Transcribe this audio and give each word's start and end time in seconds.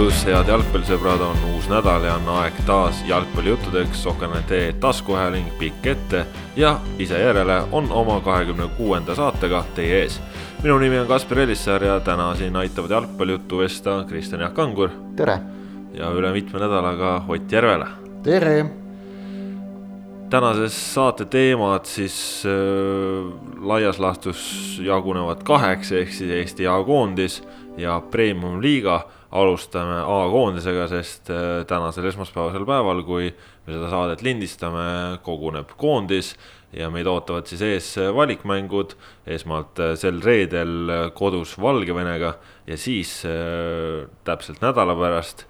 tervitus, 0.00 0.24
head 0.24 0.48
jalgpallisõbrad, 0.48 1.20
on 1.20 1.40
uus 1.52 1.66
nädal 1.68 2.04
ja 2.06 2.14
on 2.16 2.28
aeg 2.40 2.56
taas 2.64 3.02
jalgpallijuttudeks, 3.04 4.02
Sokane 4.02 4.40
tee 4.48 4.72
taskuhääling 4.80 5.50
pikk 5.58 5.86
ette 5.92 6.22
ja 6.56 6.78
ise 6.98 7.18
järele 7.20 7.58
on 7.72 7.90
oma 7.92 8.16
kahekümne 8.24 8.70
kuuenda 8.78 9.14
saatega 9.14 9.60
teie 9.74 9.98
ees. 10.02 10.20
minu 10.62 10.78
nimi 10.78 10.98
on 10.98 11.06
Kaspar 11.06 11.38
Elissaar 11.38 11.84
ja 11.84 12.00
täna 12.00 12.34
siin 12.34 12.56
aitavad 12.56 12.90
jalgpallijuttu 12.90 13.58
vesta 13.58 14.04
Kristjan 14.08 14.40
Jaak 14.40 14.54
Kangur. 14.54 14.88
tere! 15.16 15.38
ja 15.92 16.10
üle 16.10 16.32
mitme 16.32 16.58
nädalaga 16.60 17.24
Ott 17.28 17.52
Järvela. 17.52 17.88
tere! 18.22 18.70
tänases 20.30 20.94
saate 20.94 21.24
teemad 21.24 21.84
siis 21.84 22.42
äh, 22.46 23.32
laias 23.60 23.98
laastus 23.98 24.80
jagunevad 24.82 25.42
kaheks, 25.44 25.92
ehk 25.92 26.12
siis 26.12 26.30
Eesti 26.30 26.66
A-koondis 26.66 27.42
ja 27.76 28.00
Premium-liiga. 28.10 29.19
Alustame 29.30 30.00
A-koondisega, 30.02 30.86
sest 30.90 31.30
äh, 31.30 31.64
tänasel 31.70 32.08
esmaspäevasel 32.10 32.64
päeval, 32.66 33.04
kui 33.06 33.28
me 33.30 33.74
seda 33.74 33.90
saadet 33.92 34.24
lindistame, 34.26 35.20
koguneb 35.26 35.76
koondis 35.78 36.34
ja 36.74 36.90
meid 36.90 37.08
ootavad 37.10 37.46
siis 37.50 37.62
ees 37.66 37.90
valikmängud. 38.14 38.96
esmalt 39.26 39.78
äh, 39.78 39.94
sel 39.98 40.18
reedel 40.24 41.12
kodus 41.14 41.56
Valgevenega 41.60 42.34
ja 42.66 42.76
siis 42.76 43.22
äh, 43.26 44.08
täpselt 44.24 44.60
nädala 44.62 44.96
pärast 44.98 45.46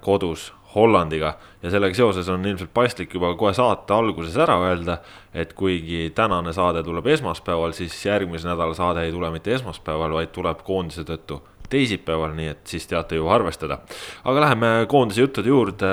kodus 0.00 0.46
Hollandiga 0.74 1.34
ja 1.60 1.70
sellega 1.70 1.92
seoses 1.92 2.30
on 2.32 2.46
ilmselt 2.48 2.70
paslik 2.72 3.12
juba 3.12 3.34
kohe 3.36 3.52
saate 3.52 3.92
alguses 3.92 4.38
ära 4.40 4.54
öelda, 4.70 5.02
et 5.36 5.52
kuigi 5.52 6.06
tänane 6.16 6.54
saade 6.56 6.80
tuleb 6.86 7.10
esmaspäeval, 7.12 7.76
siis 7.76 7.98
järgmise 8.06 8.48
nädala 8.48 8.72
saade 8.72 9.04
ei 9.04 9.12
tule 9.12 9.28
mitte 9.34 9.52
esmaspäeval, 9.52 10.16
vaid 10.16 10.32
tuleb 10.32 10.64
koondise 10.64 11.04
tõttu 11.04 11.42
teisipäeval, 11.72 12.36
nii 12.36 12.52
et 12.52 12.62
siis 12.68 12.86
teate 12.90 13.18
ju 13.18 13.28
arvestada. 13.32 13.80
aga 14.24 14.46
läheme 14.46 14.72
koondise 14.88 15.26
juttude 15.26 15.52
juurde. 15.52 15.92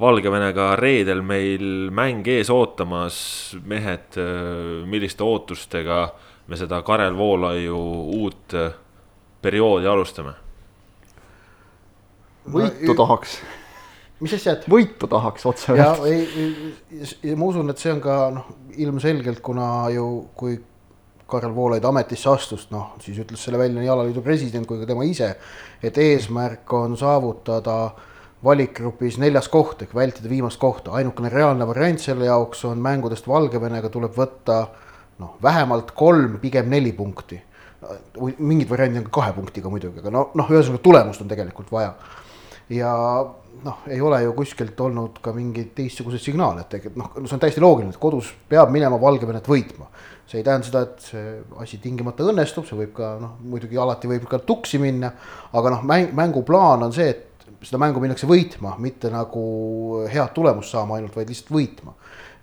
Valgevenega 0.00 0.76
reedel 0.80 1.20
meil 1.20 1.90
mäng 1.92 2.24
ees 2.32 2.48
ootamas, 2.50 3.16
mehed, 3.68 4.16
milliste 4.88 5.26
ootustega 5.26 5.98
me 6.48 6.56
seda 6.56 6.80
Karel 6.82 7.16
Voolaiu 7.16 7.80
uut 8.16 8.56
perioodi 9.42 9.86
alustame? 9.86 10.32
võitu 12.50 12.96
tahaks 12.96 13.36
mis 14.20 14.34
asjad? 14.36 14.64
võitu 14.70 15.08
tahaks 15.10 15.46
otse 15.48 15.76
ja 15.78 15.92
ei, 16.08 16.24
ei, 17.22 17.36
ma 17.36 17.50
usun, 17.50 17.70
et 17.72 17.80
see 17.80 17.92
on 17.94 18.02
ka 18.04 18.16
noh, 18.34 18.48
ilmselgelt, 18.80 19.40
kuna 19.44 19.66
ju 19.94 20.06
kui 20.38 20.58
Karel 21.30 21.54
Voolaid 21.54 21.84
ametisse 21.84 22.30
astus, 22.30 22.68
noh 22.74 22.94
siis 23.02 23.18
ütles 23.22 23.42
selle 23.44 23.58
välja 23.58 23.80
nii 23.80 23.90
alaliidu 23.90 24.22
president 24.24 24.66
kui 24.68 24.80
ka 24.82 24.88
tema 24.88 25.06
ise, 25.06 25.32
et 25.82 25.98
eesmärk 25.98 26.72
on 26.76 26.96
saavutada 27.00 27.80
valikgrupis 28.44 29.18
neljas 29.20 29.48
koht 29.52 29.82
ehk 29.84 29.94
vältida 29.94 30.28
viimast 30.28 30.60
kohta, 30.60 30.94
ainukene 30.96 31.28
reaalne 31.32 31.66
variant 31.68 32.00
selle 32.00 32.28
jaoks 32.28 32.64
on 32.68 32.80
mängudest 32.82 33.28
Valgevenega 33.28 33.90
tuleb 33.92 34.16
võtta 34.16 34.62
noh, 35.20 35.36
vähemalt 35.42 35.92
kolm, 35.96 36.38
pigem 36.40 36.70
neli 36.72 36.92
punkti. 36.96 37.42
mingid 38.38 38.68
variandid 38.68 39.00
on 39.00 39.04
ka 39.08 39.20
kahe 39.20 39.32
punktiga 39.32 39.70
muidugi, 39.72 40.00
aga 40.02 40.10
no 40.12 40.30
noh, 40.36 40.48
ühesõnaga 40.52 40.82
tulemust 40.84 41.22
on 41.22 41.28
tegelikult 41.28 41.70
vaja. 41.72 41.94
ja 42.68 42.94
noh, 43.64 43.82
ei 43.90 44.00
ole 44.00 44.22
ju 44.24 44.34
kuskilt 44.36 44.78
olnud 44.80 45.20
ka 45.24 45.32
mingeid 45.36 45.72
teistsuguseid 45.76 46.22
signaale, 46.22 46.64
et 46.64 46.70
tegelikult 46.74 47.00
noh, 47.00 47.28
see 47.28 47.36
on 47.36 47.42
täiesti 47.42 47.62
loogiline, 47.64 47.94
et 47.94 48.00
kodus 48.00 48.30
peab 48.50 48.72
minema 48.74 49.00
Valgevenet 49.00 49.48
võitma. 49.50 49.88
see 50.30 50.38
ei 50.38 50.46
tähenda 50.46 50.66
seda, 50.66 50.82
et 50.86 51.02
see 51.02 51.32
asi 51.62 51.80
tingimata 51.82 52.26
õnnestub, 52.30 52.66
see 52.68 52.78
võib 52.78 52.94
ka 52.96 53.16
noh, 53.20 53.34
muidugi 53.42 53.78
alati 53.80 54.10
võib 54.10 54.28
ka 54.30 54.38
tuksi 54.46 54.78
minna. 54.82 55.12
aga 55.52 55.74
noh, 55.76 55.84
mäng, 55.86 56.14
mänguplaan 56.16 56.86
on 56.86 56.94
see, 56.94 57.10
et 57.10 57.46
seda 57.66 57.80
mängu 57.82 58.00
minnakse 58.00 58.28
võitma, 58.30 58.76
mitte 58.78 59.10
nagu 59.12 60.06
head 60.08 60.32
tulemust 60.34 60.72
saama 60.72 60.96
ainult, 60.96 61.16
vaid 61.16 61.28
lihtsalt 61.28 61.52
võitma. 61.54 61.94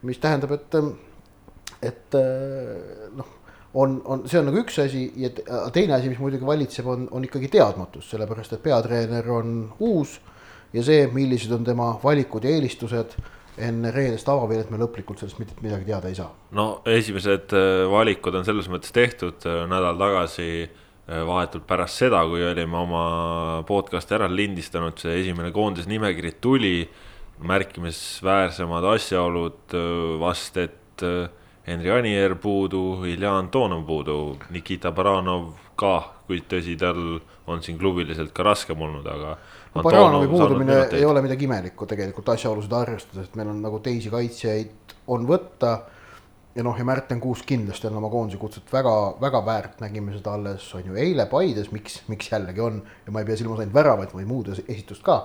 mis 0.07 0.19
tähendab, 0.21 0.51
et, 0.53 0.75
et 1.81 2.19
noh 3.17 3.33
on, 3.77 4.01
on, 4.05 4.23
see 4.29 4.39
on 4.39 4.47
nagu 4.49 4.61
üks 4.61 4.79
asi 4.81 5.03
ja 5.21 5.29
teine 5.73 5.97
asi, 5.97 6.09
mis 6.09 6.21
muidugi 6.21 6.47
valitseb, 6.47 6.87
on, 6.89 7.05
on 7.13 7.25
ikkagi 7.27 7.49
teadmatus, 7.53 8.09
sellepärast 8.13 8.55
et 8.55 8.63
peatreener 8.63 9.29
on 9.31 9.59
uus 9.83 10.17
ja 10.73 10.83
see, 10.83 11.07
millised 11.13 11.51
on 11.55 11.65
tema 11.67 11.91
valikud 12.03 12.43
ja 12.43 12.55
eelistused 12.55 13.17
enne 13.57 13.91
reedest 13.93 14.27
avaviidet 14.29 14.69
me 14.71 14.79
lõplikult 14.81 15.21
sellest 15.21 15.39
mitte 15.41 15.57
midagi 15.63 15.87
teada 15.87 16.09
ei 16.11 16.17
saa. 16.17 16.29
no 16.57 16.67
esimesed 16.85 17.53
äh, 17.57 17.85
valikud 17.89 18.35
on 18.37 18.45
selles 18.45 18.69
mõttes 18.71 18.93
tehtud 18.93 19.47
äh, 19.49 19.63
nädal 19.69 19.97
tagasi 19.99 20.49
äh, 20.67 21.23
vahetult 21.27 21.65
pärast 21.69 22.03
seda, 22.03 22.21
kui 22.29 22.45
olime 22.45 22.77
oma 22.77 23.03
podcast'i 23.67 24.17
ära 24.17 24.29
lindistanud, 24.29 24.97
see 25.01 25.21
esimene 25.23 25.51
koondise 25.55 25.89
nimekiri 25.89 26.37
tuli. 26.41 26.79
märkimisväärsemad 27.37 28.85
asjaolud 28.95 29.73
vast, 30.19 30.55
et 30.57 31.03
Henri 31.67 31.91
Anier 31.93 32.33
puudu, 32.41 33.03
Ilja 33.05 33.35
Antonov 33.37 33.83
puudu, 33.85 34.15
Nikita 34.49 34.89
Baranov 34.91 35.51
ka, 35.77 36.15
kuid 36.25 36.47
tõsi, 36.49 36.73
tal 36.81 37.19
on 37.45 37.61
siin 37.61 37.77
klubiliselt 37.77 38.33
ka 38.33 38.41
raskem 38.47 38.81
olnud, 38.81 39.05
aga 39.05 39.35
Baranovi 39.83 40.27
puudumine 40.31 40.79
ei 40.95 41.05
ole 41.05 41.21
midagi 41.25 41.47
imelikku 41.47 41.85
tegelikult 41.89 42.29
asjaolusid 42.33 42.73
arvestades, 42.73 43.29
et 43.29 43.37
meil 43.39 43.51
on 43.51 43.61
nagu 43.63 43.79
teisi 43.83 44.11
kaitsjaid 44.13 44.95
on 45.13 45.27
võtta. 45.27 45.77
ja 46.57 46.63
noh, 46.65 46.77
ja 46.77 46.85
Märten 46.85 47.19
Kuusk 47.21 47.45
kindlasti 47.45 47.85
on 47.87 47.99
oma 47.99 48.09
koondise 48.09 48.39
kutset 48.41 48.71
väga, 48.73 48.93
väga 49.21 49.43
väärt, 49.45 49.81
nägime 49.83 50.15
seda 50.15 50.33
alles 50.33 50.65
on 50.75 50.87
ju 50.89 50.95
eile 50.97 51.27
Paides, 51.29 51.69
miks, 51.71 52.01
miks 52.09 52.31
jällegi 52.31 52.63
on 52.65 52.81
ja 53.05 53.13
ma 53.13 53.21
ei 53.21 53.27
pea 53.29 53.37
silmas 53.37 53.61
ainult 53.61 53.75
väravaid, 53.75 54.13
vaid 54.13 54.27
muud 54.27 54.49
esitust 54.55 55.03
ka. 55.05 55.19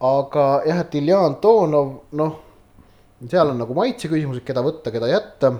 aga 0.00 0.46
jah, 0.66 0.82
et 0.82 0.94
Ilja 0.98 1.20
Antonov, 1.26 1.94
noh, 2.18 2.38
seal 3.26 3.54
on 3.54 3.62
nagu 3.62 3.74
maitse 3.74 4.10
küsimus, 4.10 4.40
et 4.40 4.46
keda 4.50 4.64
võtta, 4.66 4.90
keda 4.94 5.10
jätta. 5.10 5.52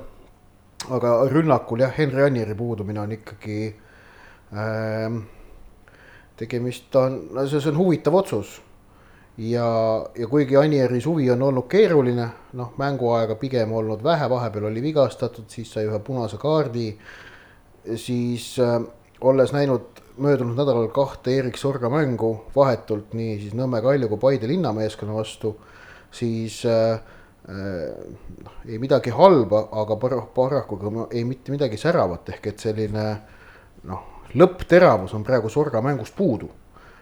aga 0.94 1.14
rünnakul 1.30 1.86
jah, 1.86 1.94
Henri 1.94 2.22
Annieri 2.26 2.54
puudumine 2.58 3.00
on 3.00 3.14
ikkagi 3.14 3.60
äh, 4.54 5.22
tegemist 6.38 6.96
on, 6.96 7.20
no 7.34 7.46
see, 7.46 7.60
see 7.60 7.72
on 7.72 7.78
huvitav 7.78 8.14
otsus. 8.18 8.58
ja, 9.38 9.66
ja 10.18 10.26
kuigi 10.26 10.56
Anieri 10.56 11.00
suvi 11.00 11.30
on 11.30 11.42
olnud 11.42 11.68
keeruline, 11.70 12.26
noh, 12.58 12.72
mänguaega 12.78 13.36
pigem 13.38 13.72
olnud 13.72 14.02
vähe, 14.02 14.26
vahepeal 14.30 14.66
oli 14.70 14.82
vigastatud, 14.82 15.46
siis 15.48 15.72
sai 15.72 15.86
ühe 15.86 15.98
punase 16.04 16.38
kaardi. 16.42 16.90
siis 17.96 18.58
äh, 18.58 18.80
olles 19.20 19.52
näinud 19.52 20.02
möödunud 20.18 20.58
nädalal 20.58 20.88
kahte 20.94 21.36
Erik 21.38 21.56
Sorga 21.56 21.88
mängu 21.90 22.32
vahetult 22.56 23.14
nii 23.14 23.38
siis 23.40 23.54
Nõmme 23.54 23.80
Kalju 23.82 24.08
kui 24.10 24.18
Paide 24.18 24.50
linnameeskonna 24.50 25.14
vastu, 25.14 25.54
siis 26.10 26.64
äh, 26.66 26.98
noh, 27.48 28.60
ei 28.66 28.78
midagi 28.82 29.14
halba, 29.14 29.68
aga 29.72 29.96
paraku 30.34 30.76
ka 30.76 31.08
ei 31.10 31.24
mitte 31.24 31.54
midagi 31.54 31.78
säravat, 31.80 32.28
ehk 32.34 32.52
et 32.52 32.66
selline 32.66 33.08
noh 33.88 34.17
lõppteravus 34.34 35.14
on 35.16 35.24
praegu 35.24 35.50
Sorga 35.52 35.82
mängust 35.84 36.16
puudu. 36.16 36.50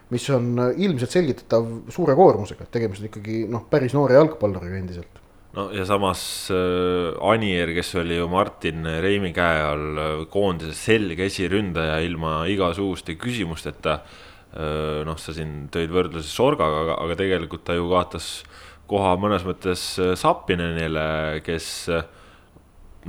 mis 0.09 0.23
on 0.31 0.55
ilmselt 0.77 1.11
selgitatav 1.11 1.65
suure 1.91 2.13
koormusega, 2.15 2.63
et 2.63 2.71
tegemist 2.71 3.01
on 3.03 3.09
ikkagi 3.09 3.41
noh, 3.51 3.65
päris 3.67 3.91
noore 3.91 4.15
jalgpalluriga 4.15 4.77
endiselt 4.79 5.19
no 5.57 5.67
ja 5.75 5.83
samas 5.87 6.21
äh, 6.53 7.17
Anier, 7.31 7.73
kes 7.75 7.95
oli 7.99 8.19
ju 8.19 8.29
Martin 8.31 8.87
Reimi 9.03 9.33
käe 9.35 9.59
all 9.65 9.99
äh, 9.99 10.13
koondise 10.31 10.75
selge 10.77 11.27
esiründaja 11.27 11.99
ilma 12.05 12.39
igasuguste 12.51 13.17
küsimusteta 13.19 13.99
äh,. 13.99 15.03
noh, 15.07 15.19
sa 15.19 15.35
siin 15.35 15.67
tõid 15.73 15.91
võrdluse 15.93 16.31
Sorgaga, 16.31 16.85
aga, 16.85 16.97
aga 17.03 17.19
tegelikult 17.19 17.65
ta 17.67 17.75
ju 17.77 17.89
kaotas 17.91 18.31
koha 18.87 19.15
mõnes 19.19 19.43
mõttes 19.47 19.89
äh, 20.01 20.13
Sapinenile, 20.19 21.41
kes 21.45 21.67
äh, 21.91 22.07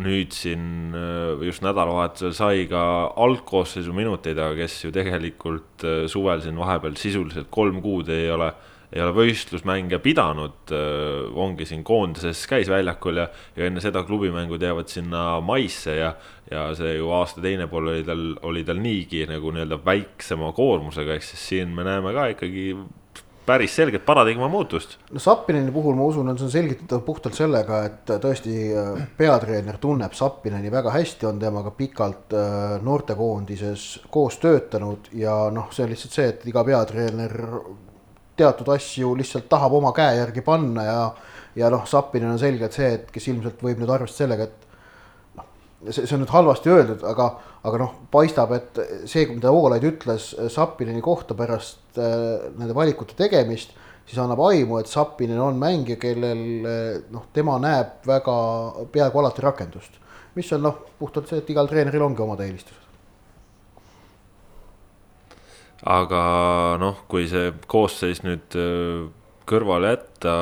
nüüd 0.02 0.32
siin 0.34 0.94
äh, 0.96 1.44
just 1.46 1.64
nädalavahetusel 1.64 2.34
sai 2.36 2.64
ka 2.70 2.80
algkoosseisu 3.18 3.94
minuteid, 3.96 4.38
aga 4.38 4.56
kes 4.62 4.80
ju 4.86 4.94
tegelikult 4.94 5.84
äh, 5.86 6.02
suvel 6.10 6.42
siin 6.44 6.58
vahepeal 6.58 6.98
sisuliselt 7.00 7.50
kolm 7.54 7.80
kuud 7.84 8.10
ei 8.14 8.28
ole, 8.32 8.50
ei 8.94 9.02
ole 9.04 9.14
võistlusmänge 9.16 10.00
pidanud. 10.04 10.72
Äh, 10.74 11.26
ongi 11.38 11.66
siin 11.68 11.82
koondises, 11.86 12.44
käis 12.50 12.70
väljakul 12.70 13.22
ja, 13.22 13.28
ja 13.58 13.68
enne 13.68 13.82
seda 13.84 14.04
klubimängud 14.08 14.62
jäävad 14.62 14.92
sinna 14.92 15.24
maisse 15.44 15.98
ja, 15.98 16.14
ja 16.50 16.68
see 16.78 16.96
ju 16.98 17.10
aasta 17.16 17.44
teine 17.44 17.68
pool 17.70 17.92
oli 17.94 18.06
tal, 18.06 18.30
oli 18.48 18.64
tal 18.68 18.80
niigi 18.84 19.26
nagu 19.30 19.52
nii-öelda 19.54 19.82
väiksema 19.84 20.54
koormusega, 20.56 21.18
ehk 21.18 21.26
siis 21.26 21.50
siin 21.54 21.74
me 21.76 21.86
näeme 21.88 22.14
ka 22.16 22.30
ikkagi 22.36 22.70
päris 23.48 23.74
selget 23.76 24.04
paradigma 24.06 24.48
muutust. 24.52 24.98
no 25.12 25.22
Sappineni 25.22 25.72
puhul 25.72 25.96
ma 25.96 26.04
usun, 26.10 26.28
on 26.28 26.38
see 26.38 26.48
on 26.48 26.52
selgitatav 26.52 27.02
puhtalt 27.06 27.38
sellega, 27.38 27.80
et 27.88 28.12
tõesti 28.22 28.54
äh, 28.76 29.02
peatreener 29.16 29.80
tunneb 29.80 30.16
Sappineni 30.16 30.72
väga 30.72 30.92
hästi, 30.94 31.28
on 31.30 31.40
temaga 31.40 31.72
pikalt 31.78 32.36
äh, 32.36 32.76
noortekoondises 32.84 33.88
koos 34.12 34.38
töötanud 34.42 35.10
ja 35.16 35.40
noh, 35.54 35.72
see 35.72 35.86
on 35.86 35.92
lihtsalt 35.94 36.18
see, 36.20 36.30
et 36.34 36.46
iga 36.52 36.64
peatreener 36.68 37.36
teatud 38.38 38.68
asju 38.76 39.16
lihtsalt 39.18 39.48
tahab 39.50 39.74
oma 39.80 39.90
käe 39.96 40.20
järgi 40.20 40.44
panna 40.46 40.86
ja 40.86 41.00
ja 41.58 41.70
noh, 41.72 41.86
Sappinen 41.88 42.30
on 42.30 42.38
selgelt 42.38 42.76
see, 42.76 42.92
et 43.00 43.12
kes 43.12 43.32
ilmselt 43.32 43.62
võib 43.64 43.80
nüüd 43.80 43.90
arvestada 43.90 44.26
sellega, 44.26 44.46
et 44.46 44.67
see, 45.86 46.04
see 46.04 46.14
on 46.16 46.24
nüüd 46.24 46.32
halvasti 46.32 46.72
öeldud, 46.72 47.04
aga, 47.06 47.28
aga 47.68 47.82
noh, 47.82 47.92
paistab, 48.12 48.54
et 48.56 48.80
see, 49.08 49.26
mida 49.30 49.52
Voolaid 49.54 49.84
ütles 49.88 50.30
Sapineni 50.52 51.02
kohta 51.04 51.36
pärast 51.38 52.00
äh, 52.00 52.48
nende 52.58 52.76
valikute 52.76 53.16
tegemist, 53.18 53.74
siis 54.08 54.18
annab 54.22 54.42
aimu, 54.48 54.80
et 54.80 54.90
Sapinen 54.90 55.40
on 55.42 55.60
mängija, 55.60 56.00
kellel 56.00 56.42
noh, 57.12 57.28
tema 57.36 57.58
näeb 57.62 58.06
väga 58.08 58.36
peaaegu 58.92 59.22
alati 59.22 59.44
rakendust. 59.44 60.04
mis 60.34 60.52
on 60.54 60.62
noh, 60.62 60.76
puhtalt 60.98 61.26
see, 61.28 61.40
et 61.42 61.50
igal 61.50 61.66
treeneril 61.66 62.04
ongi 62.06 62.22
omad 62.22 62.40
eelistused. 62.44 62.84
aga 65.88 66.20
noh, 66.80 67.04
kui 67.08 67.28
see 67.30 67.52
koosseis 67.70 68.24
nüüd 68.26 68.56
kõrvale 69.48 69.92
jätta, 69.94 70.32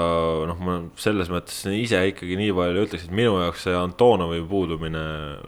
noh, 0.50 0.61
ma 0.62 0.79
selles 1.00 1.31
mõttes 1.32 1.62
ise 1.70 2.00
ikkagi 2.11 2.38
nii 2.38 2.55
palju 2.56 2.87
ütleks, 2.87 3.06
et 3.06 3.14
minu 3.14 3.38
jaoks 3.41 3.67
see 3.67 3.76
Antonovi 3.79 4.43
puudumine 4.49 5.05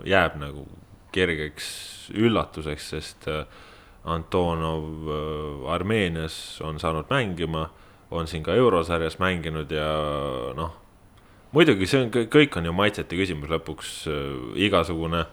jääb 0.09 0.39
nagu 0.41 0.67
kergeks 1.15 1.69
üllatuseks, 2.17 2.91
sest 2.95 3.29
äh, 3.31 3.45
Antonov 4.09 5.09
äh, 5.09 5.73
Armeenias 5.75 6.61
on 6.65 6.81
saanud 6.81 7.11
mängima, 7.13 7.69
on 8.11 8.29
siin 8.29 8.45
ka 8.47 8.57
eurosarjas 8.57 9.19
mänginud 9.21 9.73
ja 9.73 9.89
noh, 10.57 10.79
muidugi 11.53 11.89
see 11.89 12.07
on, 12.07 12.13
kõik 12.13 12.57
on 12.57 12.69
ju 12.69 12.77
maitsete 12.77 13.19
küsimus 13.19 13.53
lõpuks, 13.53 14.01
äh, 14.13 14.25
igasugune 14.69 15.27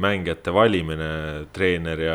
mängijate 0.00 0.54
valimine, 0.56 1.08
treener 1.52 2.00
ja 2.00 2.14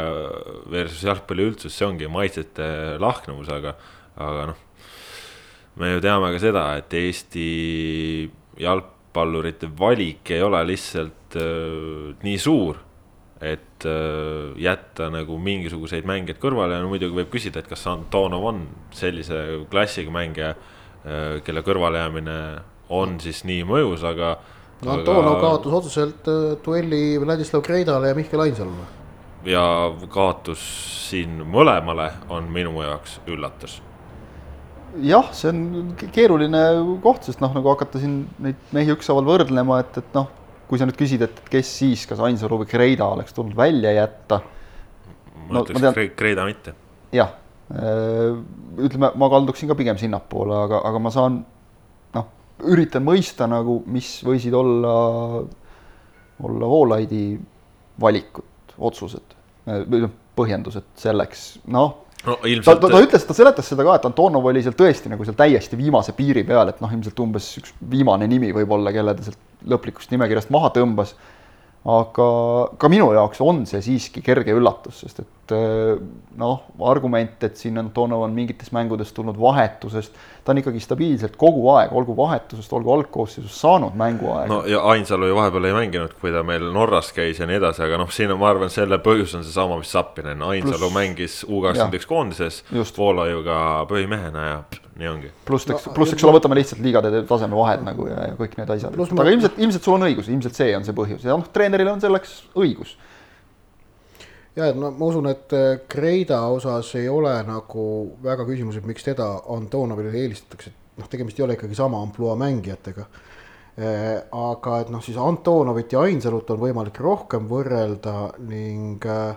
versus 0.73 1.03
jalgpalli 1.05 1.43
üldsus, 1.45 1.75
see 1.77 1.85
ongi 1.85 2.07
maitsete 2.09 2.65
lahknevus, 2.97 3.51
aga 3.53 3.75
aga 4.15 4.47
noh, 4.51 4.59
me 5.75 5.91
ju 5.91 6.01
teame 6.03 6.31
ka 6.35 6.41
seda, 6.41 6.65
et 6.79 6.93
Eesti 6.95 7.45
jalgpallurite 8.61 9.69
valik 9.79 10.31
ei 10.31 10.43
ole 10.43 10.61
lihtsalt 10.69 11.37
äh, 11.39 12.15
nii 12.23 12.37
suur, 12.39 12.79
et 13.43 13.87
äh, 13.89 14.55
jätta 14.61 15.09
nagu 15.13 15.37
mingisuguseid 15.41 16.07
mängijaid 16.07 16.39
kõrvale 16.41 16.77
ja 16.77 16.83
no 16.83 16.91
muidugi 16.93 17.19
võib 17.19 17.33
küsida, 17.33 17.61
et 17.61 17.71
kas 17.71 17.83
Antonov 17.91 18.47
on 18.53 18.63
sellise 18.95 19.41
klassiga 19.71 20.13
mängija 20.15 20.53
äh,, 20.55 21.41
kelle 21.43 21.63
kõrvalejäämine 21.65 22.37
on 22.95 23.17
siis 23.19 23.43
nii 23.47 23.65
mõjus, 23.67 24.05
aga. 24.07 24.37
no 24.85 24.93
Antonov 24.95 25.33
aga... 25.33 25.41
kaotas 25.43 25.79
otseselt 25.81 26.29
äh, 26.31 26.45
duelli 26.63 27.17
Vladislav 27.19 27.65
Kreidale 27.65 28.13
ja 28.13 28.17
Mihkel 28.17 28.45
Ainsalule. 28.47 28.87
ja 29.45 29.65
kaotus 30.07 30.63
siin 31.09 31.43
mõlemale 31.43 32.13
on 32.31 32.47
minu 32.53 32.79
jaoks 32.79 33.19
üllatus 33.27 33.81
jah, 35.03 35.29
see 35.35 35.51
on 35.51 35.93
keeruline 36.13 36.61
koht, 37.03 37.25
sest 37.27 37.41
noh, 37.43 37.53
nagu 37.55 37.71
hakata 37.73 38.01
siin 38.01 38.23
neid 38.43 38.59
mehi 38.75 38.93
ükshaaval 38.95 39.27
võrdlema, 39.27 39.79
et, 39.83 39.97
et 40.01 40.17
noh, 40.17 40.29
kui 40.69 40.81
sa 40.81 40.87
nüüd 40.87 40.97
küsid, 40.99 41.23
et 41.25 41.41
kes 41.51 41.71
siis, 41.81 42.05
kas 42.09 42.21
Ainsalu 42.25 42.61
või 42.63 42.69
Kreida 42.69 43.07
oleks 43.13 43.35
tulnud 43.35 43.57
välja 43.57 43.93
jätta. 43.95 44.41
ma 45.45 45.59
no, 45.59 45.65
ütleks 45.65 45.83
tean... 45.83 46.13
Kreida 46.17 46.45
mitte. 46.47 46.75
jah, 47.15 47.35
äh, 47.73 48.37
ütleme, 48.77 49.11
ma 49.15 49.29
kalduksin 49.33 49.71
ka 49.71 49.77
pigem 49.77 49.99
sinnapoole, 50.01 50.57
aga, 50.67 50.81
aga 50.89 51.03
ma 51.03 51.13
saan 51.13 51.41
noh, 52.15 52.31
üritan 52.71 53.05
mõista 53.05 53.49
nagu, 53.51 53.81
mis 53.91 54.17
võisid 54.25 54.55
olla, 54.57 54.95
olla 56.43 56.71
Voolaidi 56.71 57.27
valikud, 58.01 58.75
otsused 58.77 59.35
noh, 59.65 60.11
põhjendused 60.35 60.91
selleks, 60.99 61.45
noh 61.71 62.04
no, 62.25 62.37
ilmselt... 62.43 62.81
ta, 62.81 62.87
ta, 62.87 62.91
ta 62.93 63.03
ütles, 63.05 63.27
ta 63.27 63.35
seletas 63.37 63.69
seda 63.71 63.85
ka, 63.87 63.97
et 63.99 64.09
Antonov 64.09 64.49
oli 64.51 64.63
seal 64.65 64.75
tõesti 64.77 65.11
nagu 65.11 65.27
seal 65.27 65.37
täiesti 65.39 65.79
viimase 65.79 66.15
piiri 66.17 66.45
peal, 66.47 66.71
et 66.71 66.81
noh, 66.83 66.91
ilmselt 66.91 67.21
umbes 67.23 67.47
üks 67.61 67.73
viimane 67.91 68.27
nimi 68.31 68.51
võib-olla, 68.55 68.93
kelle 68.95 69.15
ta 69.17 69.27
sealt 69.27 69.41
lõplikust 69.69 70.13
nimekirjast 70.13 70.53
maha 70.53 70.71
tõmbas. 70.75 71.15
aga 71.85 72.27
ka 72.81 72.89
minu 72.89 73.11
jaoks 73.13 73.41
on 73.45 73.65
see 73.69 73.81
siiski 73.85 74.23
kerge 74.25 74.55
üllatus, 74.57 75.03
sest 75.03 75.21
et 75.21 75.53
noh, 76.41 76.63
argument, 76.81 77.35
et 77.45 77.57
siin 77.61 77.77
Antonov 77.77 78.25
on 78.25 78.33
mingites 78.33 78.71
mängudes 78.73 79.13
tulnud 79.13 79.37
vahetusest 79.37 80.17
ta 80.45 80.53
on 80.53 80.61
ikkagi 80.61 80.79
stabiilselt 80.83 81.35
kogu 81.41 81.63
aeg, 81.73 81.93
olgu 81.97 82.13
vahetusest, 82.17 82.73
olgu 82.77 82.93
algkoosseisus 82.93 83.55
saanud 83.63 83.95
mänguaega. 83.97 84.45
no 84.51 84.59
ja 84.69 84.83
Ainsalu 84.93 85.31
ju 85.31 85.37
vahepeal 85.39 85.65
ei 85.71 85.73
mänginud, 85.73 86.13
kui 86.21 86.33
ta 86.33 86.43
meil 86.45 86.67
Norras 86.73 87.09
käis 87.15 87.39
ja 87.41 87.47
nii 87.49 87.57
edasi, 87.57 87.81
aga 87.85 87.97
noh, 88.01 88.11
siin 88.13 88.33
on, 88.35 88.39
ma 88.41 88.51
arvan, 88.53 88.69
selle 88.73 88.99
põhjus 89.01 89.33
on 89.39 89.45
seesama, 89.45 89.79
mis 89.81 89.93
Zappinen, 89.95 90.43
Ainsalu 90.45 90.83
Plus, 90.83 90.93
mängis 90.93 91.39
U 91.49 91.63
kakskümmend 91.65 91.97
üks 91.97 92.09
koondises 92.09 92.61
Voolajuga 92.97 93.57
põhimehena 93.89 94.45
ja 94.45 94.59
pff, 94.69 94.85
nii 95.01 95.09
ongi. 95.09 95.33
pluss, 95.49 95.65
eks, 95.65 95.89
pluss, 95.97 96.13
eks 96.13 96.27
ole, 96.27 96.37
võtame 96.37 96.59
lihtsalt 96.59 96.85
liigade 96.85 97.25
taseme 97.27 97.57
vahed 97.57 97.81
nagu 97.87 98.05
ja, 98.11 98.29
ja 98.29 98.37
kõik 98.37 98.55
need 98.59 98.77
asjad. 98.77 99.01
aga 99.01 99.33
ilmselt, 99.33 99.59
ilmselt 99.65 99.89
sul 99.89 99.97
on 99.97 100.07
õigus, 100.11 100.29
ilmselt 100.29 100.61
see 100.61 100.77
on 100.77 100.85
see 100.85 100.95
põhjus 100.95 101.25
ja 101.25 101.33
noh, 101.33 101.49
treeneril 101.57 101.89
on 101.95 102.05
selleks 102.05 102.43
õigus 102.53 102.93
ja 104.55 104.71
no 104.73 104.91
ma 104.95 105.09
usun, 105.09 105.27
et 105.31 105.53
äh, 105.55 105.79
Kreida 105.91 106.41
osas 106.53 106.93
ei 106.99 107.09
ole 107.11 107.33
nagu 107.47 107.85
väga 108.23 108.45
küsimus, 108.47 108.79
et 108.79 108.87
miks 108.87 109.03
teda 109.03 109.27
Antonovile 109.55 110.13
eelistatakse, 110.15 110.71
et 110.71 111.01
noh, 111.01 111.09
tegemist 111.11 111.39
ei 111.39 111.47
ole 111.47 111.57
ikkagi 111.57 111.75
sama 111.77 112.01
ampluaa 112.05 112.37
mängijatega. 112.39 113.07
Äh, 113.75 114.21
aga 114.31 114.79
et 114.83 114.91
noh, 114.93 115.03
siis 115.03 115.17
Antonovit 115.19 115.91
ja 115.91 116.05
Ainsalut 116.07 116.49
on 116.53 116.61
võimalik 116.61 117.01
rohkem 117.03 117.49
võrrelda 117.51 118.31
ning 118.47 119.03
äh, 119.11 119.35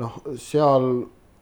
noh, 0.00 0.16
seal 0.40 0.88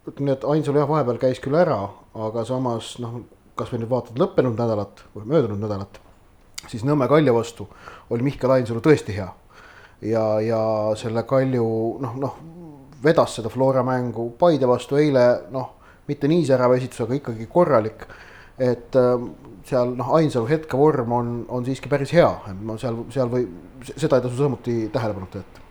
ütleme 0.09 0.35
et 0.35 0.49
Ainsalu 0.51 0.83
jah, 0.83 0.91
vahepeal 0.91 1.21
käis 1.23 1.39
küll 1.43 1.55
ära, 1.59 1.79
aga 2.19 2.43
samas 2.49 2.97
noh, 3.03 3.21
kas 3.55 3.71
või 3.71 3.85
nüüd 3.85 3.93
vaatad 3.93 4.19
lõppenud 4.19 4.59
nädalat 4.59 5.05
või 5.15 5.31
möödunud 5.31 5.63
nädalat, 5.63 6.01
siis 6.67 6.83
Nõmme 6.83 7.07
Kalja 7.09 7.33
vastu 7.37 7.69
oli 8.11 8.27
Mihkel 8.27 8.51
Ainsalu 8.51 8.83
tõesti 8.83 9.15
hea. 9.15 9.31
ja, 10.03 10.25
ja 10.43 10.61
selle 10.99 11.23
Kalju 11.23 11.69
noh, 12.03 12.19
noh 12.19 12.43
vedas 13.05 13.39
seda 13.39 13.51
Flora 13.53 13.85
mängu 13.87 14.31
Paide 14.39 14.69
vastu 14.69 14.99
eile 15.01 15.25
noh, 15.55 15.75
mitte 16.09 16.29
nii 16.31 16.45
särava 16.49 16.77
esitus, 16.79 17.05
aga 17.05 17.19
ikkagi 17.19 17.49
korralik. 17.51 18.07
et 18.59 18.95
ähm, 18.97 19.33
seal 19.67 19.97
noh, 19.99 20.13
Ainsalu 20.15 20.47
hetkevorm 20.47 21.13
on, 21.13 21.35
on 21.49 21.65
siiski 21.67 21.91
päris 21.91 22.13
hea, 22.15 22.29
ma 22.63 22.77
seal, 22.79 23.01
seal 23.11 23.31
või 23.33 23.49
seda 23.97 24.21
ei 24.21 24.23
tasu 24.23 24.39
samuti 24.39 24.77
tähelepanuta 24.95 25.41
jätta. 25.41 25.63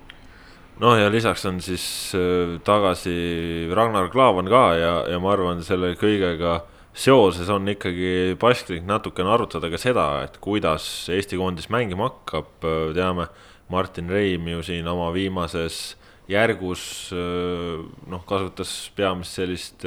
Noh, 0.81 0.97
ja 0.97 1.07
lisaks 1.13 1.45
on 1.47 1.61
siis 1.63 1.85
äh, 2.17 2.57
tagasi 2.65 3.69
Ragnar 3.71 4.09
Klavan 4.11 4.49
ka 4.51 4.65
ja, 4.75 4.93
ja 5.13 5.21
ma 5.23 5.31
arvan, 5.31 5.63
selle 5.63 5.93
kõigega 5.95 6.59
seoses 6.93 7.49
on 7.49 7.69
ikkagi 7.71 8.35
paslik 8.41 8.83
natukene 8.85 9.31
arutada 9.33 9.69
ka 9.71 9.79
seda, 9.81 10.07
et 10.27 10.37
kuidas 10.43 11.07
Eesti 11.13 11.39
koondis 11.39 11.69
mängima 11.73 12.09
hakkab, 12.09 12.51
teame, 12.97 13.29
Martin 13.73 14.11
Reim 14.11 14.47
ju 14.51 14.61
siin 14.65 14.87
oma 14.91 15.07
viimases 15.15 15.95
järgus 16.31 16.83
noh, 17.11 18.21
kasutas 18.27 18.71
peamiselt 18.95 19.41
sellist 19.41 19.85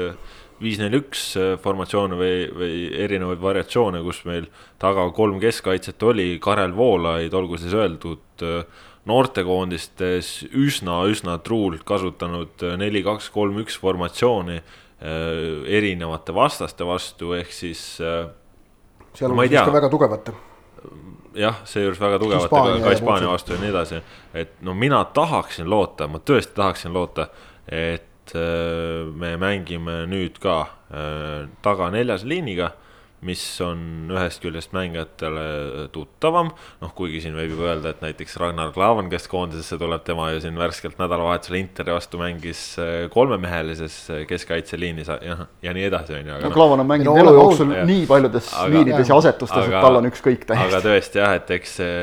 viis-neli-üks 0.61 1.23
formatsioone 1.65 2.17
või, 2.17 2.35
või 2.57 2.75
erinevaid 3.05 3.41
variatsioone, 3.43 4.01
kus 4.05 4.23
meil 4.29 4.49
taga 4.81 5.05
kolm 5.17 5.41
keskkaitset 5.43 6.03
oli, 6.09 6.29
Karel 6.41 6.73
Voolaid, 6.77 7.35
olgu 7.37 7.61
siis 7.61 7.77
öeldud, 7.77 8.45
noortekoondistes 9.07 10.31
üsna-üsna 10.57 11.37
truult 11.45 11.85
kasutanud 11.87 12.65
neli-kaks-kolm-üks 12.81 13.79
formatsiooni 13.81 14.59
erinevate 15.77 16.35
vastaste 16.35 16.89
vastu, 16.89 17.35
ehk 17.37 17.53
siis. 17.53 17.85
seal 18.01 19.33
on 19.33 19.45
siis 19.45 19.61
ka 19.61 19.73
väga 19.77 19.93
tugevate 19.93 20.33
jah, 21.37 21.61
seejuures 21.69 22.01
väga 22.01 22.19
tugevalt 22.23 22.51
ka, 22.51 22.91
Hispaania 22.91 23.31
vastu 23.31 23.55
ja 23.55 23.61
nii 23.61 23.71
edasi. 23.71 24.01
et 24.35 24.57
no 24.63 24.75
mina 24.75 25.05
tahaksin 25.05 25.71
loota, 25.71 26.09
ma 26.09 26.19
tõesti 26.19 26.57
tahaksin 26.57 26.93
loota, 26.95 27.29
et 27.69 28.35
äh, 28.35 29.07
me 29.13 29.37
mängime 29.41 30.05
nüüd 30.11 30.41
ka 30.43 30.59
äh, 30.63 31.49
taga 31.63 31.91
neljase 31.95 32.29
liiniga 32.29 32.73
mis 33.25 33.43
on 33.65 34.11
ühest 34.13 34.43
küljest 34.43 34.75
mängijatele 34.77 35.87
tuttavam, 35.95 36.51
noh, 36.83 36.93
kuigi 36.97 37.23
siin 37.25 37.37
võib 37.39 37.55
juba 37.55 37.71
öelda, 37.71 37.95
et 37.95 38.03
näiteks 38.05 38.37
Ragnar 38.41 38.75
Klavan, 38.75 39.09
kes 39.13 39.29
koondisesse 39.33 39.79
tuleb, 39.81 40.05
tema 40.07 40.29
ju 40.35 40.43
siin 40.45 40.59
värskelt 40.61 41.01
nädalavahetusel 41.01 41.59
Interi 41.61 41.95
vastu 41.97 42.21
mängis 42.21 42.63
äh, 42.83 43.07
kolmemehelises 43.13 43.99
äh, 44.13 44.25
keskkaitseliinis 44.29 45.09
ja, 45.09 45.39
ja 45.65 45.77
nii 45.77 45.87
edasi, 45.89 46.19
on 46.19 46.33
ju. 46.33 46.41
no 46.45 46.51
Klavan 46.55 46.85
on 46.85 46.91
mänginud 46.91 47.23
elu 47.23 47.37
jooksul 47.39 47.73
nii 47.89 48.05
paljudes 48.11 48.51
aga, 48.53 48.73
liinides 48.75 49.13
ja 49.13 49.21
asetustes, 49.23 49.71
et 49.71 49.79
tal 49.81 50.01
on 50.03 50.11
ükskõik 50.11 50.45
täiesti. 50.45 50.69
aga 50.69 50.83
tõesti 50.85 51.23
jah, 51.23 51.39
et 51.41 51.55
eks 51.57 51.79
see 51.81 52.03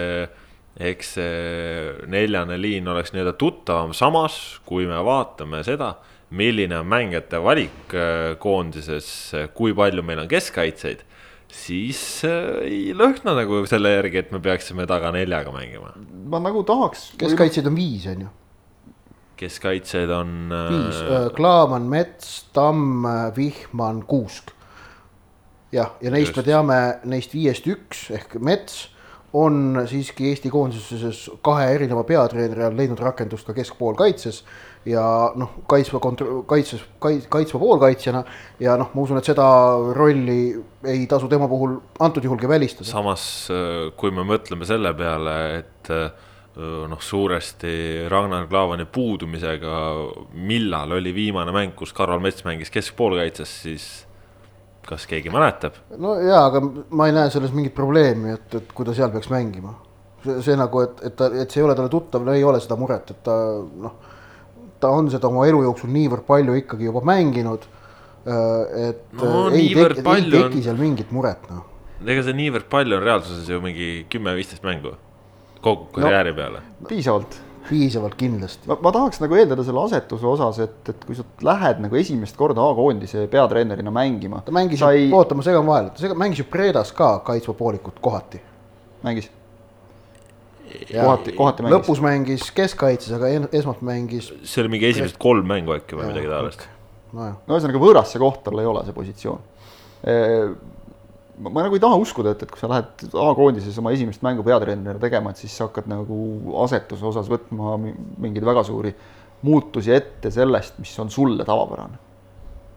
eks 0.73 1.13
see 1.19 1.91
neljane 2.09 2.57
liin 2.57 2.87
oleks 2.89 3.13
nii-öelda 3.13 3.35
tuttavam, 3.37 3.93
samas 3.93 4.39
kui 4.65 4.87
me 4.89 4.97
vaatame 5.05 5.61
seda 5.65 5.93
milline 6.33 6.77
on 6.79 6.87
mängijate 6.89 7.41
valik 7.43 7.93
äh, 7.93 8.35
koondises, 8.41 9.07
kui 9.53 9.73
palju 9.77 10.03
meil 10.05 10.23
on 10.23 10.29
keskkaitseid, 10.31 11.03
siis 11.53 11.99
äh, 12.27 12.63
ei 12.65 12.95
lõhna 12.97 13.35
nagu 13.37 13.63
selle 13.69 13.93
järgi, 13.97 14.23
et 14.23 14.31
me 14.33 14.41
peaksime 14.43 14.87
taga 14.89 15.13
neljaga 15.15 15.53
mängima. 15.53 15.93
ma 16.29 16.41
nagu 16.43 16.63
tahaks. 16.67 17.11
keskkaitseid 17.21 17.69
on 17.69 17.77
viis, 17.77 18.07
on 18.09 18.25
ju. 18.25 18.31
keskkaitsjaid 19.43 20.13
on. 20.13 20.33
Äh, 20.51 20.73
viis, 20.73 21.03
Klaavan, 21.37 21.85
Mets, 21.91 22.33
Tamm, 22.53 23.05
Vihman, 23.37 24.03
Kuusk. 24.09 24.55
jah, 25.71 25.93
ja 26.01 26.11
neist 26.11 26.33
Just. 26.33 26.41
me 26.41 26.49
teame 26.49 26.81
neist 27.13 27.37
viiest 27.37 27.69
üks 27.69 28.09
ehk 28.13 28.39
Mets 28.41 28.87
on 29.33 29.81
siiski 29.89 30.29
Eesti 30.29 30.49
koondises 30.53 31.25
kahe 31.41 31.71
erineva 31.73 32.03
peatreeneri 32.05 32.63
all 32.67 32.77
leidnud 32.77 33.01
rakendust 33.01 33.47
ka 33.49 33.55
keskpoolkaitses 33.57 34.43
ja 34.89 35.05
noh, 35.39 35.55
kaitsva 35.69 36.01
kontro-, 36.03 36.41
kaitses, 36.49 36.83
kaitsva 36.99 37.61
poolkaitsjana 37.61 38.23
ja 38.63 38.75
noh, 38.79 38.91
ma 38.93 39.05
usun, 39.05 39.19
et 39.19 39.31
seda 39.31 39.45
rolli 39.95 40.39
ei 40.89 41.05
tasu 41.09 41.29
tema 41.31 41.47
puhul 41.51 41.77
antud 42.03 42.25
juhulgi 42.27 42.49
välistada. 42.49 42.89
samas, 42.89 43.25
äh, 43.53 43.89
kui 43.97 44.11
me 44.11 44.25
mõtleme 44.27 44.67
selle 44.67 44.93
peale, 44.97 45.35
et 45.61 45.91
äh, 45.93 46.09
noh, 46.89 47.01
suuresti 47.01 48.07
Ragnar 48.11 48.47
Klavani 48.51 48.85
puudumisega, 48.85 49.77
millal 50.33 50.99
oli 50.99 51.15
viimane 51.15 51.55
mäng, 51.55 51.75
kus 51.79 51.95
Karol 51.95 52.21
Mets 52.23 52.43
mängis 52.45 52.73
keskpoolkaitses, 52.73 53.61
siis 53.63 53.87
kas 54.87 55.07
keegi 55.07 55.31
mäletab? 55.33 55.79
no 55.97 56.17
jaa, 56.19 56.45
aga 56.49 56.61
ma 56.91 57.07
ei 57.07 57.15
näe 57.15 57.31
selles 57.33 57.55
mingit 57.55 57.75
probleemi, 57.75 58.35
et, 58.35 58.47
et 58.59 58.73
kui 58.75 58.85
ta 58.85 58.95
seal 58.95 59.13
peaks 59.13 59.31
mängima. 59.31 59.77
see, 60.23 60.41
see 60.43 60.57
nagu, 60.59 60.83
et, 60.83 61.05
et 61.07 61.15
ta, 61.15 61.29
et 61.31 61.51
see 61.51 61.63
ei 61.63 61.67
ole 61.67 61.75
talle 61.79 61.91
tuttav, 61.91 62.25
no 62.27 62.35
ei 62.35 62.43
ole 62.43 62.59
seda 62.63 62.77
muret, 62.79 63.15
et 63.15 63.23
ta 63.23 63.37
noh, 63.87 63.95
ta 64.83 64.91
on 64.91 65.07
seda 65.13 65.31
oma 65.31 65.47
elu 65.49 65.63
jooksul 65.67 65.93
niivõrd 65.93 66.27
palju 66.27 66.57
ikkagi 66.59 66.89
juba 66.89 67.03
mänginud. 67.07 67.69
Äh, 68.23 68.89
et 68.89 69.15
no, 69.19 69.47
ei, 69.51 69.71
teki, 69.75 70.03
ei 70.03 70.27
teki 70.31 70.61
seal 70.63 70.77
mingit 70.79 71.09
muret, 71.15 71.47
noh. 71.51 71.65
ega 72.03 72.23
see 72.23 72.35
niivõrd 72.37 72.69
palju 72.71 72.99
on 72.99 73.03
reaalsuses 73.03 73.49
ju 73.51 73.59
mingi 73.63 73.89
kümme-viisteist 74.11 74.63
mängu 74.63 74.93
kogu 75.63 75.89
karjääri 75.95 76.31
no, 76.31 76.37
peale. 76.37 76.61
piisavalt 76.87 77.35
piisavalt 77.67 78.15
kindlasti. 78.19 78.67
ma, 78.67 78.91
tahaks 78.91 79.21
nagu 79.23 79.37
eeldada 79.39 79.63
selle 79.63 79.83
asetuse 79.87 80.27
osas, 80.27 80.59
et, 80.63 80.89
et 80.91 81.05
kui 81.07 81.15
sa 81.17 81.23
lähed 81.47 81.79
nagu 81.83 81.99
esimest 81.99 82.35
korda 82.39 82.63
A-koondise 82.63 83.27
peatreenerina 83.31 83.91
mängima. 83.93 84.41
ta 84.45 84.55
mängis 84.55 84.83
oota, 84.83 85.35
ma 85.35 85.45
segan 85.45 85.67
vahele, 85.67 85.93
ta 85.95 86.17
mängis 86.19 86.43
ju 86.43 86.47
Predas 86.51 86.91
ka 86.95 87.17
kaitsva 87.27 87.55
poolikut 87.59 87.99
kohati. 88.03 88.41
mängis? 89.03 89.31
Kohati, 90.91 91.35
kohati 91.37 91.65
mängis. 91.65 91.77
lõpus 91.77 92.03
mängis 92.03 92.51
keskkaitses, 92.55 93.15
aga 93.17 93.31
esmalt 93.51 93.81
mängis. 93.85 94.31
see 94.43 94.63
oli 94.63 94.75
mingi 94.75 94.91
esimesed 94.91 95.19
kolm 95.21 95.47
mängu 95.49 95.75
äkki 95.77 95.97
või 95.97 96.07
ja, 96.07 96.13
midagi 96.13 96.31
taolist 96.31 96.69
no 97.13 97.33
ühesõnaga 97.49 97.81
võõras 97.81 98.13
see 98.13 98.21
koht 98.21 98.41
tal 98.45 98.61
ei 98.61 98.69
ole, 98.69 98.85
see 98.87 98.95
positsioon 98.95 99.51
ma, 101.37 101.49
ma 101.49 101.65
nagu 101.65 101.77
ei 101.77 101.81
taha 101.83 101.97
uskuda, 102.01 102.33
et, 102.33 102.45
et 102.45 102.51
kui 102.51 102.61
sa 102.61 102.69
lähed 102.71 103.17
A-koondises 103.25 103.77
oma 103.81 103.93
esimest 103.95 104.23
mängu 104.25 104.45
peatreenerina 104.45 105.01
tegema, 105.01 105.33
et 105.33 105.41
siis 105.41 105.55
sa 105.57 105.67
hakkad 105.67 105.89
nagu 105.91 106.17
asetuse 106.63 107.05
osas 107.09 107.29
võtma 107.31 107.77
mingeid 107.81 108.45
väga 108.45 108.65
suuri 108.67 108.93
muutusi 109.43 109.93
ette 109.95 110.31
sellest, 110.31 110.77
mis 110.79 110.93
on 111.03 111.11
sulle 111.11 111.45
tavapärane. 111.45 111.99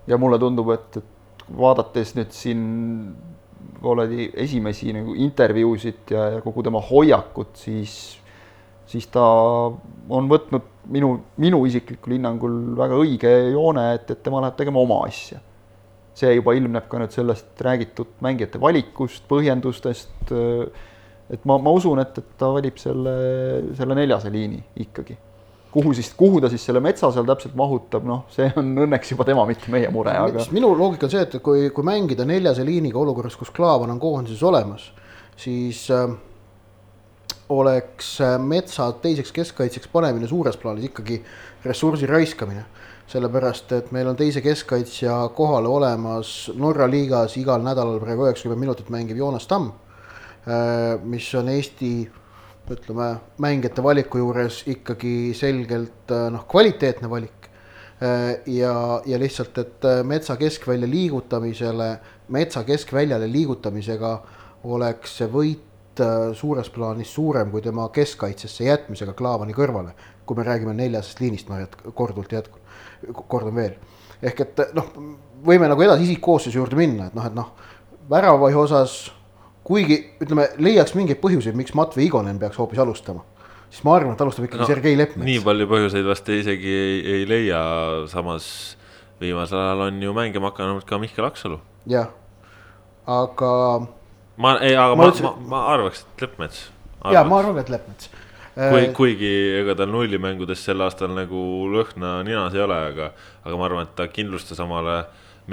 ja 0.07 0.19
mulle 0.19 0.39
tundub, 0.39 0.71
et, 0.75 0.97
et 1.01 1.47
vaadates 1.59 2.15
nüüd 2.17 2.33
siin 2.35 2.63
Voledi 3.83 4.31
esimesi 4.35 4.93
nagu 4.97 5.15
intervjuusid 5.15 6.15
ja, 6.15 6.29
ja 6.37 6.45
kogu 6.45 6.65
tema 6.67 6.81
hoiakut, 6.83 7.55
siis, 7.61 7.97
siis 8.89 9.07
ta 9.13 9.25
on 9.27 10.31
võtnud 10.31 10.73
minu, 10.93 11.13
minu 11.43 11.65
isiklikul 11.69 12.17
hinnangul 12.17 12.57
väga 12.79 13.03
õige 13.03 13.35
joone, 13.53 13.93
et, 13.99 14.11
et 14.11 14.23
tema 14.25 14.41
läheb 14.45 14.57
tegema 14.59 14.83
oma 14.83 15.03
asja 15.09 15.43
see 16.17 16.33
juba 16.39 16.55
ilmneb 16.57 16.87
ka 16.89 17.01
nüüd 17.01 17.13
sellest 17.13 17.61
räägitud 17.65 18.17
mängijate 18.25 18.61
valikust, 18.61 19.25
põhjendustest. 19.29 20.33
et 21.31 21.45
ma, 21.45 21.59
ma 21.59 21.73
usun, 21.77 22.01
et, 22.01 22.19
et 22.23 22.37
ta 22.41 22.49
valib 22.55 22.79
selle, 22.81 23.17
selle 23.77 23.97
neljase 23.99 24.31
liini 24.33 24.63
ikkagi. 24.87 25.19
Kuhu 25.77 25.93
siis, 25.97 26.09
kuhu 26.17 26.41
ta 26.41 26.49
siis 26.53 26.65
selle 26.65 26.81
metsa 26.85 27.11
seal 27.13 27.27
täpselt 27.29 27.57
mahutab, 27.59 28.07
noh, 28.09 28.23
see 28.33 28.49
on 28.57 28.73
õnneks 28.87 29.13
juba 29.13 29.27
tema, 29.29 29.45
mitte 29.49 29.73
meie 29.73 29.91
mure, 29.93 30.15
aga. 30.17 30.47
minu 30.57 30.73
loogika 30.77 31.09
on 31.09 31.13
see, 31.13 31.25
et 31.27 31.37
kui, 31.45 31.69
kui 31.75 31.85
mängida 31.87 32.25
neljase 32.29 32.65
liiniga 32.65 33.01
olukorras, 33.03 33.37
kus 33.37 33.53
Klaavan 33.57 33.93
on 33.93 34.01
koondises 34.01 34.41
olemas, 34.47 34.89
siis 35.37 35.83
äh, 35.93 36.09
oleks 37.53 38.15
äh, 38.25 38.39
metsa 38.41 38.89
teiseks 39.03 39.35
keskkaitseks 39.37 39.93
panemine 39.93 40.29
suures 40.31 40.57
plaanis 40.61 40.89
ikkagi 40.89 41.21
ressursi 41.67 42.09
raiskamine 42.09 42.65
sellepärast 43.11 43.73
et 43.77 43.91
meil 43.95 44.09
on 44.11 44.17
teise 44.19 44.43
keskkaitsja 44.43 45.17
kohale 45.37 45.71
olemas 45.71 46.51
Norra 46.59 46.89
liigas 46.91 47.37
igal 47.39 47.63
nädalal 47.63 48.01
praegu 48.03 48.27
üheksakümmend 48.27 48.65
minutit 48.65 48.91
mängiv 48.91 49.21
Joonas 49.21 49.47
Tamm, 49.47 49.71
äh, 50.49 50.97
mis 51.05 51.29
on 51.39 51.49
Eesti 51.53 51.93
ütleme, 52.71 53.09
mängijate 53.43 53.83
valiku 53.83 54.19
juures 54.19 54.63
ikkagi 54.71 55.35
selgelt 55.37 56.11
äh, 56.15 56.27
noh, 56.35 56.47
kvaliteetne 56.51 57.11
valik. 57.11 57.51
Äh, 58.03 58.43
ja, 58.53 58.75
ja 59.07 59.21
lihtsalt, 59.21 59.59
et 59.59 59.87
metsa 60.05 60.37
keskvälja 60.37 60.89
liigutamisele, 60.91 61.91
metsa 62.29 62.65
keskväljale 62.65 63.31
liigutamisega 63.33 64.13
oleks 64.65 65.19
see 65.21 65.31
võit 65.31 65.63
suures 66.37 66.69
plaanis 66.69 67.09
suurem 67.15 67.49
kui 67.49 67.63
tema 67.65 67.87
keskkaitsesse 67.89 68.67
jätmisega 68.67 69.15
Klaavani 69.17 69.55
kõrvale. 69.57 69.95
kui 70.27 70.37
me 70.37 70.43
räägime 70.43 70.75
neljasest 70.75 71.21
liinist, 71.21 71.49
ma 71.49 71.63
korduvalt 71.95 72.33
jätkun 72.33 72.61
kordan 73.29 73.55
veel. 73.55 73.77
ehk 74.23 74.41
et 74.41 74.61
noh, 74.75 74.91
võime 75.45 75.69
nagu 75.69 75.83
edasi 75.83 76.07
isikkoosseisu 76.09 76.59
juurde 76.59 76.77
minna, 76.79 77.07
et 77.07 77.15
noh, 77.15 77.27
et 77.27 77.35
noh, 77.37 77.53
väravahi 78.11 78.57
osas 78.57 78.97
kuigi 79.67 79.99
ütleme, 80.23 80.49
leiaks 80.63 80.95
mingeid 80.97 81.21
põhjuseid, 81.23 81.57
miks 81.59 81.75
Matvei 81.79 82.07
Igonen 82.07 82.39
peaks 82.43 82.59
hoopis 82.61 82.81
alustama, 82.83 83.25
siis 83.71 83.83
ma 83.87 83.97
arvan, 83.99 84.15
et 84.15 84.23
alustab 84.23 84.47
ikkagi 84.47 84.63
no, 84.63 84.69
Sergei 84.71 84.99
Leppmets. 84.99 85.27
nii 85.27 85.43
palju 85.47 85.71
põhjuseid 85.73 86.07
vast 86.07 86.31
isegi 86.35 86.75
ei, 86.75 87.01
ei 87.17 87.27
leia, 87.29 87.63
samas 88.13 88.49
viimasel 89.23 89.59
ajal 89.63 89.87
on 89.89 90.03
ju 90.03 90.15
mängima 90.17 90.53
hakanud 90.53 90.87
ka 90.87 91.01
Mihkel 91.03 91.27
Aksalu. 91.27 91.59
jah, 91.91 92.13
aga. 93.07 93.51
ma, 94.37 94.59
ei, 94.61 94.77
aga 94.77 94.95
ma, 94.95 95.11
ma, 95.11 95.19
ma, 95.31 95.35
ma 95.55 95.65
arvaks, 95.75 96.07
et 96.07 96.27
Leppmets. 96.27 96.63
ja 97.13 97.27
ma 97.27 97.43
arvan, 97.43 97.59
et 97.63 97.73
Leppmets 97.73 98.13
kui, 98.57 98.81
äh, 98.81 98.93
kuigi 98.97 99.33
ega 99.61 99.75
tal 99.77 99.91
nullimängudes 99.93 100.63
sel 100.65 100.81
aastal 100.85 101.13
nagu 101.13 101.41
lõhna 101.73 102.21
ninas 102.25 102.55
ei 102.57 102.63
ole, 102.65 102.79
aga, 102.93 103.11
aga 103.45 103.59
ma 103.59 103.67
arvan, 103.69 103.89
et 103.89 103.97
ta 103.99 104.07
kindlustas 104.09 104.61
omale 104.65 105.03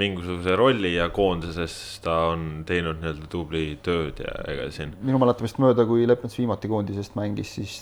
mingisuguse 0.00 0.56
rolli 0.58 0.94
ja 0.96 1.08
koondises 1.14 1.74
ta 2.04 2.16
on 2.32 2.64
teinud 2.66 3.00
nii-öelda 3.02 3.30
tubli 3.30 3.64
tööd 3.84 4.20
ja 4.24 4.36
ega 4.50 4.68
siin. 4.74 4.94
minu 5.02 5.20
mäletamist 5.22 5.60
mööda, 5.62 5.86
kui 5.88 6.06
Leppmets 6.08 6.38
viimati 6.38 6.70
koondisest 6.70 7.18
mängis, 7.18 7.54
siis 7.58 7.76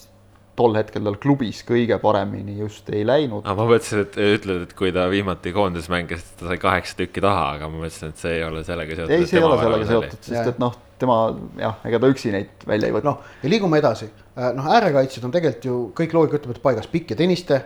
tol 0.56 0.76
hetkel 0.76 1.06
tal 1.08 1.16
klubis 1.16 1.62
kõige 1.64 1.96
paremini 2.02 2.58
just 2.58 2.90
ei 2.92 3.06
läinud. 3.08 3.48
ma 3.48 3.56
mõtlesin, 3.56 4.04
et 4.04 4.18
ütled, 4.36 4.66
et 4.68 4.74
kui 4.78 4.92
ta 4.92 5.08
viimati 5.12 5.54
koondises 5.56 5.88
mängis, 5.92 6.26
ta 6.38 6.50
sai 6.50 6.60
kaheksa 6.62 7.00
tükki 7.00 7.24
taha, 7.24 7.52
aga 7.56 7.72
ma 7.72 7.84
mõtlesin, 7.84 8.12
et 8.12 8.24
see 8.24 8.38
ei 8.38 8.44
ole 8.48 8.64
sellega 8.68 8.98
seotud. 9.00 9.14
ei, 9.16 9.28
see 9.30 9.40
ei 9.40 9.48
ole 9.48 9.60
sellega 9.62 9.92
seotud, 9.94 10.26
sest 10.28 10.52
et 10.54 10.60
noh, 10.62 10.76
tema 11.02 11.22
jah, 11.58 11.80
ega 11.88 12.02
ta 12.02 12.12
üksi 12.12 12.34
neid 12.34 12.68
välja 12.68 12.92
ei 12.92 12.98
võta. 12.98 13.08
noh, 13.12 13.32
ja 13.42 13.54
liigume 13.54 13.80
edasi 13.80 14.12
Äh, 14.32 14.48
noh, 14.56 14.64
äärekaitsjad 14.64 15.26
on 15.28 15.32
tegelikult 15.34 15.66
ju 15.66 15.78
kõik 15.96 16.14
loogika 16.16 16.38
ütleb, 16.38 16.56
et 16.56 16.64
paigas 16.64 16.86
Pikk 16.88 17.12
ja 17.12 17.18
Tõniste. 17.18 17.58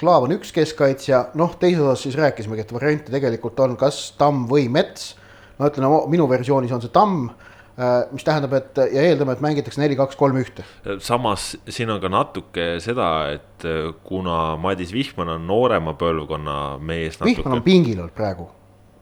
Klaav 0.00 0.26
on 0.26 0.34
üks 0.34 0.50
keskkaitsja, 0.56 1.28
noh, 1.38 1.54
teises 1.60 1.82
osas 1.84 2.06
siis 2.06 2.18
rääkisimegi, 2.18 2.64
et 2.64 2.74
variante 2.74 3.12
tegelikult 3.14 3.60
on 3.62 3.76
kas 3.80 4.04
Tamm 4.18 4.46
või 4.50 4.68
Mets. 4.72 5.12
no 5.58 5.68
ütlen, 5.68 5.88
minu 6.10 6.28
versioonis 6.30 6.72
on 6.74 6.82
see 6.82 6.92
Tamm, 6.94 7.28
äh, 7.76 7.92
mis 8.12 8.26
tähendab, 8.26 8.56
et 8.58 8.82
ja 8.94 9.04
eeldame, 9.10 9.36
et 9.36 9.44
mängitakse 9.44 9.82
neli, 9.82 9.98
kaks, 9.98 10.18
kolm, 10.18 10.40
ühte. 10.42 10.64
samas 11.04 11.52
siin 11.68 11.92
on 11.92 12.00
ka 12.02 12.10
natuke 12.12 12.66
seda, 12.82 13.12
et 13.36 13.68
äh, 13.68 13.92
kuna 14.04 14.56
Madis 14.60 14.94
Vihman 14.96 15.36
on 15.36 15.46
noorema 15.46 15.94
põlvkonna 16.00 16.58
mees 16.80 17.20
natuke.... 17.20 17.38
Vihman 17.38 17.60
on 17.60 17.64
pingil 17.66 18.00
olnud 18.00 18.16
praegu 18.16 18.50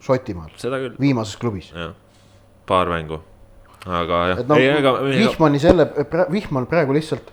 Šotimaal, 0.01 0.55
viimases 1.01 1.37
klubis. 1.37 1.75
paar 2.67 2.89
mängu 2.89 3.21
aga 3.87 4.19
jah. 4.33 4.43
No. 4.49 4.59
Vihmani 5.09 5.61
selle, 5.61 5.87
Vihman 6.33 6.67
praegu 6.71 6.95
lihtsalt, 6.97 7.31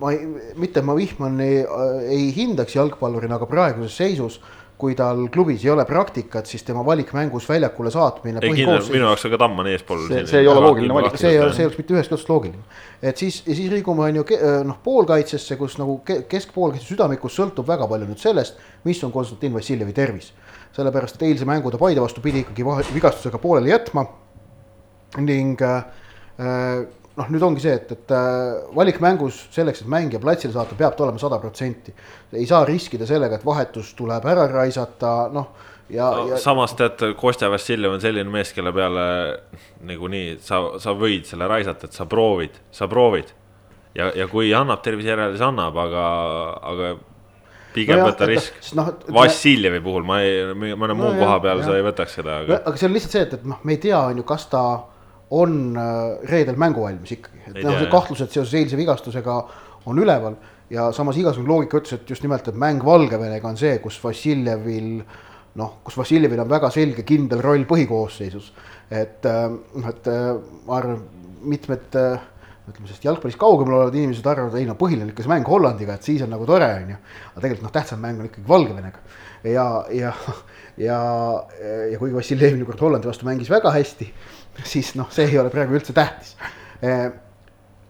ma 0.00 0.12
ei, 0.12 0.26
mitte 0.60 0.82
ma 0.82 0.96
Vihmani 0.96 1.52
äh, 1.62 2.10
ei 2.16 2.28
hindaks 2.36 2.76
jalgpallurina, 2.76 3.38
aga 3.38 3.48
praeguses 3.50 3.96
seisus 3.96 4.40
kui 4.78 4.96
tal 4.98 5.28
klubis 5.32 5.62
ei 5.64 5.70
ole 5.70 5.84
praktikat, 5.86 6.48
siis 6.50 6.64
tema 6.66 6.82
valik 6.86 7.12
mängus 7.14 7.46
väljakule 7.48 7.92
saatmine. 7.94 8.40
ei 8.42 8.56
kindlasti, 8.58 8.92
minu 8.92 9.06
jaoks 9.06 9.26
ka 9.30 9.38
Tamm 9.38 9.62
on 9.62 9.68
eespool. 9.70 10.02
see, 10.08 10.24
see 10.26 10.40
ei 10.42 10.48
ole 10.50 10.64
loogiline 10.64 10.96
valik. 10.96 11.14
see 11.20 11.30
ei 11.30 11.38
ole, 11.38 11.52
see 11.54 11.62
ei 11.62 11.68
oleks 11.68 11.78
mitte 11.78 11.94
ühest 11.94 12.14
otsast 12.16 12.32
loogiline. 12.32 12.64
et 13.02 13.22
siis, 13.22 13.38
siis 13.46 13.70
liigume 13.70 14.08
on 14.08 14.18
ju 14.18 14.24
noh, 14.66 14.80
poolkaitsesse, 14.82 15.56
kus 15.60 15.78
nagu 15.78 16.00
keskpoolkaitse 16.04 16.90
südamikust 16.90 17.38
sõltub 17.38 17.70
väga 17.70 17.86
palju 17.90 18.10
nüüd 18.10 18.22
sellest, 18.22 18.58
mis 18.84 19.02
on 19.06 19.14
Konstantin 19.14 19.54
Vassiljevi 19.54 19.94
tervis. 19.94 20.32
sellepärast, 20.74 21.20
et 21.20 21.28
eilse 21.28 21.46
mängu 21.46 21.70
ta 21.70 21.78
Paide 21.78 22.02
vastu 22.02 22.20
pidi 22.20 22.42
ikkagi 22.42 22.66
vigastusega 22.98 23.38
pooleli 23.38 23.70
jätma 23.70 24.08
ning 25.22 25.62
äh, 25.62 25.84
noh, 27.18 27.28
nüüd 27.30 27.44
ongi 27.46 27.62
see, 27.62 27.74
et, 27.78 27.92
et 27.94 28.14
äh, 28.14 28.64
valik 28.74 28.98
mängus 29.02 29.44
selleks, 29.54 29.84
et 29.84 29.90
mängija 29.90 30.22
platsile 30.22 30.54
saata, 30.54 30.76
peab 30.78 30.96
ta 30.96 31.06
olema 31.06 31.20
sada 31.22 31.38
protsenti. 31.42 31.94
ei 32.34 32.46
saa 32.50 32.64
riskida 32.68 33.06
sellega, 33.06 33.38
et 33.38 33.46
vahetus 33.46 33.94
tuleb 33.98 34.26
ära 34.32 34.48
raisata, 34.50 35.14
noh 35.34 35.72
ja 35.88 36.10
no,. 36.10 36.28
Ja... 36.28 36.38
samas 36.38 36.74
tead, 36.78 37.02
Kostja 37.20 37.50
Vassiljev 37.52 37.96
on 37.96 38.02
selline 38.02 38.30
mees, 38.30 38.52
kelle 38.56 38.72
peale 38.74 39.06
niikuinii 39.84 40.38
sa, 40.42 40.60
sa 40.82 40.94
võid 40.98 41.28
selle 41.28 41.48
raisata, 41.50 41.88
et 41.88 41.96
sa 41.96 42.06
proovid, 42.10 42.56
sa 42.74 42.88
proovid. 42.90 43.34
ja, 43.94 44.10
ja 44.16 44.28
kui 44.30 44.52
annab 44.54 44.82
tervise 44.82 45.12
järele, 45.12 45.36
siis 45.36 45.44
annab, 45.44 45.76
aga, 45.78 46.06
aga 46.72 46.94
pigem 47.74 48.00
no 48.00 48.08
võtta 48.08 48.28
risk. 48.30 48.56
No, 48.78 48.86
Vassiljevi 49.14 49.82
puhul 49.84 50.06
ma 50.06 50.20
ei, 50.24 50.40
mõne 50.54 50.94
no 50.94 50.98
muu 50.98 51.12
jah, 51.12 51.20
koha 51.20 51.38
peal 51.44 51.62
jah. 51.62 51.68
sa 51.68 51.78
ei 51.78 51.86
võtaks 51.86 52.18
seda, 52.20 52.40
aga. 52.44 52.60
aga 52.64 52.80
see 52.80 52.88
on 52.88 52.96
lihtsalt 52.96 53.16
see, 53.18 53.24
et, 53.28 53.38
et 53.38 53.46
noh, 53.54 53.62
me 53.62 53.76
ei 53.76 53.82
tea, 53.82 54.00
on 54.00 54.22
ju, 54.22 54.26
kas 54.28 54.48
ta 54.52 54.64
on 55.30 55.76
äh, 55.80 55.92
reedel 56.30 56.58
mänguvalmis 56.60 57.14
ikkagi, 57.16 57.44
et 57.48 57.62
noh, 57.64 57.78
see 57.80 57.92
kahtlused 57.92 58.34
seoses 58.34 58.56
eilse 58.60 58.76
vigastusega 58.78 59.38
on 59.88 60.00
üleval 60.00 60.36
ja 60.72 60.90
samas 60.96 61.16
igasugune 61.20 61.50
loogika 61.50 61.80
ütles, 61.80 61.96
et 61.96 62.10
just 62.10 62.24
nimelt, 62.24 62.48
et 62.48 62.58
mäng 62.58 62.84
Valgevenega 62.84 63.48
on 63.48 63.58
see, 63.60 63.78
kus 63.84 63.98
Vassiljevil 64.04 64.92
noh, 65.60 65.74
kus 65.86 65.96
Vassiljevil 66.00 66.42
on 66.42 66.50
väga 66.50 66.70
selge 66.74 67.04
kindel 67.06 67.42
roll 67.44 67.66
põhikoosseisus. 67.68 68.52
et 68.90 69.24
noh, 69.24 69.90
et 69.90 70.08
ma 70.66 70.78
arvan, 70.78 71.02
mitmed 71.44 71.94
ütleme 72.64 72.88
sellest 72.88 73.04
jalgpallist 73.04 73.38
kaugemal 73.40 73.76
olevad 73.76 73.96
inimesed 73.98 74.26
arvavad, 74.28 74.56
ei 74.56 74.64
no 74.64 74.76
põhiline 74.80 75.04
on 75.04 75.12
ikka 75.12 75.24
see 75.24 75.32
mäng 75.34 75.48
Hollandiga, 75.48 75.98
et 75.98 76.06
siis 76.06 76.22
on 76.24 76.32
nagu 76.32 76.46
tore, 76.48 76.68
on 76.80 76.94
ju. 76.94 76.96
aga 77.32 77.42
tegelikult 77.42 77.66
noh, 77.66 77.74
tähtsam 77.74 78.00
mäng 78.00 78.22
on 78.22 78.28
ikkagi 78.30 78.48
Valgevenega. 78.48 79.02
ja, 79.44 79.66
ja, 79.92 80.12
ja, 80.80 81.00
ja 81.92 81.98
kuigi 82.00 82.16
Vassiljev 82.16 82.64
kord 82.64 82.80
Hollandi 82.86 83.10
vastu 83.10 83.28
mängis 83.28 83.52
väga 83.52 83.72
hästi, 83.74 84.08
siis 84.62 84.94
noh, 84.94 85.10
see 85.10 85.26
ei 85.28 85.38
ole 85.38 85.50
praegu 85.50 85.74
üldse 85.74 85.92
tähtis. 85.96 86.36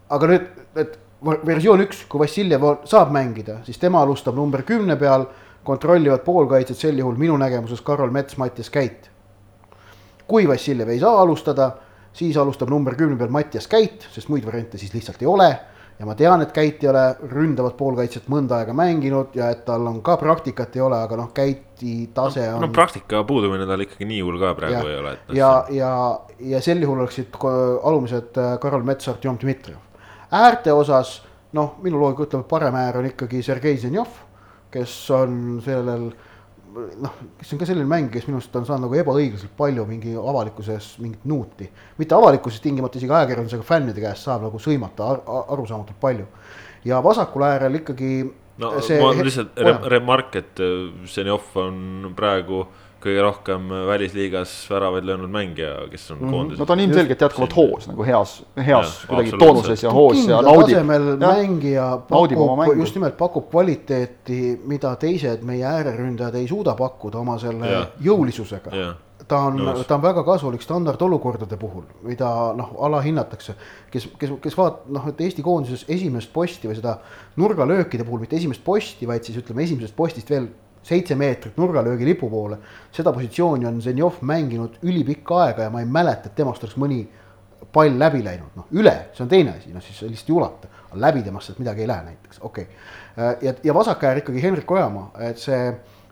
aga 0.09 0.29
nüüd, 0.29 0.47
et 0.81 0.99
versioon 1.45 1.81
üks, 1.85 2.03
kui 2.09 2.21
Vassiljev 2.21 2.65
saab 2.89 3.11
mängida, 3.15 3.59
siis 3.65 3.79
tema 3.81 4.01
alustab 4.03 4.35
number 4.37 4.63
kümne 4.67 4.97
peal, 4.99 5.27
kontrollivad 5.65 6.21
poolkaitset 6.25 6.77
sel 6.77 6.99
juhul 7.01 7.17
minu 7.17 7.37
nägemuses 7.41 7.81
Karol 7.81 8.11
Mets, 8.13 8.37
Mattias 8.37 8.69
Käit. 8.69 9.09
kui 10.27 10.47
Vassiljev 10.47 10.89
ei 10.89 10.99
saa 10.99 11.21
alustada, 11.21 11.71
siis 12.13 12.37
alustab 12.37 12.69
number 12.69 12.95
kümne 12.95 13.17
peal 13.17 13.29
Mattias 13.29 13.67
Käit, 13.67 14.07
sest 14.11 14.29
muid 14.29 14.45
variante 14.45 14.77
siis 14.77 14.93
lihtsalt 14.93 15.21
ei 15.21 15.27
ole. 15.27 15.49
Ja 15.99 16.05
ma 16.05 16.15
tean, 16.15 16.41
et 16.43 16.51
Käit 16.51 16.83
ei 16.83 16.89
ole 16.91 17.05
ründavat 17.31 17.77
poolkaitset 17.77 18.27
mõnda 18.31 18.59
aega 18.59 18.73
mänginud 18.75 19.35
ja 19.37 19.49
et 19.53 19.63
tal 19.65 19.87
on 19.87 20.01
ka 20.03 20.17
praktikat 20.19 20.75
ei 20.75 20.83
ole, 20.83 20.99
aga 21.07 21.19
noh, 21.19 21.31
Käiti 21.33 22.09
tase 22.13 22.49
on. 22.53 22.61
no 22.65 22.71
praktika 22.73 23.23
puudumine 23.23 23.67
tal 23.69 23.85
ikkagi 23.85 24.07
nii 24.09 24.21
hull 24.25 24.41
ka 24.41 24.53
praegu 24.57 24.81
ja, 24.81 24.91
ei 24.91 24.99
ole. 24.99 25.15
No, 25.27 25.39
ja, 25.39 25.51
ja, 25.71 25.91
ja 26.55 26.61
sel 26.61 26.83
juhul 26.83 27.05
oleksid 27.05 27.39
alumised 27.39 28.37
äh, 28.41 28.55
Karol 28.59 28.83
Mets, 28.87 29.07
Artjom 29.13 29.39
Dmitrijev 29.41 29.81
äärte 30.31 30.73
osas 30.73 31.19
noh, 31.55 31.75
minu 31.83 31.99
loogika 31.99 32.25
ütleb, 32.25 32.43
et 32.43 32.51
parem 32.51 32.75
äär 32.79 32.99
on 32.99 33.09
ikkagi 33.09 33.41
Sergei 33.45 33.77
Zenjov, 33.79 34.19
kes 34.73 34.93
on 35.15 35.61
sellel 35.63 36.09
noh, 36.75 37.17
kes 37.39 37.53
on 37.55 37.61
ka 37.61 37.67
selline 37.69 37.87
mäng, 37.89 38.09
kes 38.13 38.27
minu 38.27 38.39
arust 38.39 38.55
on 38.59 38.67
saanud 38.67 38.87
nagu 38.87 38.97
ebaõiglaselt 39.01 39.53
palju 39.57 39.85
mingi 39.89 40.15
avalikkuses 40.19 40.95
mingit 41.03 41.25
nuuti. 41.25 41.69
mitte 41.97 42.15
avalikkuses 42.17 42.63
tingimata, 42.63 42.99
isegi 42.99 43.13
ajakirjandusega 43.15 43.67
fännide 43.67 44.03
käest 44.03 44.27
saab 44.27 44.47
nagu 44.47 44.61
sõimata 44.61 45.11
ar 45.11 45.21
arusaamatult 45.55 45.99
palju. 46.01 46.27
ja 46.85 47.03
vasakul 47.03 47.47
äärel 47.47 47.81
ikkagi. 47.81 48.11
no 48.57 48.73
see 48.81 48.99
ma 49.01 49.13
lihtsalt 49.17 49.61
remark, 49.91 50.35
et 50.35 50.65
Zenjov 51.11 51.55
on 51.59 52.13
praegu 52.15 52.65
äh, 52.65 52.84
kõige 53.05 53.21
rohkem 53.21 53.69
välisliigas 53.87 54.53
väravaid 54.69 55.05
löönud 55.07 55.31
mängija, 55.31 55.73
kes 55.91 56.09
on 56.11 56.17
mm 56.17 56.25
-hmm. 56.25 56.31
koondises. 56.31 56.59
no 56.59 56.65
ta 56.65 56.73
on 56.73 56.79
ilmselgelt 56.79 57.21
jätkuvalt 57.21 57.55
hoos 57.55 57.87
nagu 57.87 58.03
heas, 58.03 58.35
heas 58.57 59.01
ja, 59.01 59.07
kuidagi 59.07 59.37
toonuses 59.39 59.83
ja 59.83 59.91
hoos 59.91 60.27
ja 60.27 60.41
naudib. 60.41 60.77
mängija 61.19 61.87
pakub, 62.09 62.77
just 62.77 62.95
nimelt 62.95 63.17
pakub 63.17 63.49
kvaliteeti, 63.49 64.61
mida 64.65 64.95
teised 64.95 65.41
meie 65.41 65.65
ääreründajad 65.65 66.35
ei 66.35 66.47
suuda 66.47 66.75
pakkuda 66.75 67.17
oma 67.17 67.37
selle 67.39 67.71
ja. 67.71 67.87
jõulisusega 68.01 68.95
ta 69.27 69.37
on, 69.37 69.61
ta 69.87 69.95
on 69.95 70.01
väga 70.01 70.23
kasulik 70.23 70.61
standardolukordade 70.61 71.57
puhul, 71.57 71.83
mida 72.05 72.29
noh, 72.57 72.73
alahinnatakse. 72.87 73.55
kes, 73.91 74.09
kes, 74.19 74.35
kes 74.41 74.57
vaat-, 74.57 74.83
noh, 74.91 75.07
et 75.09 75.21
Eesti 75.21 75.43
koondises 75.45 75.85
esimest 75.89 76.33
posti 76.33 76.69
või 76.69 76.77
seda 76.77 76.97
nurgalöökide 77.41 78.05
puhul 78.05 78.21
mitte 78.25 78.37
esimest 78.37 78.63
posti, 78.63 79.07
vaid 79.07 79.23
siis 79.23 79.39
ütleme 79.41 79.63
esimesest 79.63 79.95
postist 79.95 80.29
veel 80.29 80.49
seitse 80.85 81.15
meetrit 81.17 81.57
nurgalöögi 81.57 82.05
lipu 82.05 82.29
poole. 82.29 82.57
seda 82.91 83.13
positsiooni 83.13 83.65
on 83.65 83.81
Zenjov 83.81 84.21
mänginud 84.21 84.77
ülipikka 84.83 85.43
aega 85.45 85.63
ja 85.63 85.69
ma 85.73 85.81
ei 85.81 85.89
mäleta, 85.89 86.29
et 86.29 86.35
temast 86.35 86.63
oleks 86.63 86.77
mõni 86.77 87.03
pall 87.75 87.97
läbi 87.99 88.21
läinud, 88.23 88.53
noh 88.55 88.69
üle, 88.79 88.93
see 89.13 89.25
on 89.25 89.31
teine 89.31 89.57
asi, 89.57 89.73
noh 89.73 89.83
siis 89.83 89.99
lihtsalt 90.05 90.29
ei 90.29 90.35
ulata, 90.37 90.69
läbi 91.01 91.25
temast 91.25 91.49
sealt 91.49 91.59
midagi 91.59 91.83
ei 91.83 91.89
lähe 91.89 92.05
näiteks, 92.05 92.39
okei. 92.41 92.69
Okay.. 93.17 93.35
ja, 93.41 93.53
ja 93.63 93.75
vasak 93.75 94.03
äär 94.07 94.21
ikkagi 94.21 94.43
Henrik 94.43 94.71
Ojamaa, 94.71 95.09
et 95.27 95.41
see, 95.41 95.59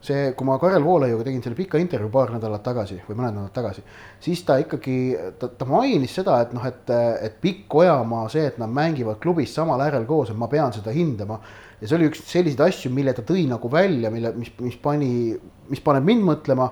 see, 0.03 0.25
kui 0.35 0.47
ma 0.47 0.57
Karel 0.59 0.83
Voolaiuga 0.83 1.23
tegin 1.23 1.43
selle 1.45 1.55
pika 1.55 1.79
intervjuu 1.79 2.11
paar 2.11 2.33
nädalat 2.35 2.65
tagasi 2.65 2.99
või 3.07 3.15
mõned 3.15 3.37
nädalad 3.37 3.55
tagasi, 3.55 3.83
siis 4.23 4.43
ta 4.47 4.57
ikkagi, 4.63 4.97
ta, 5.39 5.47
ta 5.47 5.67
mainis 5.69 6.17
seda, 6.19 6.41
et 6.43 6.55
noh, 6.55 6.65
et, 6.67 6.95
et 7.29 7.37
pikk 7.43 7.79
Ojamaa, 7.83 8.25
see, 8.33 8.47
et 8.51 8.59
nad 8.59 8.71
mängivad 8.73 9.21
klubis 9.23 9.55
samal 9.55 9.85
äärel 9.85 10.07
koos, 10.09 10.33
et 10.33 10.39
ma 10.39 10.51
pean 10.51 10.75
seda 10.75 10.91
hindama 10.95 11.39
ja 11.83 11.89
see 11.89 11.97
oli 11.99 12.07
üks 12.07 12.21
selliseid 12.29 12.61
asju, 12.63 12.91
mille 12.95 13.11
ta 13.15 13.25
tõi 13.27 13.43
nagu 13.49 13.69
välja, 13.71 14.11
mille, 14.13 14.31
mis, 14.39 14.53
mis 14.63 14.77
pani, 14.79 15.33
mis 15.67 15.83
paneb 15.83 16.05
mind 16.07 16.23
mõtlema, 16.23 16.69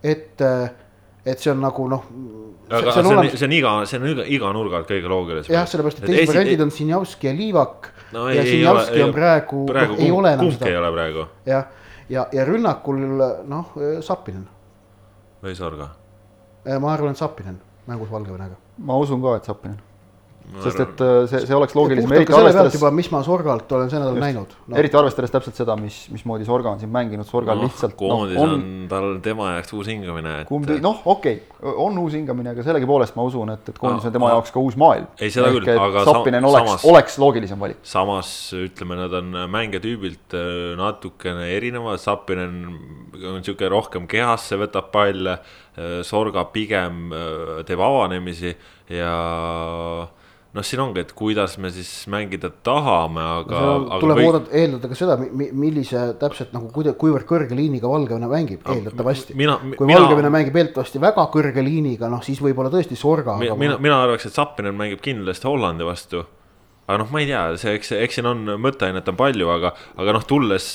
et, 0.00 0.40
et 0.40 1.42
see 1.42 1.52
on 1.52 1.60
nagu 1.60 1.88
noh. 1.92 2.06
see 2.70 2.80
on, 2.80 2.88
see 2.96 3.12
on, 3.12 3.28
see 3.34 3.48
on 3.48 3.56
iga, 3.58 3.74
see 3.90 4.00
on 4.00 4.08
iga, 4.14 4.26
iga 4.38 4.52
nurga 4.56 4.80
alt 4.80 4.88
kõige 4.88 5.12
loogilisem. 5.12 5.52
jah, 5.52 5.68
sellepärast, 5.68 6.00
et 6.00 6.08
teised 6.08 6.32
variandid 6.32 6.64
on 6.64 6.72
Sinjavski 6.72 7.28
ja 7.28 7.36
Liivak 7.36 7.90
no,. 8.16 8.26
ja 8.32 8.46
Sinjavski 8.48 9.04
on 9.04 9.14
praegu, 9.16 9.64
praegu 9.68 10.00
ei 10.00 10.12
ole 10.14 10.32
enam 10.38 10.52
seda. 10.56 10.72
ei 10.72 10.80
ole 10.80 10.92
praegu. 10.96 11.28
jah, 11.50 11.68
ja, 12.08 12.16
ja, 12.16 12.26
ja 12.40 12.48
rünnakul 12.48 13.04
noh, 13.52 13.78
Sapinen. 14.06 14.48
või 15.44 15.58
Sorga? 15.60 15.92
ma 16.80 16.94
arvan, 16.96 17.12
et 17.12 17.20
Sapinen 17.20 17.60
mängus 17.84 18.08
Valgevenega. 18.08 18.56
ma 18.88 18.96
usun 18.96 19.20
ka, 19.20 19.36
et 19.42 19.52
Sapinen 19.52 19.76
sest 20.60 20.80
et 20.82 21.00
äh, 21.00 21.12
see, 21.28 21.40
see 21.48 21.56
oleks 21.56 21.74
loogilisem. 21.76 22.12
eriti 22.12 22.34
arvestades 22.36 22.74
juba, 22.76 22.90
mis 22.94 23.08
ma 23.12 23.22
Sorgalt 23.24 23.70
olen 23.72 23.88
see 23.90 24.00
nädal 24.00 24.18
näinud 24.20 24.50
no.. 24.68 24.76
eriti 24.80 24.98
arvestades 24.98 25.32
täpselt 25.32 25.56
seda, 25.56 25.76
mis, 25.80 25.96
mismoodi 26.12 26.44
Sorga 26.44 26.74
on 26.74 26.80
siin 26.82 26.90
mänginud, 26.92 27.26
Sorgal 27.28 27.58
no, 27.58 27.68
lihtsalt. 27.68 27.94
koondis 27.98 28.36
no, 28.36 28.44
on, 28.44 28.52
on 28.58 28.88
tal 28.90 29.06
tema 29.24 29.54
jaoks 29.54 29.72
uus 29.78 29.88
hingamine 29.88 30.34
et.... 30.42 30.48
kumb, 30.48 30.68
noh, 30.84 31.00
okei 31.14 31.38
okay,, 31.40 31.74
on 31.86 31.96
uus 32.02 32.16
hingamine, 32.18 32.52
aga 32.52 32.66
sellegipoolest 32.66 33.16
ma 33.16 33.24
usun, 33.26 33.54
et, 33.54 33.70
et 33.72 33.80
koondis 33.80 34.04
no, 34.04 34.10
on 34.10 34.16
tema 34.18 34.28
no, 34.28 34.34
jaoks 34.36 34.52
ka 34.54 34.64
uus 34.64 34.76
maailm. 34.80 35.08
ei, 35.16 35.32
seda 35.32 35.48
Ehk, 35.48 35.60
küll, 35.64 35.80
aga 35.86 36.04
Sappinen 36.10 36.48
oleks, 36.50 36.68
samas, 36.68 36.88
oleks 36.92 37.16
loogilisem 37.24 37.64
valik. 37.64 37.80
samas 37.94 38.32
ütleme, 38.58 38.98
nad 39.00 39.16
on 39.20 39.38
mängijatüübilt 39.54 40.36
äh, 40.36 40.50
natukene 40.80 41.48
erinevad, 41.56 42.02
Sappinen 42.02 42.58
on 43.14 43.40
niisugune 43.40 43.72
rohkem 43.72 44.10
kehasse, 44.10 44.60
võtab 44.60 44.92
palle, 44.92 45.38
äh, 45.78 46.02
Sorga 46.04 46.44
pigem 46.52 47.08
teeb 47.64 47.80
avanemisi 47.80 48.52
ja 48.92 49.14
noh, 50.54 50.66
siin 50.66 50.82
ongi, 50.84 51.02
et 51.02 51.10
kuidas 51.16 51.56
me 51.62 51.70
siis 51.74 51.90
mängida 52.10 52.50
tahame, 52.66 53.24
aga. 53.40 53.62
tuleb 54.02 54.20
või... 54.20 54.28
oodata, 54.28 54.52
eeldada 54.54 54.90
ka 54.90 54.98
seda, 54.98 55.16
millise 55.40 56.04
täpselt 56.20 56.54
nagu 56.54 56.70
kuida-, 56.74 56.94
kuivõrd 56.98 57.26
kõrge 57.28 57.58
liiniga 57.58 57.90
Valgevene 57.90 58.30
mängib 58.30 58.62
no,, 58.62 58.78
eeldatavasti. 58.78 59.34
kui 59.34 59.42
mina... 59.42 59.98
Valgevene 59.98 60.30
mängib 60.34 60.60
eeldatavasti 60.60 61.02
väga 61.02 61.26
kõrge 61.34 61.66
liiniga, 61.66 62.10
noh 62.12 62.22
siis 62.24 62.40
võib-olla 62.44 62.72
tõesti 62.74 62.98
Sorga. 62.98 63.36
mina, 63.42 63.58
mina, 63.58 63.80
mina 63.82 64.00
arvaks, 64.06 64.28
et 64.30 64.38
Zappinen 64.38 64.76
mängib 64.78 65.02
kindlasti 65.04 65.50
Hollandi 65.50 65.86
vastu 65.86 66.22
aga 66.84 67.00
noh, 67.00 67.12
ma 67.12 67.20
ei 67.22 67.28
tea, 67.30 67.42
see, 67.60 67.74
eks, 67.78 67.94
eks 67.96 68.18
siin 68.18 68.26
on 68.28 68.42
mõtteainet 68.60 69.06
on 69.08 69.16
palju, 69.16 69.48
aga, 69.54 69.70
aga 70.00 70.14
noh, 70.18 70.24
tulles. 70.28 70.66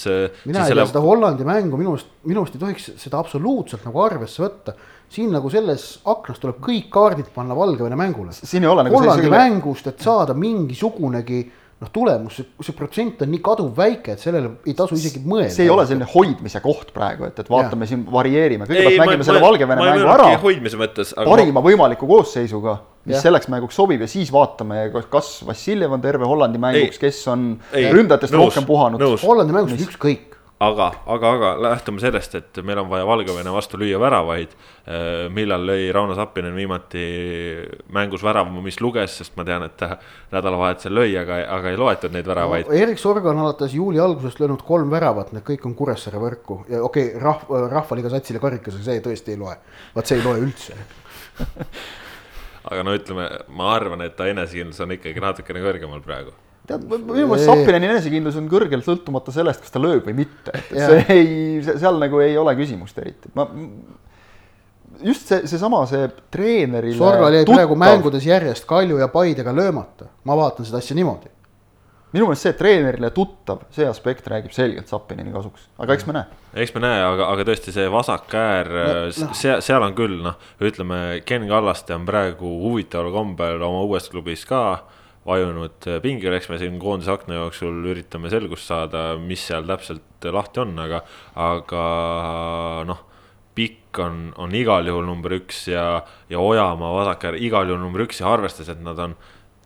mina 0.50 0.64
ei 0.64 0.72
selle... 0.72 0.82
tea, 0.82 0.94
seda 0.96 1.04
Hollandi 1.06 1.46
mängu 1.48 1.78
minu 1.78 1.94
arust, 1.94 2.10
minu 2.26 2.42
arust 2.42 2.58
ei 2.58 2.64
tohiks 2.64 2.88
seda 2.98 3.22
absoluutselt 3.22 3.86
nagu 3.86 4.02
arvesse 4.02 4.42
võtta 4.42 4.74
siin 5.10 5.32
nagu 5.34 5.50
selles 5.52 5.86
aknas 6.10 6.42
tuleb 6.42 6.60
kõik 6.64 6.90
kaardid 6.94 7.32
panna 7.34 7.58
Valgevene 7.58 7.98
mängule. 8.00 8.36
siin 8.36 8.66
ei 8.66 8.70
ole 8.70 8.86
nagu 8.86 9.00
Hollandi 9.00 9.26
see, 9.26 9.34
mängust, 9.34 9.90
et 9.90 10.06
saada 10.06 10.36
mingisugunegi 10.38 11.42
noh, 11.80 11.90
tulemus, 11.96 12.36
see, 12.36 12.48
see 12.68 12.76
protsent 12.76 13.22
on 13.24 13.30
nii 13.32 13.42
kaduvväike, 13.44 14.14
et 14.16 14.22
sellele 14.22 14.52
ei 14.68 14.76
tasu 14.78 14.98
isegi 15.00 15.22
mõelda. 15.24 15.52
see 15.56 15.66
ei 15.66 15.72
ole 15.74 15.86
selline 15.88 16.08
hoidmise 16.12 16.62
koht 16.64 16.92
praegu, 16.96 17.30
et, 17.30 17.40
et 17.40 17.52
vaatame 17.52 17.88
ja. 17.88 17.94
siin, 17.94 18.04
varieerime, 18.12 18.68
kõigepealt 18.70 19.02
mängime 19.04 19.24
ma, 19.24 19.28
selle 19.30 19.44
Valgevene 19.44 19.80
ma, 19.80 19.92
mängu 19.94 20.12
ära. 20.14 20.30
hoidmise 20.44 20.80
mõttes. 20.82 21.14
parima 21.18 21.56
ma... 21.58 21.66
võimaliku 21.66 22.10
koosseisuga, 22.10 22.76
mis 23.08 23.18
ja. 23.18 23.24
selleks 23.24 23.48
mänguks 23.54 23.80
sobib 23.80 24.04
ja 24.04 24.10
siis 24.12 24.34
vaatame, 24.36 24.90
kas 25.12 25.38
Vassiljev 25.48 25.96
on 25.96 26.04
terve 26.04 26.28
Hollandi 26.28 26.62
mänguks, 26.62 27.00
kes 27.02 27.22
on 27.32 27.54
ei, 27.72 27.88
ründajatest 27.96 28.36
rohkem 28.36 28.68
puhanud. 28.68 29.08
Hollandi 29.24 29.56
mängus 29.56 29.78
on 29.78 29.88
ükskõik 29.88 30.39
aga, 30.60 30.88
aga, 31.06 31.32
aga 31.38 31.50
lähtume 31.64 32.02
sellest, 32.04 32.36
et 32.36 32.60
meil 32.68 32.82
on 32.82 32.90
vaja 32.92 33.06
Valgevene 33.08 33.52
vastu 33.54 33.80
lüüa 33.80 34.00
väravaid. 34.02 34.56
Äh, 34.90 35.28
millal 35.34 35.64
lõi 35.70 35.88
Rauno 35.96 36.16
Sappinen 36.18 36.56
viimati 36.56 37.04
mängus 37.96 38.24
värava, 38.26 38.52
mis 38.64 38.80
luges, 38.84 39.16
sest 39.22 39.38
ma 39.40 39.46
tean, 39.48 39.64
et 39.70 39.78
ta 39.80 39.94
nädalavahetusel 40.34 40.96
lõi, 40.96 41.14
aga, 41.22 41.40
aga 41.56 41.72
ei 41.72 41.80
loetud 41.80 42.16
neid 42.16 42.28
väravaid 42.28 42.68
no,. 42.68 42.76
Erik 42.76 43.00
Sorga 43.02 43.32
on 43.32 43.44
alates 43.46 43.76
juuli 43.78 44.02
algusest 44.04 44.42
löönud 44.44 44.66
kolm 44.68 44.92
väravat, 44.92 45.32
need 45.36 45.48
kõik 45.48 45.70
on 45.70 45.78
Kuressaare 45.80 46.20
võrku 46.22 46.62
ja 46.68 46.84
okei 46.84 47.14
okay,, 47.14 47.24
rahva, 47.24 47.64
Rahvaliiga 47.78 48.12
satsile 48.16 48.44
karikas, 48.44 48.82
see 48.84 49.00
tõesti 49.06 49.36
ei 49.36 49.40
loe. 49.40 49.56
vaat 49.96 50.12
see 50.12 50.20
ei 50.20 50.26
loe 50.26 50.44
üldse 50.44 50.76
aga 52.70 52.84
no 52.84 52.94
ütleme, 52.98 53.30
ma 53.56 53.74
arvan, 53.78 54.04
et 54.04 54.18
ta 54.20 54.28
enesekindlus 54.32 54.84
on 54.84 54.98
ikkagi 54.98 55.24
natukene 55.24 55.64
kõrgemal 55.64 56.04
praegu 56.04 56.36
tead, 56.70 56.86
minu 56.90 57.26
meelest 57.26 57.50
Sappineni 57.50 57.90
enesekindlus 57.90 58.38
on 58.40 58.50
kõrgel, 58.52 58.84
sõltumata 58.86 59.34
sellest, 59.36 59.66
kas 59.66 59.74
ta 59.74 59.82
lööb 59.82 60.06
või 60.10 60.22
mitte. 60.22 60.54
see 60.70 61.02
ei, 61.16 61.32
seal 61.70 62.00
nagu 62.02 62.22
ei 62.24 62.38
ole 62.40 62.56
küsimust 62.60 63.02
eriti, 63.02 63.34
ma 63.38 63.48
just 65.04 65.28
see, 65.28 65.48
seesama, 65.48 65.84
see 65.90 66.08
treenerile. 66.32 66.98
Sorgal 66.98 67.36
jäi 67.40 67.48
praegu 67.48 67.78
mängudes 67.80 68.26
järjest 68.28 68.68
Kalju 68.70 69.00
ja 69.00 69.10
Paidega 69.12 69.54
löömata, 69.56 70.10
ma 70.28 70.38
vaatan 70.40 70.68
seda 70.68 70.82
asja 70.84 70.98
niimoodi. 70.98 71.32
minu 72.10 72.26
meelest 72.26 72.48
see 72.48 72.54
treenerile 72.58 73.12
tuttav, 73.14 73.68
see 73.70 73.86
aspekt 73.86 74.28
räägib 74.28 74.50
selgelt 74.50 74.90
Zappinini 74.90 75.30
kasuks, 75.30 75.68
aga 75.78 75.94
eks 75.94 76.08
me 76.10 76.16
näe. 76.18 76.40
eks 76.64 76.74
me 76.74 76.82
näe, 76.82 77.04
aga, 77.06 77.28
aga 77.36 77.46
tõesti 77.46 77.74
see 77.76 77.86
vasak 77.94 78.34
äär 78.34 78.72
no,, 78.74 78.88
no. 79.06 79.34
seal, 79.38 79.62
seal 79.62 79.86
on 79.86 79.94
küll 79.98 80.16
noh, 80.26 80.40
ütleme 80.58 81.20
Ken 81.26 81.46
Kallaste 81.52 81.94
on 81.94 82.08
praegu 82.10 82.50
huvitaval 82.64 83.14
kombel 83.14 83.62
oma 83.62 83.84
uues 83.86 84.10
klubis 84.10 84.48
ka 84.50 84.64
vajunud 85.28 85.88
pingile, 86.04 86.38
eks 86.40 86.50
me 86.50 86.58
siin 86.62 86.80
koondise 86.82 87.12
akna 87.14 87.42
jooksul 87.42 87.84
üritame 87.92 88.32
selgust 88.32 88.70
saada, 88.70 89.12
mis 89.20 89.44
seal 89.50 89.68
täpselt 89.68 90.30
lahti 90.32 90.64
on, 90.64 90.78
aga, 90.86 91.04
aga 91.36 91.84
noh 92.90 93.06
pikk 93.60 94.00
on, 94.00 94.22
on 94.40 94.54
igal 94.56 94.88
juhul 94.88 95.04
number 95.08 95.36
üks 95.40 95.66
ja, 95.74 96.06
ja 96.32 96.40
Ojamaa 96.40 96.94
vasak 96.96 97.28
äär 97.28 97.40
igal 97.44 97.68
juhul 97.68 97.82
number 97.84 98.06
üks 98.06 98.22
ja 98.22 98.32
arvestades, 98.32 98.72
et 98.72 98.84
nad 98.86 99.00
on 99.04 99.18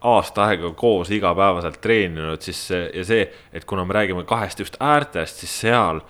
aasta 0.03 0.47
aega 0.49 0.73
koos 0.75 1.11
igapäevaselt 1.15 1.79
treeninud, 1.83 2.41
siis 2.43 2.59
see 2.71 2.87
ja 2.89 3.05
see, 3.07 3.27
et 3.55 3.67
kuna 3.69 3.85
me 3.87 3.95
räägime 3.95 4.25
kahest 4.27 4.59
just 4.59 4.79
äärtest, 4.83 5.43
siis 5.43 5.53
seal 5.63 6.01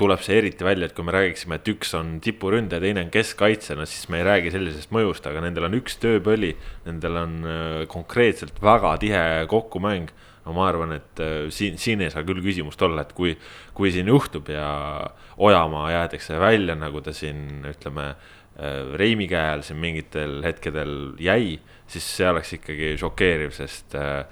tuleb 0.00 0.24
see 0.24 0.38
eriti 0.40 0.64
välja, 0.64 0.88
et 0.88 0.96
kui 0.96 1.04
me 1.04 1.14
räägiksime, 1.14 1.60
et 1.60 1.68
üks 1.72 1.92
on 1.98 2.16
tipuründaja, 2.24 2.82
teine 2.82 3.04
on 3.04 3.12
keskkaitsjana, 3.12 3.86
siis 3.88 4.08
me 4.12 4.22
ei 4.22 4.26
räägi 4.26 4.54
sellisest 4.54 4.94
mõjust, 4.96 5.28
aga 5.28 5.44
nendel 5.44 5.68
on 5.68 5.76
üks 5.78 6.00
tööpõli, 6.00 6.54
nendel 6.88 7.20
on 7.20 7.38
äh, 7.44 7.76
konkreetselt 7.92 8.60
väga 8.64 8.96
tihe 9.04 9.22
kokkumäng. 9.52 10.10
no 10.46 10.54
ma 10.56 10.66
arvan, 10.70 10.96
et 10.96 11.20
äh, 11.20 11.46
siin, 11.52 11.76
siin 11.78 12.00
ei 12.00 12.10
saa 12.10 12.24
küll 12.24 12.40
küsimust 12.42 12.80
olla, 12.82 13.04
et 13.04 13.12
kui, 13.12 13.36
kui 13.76 13.92
siin 13.92 14.08
juhtub 14.08 14.48
ja 14.48 15.10
Ojamaa 15.40 15.90
jäetakse 15.92 16.40
välja, 16.40 16.74
nagu 16.76 17.00
ta 17.00 17.12
siin 17.16 17.64
ütleme 17.68 18.14
Äh, 18.60 18.92
Reimi 18.98 19.28
käe 19.30 19.54
all 19.54 19.62
siin 19.64 19.78
mingitel 19.80 20.40
hetkedel 20.44 21.14
jäi, 21.22 21.54
siis 21.88 22.06
see 22.16 22.26
oleks 22.28 22.52
ikkagi 22.58 22.92
šokeeriv, 23.00 23.54
sest 23.56 23.94
äh, 23.96 24.26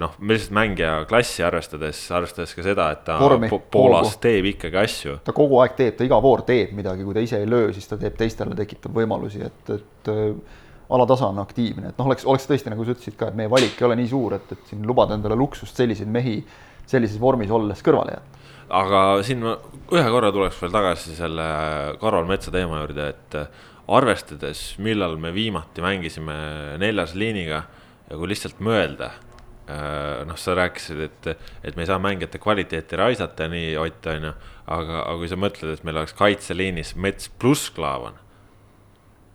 noh, 0.00 0.12
lihtsalt 0.22 0.52
mängija 0.54 0.92
klassi 1.10 1.42
arvestades, 1.42 2.04
arvestades 2.14 2.52
ka 2.54 2.62
seda, 2.62 2.90
et 2.94 3.00
ta 3.06 3.16
Vormi, 3.18 3.48
po 3.50 3.58
Poolas 3.72 4.12
kogu. 4.12 4.20
teeb 4.22 4.50
ikkagi 4.52 4.78
asju. 4.82 5.16
ta 5.26 5.34
kogu 5.34 5.58
aeg 5.62 5.74
teeb, 5.78 5.96
ta 5.98 6.06
iga 6.06 6.20
voor 6.22 6.44
teeb 6.46 6.76
midagi, 6.76 7.06
kui 7.06 7.16
ta 7.16 7.24
ise 7.24 7.40
ei 7.42 7.48
löö, 7.50 7.72
siis 7.74 7.90
ta 7.90 7.98
teeb 7.98 8.14
teistele, 8.18 8.54
tekitab 8.58 8.94
võimalusi, 8.94 9.42
et, 9.46 9.74
et 9.74 10.12
alatasa 10.90 11.32
on 11.32 11.42
aktiivne, 11.42 11.90
et 11.90 11.98
noh, 11.98 12.06
oleks, 12.12 12.26
oleks 12.30 12.46
tõesti, 12.46 12.70
nagu 12.70 12.86
sa 12.86 12.94
ütlesid 12.94 13.18
ka, 13.18 13.32
et 13.32 13.38
meie 13.38 13.50
valik 13.50 13.74
ei 13.80 13.88
ole 13.88 13.98
nii 13.98 14.10
suur, 14.12 14.38
et, 14.38 14.54
et 14.54 14.70
siin 14.70 14.86
lubada 14.86 15.18
endale 15.18 15.38
luksust 15.38 15.82
selliseid 15.82 16.10
mehi 16.14 16.38
sellises 16.86 17.18
vormis 17.18 17.50
olles 17.50 17.82
kõrvale 17.82 18.14
jätta 18.14 18.36
aga 18.66 19.00
siin 19.26 19.42
ma 19.44 19.54
ühe 19.94 20.06
korra 20.10 20.32
tuleks 20.34 20.58
veel 20.62 20.72
tagasi 20.74 21.14
selle 21.14 21.46
Karol 22.00 22.26
Metsa 22.26 22.50
teema 22.54 22.80
juurde, 22.82 23.08
et 23.14 23.36
arvestades, 23.86 24.72
millal 24.82 25.14
me 25.22 25.30
viimati 25.34 25.82
mängisime 25.84 26.34
neljas 26.82 27.14
liiniga 27.14 27.62
ja 28.06 28.18
kui 28.18 28.30
lihtsalt 28.30 28.58
mõelda, 28.62 29.12
äh, 29.12 29.25
noh, 29.66 30.36
sa 30.38 30.54
rääkisid, 30.54 31.00
et, 31.02 31.30
et 31.66 31.76
me 31.76 31.82
ei 31.82 31.88
saa 31.90 31.98
mängijate 31.98 32.38
kvaliteeti 32.38 33.00
raisata, 33.00 33.48
nii 33.50 33.72
Ott, 33.82 34.06
on 34.12 34.28
ju, 34.28 34.36
aga, 34.66 35.00
aga 35.00 35.16
kui 35.18 35.30
sa 35.32 35.38
mõtled, 35.40 35.72
et 35.74 35.82
meil 35.86 35.98
oleks 35.98 36.14
kaitseliinis 36.14 36.94
Mets 37.02 37.32
pluss 37.40 37.72
Klaavan 37.74 38.20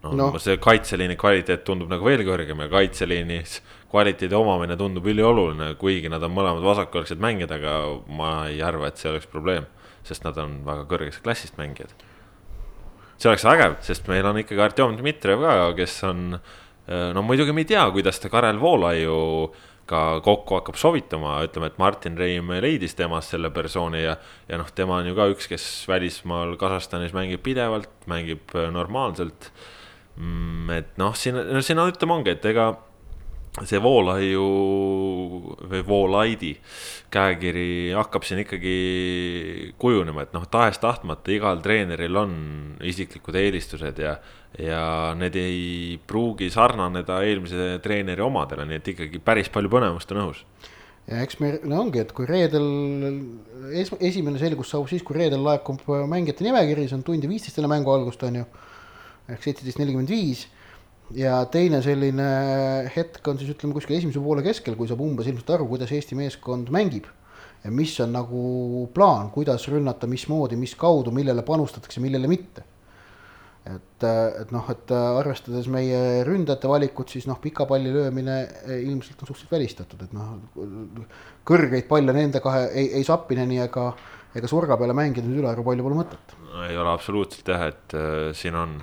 no. 0.03 0.13
no., 0.15 0.29
see 0.41 0.57
kaitseliini 0.61 1.17
kvaliteet 1.19 1.65
tundub 1.67 1.91
nagu 1.91 2.05
veel 2.07 2.23
kõrgem 2.27 2.63
ja 2.63 2.69
kaitseliinis 2.71 3.59
kvaliteedi 3.91 4.37
omamine 4.37 4.77
tundub 4.79 5.07
ülioluline, 5.11 5.73
kuigi 5.81 6.09
nad 6.11 6.23
on 6.23 6.33
mõlemad 6.35 6.63
vasakjalgsed 6.65 7.21
mängijad, 7.21 7.51
aga 7.57 7.75
ma 8.07 8.31
ei 8.49 8.61
arva, 8.63 8.87
et 8.89 9.01
see 9.01 9.11
oleks 9.11 9.27
probleem, 9.31 9.67
sest 10.07 10.25
nad 10.25 10.37
on 10.41 10.61
väga 10.67 10.87
kõrgest 10.89 11.23
klassist 11.25 11.59
mängijad. 11.59 11.91
see 13.21 13.29
oleks 13.29 13.45
vägev, 13.45 13.75
sest 13.85 14.07
meil 14.09 14.25
on 14.25 14.39
ikkagi 14.41 14.63
Artjom 14.63 14.95
Dmitrijev 14.97 15.43
ka, 15.43 15.57
kes 15.77 15.99
on, 16.07 16.39
no 16.87 17.21
muidugi 17.21 17.53
me 17.53 17.61
ei 17.61 17.69
tea, 17.69 17.83
kuidas 17.93 18.19
ta 18.19 18.31
Karel 18.33 18.57
Voolaiu 18.59 19.51
ka 19.89 20.21
kokku 20.23 20.59
hakkab 20.59 20.77
sobitama, 20.79 21.37
ütleme, 21.45 21.71
et 21.71 21.79
Martin 21.81 22.17
Reim 22.19 22.51
leidis 22.63 22.95
temast 22.97 23.33
selle 23.33 23.51
persooni 23.53 24.03
ja, 24.03 24.15
ja 24.49 24.59
noh, 24.61 24.69
tema 24.75 24.99
on 25.01 25.09
ju 25.09 25.17
ka 25.17 25.27
üks, 25.33 25.49
kes 25.51 25.65
välismaal 25.89 26.55
Kasahstanis 26.61 27.15
mängib 27.17 27.43
pidevalt, 27.45 27.91
mängib 28.11 28.55
normaalselt. 28.73 29.51
Mm, 30.19 30.69
et 30.75 30.95
noh, 31.01 31.15
siin, 31.17 31.39
no 31.51 31.63
siin 31.65 31.81
on, 31.81 31.91
ütleme 31.91 32.19
ongi, 32.19 32.35
et 32.35 32.47
ega 32.51 32.71
see 33.67 33.81
Voolaiu 33.83 34.43
või 35.67 35.81
Voolaidi 35.83 36.51
käekiri 37.11 37.91
hakkab 37.91 38.23
siin 38.23 38.45
ikkagi 38.45 38.75
kujunema, 39.81 40.23
et 40.23 40.35
noh, 40.35 40.45
tahes-tahtmata 40.51 41.33
igal 41.35 41.59
treeneril 41.63 42.19
on 42.21 42.35
isiklikud 42.87 43.35
eelistused 43.35 43.99
ja, 43.99 44.15
ja 44.55 44.83
need 45.19 45.35
ei 45.39 45.97
pruugi 46.07 46.47
sarnaneda 46.53 47.19
eelmise 47.27 47.73
treeneri 47.83 48.23
omadele, 48.23 48.69
nii 48.69 48.79
et 48.79 48.93
ikkagi 48.93 49.19
päris 49.23 49.51
palju 49.51 49.73
põnevust 49.73 50.15
on 50.15 50.23
õhus. 50.23 50.45
Ja 51.11 51.19
eks 51.25 51.41
me, 51.41 51.57
no 51.67 51.81
ongi, 51.81 52.05
et 52.05 52.15
kui 52.15 52.29
reedel 52.29 52.69
es,, 53.75 53.91
esimene 53.99 54.39
selgus 54.39 54.71
saabub 54.71 54.87
siis, 54.87 55.03
kui 55.03 55.17
reedel 55.17 55.43
laekub 55.43 55.83
mängijate 56.07 56.45
nimekiri, 56.47 56.87
see 56.87 56.95
on 56.95 57.03
tund 57.03 57.25
ja 57.25 57.31
viisteist 57.31 57.59
enne 57.59 57.71
mängu 57.73 57.91
algust, 57.91 58.23
on 58.23 58.39
ju 58.39 58.47
ehk 59.31 59.43
seitseteist 59.43 59.81
nelikümmend 59.81 60.11
viis 60.11 60.47
ja 61.17 61.37
teine 61.51 61.81
selline 61.83 62.27
hetk 62.93 63.27
on 63.27 63.39
siis 63.39 63.53
ütleme 63.53 63.75
kuskil 63.75 63.97
esimese 63.97 64.21
poole 64.23 64.43
keskel, 64.45 64.77
kui 64.79 64.89
saab 64.89 65.01
umbes 65.03 65.29
ilmselt 65.29 65.55
aru, 65.57 65.67
kuidas 65.71 65.91
Eesti 65.95 66.17
meeskond 66.19 66.71
mängib. 66.73 67.09
ja 67.61 67.69
mis 67.71 67.93
on 68.01 68.13
nagu 68.15 68.43
plaan, 68.93 69.29
kuidas 69.29 69.67
rünnata, 69.69 70.07
mismoodi, 70.09 70.57
mis 70.57 70.73
kaudu, 70.75 71.11
millele 71.13 71.43
panustatakse, 71.45 72.01
millele 72.01 72.27
mitte. 72.27 72.63
et, 73.65 74.03
et 74.41 74.51
noh, 74.51 74.69
et 74.73 74.91
arvestades 74.91 75.67
meie 75.69 76.23
ründajate 76.25 76.69
valikut, 76.69 77.11
siis 77.13 77.27
noh, 77.29 77.37
pika 77.41 77.67
palli 77.69 77.91
löömine 77.93 78.37
ilmselt 78.79 79.21
on 79.21 79.29
suhteliselt 79.29 79.51
välistatud, 79.53 80.01
et 80.01 80.15
noh, 80.17 80.39
kõrgeid 81.45 81.85
palle 81.89 82.15
nende 82.17 82.41
kahe 82.41 82.71
ei, 82.73 82.87
ei 82.97 83.05
Sappineni 83.05 83.61
ega, 83.61 83.91
ega 84.33 84.49
Surga 84.49 84.79
peale 84.81 84.97
mängida 84.97 85.29
nüüd 85.29 85.43
ülearu 85.43 85.65
palju 85.67 85.85
pole 85.85 85.99
mõtet. 86.01 86.33
ei 86.65 86.77
ole 86.77 86.89
absoluutselt 86.89 87.53
jah, 87.53 87.67
et 87.69 87.93
äh, 87.93 88.31
siin 88.33 88.57
on 88.57 88.79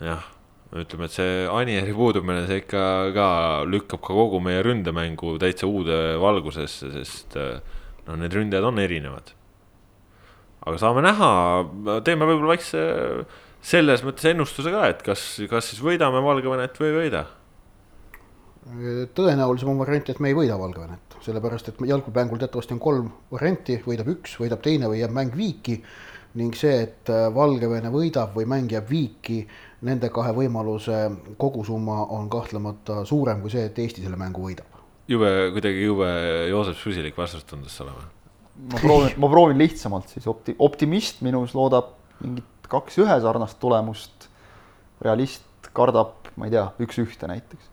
jah, 0.00 0.24
ütleme, 0.72 1.06
et 1.08 1.14
see 1.14 1.44
Anieri 1.52 1.92
puudumine, 1.96 2.46
see 2.48 2.62
ikka 2.62 2.84
ka 3.16 3.28
lükkab 3.68 4.00
ka 4.00 4.16
kogu 4.16 4.40
meie 4.44 4.62
ründemängu 4.64 5.36
täitsa 5.42 5.68
uude 5.68 5.98
valgusesse, 6.22 6.88
sest 6.96 7.36
noh, 7.36 8.16
need 8.16 8.32
ründajad 8.32 8.68
on 8.70 8.80
erinevad. 8.82 9.34
aga 10.62 10.78
saame 10.78 11.04
näha, 11.04 11.30
teeme 12.06 12.28
võib-olla 12.28 12.54
väikse 12.54 12.82
selles 13.62 14.02
mõttes 14.06 14.30
ennustuse 14.30 14.72
ka, 14.74 14.88
et 14.90 15.04
kas, 15.06 15.22
kas 15.50 15.70
siis 15.70 15.82
võidame 15.84 16.22
Valgevenet 16.24 16.80
või 16.80 16.90
ei 16.90 16.98
võida 17.00 17.26
tõenäolisem 19.16 19.72
on 19.72 19.80
variant, 19.80 20.08
et 20.08 20.20
me 20.22 20.30
ei 20.30 20.36
võida 20.36 20.56
Valgevenet, 20.58 21.16
sellepärast 21.24 21.72
et 21.72 21.80
jalgpallimängul 21.86 22.38
teatavasti 22.42 22.76
on 22.76 22.82
kolm 22.82 23.08
varianti, 23.32 23.80
võidab 23.86 24.12
üks, 24.14 24.36
võidab 24.38 24.62
teine 24.62 24.90
või 24.90 25.00
jääb 25.00 25.14
mäng 25.16 25.34
viiki 25.36 25.80
ning 26.38 26.56
see, 26.56 26.82
et 26.86 27.10
Valgevene 27.34 27.90
võidab 27.92 28.36
või 28.36 28.46
mäng 28.48 28.72
jääb 28.72 28.88
viiki, 28.88 29.42
nende 29.84 30.08
kahe 30.14 30.32
võimaluse 30.36 30.98
kogusumma 31.40 32.06
on 32.16 32.30
kahtlemata 32.32 33.02
suurem 33.08 33.42
kui 33.42 33.52
see, 33.52 33.66
et 33.68 33.80
Eesti 33.82 34.04
selle 34.04 34.18
mängu 34.20 34.44
võidab. 34.46 34.80
jube, 35.08 35.32
kuidagi 35.56 35.84
jube 35.84 36.10
Joosep 36.50 36.78
Süsilik 36.80 37.18
vastus 37.18 37.44
tundus 37.44 37.80
olema. 37.84 38.06
ma 38.72 38.78
proovin, 38.78 39.18
ma 39.18 39.32
proovin 39.32 39.60
lihtsamalt 39.60 40.14
siis 40.14 40.28
opti-, 40.30 40.56
optimist 40.58 41.20
minus 41.26 41.56
loodab 41.58 41.92
mingit 42.20 42.70
kaks-ühe 42.72 43.20
sarnast 43.20 43.60
tulemust. 43.60 44.30
realist 45.02 45.72
kardab, 45.72 46.30
ma 46.36 46.46
ei 46.46 46.54
tea, 46.54 46.68
üks-ühte 46.84 47.28
näiteks 47.28 47.71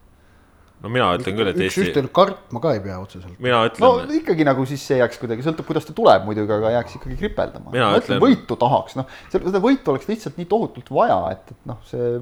no 0.83 0.91
mina 0.93 1.09
ütlen 1.17 1.35
küll, 1.37 1.51
et 1.51 1.57
üks 1.59 1.67
Eesti. 1.67 1.85
üks-ühte 1.89 2.13
kartma 2.15 2.61
ka 2.63 2.73
ei 2.77 2.83
pea 2.83 2.99
otseselt. 3.01 3.35
mina 3.41 3.61
ütlen. 3.67 3.83
no 3.83 4.19
ikkagi 4.19 4.47
nagu 4.47 4.65
siis 4.69 4.85
see 4.91 4.99
jääks 5.01 5.19
kuidagi, 5.21 5.45
sõltub, 5.45 5.67
kuidas 5.67 5.87
ta 5.87 5.95
tuleb 5.97 6.27
muidugi, 6.27 6.55
aga 6.55 6.75
jääks 6.77 6.99
ikkagi 6.99 7.19
kripeldama. 7.23 7.73
ma 7.75 7.91
ütlen, 7.99 8.21
võitu 8.23 8.57
tahaks, 8.59 8.95
noh, 8.99 9.09
seda 9.33 9.63
võitu 9.63 9.93
oleks 9.93 10.09
lihtsalt 10.09 10.39
nii 10.39 10.49
tohutult 10.51 10.91
vaja, 10.93 11.19
et, 11.35 11.53
et 11.55 11.69
noh, 11.69 11.81
see 11.89 12.15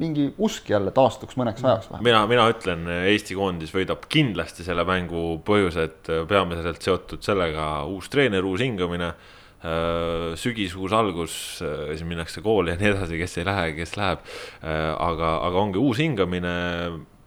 mingi 0.00 0.28
usk 0.40 0.70
jälle 0.70 0.92
taastuks 0.96 1.36
mõneks 1.36 1.64
ajaks 1.64 1.90
vähemalt. 1.90 2.06
mina, 2.06 2.22
mina 2.30 2.46
ütlen, 2.52 2.86
Eesti 3.10 3.36
koondis 3.38 3.74
võidab 3.74 4.06
kindlasti 4.10 4.64
selle 4.66 4.86
mängu 4.88 5.40
põhjused 5.46 6.08
peamiselt 6.30 6.80
seotud 6.84 7.26
sellega 7.26 7.84
uus 7.90 8.08
treener, 8.12 8.46
uus 8.46 8.62
hingamine 8.64 9.10
äh, 9.12 10.32
sügis, 10.40 10.76
uus 10.78 10.94
algus, 10.96 11.34
äh, 11.64 11.90
siis 11.92 12.06
minnakse 12.08 12.42
kooli 12.44 12.72
ja 12.72 12.80
nii 12.80 12.92
edasi, 12.94 13.20
kes 13.20 13.38
ei 13.40 13.48
lähe, 13.48 13.70
kes 13.76 13.96
läheb. 13.98 14.24
Äh, 14.62 14.90
aga, 14.94 15.36
aga 15.48 15.64
ongi 15.66 15.82
uus 15.82 16.00
hingamine 16.00 16.54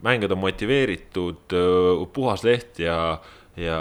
mängijad 0.03 0.35
on 0.35 0.41
motiveeritud, 0.43 1.55
puhas 2.13 2.43
leht 2.43 2.81
ja, 2.83 2.97
ja 3.59 3.77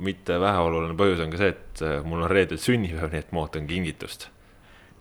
mitte 0.00 0.38
väheoluline 0.40 0.96
põhjus 0.98 1.22
on 1.24 1.34
ka 1.34 1.40
see, 1.40 1.52
et 1.52 1.84
mul 2.08 2.24
on 2.24 2.32
reedel 2.32 2.60
sünnipäev, 2.62 3.12
nii 3.12 3.24
et 3.24 3.34
ma 3.34 3.44
ootan 3.44 3.68
kingitust. 3.68 4.28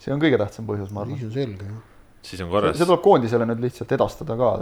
see 0.02 0.14
on 0.14 0.22
kõige 0.22 0.40
tähtsam 0.42 0.68
põhjus, 0.70 0.92
ma 0.92 1.06
arvan. 1.06 1.20
siis 1.20 1.30
on 1.30 1.36
selge, 1.38 1.70
jah. 1.70 1.82
siis 2.28 2.44
on 2.44 2.52
korras. 2.54 2.78
see 2.78 2.90
tuleb 2.90 3.04
koondisele 3.06 3.48
nüüd 3.50 3.64
lihtsalt 3.68 3.96
edastada 3.98 4.38
ka 4.40 4.54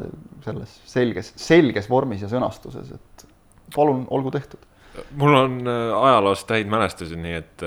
selles 0.46 0.80
selges, 0.94 1.34
selges 1.40 1.90
vormis 1.90 2.26
ja 2.26 2.32
sõnastuses, 2.32 2.94
et 2.96 3.28
palun, 3.76 4.06
olgu 4.14 4.34
tehtud. 4.36 4.66
mul 5.18 5.42
on 5.42 5.62
ajaloost 5.70 6.50
häid 6.54 6.70
mälestusi, 6.70 7.18
nii 7.18 7.38
et 7.40 7.66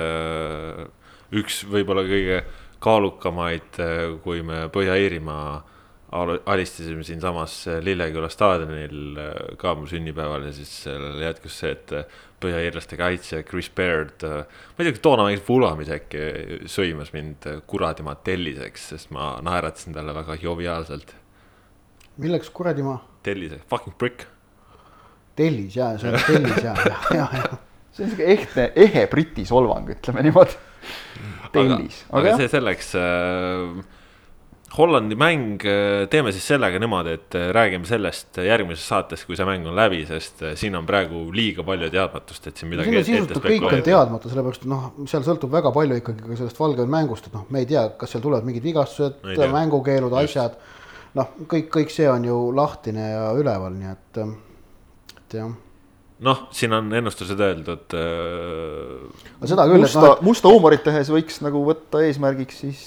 üks 1.33 1.63
võib-olla 1.67 2.05
kõige 2.07 2.43
kaalukamaid, 2.83 3.79
kui 4.25 4.43
me 4.47 4.67
Põhja-Iirimaa 4.75 5.63
alistasime 6.13 7.05
siinsamas 7.07 7.55
Lilleküla 7.81 8.29
staadionil 8.29 9.21
ka 9.61 9.75
mu 9.79 9.87
sünnipäeval 9.89 10.45
ja 10.49 10.53
siis 10.53 10.73
sellele 10.85 11.25
jätkus 11.25 11.57
see, 11.63 11.73
et 11.73 11.95
põhja-iirlaste 12.43 12.99
kaitsja 13.01 13.43
Chris 13.47 13.71
Baird. 13.73 14.25
ma 14.25 14.79
ei 14.79 14.89
tea, 14.89 14.97
kas 14.97 15.05
toona 15.05 15.27
mängis 15.27 15.45
Fulhamis 15.47 15.93
äkki, 15.95 16.25
sõimas 16.71 17.13
mind 17.15 17.47
kuradi 17.71 18.05
Matelliseks, 18.07 18.91
sest 18.93 19.13
ma 19.15 19.35
naeratasin 19.45 19.97
talle 19.97 20.15
väga 20.17 20.37
joviaalselt. 20.43 21.15
milleks 22.23 22.51
kuradi 22.51 22.85
ma? 22.87 22.99
Tellise, 23.23 23.61
fucking 23.71 23.97
prick. 23.99 24.27
tellis 25.37 25.77
jaa, 25.77 25.97
see 25.99 26.13
on 26.13 26.21
tellis 26.29 26.61
jaa, 26.65 26.77
jaa, 27.15 27.31
jaa. 27.39 27.57
see 27.95 28.05
on 28.05 28.13
siuke 28.13 28.29
ehtne, 28.35 28.69
ehe 28.85 29.07
briti 29.09 29.47
solvang, 29.49 29.89
ütleme 29.95 30.27
niimoodi. 30.27 30.59
tellis. 31.55 32.05
aga, 32.11 32.21
aga 32.21 32.37
see 32.43 32.53
selleks 32.53 32.95
äh, 32.99 34.01
Hollandi 34.73 35.17
mäng, 35.21 35.61
äh, 35.69 36.07
teeme 36.09 36.31
siis 36.33 36.47
sellega 36.49 36.79
niimoodi, 36.81 37.17
et 37.19 37.35
äh, 37.37 37.51
räägime 37.53 37.85
sellest 37.85 38.39
järgmises 38.41 38.87
saates, 38.89 39.25
kui 39.29 39.37
see 39.37 39.45
mäng 39.45 39.67
on 39.69 39.75
läbi, 39.77 39.99
sest 40.09 40.41
äh, 40.47 40.55
siin 40.57 40.77
on 40.79 40.87
praegu 40.89 41.27
liiga 41.35 41.65
palju 41.67 41.91
teadmatust, 41.93 42.47
et 42.49 42.61
siin 42.61 42.71
midagi 42.73 42.95
no,. 42.95 43.03
sisuliselt 43.05 43.45
kõik 43.45 43.67
on 43.69 43.83
teadmata, 43.85 44.31
sellepärast 44.33 44.65
noh, 44.71 44.87
seal 45.11 45.27
sõltub 45.27 45.53
väga 45.53 45.75
palju 45.77 45.99
ikkagi 46.01 46.25
ka 46.25 46.39
sellest 46.41 46.61
Valgevene 46.63 46.95
mängust, 46.95 47.29
et 47.29 47.37
noh, 47.37 47.45
me 47.53 47.61
ei 47.65 47.69
tea, 47.69 47.83
kas 48.01 48.15
seal 48.15 48.25
tulevad 48.25 48.49
mingid 48.49 48.65
vigastused, 48.65 49.21
mängukeelud, 49.53 50.17
asjad. 50.23 50.57
noh, 51.21 51.37
kõik, 51.53 51.69
kõik 51.77 51.93
see 51.93 52.09
on 52.09 52.25
ju 52.31 52.39
lahtine 52.57 53.11
ja 53.11 53.29
üleval, 53.37 53.77
nii 53.77 53.93
et, 53.93 54.23
et 55.19 55.39
jah 55.43 55.53
noh, 56.23 56.43
siin 56.55 56.73
on 56.73 56.89
ennustused 56.97 57.45
öeldud 57.45 57.93
äh.... 57.99 59.45
seda 59.45 59.69
küll, 59.69 59.85
et 59.85 60.01
noh, 60.01 60.09
et 60.15 60.25
musta 60.25 60.49
huumorit 60.49 60.85
tehes 60.87 61.13
võiks 61.13 61.43
nagu 61.45 61.61
võtta 61.69 62.01
eesmärgiks 62.07 62.65
siis 62.65 62.83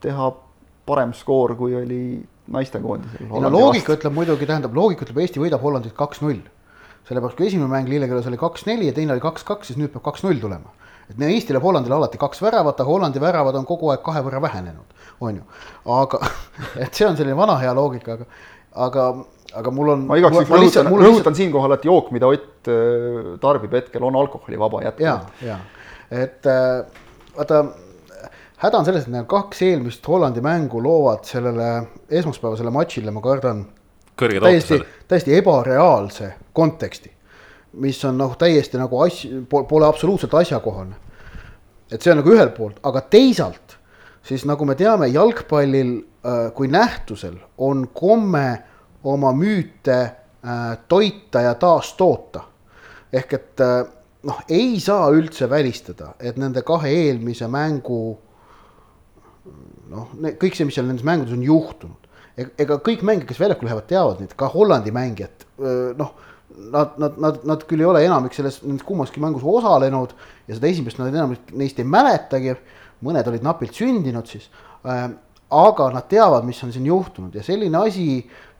teha 0.00 0.32
parem 0.86 1.12
skoor, 1.16 1.54
kui 1.58 1.74
oli 1.76 2.00
naistekoondisel. 2.52 3.26
no 3.28 3.50
loogika 3.50 3.92
vastu. 3.92 3.98
ütleb 3.98 4.16
muidugi, 4.16 4.48
tähendab, 4.48 4.74
loogika 4.76 5.06
ütleb, 5.06 5.20
Eesti 5.24 5.42
võidab 5.42 5.62
Hollandit 5.66 5.96
kaks-null. 5.98 6.42
sellepärast, 7.08 7.38
kui 7.38 7.46
esimene 7.50 7.70
mäng 7.70 7.90
Lillekeeles 7.90 8.26
oli 8.30 8.38
kaks-neli 8.40 8.90
ja 8.90 8.96
teine 8.96 9.14
oli 9.14 9.22
kaks-kaks, 9.22 9.70
siis 9.70 9.78
nüüd 9.78 9.92
peab 9.94 10.04
kaks-null 10.06 10.40
tulema. 10.42 10.74
et 11.10 11.18
no 11.18 11.26
Eestil 11.30 11.58
jääb 11.58 11.66
Hollandile 11.66 11.98
alati 11.98 12.18
kaks 12.18 12.42
väravat, 12.42 12.80
aga 12.80 12.90
Hollandi 12.90 13.22
väravad 13.22 13.58
on 13.58 13.66
kogu 13.66 13.90
aeg 13.94 14.02
kahe 14.06 14.22
võrra 14.26 14.42
vähenenud, 14.42 14.98
on 15.20 15.40
ju. 15.40 15.46
aga, 15.98 16.20
et 16.82 16.94
see 16.94 17.06
on 17.06 17.16
selline 17.18 17.36
vana 17.38 17.58
hea 17.62 17.74
loogika, 17.74 18.18
aga, 18.18 18.28
aga 18.86 19.08
aga 19.56 19.70
mul 19.70 19.90
on. 19.94 20.04
ma 20.06 20.18
igaks 20.20 20.34
juhuks 20.36 20.52
rõhutan, 20.52 20.90
rõhutan 20.90 21.16
lihtsalt... 21.16 21.40
siinkohal, 21.40 21.74
et 21.76 21.86
jook, 21.86 22.12
mida 22.14 22.30
Ott 22.30 22.70
äh, 22.70 23.34
tarbib 23.42 23.74
hetkel, 23.78 24.04
on 24.06 24.18
alkoholivaba 24.18 24.82
jätkuvalt. 24.86 25.42
ja, 25.42 25.54
ja, 25.54 25.58
et 26.10 26.46
äh, 26.50 26.86
vaata 27.36 27.64
häda 28.62 28.78
on 28.78 28.84
selles, 28.84 29.06
et 29.06 29.12
need 29.12 29.28
kaks 29.30 29.62
eelmist 29.62 30.06
Hollandi 30.08 30.40
mängu 30.44 30.80
loovad 30.82 31.24
sellele 31.28 31.70
esmaspäevasele 32.10 32.70
matšile, 32.70 33.10
ma 33.10 33.20
kardan. 33.20 33.66
täiesti, 34.16 34.80
täiesti 35.08 35.34
ebareaalse 35.36 36.34
konteksti, 36.52 37.12
mis 37.72 38.04
on 38.04 38.18
noh, 38.18 38.36
täiesti 38.38 38.78
nagu 38.80 39.00
as-, 39.04 39.26
pole 39.48 39.86
absoluutselt 39.86 40.34
asjakohane. 40.34 40.94
et 41.92 42.02
see 42.02 42.10
on 42.10 42.18
nagu 42.18 42.32
ühelt 42.32 42.56
poolt, 42.56 42.80
aga 42.82 43.00
teisalt 43.00 43.76
siis 44.26 44.44
nagu 44.48 44.66
me 44.66 44.74
teame, 44.74 45.08
jalgpallil 45.14 45.92
äh, 45.96 46.48
kui 46.54 46.68
nähtusel 46.68 47.36
on 47.58 47.88
komme 47.94 48.62
oma 49.04 49.32
müüte 49.32 49.98
äh, 50.00 50.78
toita 50.88 51.40
ja 51.40 51.54
taastoota. 51.54 52.40
ehk 53.12 53.32
et 53.32 53.60
äh, 53.60 53.86
noh, 54.22 54.40
ei 54.48 54.80
saa 54.80 55.10
üldse 55.14 55.50
välistada, 55.50 56.14
et 56.20 56.36
nende 56.36 56.62
kahe 56.62 56.90
eelmise 56.90 57.48
mängu 57.48 58.18
noh, 59.90 60.12
kõik 60.40 60.56
see, 60.56 60.66
mis 60.68 60.76
seal 60.78 60.88
nendes 60.88 61.06
mängudes 61.06 61.36
on 61.36 61.44
juhtunud. 61.46 62.08
ega 62.36 62.76
kõik 62.84 63.04
mängijad, 63.06 63.28
kes 63.30 63.40
väljakule 63.40 63.70
lähevad, 63.70 63.86
teavad 63.88 64.18
neid, 64.20 64.34
ka 64.36 64.48
Hollandi 64.52 64.94
mängijad, 64.94 65.46
noh. 65.98 66.16
Nad, 66.56 66.94
nad, 66.96 67.18
nad, 67.20 67.42
nad 67.44 67.64
küll 67.68 67.82
ei 67.82 67.84
ole 67.84 68.00
enamik 68.06 68.32
selles, 68.32 68.62
nendes 68.62 68.86
kummaski 68.86 69.20
mängus 69.20 69.42
osalenud 69.44 70.14
ja 70.46 70.54
seda 70.56 70.70
esimest 70.70 70.96
nad 70.96 71.10
enamik 71.10 71.50
neist 71.52 71.76
ei 71.82 71.84
mäletagi. 71.84 72.54
mõned 73.04 73.28
olid 73.28 73.42
napilt 73.44 73.76
sündinud 73.76 74.24
siis 74.30 74.46
aga 75.50 75.90
nad 75.94 76.08
teavad, 76.08 76.44
mis 76.44 76.62
on 76.64 76.72
siin 76.72 76.86
juhtunud 76.86 77.34
ja 77.34 77.42
selline 77.46 77.78
asi, 77.78 78.06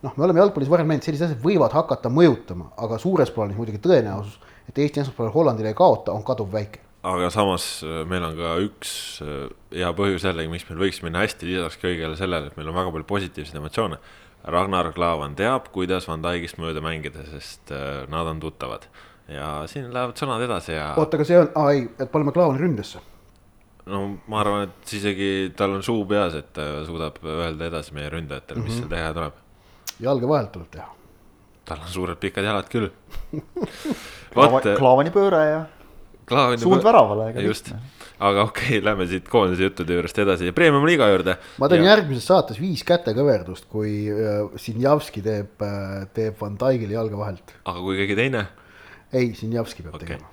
noh, 0.03 0.15
me 0.17 0.27
oleme 0.27 0.43
jalgpallis 0.43 0.71
varem 0.71 0.91
näinud, 0.91 1.07
sellised 1.07 1.31
asjad 1.31 1.43
võivad 1.43 1.75
hakata 1.75 2.11
mõjutama, 2.13 2.71
aga 2.79 2.99
suures 3.03 3.33
plaanis 3.35 3.59
muidugi 3.59 3.83
tõenäosus, 3.83 4.39
et 4.69 4.79
Eesti 4.79 5.03
esmaspäeval 5.03 5.35
Hollandile 5.35 5.73
ei 5.73 5.79
kaota, 5.79 6.15
on 6.15 6.23
kaduvväike 6.27 6.86
aga 7.07 7.31
samas 7.31 7.67
äh, 7.87 8.05
meil 8.09 8.25
on 8.27 8.37
ka 8.39 8.53
üks 8.65 8.93
äh, 9.25 9.49
hea 9.75 9.91
põhjus 9.97 10.27
jällegi, 10.27 10.51
miks 10.53 10.69
meil 10.69 10.81
võiks 10.87 11.03
minna 11.05 11.23
hästi, 11.25 11.49
lisaks 11.49 11.81
kõigele 11.83 12.19
sellele, 12.19 12.51
et 12.51 12.57
meil 12.59 12.71
on 12.71 12.79
väga 12.79 12.95
palju 12.95 13.09
positiivseid 13.11 13.61
emotsioone. 13.61 14.01
Ragnar 14.47 14.93
Klavan 14.95 15.35
teab, 15.39 15.73
kuidas 15.75 16.07
Van 16.07 16.23
Dijkist 16.23 16.59
mööda 16.63 16.83
mängida, 16.85 17.25
sest 17.33 17.73
äh, 17.75 18.05
nad 18.11 18.31
on 18.31 18.43
tuttavad 18.43 18.87
ja 19.31 19.51
siin 19.71 19.89
lähevad 19.91 20.19
sõnad 20.19 20.43
edasi 20.47 20.77
ja. 20.77 20.93
oota, 21.01 21.19
aga 21.19 21.27
see 21.27 21.39
on, 21.41 21.49
aa 21.59 21.71
ei, 21.75 21.87
et 21.99 22.11
paneme 22.13 22.35
Klaavani 22.35 22.63
ründesse. 22.63 23.01
no 23.91 24.03
ma 24.31 24.43
arvan, 24.43 24.69
et 24.69 24.93
isegi 24.99 25.31
tal 25.59 25.75
on 25.79 25.83
suu 25.87 26.05
peas, 26.07 26.37
et 26.39 26.53
ta 26.55 26.85
suudab 26.87 27.19
öelda 27.23 27.71
edasi 27.71 27.95
meie 27.97 28.11
ründajatele, 28.13 28.63
mis 28.63 28.77
mm 28.77 28.85
-hmm. 28.85 28.87
seal 28.87 28.93
teha 28.95 29.15
tuleb. 29.19 29.41
jalge 30.01 30.29
vahelt 30.29 30.53
tuleb 30.53 30.71
teha. 30.71 30.89
tal 31.65 31.83
on 31.83 31.89
suured 31.99 32.23
pikad 32.23 32.45
jalad 32.45 32.71
küll 32.71 32.91
Klaavani 34.79 35.11
pööre 35.11 35.45
ja 35.51 35.65
suund 36.59 36.85
väravale. 36.85 37.31
just, 37.43 37.71
aga 38.19 38.47
okei 38.49 38.79
okay,, 38.79 38.85
lähme 38.85 39.07
siit 39.07 39.29
koondise 39.31 39.69
juttude 39.69 39.97
juurest 39.97 40.19
edasi 40.19 40.53
Premium 40.53 40.87
liiga 40.89 41.09
juurde. 41.13 41.37
ma 41.61 41.69
teen 41.71 41.85
ja... 41.85 41.95
järgmises 41.95 42.27
saates 42.27 42.61
viis 42.61 42.85
kätekõverdust, 42.87 43.69
kui 43.71 44.07
äh, 44.11 44.47
Sinjavski 44.61 45.23
teeb 45.25 45.63
äh,, 45.63 46.07
teeb 46.17 46.41
Van 46.41 46.57
Dijkile 46.61 46.99
jalge 46.99 47.19
vahelt. 47.19 47.55
aga 47.65 47.79
kui 47.81 48.01
keegi 48.01 48.19
teine? 48.19 48.47
ei, 49.13 49.35
Sinjavski 49.39 49.87
peab 49.87 49.99
okay. 49.99 50.07
tegema 50.07 50.29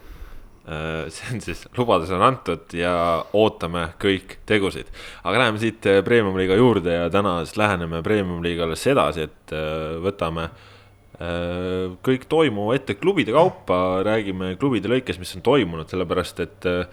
äh, 0.65 1.07
see 1.13 1.35
on 1.35 1.45
siis, 1.45 1.63
lubadus 1.77 2.13
on 2.15 2.25
antud 2.25 2.73
ja 2.77 2.95
ootame 3.37 3.91
kõik 4.01 4.39
tegusid. 4.49 4.89
aga 5.23 5.45
läheme 5.45 5.61
siit 5.61 5.89
Premium 6.05 6.37
liiga 6.41 6.57
juurde 6.59 7.01
ja 7.03 7.09
täna 7.13 7.39
siis 7.45 7.59
läheneme 7.61 8.01
Premium 8.05 8.41
liigale 8.45 8.79
sedasi, 8.79 9.29
et 9.29 9.57
äh, 9.57 9.99
võtame 10.03 10.49
Äh, 10.49 10.72
kõik 11.21 12.25
toimuv 12.29 12.73
ette 12.73 12.95
klubide 12.97 13.35
kaupa, 13.35 14.01
räägime 14.05 14.55
klubide 14.57 14.89
lõikes, 14.89 15.19
mis 15.21 15.35
on 15.37 15.43
toimunud, 15.45 15.89
sellepärast 15.91 16.41
et 16.41 16.65
äh, 16.65 16.87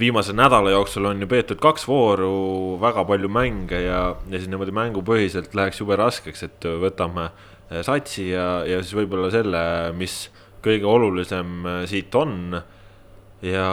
viimase 0.00 0.34
nädala 0.34 0.72
jooksul 0.74 1.06
on 1.06 1.22
ju 1.22 1.28
peetud 1.30 1.60
kaks 1.62 1.86
vooru, 1.86 2.32
väga 2.82 3.04
palju 3.06 3.30
mänge 3.30 3.84
ja, 3.84 4.02
ja 4.26 4.40
siis 4.40 4.50
niimoodi 4.50 4.74
mängupõhiselt 4.74 5.54
läheks 5.54 5.78
jube 5.78 5.96
raskeks, 6.00 6.42
et 6.48 6.68
võtame 6.82 7.28
äh, 7.30 7.84
satsi 7.86 8.32
ja, 8.32 8.64
ja 8.66 8.82
siis 8.82 8.96
võib-olla 8.98 9.30
selle, 9.30 9.62
mis 9.94 10.26
kõige 10.62 10.86
olulisem 10.90 11.64
siit 11.90 12.14
on. 12.14 12.58
ja 13.42 13.70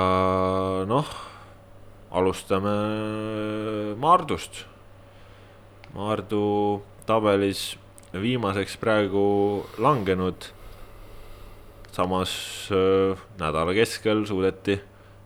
noh, 0.90 1.10
alustame 2.10 2.74
Maardust. 4.02 4.66
Maardu 5.94 6.82
tabelis 7.06 7.78
viimaseks 8.14 8.78
praegu 8.82 9.66
langenud. 9.78 10.50
samas 11.92 12.32
äh, 12.72 13.18
nädala 13.40 13.74
keskel 13.74 14.22
suudeti 14.26 14.78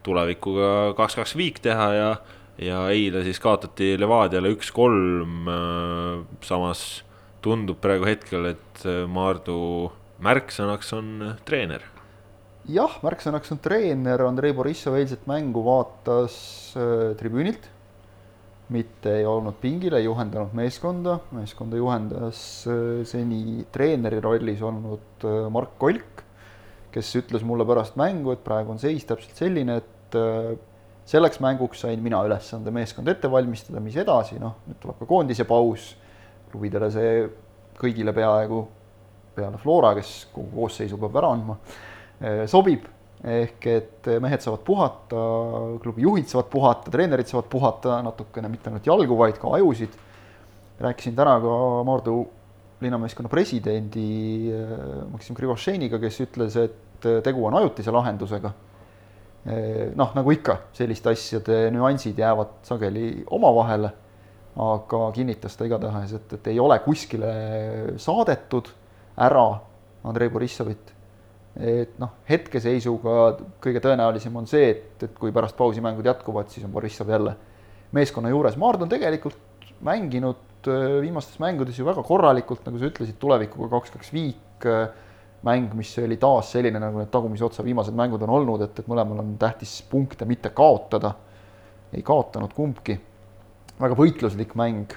tulevikuga 0.03 0.93
kaks-kaks 0.97 1.35
viik 1.35 1.59
teha 1.63 1.87
ja, 1.93 2.11
ja 2.57 2.85
eile 2.89 3.23
siis 3.23 3.39
kaotati 3.39 3.93
Levadiale 3.99 4.51
üks-kolm 4.55 5.49
äh,. 5.51 6.23
samas 6.41 7.03
tundub 7.43 7.81
praegu 7.83 8.07
hetkel, 8.07 8.53
et 8.55 8.85
äh, 8.87 9.03
Maardu 9.07 9.91
märksõnaks 10.23 10.93
on 10.95 11.35
treener. 11.45 11.83
jah, 12.67 12.99
märksõnaks 13.03 13.51
on 13.51 13.59
treener, 13.63 14.23
Andrei 14.27 14.55
Borissov 14.55 14.95
eilset 14.99 15.27
mängu 15.27 15.63
vaatas 15.67 16.35
äh, 16.75 17.11
tribüünilt 17.19 17.72
mitte 18.73 19.17
ei 19.19 19.25
olnud 19.27 19.57
pingil, 19.61 19.93
ei 19.97 20.07
juhendanud 20.07 20.53
meeskonda, 20.57 21.17
meeskonda 21.35 21.79
juhendas 21.79 22.41
äh, 22.69 23.01
seni 23.07 23.63
treeneri 23.73 24.21
rollis 24.23 24.61
olnud 24.65 25.25
äh, 25.29 25.47
Mark 25.53 25.77
Kolk, 25.81 26.23
kes 26.93 27.09
ütles 27.21 27.45
mulle 27.45 27.65
pärast 27.69 27.97
mängu, 27.99 28.33
et 28.33 28.43
praegu 28.45 28.73
on 28.73 28.81
seis 28.81 29.05
täpselt 29.09 29.37
selline, 29.39 29.79
et 29.81 30.17
äh, 30.19 30.53
selleks 31.09 31.41
mänguks 31.43 31.83
sain 31.85 32.01
mina 32.03 32.21
ülesande 32.25 32.73
meeskond 32.73 33.09
ette 33.11 33.31
valmistada, 33.31 33.81
mis 33.83 33.97
edasi, 33.99 34.39
noh, 34.41 34.59
nüüd 34.67 34.79
tuleb 34.81 35.01
ka 35.01 35.09
koondise 35.09 35.45
paus, 35.49 35.91
klubidele 36.51 36.89
see 36.93 37.25
kõigile 37.79 38.13
peaaegu, 38.15 38.63
peale 39.33 39.59
Flora, 39.61 39.95
kes 39.97 40.15
kogu 40.33 40.51
koosseisu 40.61 40.99
peab 41.01 41.17
ära 41.19 41.31
andma, 41.33 41.57
sobib 42.47 42.85
ehk 43.23 43.67
et 43.71 44.07
mehed 44.19 44.43
saavad 44.43 44.63
puhata, 44.67 45.19
klubi 45.83 46.03
juhid 46.03 46.27
saavad 46.27 46.49
puhata, 46.51 46.91
treenerid 46.91 47.29
saavad 47.29 47.47
puhata 47.51 48.01
natukene, 48.03 48.51
mitte 48.51 48.69
ainult 48.69 48.87
jalgu, 48.87 49.17
vaid 49.17 49.39
ka 49.39 49.53
ajusid. 49.59 49.99
rääkisin 50.83 51.15
täna 51.15 51.39
ka 51.39 51.83
Maardu 51.85 52.27
linnameeskonna 52.81 53.29
presidendi 53.29 54.51
eh, 54.51 54.77
Maksim 55.11 55.35
Krivošeniga, 55.35 55.99
kes 56.01 56.19
ütles, 56.25 56.57
et 56.59 57.07
tegu 57.23 57.45
on 57.45 57.55
ajutise 57.59 57.91
lahendusega. 57.91 58.51
Eh, 59.43 59.91
noh, 59.95 60.13
nagu 60.15 60.31
ikka, 60.31 60.57
selliste 60.75 61.11
asjade 61.11 61.67
nüansid 61.75 62.19
jäävad 62.19 62.63
sageli 62.67 63.23
omavahele. 63.31 63.99
aga 64.53 64.97
kinnitas 65.15 65.55
ta 65.57 65.65
igatahes, 65.65 66.11
et, 66.13 66.33
et 66.33 66.47
ei 66.51 66.59
ole 66.61 66.75
kuskile 66.85 67.29
saadetud 67.97 68.67
ära 69.17 69.47
Andrei 70.05 70.29
Borissovit. 70.29 70.92
Et 71.53 71.99
noh, 72.01 72.15
hetkeseisuga 72.29 73.15
kõige 73.61 73.81
tõenäolisem 73.83 74.35
on 74.39 74.47
see, 74.49 74.71
et, 74.73 75.05
et 75.05 75.17
kui 75.17 75.33
pärast 75.35 75.57
pausi 75.57 75.83
mängud 75.85 76.07
jätkuvad, 76.09 76.49
siis 76.49 76.65
on 76.65 76.73
Borissov 76.73 77.11
jälle 77.13 77.35
meeskonna 77.93 78.31
juures. 78.33 78.57
Maard 78.57 78.81
on 78.81 78.89
tegelikult 78.89 79.37
mänginud 79.85 80.69
äh, 80.69 80.97
viimastes 81.03 81.37
mängudes 81.43 81.77
ju 81.77 81.85
väga 81.85 82.03
korralikult, 82.07 82.63
nagu 82.65 82.81
sa 82.81 82.89
ütlesid, 82.89 83.19
tulevikuga 83.21 83.69
kaks-kaks 83.75 84.09
viik 84.15 84.65
äh, 84.69 84.87
mäng, 85.45 85.69
mis 85.77 85.91
oli 86.01 86.17
taas 86.17 86.53
selline, 86.55 86.81
nagu 86.81 87.01
need 87.01 87.11
tagumise 87.13 87.45
otsa 87.45 87.65
viimased 87.65 87.93
mängud 87.97 88.23
on 88.25 88.33
olnud, 88.33 88.65
et, 88.65 88.79
et 88.79 88.89
mõlemal 88.89 89.21
on 89.21 89.35
tähtis 89.37 89.81
punkte 89.91 90.25
mitte 90.29 90.53
kaotada. 90.55 91.13
ei 91.93 92.01
kaotanud 92.01 92.53
kumbki. 92.57 92.97
väga 93.77 93.95
võitluslik 93.97 94.55
mäng. 94.57 94.93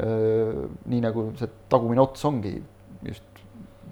Äh, 0.00 0.64
nii 0.88 1.04
nagu 1.04 1.28
see 1.36 1.50
tagumine 1.68 2.00
ots 2.00 2.24
ongi 2.24 2.56
just 3.04 3.33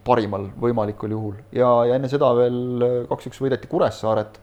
parimal 0.06 0.48
võimalikul 0.60 1.14
juhul 1.14 1.36
ja, 1.54 1.68
ja 1.88 1.96
enne 1.96 2.10
seda 2.10 2.32
veel 2.36 2.58
äh, 2.82 2.96
kaks-üks 3.10 3.40
võideti 3.42 3.70
Kuressaaret. 3.70 4.38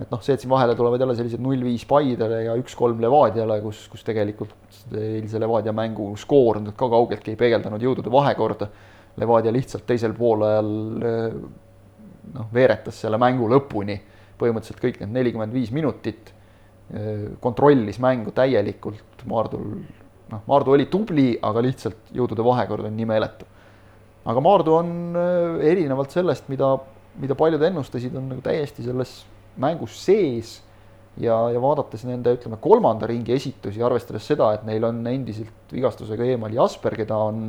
et 0.00 0.10
noh, 0.12 0.22
see, 0.24 0.36
et 0.36 0.44
siin 0.44 0.52
vahele 0.52 0.76
tulevad 0.78 1.02
jälle 1.02 1.16
sellised 1.18 1.42
null-viis 1.44 1.84
Paidele 1.88 2.42
ja 2.46 2.56
üks-kolm 2.60 3.00
Levadiale, 3.02 3.60
kus, 3.64 3.84
kus 3.92 4.06
tegelikult 4.06 4.54
eilse 4.96 5.40
Levadia 5.42 5.74
mängu 5.76 6.10
skoor 6.20 6.62
nüüd 6.62 6.76
ka 6.78 6.88
kaugeltki 6.88 7.34
ei 7.34 7.40
peegeldanud 7.40 7.82
jõudude 7.82 8.12
vahekorda. 8.12 8.70
Levadia 9.18 9.52
lihtsalt 9.52 9.84
teisel 9.88 10.14
poolajal 10.16 10.72
äh, 11.02 11.36
noh, 12.34 12.48
veeretas 12.54 13.02
selle 13.04 13.20
mängu 13.20 13.50
lõpuni, 13.50 13.98
põhimõtteliselt 14.40 14.82
kõik 14.82 15.00
need 15.02 15.16
nelikümmend 15.18 15.52
viis 15.52 15.74
minutit, 15.74 16.32
äh, 16.94 17.28
kontrollis 17.44 18.00
mängu 18.00 18.32
täielikult, 18.36 19.26
Maardul 19.28 19.68
noh, 20.32 20.42
Maardu 20.48 20.72
oli 20.78 20.88
tubli, 20.88 21.30
aga 21.42 21.60
lihtsalt 21.64 22.12
jõudude 22.14 22.44
vahekord 22.46 22.88
on 22.88 22.96
nii 22.96 23.12
meeletu 23.12 23.57
aga 24.28 24.44
Maardu 24.44 24.76
on 24.76 24.94
äh, 25.16 25.58
erinevalt 25.72 26.14
sellest, 26.14 26.48
mida, 26.52 26.74
mida 27.22 27.36
paljud 27.38 27.62
ennustasid, 27.70 28.16
on 28.18 28.30
nagu 28.34 28.44
täiesti 28.44 28.84
selles 28.86 29.22
mängus 29.60 29.98
sees. 30.04 30.58
Ja, 31.18 31.34
ja 31.50 31.58
vaadates 31.58 32.04
nende, 32.06 32.30
ütleme, 32.36 32.60
kolmanda 32.62 33.08
ringi 33.10 33.32
esitusi, 33.34 33.80
arvestades 33.82 34.22
seda, 34.28 34.52
et 34.54 34.62
neil 34.68 34.84
on 34.86 35.00
endiselt 35.10 35.72
vigastusega 35.74 36.28
eemal 36.30 36.52
Jasper, 36.54 36.94
keda 37.00 37.16
on, 37.18 37.48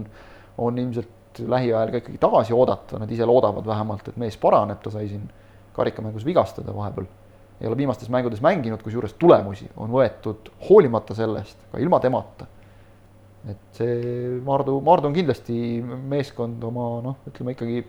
on 0.58 0.80
ilmselt 0.82 1.44
lähiajal 1.46 1.92
ka 1.94 2.02
ikkagi 2.02 2.18
tagasi 2.24 2.56
oodata, 2.58 2.98
nad 2.98 3.12
ise 3.14 3.28
loodavad 3.30 3.68
vähemalt, 3.70 4.10
et 4.10 4.18
mees 4.18 4.40
paraneb, 4.42 4.80
ta 4.82 4.90
sai 4.96 5.06
siin 5.12 5.28
karikamängus 5.76 6.26
vigastada 6.26 6.74
vahepeal. 6.74 7.06
ei 7.62 7.68
ole 7.68 7.78
viimastes 7.78 8.10
mängudes 8.10 8.42
mänginud, 8.42 8.82
kusjuures 8.82 9.14
tulemusi 9.20 9.70
on 9.78 9.92
võetud 9.94 10.50
hoolimata 10.70 11.14
sellest, 11.14 11.60
ka 11.70 11.78
ilma 11.84 12.00
temata 12.02 12.48
et 13.48 13.80
see 13.80 14.40
Maardu, 14.46 14.80
Maardu 14.84 15.10
on 15.10 15.16
kindlasti 15.16 15.56
meeskond 15.84 16.64
oma 16.68 16.90
noh, 17.06 17.20
ütleme 17.30 17.56
ikkagi, 17.56 17.84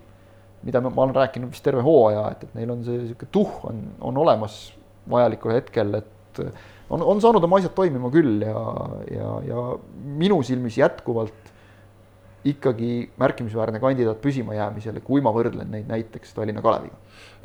mida 0.67 0.83
ma, 0.85 0.93
olen 0.95 1.17
rääkinud 1.17 1.51
vist 1.51 1.65
terve 1.67 1.83
hooaja, 1.85 2.29
et, 2.35 2.45
et 2.47 2.59
neil 2.59 2.71
on 2.75 2.85
see 2.87 3.01
niisugune 3.01 3.35
tuhh 3.35 3.65
on, 3.71 3.83
on 4.11 4.21
olemas 4.23 4.61
vajalikul 5.11 5.57
hetkel, 5.57 5.95
et 5.99 6.43
on, 6.91 7.03
on 7.03 7.23
saanud 7.23 7.45
oma 7.47 7.59
asjad 7.59 7.75
toimima 7.75 8.13
küll 8.15 8.45
ja, 8.47 8.65
ja, 9.11 9.31
ja 9.49 9.65
minu 10.21 10.41
silmis 10.47 10.79
jätkuvalt 10.79 11.51
ikkagi 12.47 13.11
märkimisväärne 13.21 13.81
kandidaat 13.83 14.21
püsimajäämisele, 14.23 15.03
kui 15.05 15.21
ma 15.25 15.33
võrdlen 15.35 15.69
neid 15.75 15.91
näiteks 15.91 16.33
Tallinna 16.37 16.63
Kaleviga 16.65 16.97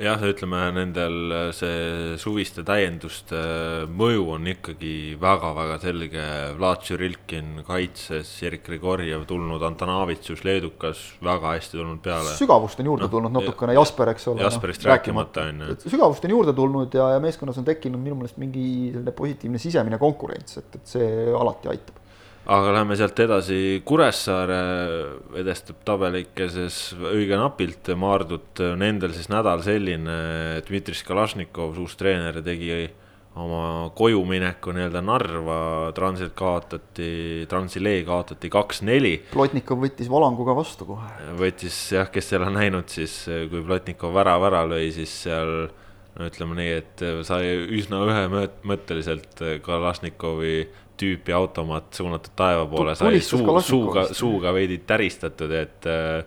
jah, 0.02 0.22
ütleme 0.28 0.60
nendel 0.76 1.34
see 1.56 2.16
suviste 2.20 2.66
täienduste 2.68 3.40
mõju 3.88 4.28
on 4.36 4.50
ikkagi 4.52 5.16
väga-väga 5.22 5.78
selge. 5.84 6.26
Vlad 6.60 6.84
Tšurilkin 6.84 7.64
kaitses, 7.68 8.32
Erik 8.46 8.66
Grigorjev 8.68 9.26
tulnud, 9.30 9.64
Antonavitsus, 9.66 10.44
leedukas, 10.48 11.04
väga 11.24 11.56
hästi 11.56 11.80
tulnud 11.80 12.04
peale. 12.06 12.36
sügavust 12.38 12.82
on 12.84 12.92
juurde 12.92 13.08
no, 13.08 13.12
tulnud 13.18 13.36
natukene, 13.40 13.76
Jasper, 13.78 14.14
eks 14.16 14.30
ole. 14.32 14.46
Jasperist 14.46 14.86
no, 14.86 14.92
rääkimata 14.94 15.50
on 15.50 15.66
ju. 15.66 15.78
sügavust 15.88 16.28
on 16.28 16.36
juurde 16.38 16.56
tulnud 16.56 16.96
ja, 16.96 17.12
ja 17.16 17.24
meeskonnas 17.24 17.60
on 17.62 17.68
tekkinud 17.68 18.02
minu 18.02 18.20
meelest 18.20 18.42
mingi 18.42 18.66
selline 18.92 19.16
positiivne 19.16 19.62
sisemine 19.62 20.02
konkurents, 20.02 20.60
et, 20.62 20.80
et 20.80 20.98
see 20.98 21.14
alati 21.36 21.72
aitab 21.72 22.05
aga 22.45 22.73
lähme 22.75 22.97
sealt 22.97 23.19
edasi, 23.25 23.60
Kuressaare 23.86 24.60
edestab 25.41 25.79
tabelikeses 25.88 26.79
õige 26.97 27.39
napilt 27.39 27.89
Maardut, 27.97 28.62
nendel 28.77 29.15
siis 29.15 29.31
nädal 29.34 29.63
selline, 29.65 30.19
Dmitri 30.67 30.97
Kalašnikov, 31.08 31.79
uus 31.81 31.97
treener, 31.99 32.41
tegi 32.45 32.86
oma 33.36 33.89
kojumineku 33.97 34.71
nii-öelda 34.75 35.01
Narva, 35.03 35.58
Transilt 35.95 36.36
kaotati, 36.38 37.45
Transilee 37.51 38.03
kaotati 38.08 38.51
kaks-neli. 38.53 39.15
Plotnikov 39.34 39.81
võttis 39.84 40.12
valanguga 40.12 40.55
vastu 40.55 40.88
kohe. 40.88 41.10
võttis 41.41 41.79
jah, 41.97 42.08
kes 42.12 42.31
ei 42.31 42.39
ole 42.39 42.53
näinud, 42.55 42.88
siis 42.91 43.23
kui 43.27 43.65
Plotnikov 43.65 44.15
värava 44.15 44.53
ära 44.53 44.63
lõi, 44.69 44.88
siis 44.95 45.17
seal 45.25 45.67
no 46.15 46.29
ütleme 46.29 46.55
nii, 46.62 46.71
et 46.79 47.05
sai 47.27 47.51
üsna 47.75 47.99
ühemõtteliselt 48.08 49.43
Kalašnikovi 49.65 50.58
tüüpi 50.99 51.36
automaat 51.36 51.93
suunatud 51.97 52.34
taeva 52.38 52.65
poole 52.69 52.95
sai 52.97 53.19
suu, 53.23 53.43
suuga, 53.65 54.08
suuga 54.15 54.53
veidi 54.55 54.79
täristatud, 54.88 55.51
et. 55.55 55.86
Äh, 55.89 56.23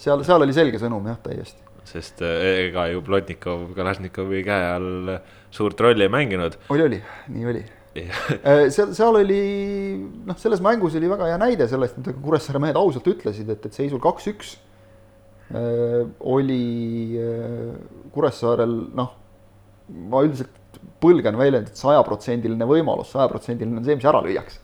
seal, 0.00 0.24
seal 0.26 0.46
oli 0.46 0.56
selge 0.56 0.80
sõnum 0.82 1.08
jah, 1.10 1.18
täiesti. 1.24 1.66
sest 1.90 2.22
äh, 2.26 2.46
ega 2.68 2.86
ju 2.92 3.02
Plotnikov 3.06 3.70
Kalašnikovi 3.76 4.44
käe 4.46 4.70
all 4.76 5.12
suurt 5.54 5.80
rolli 5.80 6.06
ei 6.06 6.12
mänginud. 6.12 6.58
oli, 6.70 6.86
oli, 6.86 7.02
nii 7.34 7.50
oli 7.52 7.64
äh, 7.98 8.66
seal, 8.70 8.94
seal 8.96 9.20
oli, 9.22 9.42
noh, 10.28 10.38
selles 10.40 10.62
mängus 10.64 10.98
oli 11.00 11.10
väga 11.10 11.32
hea 11.32 11.40
näide 11.40 11.68
sellest, 11.70 11.98
mida 12.00 12.14
Kuressaare 12.16 12.62
mehed 12.62 12.78
ausalt 12.80 13.08
ütlesid, 13.10 13.50
et, 13.50 13.66
et 13.66 13.80
seisul 13.80 14.02
kaks-üks 14.02 14.58
oli 16.30 17.18
Kuressaarel, 18.14 18.74
noh, 18.94 19.08
ma 19.90 20.20
üldiselt 20.22 20.59
põlgan 21.02 21.38
väljendit 21.40 21.80
sajaprotsendiline 21.80 22.68
võimalus, 22.68 23.12
sajaprotsendiline 23.14 23.80
on 23.80 23.86
see, 23.86 23.98
mis 23.98 24.08
ära 24.08 24.22
lüüakse. 24.24 24.60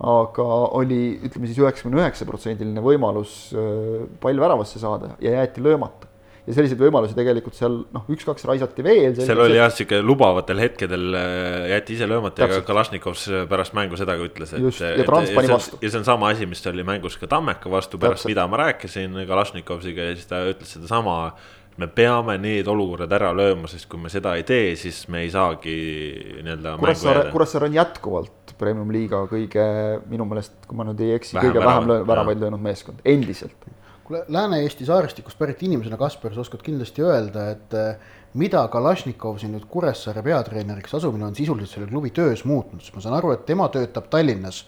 aga 0.00 0.44
oli, 0.80 1.00
ütleme 1.26 1.48
siis 1.50 1.58
üheksakümne 1.60 2.00
üheksa 2.00 2.24
protsendiline 2.28 2.80
võimalus 2.84 3.50
äh, 3.52 4.06
pall 4.20 4.40
väravasse 4.40 4.80
saada 4.80 5.14
ja 5.20 5.34
jäeti 5.40 5.60
löömata 5.64 6.10
ja 6.50 6.56
selliseid 6.56 6.80
võimalusi 6.80 7.14
tegelikult 7.16 7.56
seal 7.56 7.76
noh, 7.94 8.06
üks-kaks 8.10 8.46
raisati 8.48 8.84
veel. 8.84 9.14
seal 9.18 9.42
oli 9.44 9.58
jah, 9.58 9.70
sihuke 9.74 10.00
lubavatel 10.04 10.62
hetkedel 10.62 11.16
äh, 11.18 11.68
jäeti 11.74 11.96
ise 11.98 12.08
löömata 12.10 12.48
ja 12.48 12.62
Kalašnikov 12.66 13.18
pärast 13.50 13.76
mängu 13.76 13.98
seda 14.00 14.16
ka 14.18 14.26
ütles, 14.26 14.54
et. 14.56 14.64
just, 14.64 14.82
ja 14.82 15.06
Trans 15.06 15.32
pani 15.36 15.52
vastu. 15.52 15.78
ja 15.84 15.92
see 15.92 16.00
on 16.00 16.08
sama 16.08 16.32
asi, 16.32 16.48
mis 16.50 16.64
oli 16.70 16.86
mängus 16.86 17.18
ka 17.20 17.28
Tammeka 17.30 17.72
vastu, 17.72 18.00
pärast 18.00 18.24
Täpselt. 18.24 18.32
mida 18.32 18.46
ma 18.50 18.62
rääkisin 18.64 19.20
Kalašnikovsiga 19.28 20.10
ja 20.10 20.18
siis 20.18 20.30
ta 20.30 20.42
ütles 20.48 20.74
sedasama 20.78 21.18
me 21.80 21.88
peame 21.88 22.36
need 22.40 22.68
olukorrad 22.68 23.12
ära 23.16 23.30
lööma, 23.36 23.68
sest 23.70 23.88
kui 23.90 24.00
me 24.02 24.12
seda 24.12 24.34
ei 24.38 24.44
tee, 24.48 24.74
siis 24.78 25.02
me 25.12 25.24
ei 25.24 25.32
saagi 25.32 25.74
nii-öelda. 26.44 26.76
Kuressaare, 26.80 27.26
Kuressaare 27.32 27.70
on 27.70 27.76
jätkuvalt 27.78 28.54
premium-liiga 28.60 29.22
kõige, 29.30 29.66
minu 30.10 30.26
meelest, 30.28 30.58
kui 30.68 30.76
ma 30.76 30.84
nüüd 30.88 31.00
ei 31.04 31.14
eksi, 31.16 31.38
kõige 31.40 31.62
vähem 31.64 31.92
väravaid 32.08 32.42
löönud 32.42 32.60
meeskond, 32.64 33.00
endiselt. 33.08 33.68
kuule, 34.04 34.24
Lääne-Eesti 34.28 34.88
saarestikust 34.88 35.38
pärit 35.40 35.62
inimesena, 35.64 35.96
Kaspar, 36.00 36.34
sa 36.34 36.44
oskad 36.44 36.64
kindlasti 36.66 37.06
öelda, 37.06 37.46
et 37.54 37.78
eh, 37.78 38.12
mida 38.40 38.66
Kalašnikov 38.68 39.40
siin 39.40 39.56
nüüd 39.56 39.64
Kuressaare 39.70 40.22
peatreeneriks 40.26 40.98
asumine 41.00 41.30
on 41.30 41.38
sisuliselt 41.38 41.78
selle 41.78 41.88
klubi 41.88 42.12
töös 42.14 42.44
muutnud, 42.44 42.84
sest 42.84 42.98
ma 42.98 43.04
saan 43.06 43.16
aru, 43.16 43.32
et 43.36 43.46
tema 43.48 43.70
töötab 43.72 44.12
Tallinnas 44.12 44.66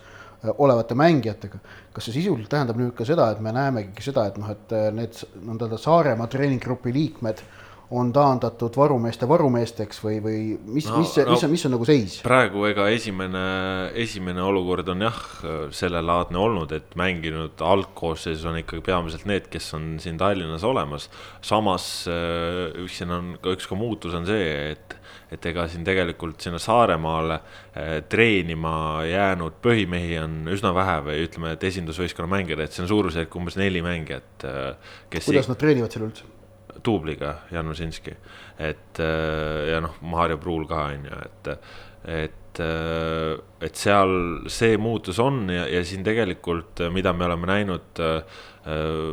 olevate 0.59 0.95
mängijatega. 0.99 1.59
kas 1.93 2.09
see 2.09 2.19
sisuliselt 2.21 2.51
tähendab 2.51 2.79
nüüd 2.81 2.95
ka 2.97 3.07
seda, 3.07 3.31
et 3.33 3.41
me 3.41 3.53
näemegi 3.55 4.03
seda, 4.03 4.27
et 4.31 4.39
noh, 4.41 4.51
et 4.51 4.73
äh, 4.77 4.89
need 4.95 5.19
nõnda 5.45 5.79
Saaremaa 5.79 6.31
treeninggrupi 6.31 6.95
liikmed 6.95 7.43
on 7.93 8.09
taandatud 8.13 8.73
varumeeste 8.77 9.27
varumeesteks 9.29 9.99
või, 10.01 10.17
või 10.25 10.37
mis 10.65 10.87
no,, 10.89 11.03
mis, 11.03 11.13
no, 11.21 11.35
mis 11.35 11.45
on, 11.45 11.53
mis 11.53 11.65
on 11.69 11.75
nagu 11.77 11.87
seis? 11.89 12.17
praegu 12.25 12.65
ega 12.71 12.87
esimene, 12.93 13.43
esimene 14.01 14.41
olukord 14.45 14.89
on 14.95 15.05
jah, 15.05 15.19
sellelaadne 15.77 16.41
olnud, 16.41 16.73
et 16.73 16.97
mänginud 16.99 17.61
algkoosseisus 17.73 18.47
on 18.49 18.63
ikkagi 18.63 18.85
peamiselt 18.87 19.29
need, 19.29 19.51
kes 19.53 19.69
on 19.77 19.93
siin 20.03 20.17
Tallinnas 20.21 20.65
olemas. 20.65 21.11
samas 21.45 21.91
üks 22.09 22.89
äh, 22.89 22.97
siin 23.03 23.13
on 23.13 23.35
ka 23.43 23.53
üks 23.59 23.69
ka 23.69 23.79
muutus 23.79 24.17
on 24.17 24.27
see, 24.29 24.73
et 24.73 24.97
et 25.33 25.47
ega 25.49 25.65
siin 25.71 25.85
tegelikult 25.87 26.45
sinna 26.45 26.61
Saaremaale 26.63 27.39
eh, 27.39 27.95
treenima 28.11 28.75
jäänud 29.09 29.59
põhimehi 29.65 30.19
on 30.23 30.37
üsna 30.53 30.75
vähe 30.77 30.99
või 31.09 31.25
ütleme, 31.27 31.55
et 31.57 31.65
esindusvõistkonna 31.71 32.31
mängijaid, 32.35 32.65
et 32.67 32.77
see 32.77 32.85
on 32.85 32.91
suurusjärk 32.91 33.37
umbes 33.41 33.57
neli 33.61 33.83
mängijat. 33.85 34.47
Eh, 34.49 34.93
kuidas 35.19 35.51
nad 35.51 35.61
treenivad 35.61 35.95
seal 35.95 36.09
üldse? 36.11 36.29
duubliga, 36.83 37.35
Jan 37.53 37.69
Osinski, 37.69 38.15
et 38.59 39.01
eh, 39.05 39.71
ja 39.71 39.81
noh, 39.85 39.99
Maarja 40.09 40.39
Pruul 40.41 40.65
ka 40.71 40.87
on 40.91 41.05
ju, 41.07 41.19
et, 41.29 41.51
et 42.11 42.63
et, 43.63 43.77
seal 43.79 44.13
see 44.51 44.79
muutus 44.81 45.21
on 45.23 45.47
ja, 45.53 45.67
ja 45.71 45.83
siin 45.87 46.05
tegelikult, 46.07 46.83
mida 46.95 47.13
me 47.17 47.29
oleme 47.29 47.49
näinud 47.51 48.03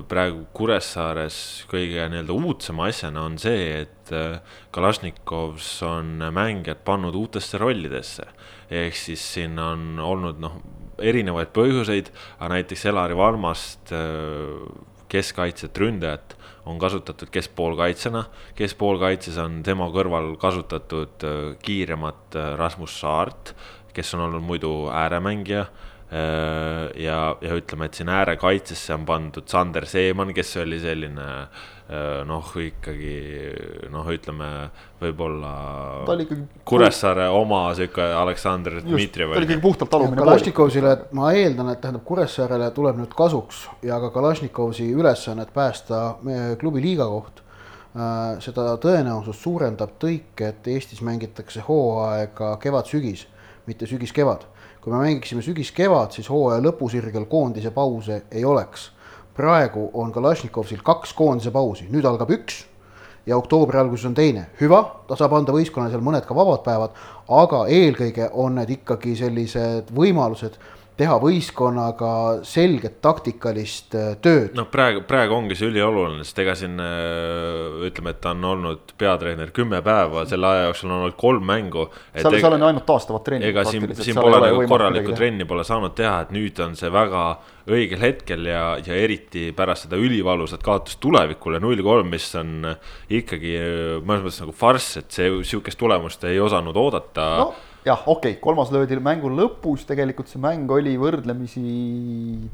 praegu 0.10 0.43
Kuressaares 0.54 1.39
kõige 1.72 2.04
nii-öelda 2.12 2.36
uudsema 2.36 2.86
asjana 2.91 3.24
on 3.26 3.39
see, 3.41 3.82
et 3.82 4.12
Kalašnikovs 4.76 5.72
on 5.88 6.22
mängijad 6.36 6.84
pannud 6.86 7.18
uutesse 7.18 7.58
rollidesse. 7.58 8.28
ehk 8.70 8.93
siis 8.93 9.24
siin 9.34 9.58
on 9.60 9.97
olnud 9.97 10.38
noh, 10.38 10.60
erinevaid 11.02 11.50
põhjuseid, 11.56 12.12
aga 12.38 12.54
näiteks 12.60 12.86
Elari 12.91 13.18
Valmast 13.18 13.93
keskkaitset, 15.10 15.78
ründajat 15.78 16.38
on 16.70 16.80
kasutatud 16.80 17.30
keskpoolkaitsjana. 17.34 18.24
keskpoolkaitses 18.56 19.38
on 19.41 19.62
tema 19.64 19.89
kõrval 19.93 20.36
kasutatud 20.38 21.26
äh, 21.26 21.38
kiiremat 21.66 22.36
äh, 22.36 22.54
Rasmus 22.60 23.00
Saart, 23.02 23.56
kes 24.00 24.16
on 24.18 24.28
olnud 24.30 24.45
muidu 24.47 24.74
ääremängija 24.95 25.66
äh, 25.66 26.88
ja, 27.04 27.20
ja 27.41 27.60
ütleme, 27.60 27.89
et 27.89 28.00
siin 28.00 28.10
äärekaitsesse 28.10 28.95
on 28.95 29.06
pandud 29.10 29.52
Sander 29.52 29.86
Seeman, 29.86 30.34
kes 30.34 30.56
oli 30.64 30.80
selline 30.82 31.30
noh, 32.30 32.50
ikkagi 32.62 33.14
noh, 33.89 34.06
ütleme 34.14 34.47
võib-olla 35.02 35.54
ikkagi... 36.22 36.43
Kuressaare 36.70 37.26
oma 37.34 37.64
sihuke 37.78 38.06
Aleksandr 38.14 38.78
Dmitrijev. 38.84 39.34
ta 39.34 39.41
oli 39.41 39.47
ikkagi 39.47 39.64
puhtalt 39.64 39.89
talumine. 39.89 40.22
Kalašnikovile, 40.22 40.95
ma 41.18 41.32
eeldan, 41.34 41.72
et 41.74 41.82
tähendab 41.82 42.06
Kuressaarele 42.06 42.70
tuleb 42.76 43.02
nüüd 43.02 43.16
kasuks 43.18 43.66
ja 43.86 43.97
ka 44.04 44.12
Kalašnikovi 44.14 44.91
ülesannet 44.93 45.54
päästa 45.56 46.20
meie 46.22 46.54
klubi 46.62 46.84
liiga 46.86 47.10
koht 47.10 47.41
äh,. 47.41 48.38
seda 48.45 48.76
tõenäosust 48.78 49.41
suurendab 49.41 49.97
tõik, 50.02 50.38
et 50.45 50.70
Eestis 50.70 51.02
mängitakse 51.02 51.66
hooaega 51.66 52.54
kevad-sügis, 52.62 53.26
mitte 53.70 53.88
sügis-kevad. 53.89 54.47
kui 54.82 54.93
me 54.93 55.01
mängiksime 55.03 55.41
sügis-kevad, 55.43 56.15
siis 56.15 56.30
hooaja 56.32 56.61
lõpusirgel 56.63 57.26
koondise 57.28 57.72
pause 57.76 58.24
ei 58.32 58.45
oleks 58.45 58.89
praegu 59.39 59.89
on 59.93 60.11
Kalašnikovil 60.11 60.82
kaks 60.84 61.13
koondise 61.15 61.51
pausi, 61.55 61.86
nüüd 61.91 62.03
algab 62.07 62.32
üks 62.36 62.65
ja 63.28 63.38
oktoobri 63.38 63.80
alguses 63.80 64.09
on 64.09 64.15
teine. 64.17 64.49
hüva, 64.59 64.82
ta 65.07 65.15
saab 65.15 65.38
anda 65.38 65.53
võistkonnale 65.55 65.93
seal 65.93 66.03
mõned 66.03 66.26
ka 66.28 66.36
vabad 66.36 66.65
päevad, 66.65 66.97
aga 67.32 67.61
eelkõige 67.72 68.30
on 68.34 68.59
need 68.59 68.74
ikkagi 68.80 69.15
sellised 69.15 69.93
võimalused 69.95 70.57
teha 71.00 71.16
võistkonnaga 71.22 72.12
selget 72.47 73.00
taktikalist 73.04 73.95
äh, 73.97 74.12
tööd. 74.24 74.56
noh, 74.58 74.68
praegu, 74.72 75.04
praegu 75.08 75.38
ongi 75.38 75.56
see 75.58 75.70
ülioluline, 75.72 76.26
sest 76.28 76.41
ega 76.43 76.56
siin 76.60 76.76
äh, 76.84 77.86
ütleme, 77.88 78.14
et 78.16 78.20
ta 78.24 78.34
on 78.36 78.47
olnud 78.52 78.93
peatreener 79.00 79.54
kümme 79.56 79.80
päeva, 79.86 80.26
selle 80.30 80.50
aja 80.50 80.66
jooksul 80.68 80.91
on 80.91 80.97
olnud 80.97 81.16
kolm 81.20 81.47
mängu. 81.47 81.88
seal, 82.12 82.36
seal 82.36 82.58
on 82.58 82.66
ju 82.66 82.70
ainult 82.72 82.88
taastavat 82.89 83.26
trenni. 83.30 83.47
ega 83.52 83.64
siin, 83.70 83.88
siin 83.95 84.20
pole 84.20 84.41
nagu 84.43 84.68
korralikku 84.68 85.16
trenni 85.16 85.47
pole 85.50 85.64
saanud 85.68 85.95
teha, 85.97 86.20
et 86.26 86.36
nüüd 86.36 86.60
on 86.66 86.76
see 86.80 86.91
väga 86.93 87.24
õigel 87.70 88.02
hetkel 88.02 88.50
ja, 88.50 88.64
ja 88.82 88.97
eriti 88.97 89.50
pärast 89.56 89.86
seda 89.86 90.00
ülivalusat 90.02 90.64
kaotust 90.66 91.00
tulevikule 91.04 91.62
null 91.64 91.80
kolm, 91.86 92.12
mis 92.12 92.28
on 92.39 92.74
ikkagi 93.08 93.56
äh, 93.56 93.95
mõnes 94.04 94.28
mõttes 94.28 94.43
nagu 94.43 94.56
farss, 94.66 95.00
et 95.00 95.16
see 95.16 95.32
sihukest 95.47 95.80
tulemust 95.80 96.28
ei 96.28 96.41
osanud 96.43 96.78
oodata 96.80 97.32
no 97.39 97.52
jah, 97.86 98.01
okei 98.05 98.36
okay,, 98.36 98.41
kolmas 98.43 98.73
löödi 98.75 98.99
mängu 99.03 99.32
lõpus, 99.32 99.86
tegelikult 99.88 100.32
see 100.32 100.41
mäng 100.43 100.69
oli 100.71 100.97
võrdlemisi 100.99 101.63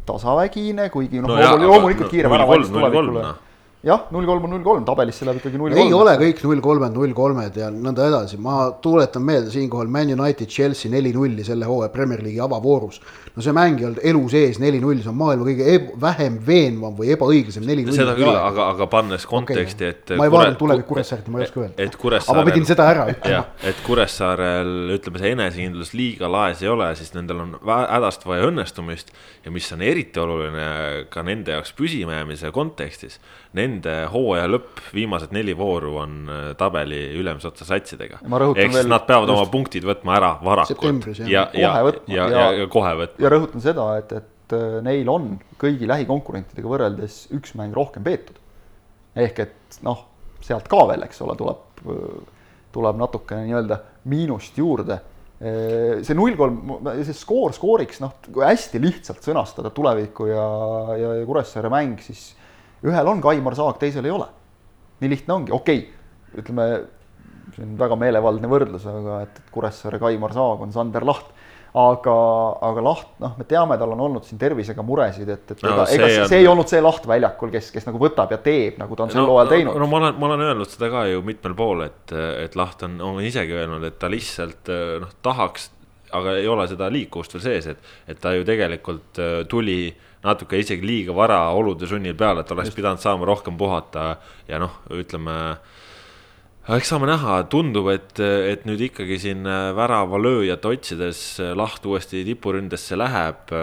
tasavägine, 0.05 0.89
kuigi 0.93 1.23
noh 1.23 1.34
no, 1.34 1.57
loomulikult 1.65 2.07
no, 2.07 2.13
kiire 2.13 2.32
värav 2.32 2.55
andis 2.57 2.73
tulevikule 2.73 3.28
jah, 3.86 4.07
null 4.13 4.26
kolm 4.26 4.47
on 4.47 4.53
null 4.55 4.65
kolm, 4.65 4.86
tabelisse 4.88 5.28
läheb 5.28 5.39
ikkagi 5.41 5.59
null 5.61 5.73
kolm. 5.73 5.82
ei 5.84 5.93
ole 5.93 6.15
kõik 6.21 6.41
null 6.47 6.61
kolmed, 6.65 6.95
null 6.97 7.13
kolmed 7.17 7.59
ja 7.61 7.69
nõnda 7.73 8.07
edasi, 8.09 8.39
ma 8.41 8.71
tuletan 8.82 9.26
meelde 9.26 9.53
siinkohal 9.53 9.91
Man 9.93 10.13
United, 10.15 10.49
Chelsea 10.49 10.91
neli-nulli 10.93 11.45
selle 11.45 11.69
hooaja 11.69 11.93
Premier 11.93 12.23
League'i 12.26 12.41
avavoorus. 12.45 13.01
No 13.36 13.44
see 13.44 13.56
mäng 13.56 13.82
ei 13.82 13.88
olnud 13.90 14.02
elu 14.12 14.22
sees 14.32 14.60
neli-null, 14.64 15.02
see 15.04 15.12
on 15.12 15.18
maailma 15.20 15.48
kõige 15.50 15.78
vähem 16.02 16.38
veenvam 16.48 16.96
või 16.96 17.12
ebaõiglasem 17.16 17.66
neli-null. 17.68 17.98
seda 17.98 18.16
küll, 18.18 18.32
aga, 18.32 18.70
aga 18.74 18.88
pannes 18.92 19.28
konteksti 19.30 19.90
okay,, 19.90 19.96
et. 19.96 20.16
ma 20.20 20.28
ei 20.30 20.34
vaadanud 20.34 20.60
tulevikku 20.62 20.94
Kuressaaret, 20.96 21.28
ma 21.34 21.42
ei 21.42 21.50
oska 21.50 21.64
öelda. 21.64 21.76
et 21.84 21.98
Kuressaarel. 22.00 22.40
aga 22.40 22.46
ma 22.46 22.52
pidin 22.54 22.70
seda 22.70 22.88
ära 22.94 23.08
ütlema. 23.14 23.44
et 23.72 23.82
Kuressaarel, 23.86 24.74
ütleme, 24.96 25.24
see 25.24 25.34
enesekindlus 25.36 25.94
liiga 25.98 26.32
laes 26.32 26.64
ei 26.64 26.72
ole, 26.72 26.92
siis 27.00 27.12
nendel 27.18 27.44
on 27.44 27.56
hädast 27.66 28.28
vaja 28.30 28.48
õnnestumist 28.52 29.12
ja 29.46 29.54
mis 29.54 29.68
on 29.76 29.84
eriti 29.84 30.22
oluline 30.24 30.70
ka 31.12 31.26
nende 31.26 31.58
jaoks 31.58 31.76
püsimajäämise 31.76 32.54
kontekstis 32.56 33.20
nende 33.56 33.94
hooaja 34.12 34.48
lõpp, 34.50 34.82
viimased 34.96 35.32
neli 35.36 35.56
vooru 35.58 35.96
on 36.02 36.16
äh, 36.28 36.48
tabeli 36.60 37.00
ülemise 37.20 37.50
otsa 37.50 37.68
satsidega. 37.68 38.20
ehk 38.22 38.74
siis 38.74 38.90
nad 38.90 39.06
peavad 39.08 39.30
just, 39.30 39.38
oma 39.38 39.52
punktid 39.52 39.88
võtma 39.88 40.18
ära 40.18 40.32
varakult. 40.44 41.08
ja, 41.24 41.48
ja, 41.54 41.72
ja, 42.08 42.28
ja, 42.32 42.48
ja 42.60 42.68
kohe 42.72 42.94
võtma. 43.02 43.24
Ja 43.26 43.34
rõhutan 43.34 43.63
seda, 43.63 43.89
et, 43.99 44.13
et 44.15 44.55
äh, 44.55 44.78
neil 44.86 45.09
on 45.11 45.34
kõigi 45.61 45.89
lähikonkurentidega 45.89 46.71
võrreldes 46.71 47.26
üks 47.36 47.55
mäng 47.59 47.76
rohkem 47.76 48.05
peetud. 48.05 48.38
ehk 49.15 49.41
et 49.45 49.82
noh, 49.88 50.05
sealt 50.43 50.67
ka 50.69 50.86
veel, 50.89 51.05
eks 51.07 51.21
ole, 51.23 51.36
tuleb, 51.39 51.84
tuleb 52.76 52.97
natukene 52.99 53.45
nii-öelda 53.47 53.82
miinust 54.11 54.57
juurde 54.59 54.99
see 55.36 56.15
null 56.15 56.36
kolm, 56.39 56.88
see 57.03 57.15
skoor 57.15 57.53
skooriks, 57.55 57.99
noh, 57.99 58.13
kui 58.23 58.45
hästi 58.45 58.80
lihtsalt 58.80 59.26
sõnastada 59.26 59.71
tuleviku 59.76 60.30
ja, 60.30 60.45
ja, 60.95 61.09
ja 61.19 61.26
Kuressaare 61.28 61.71
mäng, 61.73 61.99
siis 62.03 62.30
ühel 62.86 63.11
on 63.11 63.21
Kaimar 63.23 63.57
Saag, 63.57 63.76
teisel 63.82 64.07
ei 64.07 64.13
ole. 64.15 64.30
nii 65.01 65.11
lihtne 65.11 65.34
ongi, 65.36 65.51
okei 65.51 65.82
okay,, 65.82 66.39
ütleme, 66.39 66.67
see 67.55 67.65
on 67.65 67.76
väga 67.80 67.97
meelevaldne 67.99 68.51
võrdlus, 68.51 68.88
aga 68.88 69.19
et 69.26 69.41
Kuressaare 69.51 69.99
Kaimar 69.99 70.34
Saag 70.36 70.63
on 70.63 70.71
Sander 70.76 71.03
Laht 71.03 71.35
aga, 71.76 72.15
aga 72.69 72.84
Laht, 72.86 73.09
noh, 73.19 73.34
me 73.36 73.45
teame, 73.49 73.76
tal 73.80 73.91
on 73.95 74.03
olnud 74.07 74.26
siin 74.28 74.39
tervisega 74.39 74.84
muresid, 74.86 75.28
et, 75.28 75.51
et 75.51 75.63
no, 75.65 75.73
ega, 75.73 75.86
ega 75.91 76.07
see, 76.07 76.21
on... 76.21 76.30
see 76.32 76.39
ei 76.43 76.47
olnud 76.47 76.71
see 76.71 76.82
Laht 76.84 77.07
väljakul, 77.09 77.51
kes, 77.51 77.69
kes 77.76 77.88
nagu 77.89 77.99
võtab 78.01 78.32
ja 78.32 78.39
teeb, 78.43 78.80
nagu 78.80 78.95
ta 78.95 79.07
on 79.07 79.13
sel 79.13 79.28
hooajal 79.28 79.49
no, 79.49 79.53
teinud. 79.53 79.80
no 79.84 79.89
ma 79.91 79.99
olen, 79.99 80.17
ma 80.21 80.30
olen 80.30 80.45
öelnud 80.47 80.71
seda 80.71 80.89
ka 80.93 81.05
ju 81.11 81.23
mitmel 81.28 81.57
pool, 81.57 81.86
et, 81.89 82.15
et 82.45 82.55
Laht 82.55 82.86
on, 82.88 82.95
on 83.03 83.19
isegi 83.23 83.57
öelnud, 83.59 83.84
et 83.88 83.99
ta 83.99 84.11
lihtsalt 84.11 84.71
noh, 85.03 85.15
tahaks, 85.26 85.69
aga 86.15 86.38
ei 86.39 86.47
ole 86.47 86.67
seda 86.71 86.88
liikuvust 86.93 87.36
veel 87.36 87.45
sees, 87.49 87.71
et, 87.76 87.93
et 88.07 88.21
ta 88.23 88.32
ju 88.38 88.47
tegelikult 88.47 89.19
tuli 89.51 89.80
natuke 90.26 90.57
isegi 90.57 90.86
liiga 90.88 91.15
vara 91.15 91.41
olude 91.53 91.88
sunnil 91.89 92.15
peale, 92.17 92.45
et 92.45 92.55
oleks 92.55 92.71
pidanud 92.76 93.03
saama 93.03 93.28
rohkem 93.28 93.57
puhata 93.59 94.15
ja 94.47 94.61
noh, 94.63 94.80
ütleme 94.95 95.36
eks 96.74 96.89
saame 96.89 97.05
näha, 97.05 97.38
tundub, 97.51 97.91
et, 97.93 98.18
et 98.20 98.63
nüüd 98.66 98.82
ikkagi 98.88 99.20
siin 99.22 99.45
väravalööjat 99.78 100.66
otsides 100.66 101.24
Laht 101.53 101.86
uuesti 101.86 102.24
tipuründesse 102.26 102.97
läheb. 102.97 103.53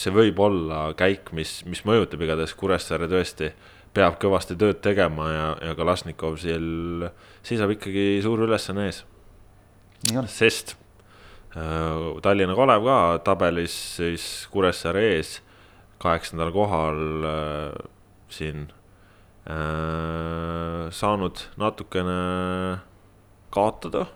see 0.00 0.14
võib 0.14 0.40
olla 0.40 0.80
käik, 0.96 1.32
mis, 1.36 1.58
mis 1.68 1.84
mõjutab 1.84 2.24
igatahes 2.24 2.56
Kuressaare 2.56 3.08
tõesti, 3.12 3.50
peab 3.96 4.18
kõvasti 4.20 4.56
tööd 4.60 4.80
tegema 4.84 5.28
ja, 5.32 5.46
ja 5.70 5.76
Kalasnikov 5.76 6.36
seal 6.40 7.08
seisab 7.46 7.72
ikkagi 7.76 8.20
suur 8.24 8.44
ülesanne 8.46 8.88
ees. 8.90 9.02
sest 10.32 10.76
äh, 11.56 12.20
Tallinna 12.24 12.56
Kalev 12.58 12.84
ka 12.86 12.98
tabelis 13.26 13.76
siis 13.96 14.46
Kuressaare 14.52 15.04
ees 15.14 15.38
kaheksandal 16.02 16.52
kohal 16.54 17.28
äh, 17.30 17.78
siin 18.28 18.66
äh, 18.68 18.75
saanud 19.46 21.42
natukene 21.60 22.20
kaotada, 23.54 24.06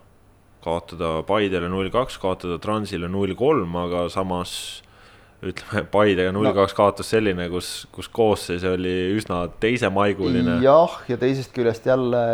kaotada 0.64 1.20
Paidele 1.28 1.70
null 1.70 1.90
kaks, 1.92 2.18
kaotada 2.20 2.58
Transile 2.62 3.08
null 3.10 3.36
kolm, 3.38 3.76
aga 3.78 4.08
samas 4.12 4.52
ütleme, 5.40 5.84
Paidega 5.94 6.32
null 6.34 6.50
kaks 6.56 6.74
kaotus 6.76 7.12
selline, 7.14 7.46
kus, 7.52 7.70
kus 7.94 8.10
koosseis 8.12 8.64
oli 8.68 8.94
üsna 9.16 9.44
teisemaiguline. 9.62 10.58
jah, 10.64 10.98
ja 11.08 11.18
teisest 11.20 11.54
küljest 11.56 11.86
jälle 11.88 12.24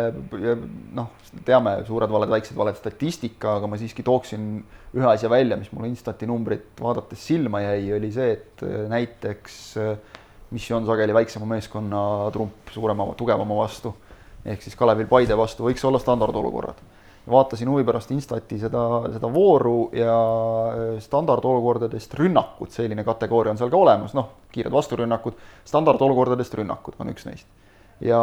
noh, 0.97 1.13
teame, 1.47 1.79
suured 1.87 2.11
valed, 2.11 2.31
väiksed 2.33 2.57
valed 2.57 2.77
statistika, 2.79 3.57
aga 3.59 3.71
ma 3.71 3.79
siiski 3.79 4.05
tooksin 4.05 4.51
ühe 4.97 5.09
asja 5.11 5.29
välja, 5.31 5.57
mis 5.59 5.71
mulle 5.73 5.91
Instati 5.91 6.27
numbrit 6.29 6.79
vaadates 6.81 7.23
silma 7.29 7.61
jäi, 7.63 7.91
oli 7.97 8.11
see, 8.15 8.37
et 8.37 8.63
äh, 8.65 8.85
näiteks 8.91 9.59
äh, 9.83 10.16
mis 10.51 10.67
on 10.71 10.85
sageli 10.85 11.13
väiksema 11.13 11.45
meeskonna 11.45 12.01
trump 12.33 12.71
suurema, 12.71 13.07
tugevama 13.17 13.57
vastu, 13.57 13.93
ehk 14.45 14.63
siis 14.63 14.77
Kalevil 14.79 15.09
Paide 15.09 15.35
vastu 15.37 15.67
võiks 15.67 15.83
olla 15.87 15.99
standardolukorrad. 15.99 16.79
Vaatasin 17.27 17.67
huvi 17.67 17.83
pärast 17.83 18.11
Instati 18.15 18.55
seda, 18.61 18.81
seda 19.11 19.27
vooru 19.33 19.89
ja 19.95 20.13
äh, 20.15 20.85
standardolukordadest 21.03 22.13
rünnakud, 22.15 22.71
selline 22.71 23.03
kategooria 23.03 23.51
on 23.51 23.59
seal 23.59 23.73
ka 23.73 23.81
olemas, 23.81 24.15
noh, 24.15 24.29
kiired 24.53 24.71
vasturünnakud, 24.71 25.35
standardolukordadest 25.67 26.55
rünnakud 26.61 26.95
on 27.03 27.11
üks 27.11 27.27
neist. 27.27 27.47
ja 27.99 28.21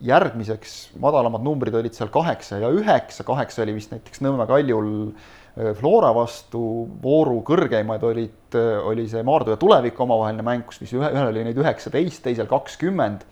järgmiseks 0.00 0.74
madalamad 1.02 1.42
numbrid 1.44 1.74
olid 1.74 1.94
seal 1.94 2.10
kaheksa 2.10 2.58
ja 2.62 2.70
üheksa, 2.74 3.22
kaheksa 3.26 3.62
oli 3.62 3.74
vist 3.76 3.92
näiteks 3.94 4.22
Nõmme 4.24 4.46
Kaljul 4.50 4.90
äh, 5.10 5.28
Flora 5.78 6.12
vastu, 6.14 6.62
vooru 7.02 7.40
kõrgeimad 7.46 8.04
olid, 8.06 8.54
äh, 8.54 8.78
oli 8.86 9.08
see 9.10 9.24
Maardu 9.26 9.54
ja 9.54 9.60
Tuleviku 9.60 10.04
omavaheline 10.04 10.46
mäng, 10.46 10.66
kus 10.68 10.82
vist 10.82 10.94
ühe, 10.94 11.10
ühel 11.10 11.32
oli 11.32 11.44
neid 11.48 11.58
üheksateist, 11.58 12.22
teisel 12.26 12.50
kakskümmend. 12.50 13.26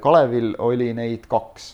Kalevil 0.00 0.54
oli 0.64 0.86
neid 0.96 1.26
kaks 1.28 1.66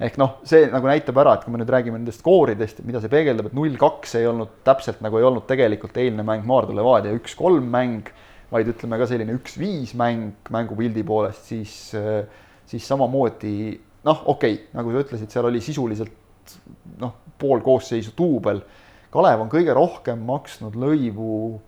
ehk 0.00 0.16
noh, 0.20 0.38
see 0.48 0.68
nagu 0.72 0.88
näitab 0.88 1.18
ära, 1.20 1.34
et 1.36 1.44
kui 1.44 1.52
me 1.52 1.60
nüüd 1.60 1.70
räägime 1.72 1.98
nendest 1.98 2.22
skooridest, 2.22 2.80
mida 2.88 3.02
see 3.02 3.12
peegeldab, 3.12 3.50
et 3.50 3.56
null 3.56 3.76
kaks 3.80 4.16
ei 4.20 4.28
olnud 4.30 4.60
täpselt 4.64 5.02
nagu 5.04 5.20
ei 5.20 5.26
olnud 5.28 5.44
tegelikult 5.48 5.98
eilne 6.00 6.24
mäng 6.26 6.46
Maardu 6.48 6.76
Levadia 6.76 7.12
üks-kolm 7.18 7.66
mäng, 7.72 8.08
vaid 8.50 8.70
ütleme 8.72 8.96
ka 9.00 9.10
selline 9.10 9.36
üks-viis 9.36 9.92
mäng 9.98 10.48
mängupildi 10.52 11.04
poolest, 11.06 11.50
siis, 11.52 11.74
siis 12.70 12.88
samamoodi 12.88 13.54
noh, 14.08 14.24
okei 14.24 14.56
okay,, 14.56 14.70
nagu 14.78 14.94
sa 14.94 15.04
ütlesid, 15.04 15.34
seal 15.34 15.50
oli 15.50 15.60
sisuliselt 15.64 16.16
noh, 17.00 17.16
pool 17.38 17.62
koosseisu 17.64 18.14
duubel. 18.18 18.62
Kalev 19.10 19.42
on 19.42 19.50
kõige 19.50 19.74
rohkem 19.74 20.20
maksnud 20.26 20.76
lõivu 20.78 21.60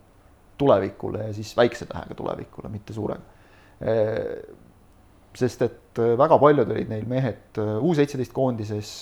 tulevikule 0.60 1.28
ja 1.28 1.32
siis 1.34 1.54
väikse 1.58 1.88
tähega 1.90 2.14
tulevikule, 2.14 2.70
mitte 2.70 2.94
suurega 2.94 3.30
sest 5.36 5.62
et 5.64 6.00
väga 6.18 6.36
paljud 6.40 6.68
olid 6.74 6.90
neil 6.90 7.06
mehed 7.08 7.60
äh, 7.60 7.78
U 7.82 7.94
seitseteist 7.96 8.34
koondises. 8.36 8.92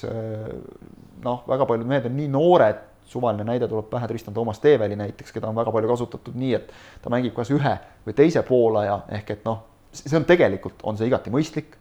Noh, 1.25 1.43
väga 1.49 1.67
paljud 1.69 1.89
mehed 1.91 2.07
on 2.09 2.17
nii 2.17 2.31
noored, 2.33 2.87
suvaline 3.11 3.45
näide 3.47 3.69
tuleb 3.69 3.91
pähe, 3.91 4.07
Tristan 4.09 4.35
Toomas 4.35 4.63
Teeveli 4.63 4.97
näiteks, 4.97 5.35
keda 5.35 5.51
on 5.51 5.59
väga 5.59 5.73
palju 5.75 5.91
kasutatud 5.91 6.37
nii, 6.39 6.53
et 6.57 6.71
ta 7.03 7.11
mängib 7.13 7.35
kas 7.37 7.51
ühe 7.53 7.75
või 8.07 8.15
teise 8.17 8.43
poolaja 8.47 9.01
ehk 9.19 9.35
et 9.35 9.45
noh, 9.49 9.65
see 9.93 10.17
on 10.17 10.27
tegelikult, 10.29 10.85
on 10.87 10.99
see 10.99 11.11
igati 11.11 11.33
mõistlik. 11.35 11.77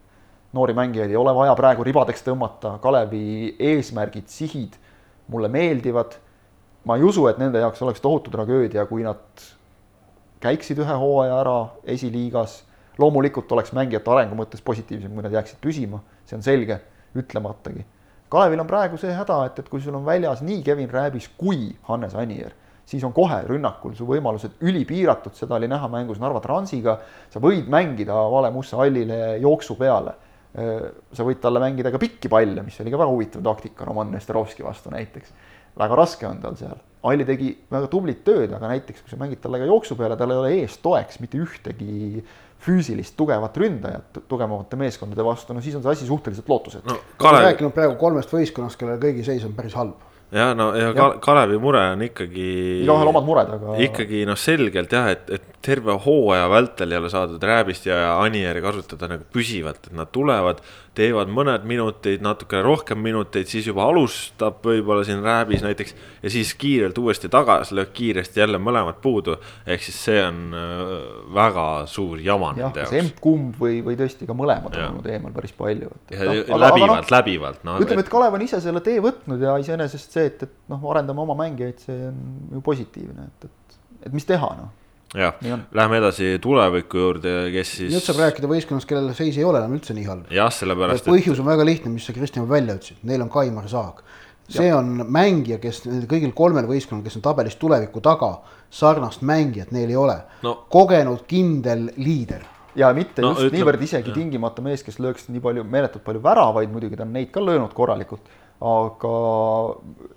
Noori 0.52 0.74
mängijaid 0.74 1.10
ei 1.10 1.16
ole 1.16 1.34
vaja 1.34 1.54
praegu 1.58 1.84
ribadeks 1.86 2.24
tõmmata, 2.26 2.78
Kalevi 2.82 3.54
eesmärgid, 3.58 4.26
sihid 4.28 4.76
mulle 5.30 5.48
meeldivad. 5.48 6.18
ma 6.84 6.96
ei 6.96 7.02
usu, 7.04 7.26
et 7.28 7.38
nende 7.38 7.60
jaoks 7.60 7.82
oleks 7.82 8.00
tohutu 8.00 8.30
tragöödia, 8.32 8.86
kui 8.86 9.02
nad 9.04 9.42
käiksid 10.40 10.78
ühe 10.80 10.94
hooaja 10.96 11.40
ära 11.42 11.58
esiliigas 11.84 12.62
loomulikult 13.00 13.52
oleks 13.52 13.72
mängijate 13.76 14.12
arengu 14.12 14.36
mõttes 14.38 14.62
positiivsem, 14.64 15.12
kui 15.14 15.24
nad 15.24 15.34
jääksid 15.34 15.60
püsima, 15.62 16.00
see 16.28 16.38
on 16.38 16.44
selge, 16.44 16.80
ütlematagi. 17.16 17.84
Kalevil 18.30 18.62
on 18.62 18.68
praegu 18.70 18.98
see 19.00 19.12
häda, 19.14 19.38
et, 19.48 19.58
et 19.58 19.68
kui 19.68 19.82
sul 19.82 19.96
on 19.98 20.06
väljas 20.06 20.42
nii 20.46 20.62
Kevin 20.66 20.90
Rääbis 20.92 21.28
kui 21.38 21.72
Hannes 21.88 22.14
Anier, 22.14 22.52
siis 22.86 23.02
on 23.06 23.14
kohe 23.14 23.40
rünnakul 23.46 23.96
su 23.98 24.06
võimalused 24.06 24.60
ülipiiratud, 24.66 25.34
seda 25.38 25.56
oli 25.58 25.68
näha 25.70 25.88
mängus 25.90 26.20
Narva 26.22 26.42
Transiga, 26.44 26.98
sa 27.30 27.42
võid 27.42 27.70
mängida 27.70 28.14
Vale 28.30 28.52
Musta 28.54 28.78
hallile 28.80 29.38
jooksu 29.42 29.76
peale. 29.78 30.14
Sa 30.50 31.26
võid 31.26 31.38
talle 31.42 31.62
mängida 31.62 31.92
ka 31.94 32.00
pikki 32.02 32.30
palle, 32.32 32.64
mis 32.66 32.80
oli 32.82 32.90
ka 32.90 32.98
väga 32.98 33.12
huvitav 33.12 33.44
taktika 33.46 33.86
Roman 33.86 34.10
Nesterovski 34.10 34.66
vastu 34.66 34.90
näiteks. 34.90 35.32
väga 35.78 35.96
raske 35.96 36.26
on 36.26 36.40
tal 36.42 36.56
seal. 36.58 36.78
Alli 37.06 37.24
tegi 37.24 37.52
väga 37.70 37.86
tublit 37.88 38.24
tööd, 38.26 38.50
aga 38.52 38.68
näiteks 38.72 39.04
kui 39.04 39.12
sa 39.12 39.16
mängid 39.16 39.40
talle 39.40 39.60
ka 39.62 39.68
jooksu 39.70 39.96
peale, 39.96 40.16
tal 40.18 40.34
ei 40.34 40.40
ole 40.40 40.50
ees 40.58 40.76
toeks 40.82 41.20
mitte 41.22 41.38
ühtegi 41.38 42.24
füüsilist 42.60 43.14
tugevat 43.16 43.56
ründajat 43.56 44.20
tugevamate 44.28 44.76
meeskondade 44.76 45.24
vastu, 45.24 45.54
no 45.54 45.62
siis 45.64 45.78
on 45.78 45.86
see 45.86 45.94
asi 45.94 46.08
suhteliselt 46.10 46.48
lootusetu 46.48 46.90
no,. 46.90 46.98
Kalev... 47.16 47.46
rääkinud 47.46 47.72
praegu 47.72 47.96
kolmest 48.00 48.34
võistkonnast, 48.34 48.76
kellel 48.80 49.00
kõigi 49.00 49.24
seis 49.24 49.46
on 49.48 49.54
päris 49.56 49.78
halb 49.78 49.96
ja 50.32 50.50
no 50.54 50.70
ja, 50.76 50.90
ja. 50.94 51.06
Kalevi 51.22 51.58
mure 51.62 51.82
on 51.94 52.04
ikkagi. 52.06 52.48
igaühel 52.84 53.10
omad 53.12 53.26
mured, 53.26 53.54
aga. 53.56 53.76
ikkagi 53.86 54.22
noh, 54.28 54.38
selgelt 54.38 54.92
jah, 54.94 55.10
et, 55.14 55.30
et 55.38 55.48
terve 55.62 55.92
hooaja 56.04 56.48
vältel 56.50 56.92
ei 56.92 56.98
ole 56.98 57.10
saadud 57.12 57.42
Rääbist 57.42 57.86
ja 57.86 58.16
Anieri 58.22 58.62
kasutada 58.64 59.10
nagu 59.10 59.26
püsivalt, 59.32 59.90
et 59.90 59.96
nad 59.96 60.08
tulevad 60.12 60.62
teevad 60.96 61.28
mõned 61.30 61.66
minutid, 61.68 62.22
natukene 62.24 62.64
rohkem 62.64 62.98
minuteid, 63.04 63.48
siis 63.48 63.68
juba 63.68 63.84
alustab 63.88 64.64
võib-olla 64.64 65.04
siin 65.06 65.20
rääbis 65.24 65.62
näiteks 65.62 65.94
ja 66.24 66.32
siis 66.32 66.54
kiirelt 66.58 66.98
uuesti 66.98 67.28
tagasi, 67.30 67.76
lööb 67.76 67.92
kiiresti 67.94 68.40
jälle 68.40 68.58
mõlemad 68.58 68.98
puudu. 69.04 69.36
ehk 69.66 69.84
siis 69.84 70.00
see 70.08 70.24
on 70.24 70.40
äh, 70.56 70.80
väga 71.36 71.66
suur 71.92 72.24
jama 72.24 72.54
nende 72.56 72.82
jaoks. 72.82 72.96
emb-kumb 73.02 73.60
või, 73.60 73.78
või 73.84 74.00
tõesti 74.00 74.26
ka 74.26 74.36
mõlemad 74.36 74.74
on 74.74 74.88
olnud 74.88 75.12
eemal 75.12 75.36
päris 75.36 75.54
palju. 75.60 75.92
No, 76.16 76.58
läbivalt 76.64 77.06
no,, 77.06 77.16
läbivalt 77.18 77.64
no,. 77.68 77.78
ütleme, 77.84 78.06
et 78.06 78.12
Kalev 78.12 78.40
on 78.40 78.48
ise 78.48 78.64
selle 78.64 78.82
tee 78.84 78.98
võtnud 79.04 79.44
ja 79.44 79.60
iseenesest 79.60 80.18
see, 80.18 80.26
et, 80.32 80.48
et 80.48 80.58
noh, 80.72 80.90
arendame 80.90 81.22
oma 81.28 81.36
mängijaid, 81.44 81.84
see 81.84 82.02
on 82.08 82.20
ju 82.56 82.64
positiivne, 82.64 83.28
et, 83.28 83.50
et, 83.50 83.80
et 84.08 84.12
mis 84.16 84.26
teha, 84.26 84.54
noh 84.58 84.79
jah, 85.14 85.34
läheme 85.74 85.98
edasi 85.98 86.38
tuleviku 86.42 87.04
juurde, 87.04 87.34
kes 87.54 87.72
siis. 87.80 87.94
nüüd 87.94 88.04
saab 88.04 88.20
rääkida 88.22 88.50
võistkonnast, 88.50 88.86
kellel 88.88 89.10
seis 89.18 89.38
ei 89.40 89.46
ole 89.46 89.58
enam 89.58 89.74
üldse 89.74 89.94
nii 89.96 90.06
halb. 90.06 90.28
jah, 90.34 90.52
sellepärast. 90.54 91.08
põhjus 91.08 91.34
et... 91.34 91.42
on 91.42 91.48
väga 91.50 91.66
lihtne, 91.66 91.94
mis 91.94 92.06
sa 92.06 92.14
Kristjan 92.14 92.48
välja 92.50 92.76
ütlesid, 92.78 93.00
neil 93.10 93.24
on 93.24 93.30
Kaimar 93.32 93.66
Saag. 93.70 94.04
see 94.50 94.68
ja. 94.68 94.78
on 94.78 95.02
mängija, 95.10 95.58
kes 95.62 95.82
kõigil 96.10 96.30
kolmel 96.36 96.68
võistkonnal, 96.70 97.02
kes 97.06 97.18
on 97.18 97.24
tabelis 97.26 97.58
tuleviku 97.58 98.02
taga, 98.04 98.36
sarnast 98.70 99.24
mängijat 99.26 99.74
neil 99.74 99.90
ei 99.90 99.98
ole 99.98 100.16
no.. 100.46 100.54
kogenud, 100.70 101.24
kindel 101.30 101.88
liider 101.98 102.46
ja 102.78 102.92
mitte 102.94 103.22
no, 103.24 103.32
just 103.34 103.48
ütleb, 103.48 103.56
niivõrd 103.58 103.82
isegi 103.86 104.12
jah. 104.12 104.18
tingimata 104.18 104.62
mees, 104.62 104.84
kes 104.86 105.00
lööks 105.02 105.26
nii 105.30 105.42
palju, 105.42 105.64
meeletult 105.66 106.04
palju 106.06 106.22
väravaid, 106.22 106.70
muidugi 106.70 106.98
ta 106.98 107.06
on 107.06 107.16
neid 107.18 107.32
ka 107.34 107.42
löönud 107.42 107.74
korralikult, 107.74 108.30
aga 108.60 109.16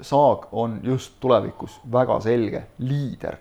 Saag 0.06 0.46
on 0.52 0.78
just 0.86 1.18
tulevikus 1.24 1.80
väga 1.90 2.20
selge 2.26 2.68
liider 2.84 3.40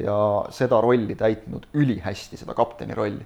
ja 0.00 0.16
seda 0.50 0.80
rolli 0.80 1.14
täitnud 1.18 1.68
ülihästi, 1.74 2.38
seda 2.40 2.54
kapteni 2.54 2.94
rolli. 2.94 3.24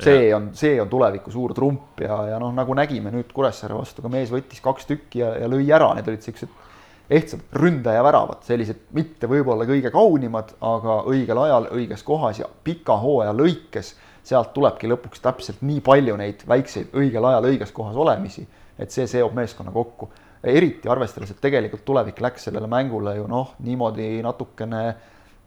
see 0.00 0.28
ja. 0.28 0.36
on, 0.36 0.48
see 0.58 0.80
on 0.82 0.88
tuleviku 0.90 1.30
suur 1.30 1.54
trump 1.54 2.00
ja, 2.00 2.16
ja 2.32 2.38
noh, 2.42 2.50
nagu 2.54 2.74
nägime 2.74 3.12
nüüd 3.14 3.28
Kuressaare 3.32 3.76
vastu, 3.76 4.02
ka 4.02 4.10
mees 4.10 4.32
võttis 4.32 4.62
kaks 4.64 4.88
tükki 4.88 5.20
ja, 5.20 5.34
ja 5.44 5.50
lõi 5.50 5.68
ära, 5.70 5.92
need 5.94 6.08
olid 6.10 6.24
siuksed 6.24 6.62
ehtsad 7.10 7.40
ründaja 7.52 8.02
väravad, 8.04 8.40
sellised 8.46 8.88
mitte 8.96 9.28
võib-olla 9.28 9.66
kõige 9.68 9.92
kaunimad, 9.92 10.54
aga 10.64 11.02
õigel 11.10 11.40
ajal 11.44 11.68
õiges 11.76 12.02
kohas 12.02 12.40
ja 12.40 12.48
pika 12.64 12.96
hooaja 13.00 13.34
lõikes 13.36 13.92
sealt 14.24 14.54
tulebki 14.56 14.88
lõpuks 14.88 15.20
täpselt 15.22 15.62
nii 15.62 15.82
palju 15.84 16.16
neid 16.16 16.46
väikseid 16.48 16.94
õigel 16.96 17.28
ajal 17.28 17.50
õiges 17.50 17.72
kohas 17.76 17.96
olemisi, 17.96 18.46
et 18.78 18.90
see 18.90 19.06
seob 19.06 19.34
meeskonna 19.36 19.72
kokku. 19.72 20.10
eriti 20.44 20.88
arvestades, 20.92 21.30
et 21.30 21.40
tegelikult 21.40 21.84
tulevik 21.84 22.18
läks 22.20 22.42
sellele 22.44 22.66
mängule 22.68 23.14
ju 23.16 23.26
noh, 23.26 23.54
niimoodi 23.64 24.20
natukene 24.22 24.82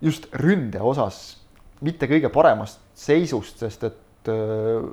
just 0.04 0.30
ründe 0.38 0.82
osas 0.84 1.38
mitte 1.86 2.10
kõige 2.10 2.30
paremast 2.34 2.82
seisust, 2.98 3.62
sest 3.62 3.86
et 3.88 4.32
äh, 4.32 4.88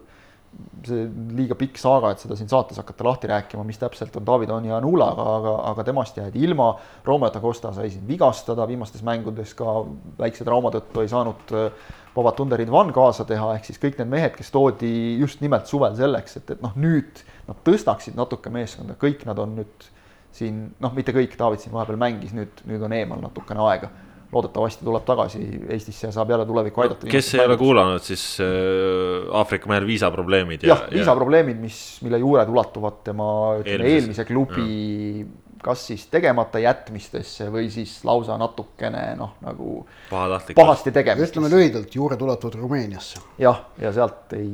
see 0.84 1.07
liiga 1.34 1.57
pikk 1.59 1.80
saaga, 1.80 2.12
et 2.12 2.22
seda 2.22 2.36
siin 2.38 2.50
saates 2.50 2.78
hakata 2.78 3.07
lahti 3.07 3.30
rääkima, 3.30 3.64
mis 3.66 3.80
täpselt 3.80 4.14
on 4.20 4.26
David 4.26 4.52
on 4.55 4.68
ja 4.68 4.78
Nulaga, 4.82 5.24
aga, 5.38 5.55
aga 5.72 5.84
temast 5.88 6.18
jäädi 6.20 6.44
ilma. 6.46 6.68
Romeo 7.07 7.32
Tacosta 7.34 7.72
sai 7.74 7.90
siin 7.90 8.07
vigastada 8.09 8.68
viimastes 8.68 9.02
mängudes 9.07 9.57
ka 9.59 9.80
väikse 10.20 10.46
trauma 10.46 10.70
tõttu 10.74 11.02
ei 11.02 11.11
saanud 11.11 11.57
äh, 11.57 11.90
Underid 12.14 12.70
Van 12.70 12.92
kaasa 12.94 13.26
teha, 13.26 13.57
ehk 13.57 13.66
siis 13.66 13.80
kõik 13.82 13.98
need 13.98 14.12
mehed, 14.12 14.36
kes 14.36 14.52
toodi 14.55 14.92
just 15.18 15.42
nimelt 15.42 15.66
suvel 15.66 15.96
selleks, 15.98 16.38
et, 16.38 16.55
et 16.55 16.62
noh, 16.62 16.76
nüüd 16.78 17.24
nad 17.48 17.59
tõstaksid 17.66 18.14
natuke 18.14 18.52
meeskonda, 18.55 18.94
kõik 19.00 19.26
nad 19.26 19.40
on 19.42 19.57
nüüd 19.59 19.90
siin 20.34 20.68
noh, 20.82 20.94
mitte 20.94 21.14
kõik, 21.14 21.34
David 21.38 21.64
siin 21.64 21.74
vahepeal 21.74 21.98
mängis, 21.98 22.34
nüüd, 22.36 22.62
nüüd 22.68 22.82
on 22.86 22.94
eemal 22.94 23.22
natukene 23.24 23.66
aega 23.66 23.90
loodetavasti 24.35 24.85
tuleb 24.85 25.07
tagasi 25.07 25.43
Eestisse 25.68 26.09
ja 26.09 26.12
saab 26.14 26.32
jälle 26.35 26.47
tulevikku 26.47 26.85
aidata. 26.85 27.07
kes 27.11 27.30
ei 27.35 27.45
ole 27.47 27.57
kuulanud, 27.61 28.03
siis 28.03 28.24
äh, 28.43 29.30
Aafrika 29.32 29.70
mehel 29.70 29.87
viisaprobleemid. 29.87 30.66
jah, 30.68 30.85
viisaprobleemid, 30.93 31.61
mis, 31.62 31.80
mille 32.05 32.20
juured 32.22 32.51
ulatuvad 32.51 33.01
tema 33.07 33.28
ütleme 33.61 33.91
eelmise 33.95 34.26
klubi 34.28 34.66
ja. 35.20 35.26
kas 35.64 35.87
siis 35.93 36.07
tegemata 36.12 36.61
jätmistesse 36.62 37.49
või 37.53 37.70
siis 37.72 37.97
lausa 38.05 38.39
natukene 38.41 39.07
noh, 39.20 39.37
nagu 39.45 39.85
pahasti 40.11 40.93
tegemistesse. 40.93 41.32
ütleme 41.32 41.53
lühidalt, 41.53 41.95
juured 41.95 42.26
ulatuvad 42.26 42.59
Rumeeniasse. 42.64 43.22
jah, 43.39 43.64
ja 43.80 43.95
sealt 43.95 44.37
ei 44.39 44.51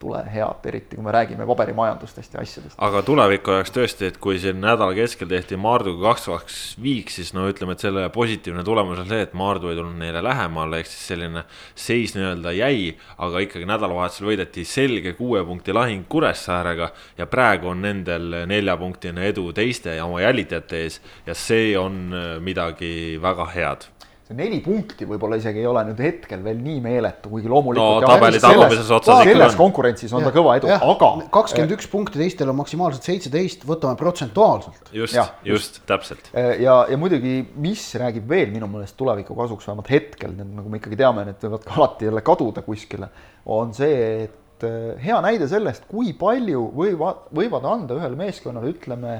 tule 0.00 0.20
head, 0.32 0.64
eriti 0.70 0.96
kui 0.96 1.04
me 1.04 1.12
räägime 1.12 1.46
paberimajandustest 1.46 2.34
ja 2.34 2.40
asjadest. 2.44 2.76
aga 2.78 3.02
tuleviku 3.04 3.52
jaoks 3.56 3.74
tõesti, 3.74 4.08
et 4.08 4.18
kui 4.22 4.38
siin 4.40 4.60
nädala 4.62 4.94
keskel 4.96 5.28
tehti 5.28 5.58
Maarduga 5.60 6.10
kaks, 6.10 6.26
kaks 6.30 6.60
viik, 6.82 7.12
siis 7.12 7.34
no 7.36 7.44
ütleme, 7.50 7.76
et 7.76 7.84
selle 7.84 8.06
positiivne 8.14 8.64
tulemus 8.66 9.02
on 9.02 9.10
see, 9.10 9.20
et 9.26 9.36
Maardu 9.36 9.70
ei 9.70 9.78
tulnud 9.78 10.00
neile 10.00 10.22
lähemale, 10.24 10.80
ehk 10.80 10.88
siis 10.90 11.06
selline 11.12 11.44
seis 11.74 12.16
nii-öelda 12.16 12.54
jäi. 12.56 12.96
aga 13.20 13.44
ikkagi 13.44 13.68
nädalavahetusel 13.68 14.30
võideti 14.30 14.64
selge 14.64 15.12
kuue 15.18 15.44
punkti 15.44 15.76
lahing 15.76 16.08
Kuressaarega 16.08 16.90
ja 17.18 17.26
praegu 17.26 17.70
on 17.74 17.82
nendel 17.84 18.46
neljapunktine 18.48 19.28
edu 19.28 19.50
teiste 19.52 19.94
ja 19.98 20.08
oma 20.08 20.22
jälitajate 20.24 20.84
ees 20.84 21.00
ja 21.26 21.34
see 21.34 21.76
on 21.78 22.08
midagi 22.40 23.18
väga 23.22 23.46
head 23.54 23.90
see 24.30 24.38
neli 24.38 24.60
punkti 24.62 25.06
võib-olla 25.08 25.38
isegi 25.40 25.62
ei 25.62 25.66
ole 25.66 25.82
nüüd 25.88 26.00
hetkel 26.04 26.42
veel 26.44 26.58
nii 26.62 26.78
meeletu, 26.84 27.30
kuigi 27.32 27.50
loomulikult. 27.50 28.04
no 28.04 28.10
tabeli 28.12 28.40
tagumises 28.42 28.90
otsas 28.94 29.22
ikka. 29.24 29.32
selles 29.32 29.56
konkurentsis 29.58 30.12
on 30.14 30.22
ja, 30.22 30.28
ta 30.28 30.34
kõva 30.36 30.56
edu, 30.60 30.70
aga. 30.70 31.08
kakskümmend 31.34 31.74
üks 31.74 31.88
punkti, 31.90 32.20
teistel 32.22 32.52
on 32.52 32.58
maksimaalselt 32.60 33.08
seitseteist, 33.08 33.64
võtame 33.68 33.98
protsentuaalselt. 33.98 34.92
just, 34.94 35.18
just 35.46 35.80
täpselt. 35.90 36.30
ja, 36.34 36.76
ja 36.90 37.00
muidugi, 37.00 37.40
mis 37.62 37.88
räägib 38.00 38.28
veel 38.30 38.54
minu 38.54 38.70
meelest 38.70 38.96
tuleviku 39.00 39.34
kasuks, 39.38 39.66
vähemalt 39.66 39.90
hetkel, 39.90 40.36
nagu 40.38 40.70
me 40.70 40.78
ikkagi 40.78 41.00
teame, 41.00 41.26
need 41.26 41.42
võivad 41.48 41.66
ka 41.66 41.74
alati 41.80 42.10
jälle 42.10 42.22
kaduda 42.26 42.64
kuskile, 42.66 43.10
on 43.50 43.74
see, 43.74 43.98
et 44.28 44.68
eh, 44.68 44.94
hea 45.08 45.18
näide 45.26 45.50
sellest, 45.50 45.88
kui 45.90 46.14
palju 46.18 46.68
võivad, 46.76 47.26
võivad 47.34 47.66
anda 47.72 47.98
ühele 47.98 48.18
meeskonnale, 48.20 48.70
ütleme 48.76 49.18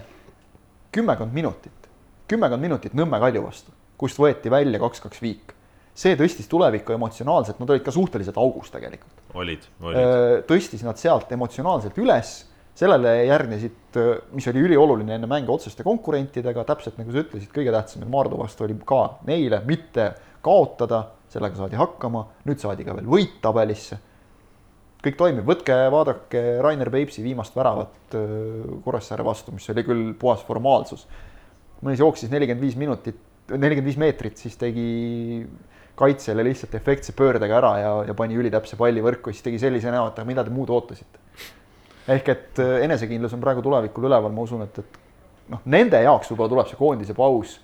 kümmekond 0.94 1.34
minutit, 1.34 1.90
kümmekond 2.30 2.62
minutit 2.62 2.94
Nõmme 2.94 3.18
Kalju 3.22 3.42
vastu 3.42 3.74
kust 4.00 4.20
võeti 4.20 4.52
välja 4.52 4.80
kaks-kaks 4.80 5.22
viik. 5.22 5.56
see 6.00 6.14
tõstis 6.16 6.46
tulevikku 6.48 6.94
emotsionaalselt, 6.94 7.58
nad 7.60 7.70
olid 7.74 7.82
ka 7.84 7.92
suhteliselt 7.92 8.38
augus 8.40 8.70
tegelikult. 8.72 9.24
olid, 9.34 9.66
olid. 9.82 10.46
tõstis 10.48 10.84
nad 10.86 10.98
sealt 10.98 11.32
emotsionaalselt 11.32 11.98
üles, 12.00 12.32
sellele 12.80 13.12
järgnesid, 13.28 13.98
mis 14.32 14.46
oli 14.48 14.64
ülioluline 14.64 15.18
enne 15.18 15.28
mänge 15.28 15.52
otseste 15.52 15.84
konkurentidega, 15.84 16.64
täpselt 16.68 17.00
nagu 17.00 17.12
sa 17.12 17.24
ütlesid, 17.24 17.50
kõige 17.52 17.74
tähtsam 17.74 18.06
Maardu 18.10 18.38
vastu 18.40 18.64
oli 18.64 18.78
ka 18.86 19.02
neile 19.28 19.60
mitte 19.66 20.12
kaotada, 20.44 21.02
sellega 21.30 21.58
saadi 21.58 21.78
hakkama, 21.78 22.24
nüüd 22.48 22.62
saadi 22.62 22.86
ka 22.86 22.96
veel 22.96 23.10
võit 23.10 23.40
tabelisse. 23.44 23.98
kõik 25.00 25.16
toimib, 25.16 25.46
võtke, 25.48 25.74
vaadake 25.92 26.60
Rainer 26.60 26.90
Peipsi 26.92 27.22
viimast 27.24 27.54
väravat 27.56 28.16
Kuressaare 28.84 29.24
vastu, 29.24 29.52
mis 29.52 29.68
oli 29.72 29.84
küll 29.84 30.14
puhas 30.14 30.42
formaalsus. 30.44 31.06
mõnis 31.82 32.00
jooksis 32.00 32.30
nelikümmend 32.30 32.62
viis 32.62 32.76
minutit, 32.76 33.16
nelikümmend 33.50 33.90
viis 33.90 34.00
meetrit, 34.00 34.38
siis 34.38 34.56
tegi 34.60 35.44
kaitsjale 36.00 36.44
lihtsalt 36.46 36.74
efektse 36.78 37.12
pöördega 37.16 37.58
ära 37.58 37.72
ja, 37.80 37.96
ja 38.08 38.14
pani 38.16 38.38
ülitäpse 38.38 38.78
palli 38.80 39.02
võrku, 39.04 39.34
siis 39.34 39.44
tegi 39.44 39.58
sellise 39.60 39.92
näo, 39.92 40.06
et 40.08 40.22
mida 40.28 40.44
te 40.46 40.54
muud 40.54 40.70
ootasite 40.72 41.20
ehk 42.08 42.30
et 42.32 42.62
äh, 42.62 42.78
enesekindlus 42.86 43.34
on 43.36 43.42
praegu 43.42 43.62
tulevikul 43.64 44.08
üleval, 44.08 44.32
ma 44.34 44.46
usun, 44.46 44.64
et, 44.66 44.80
et 44.82 45.52
noh, 45.52 45.62
nende 45.70 46.00
jaoks 46.04 46.30
võib-olla 46.32 46.54
tuleb 46.54 46.70
see 46.70 46.80
koondise 46.80 47.16
paus 47.16 47.58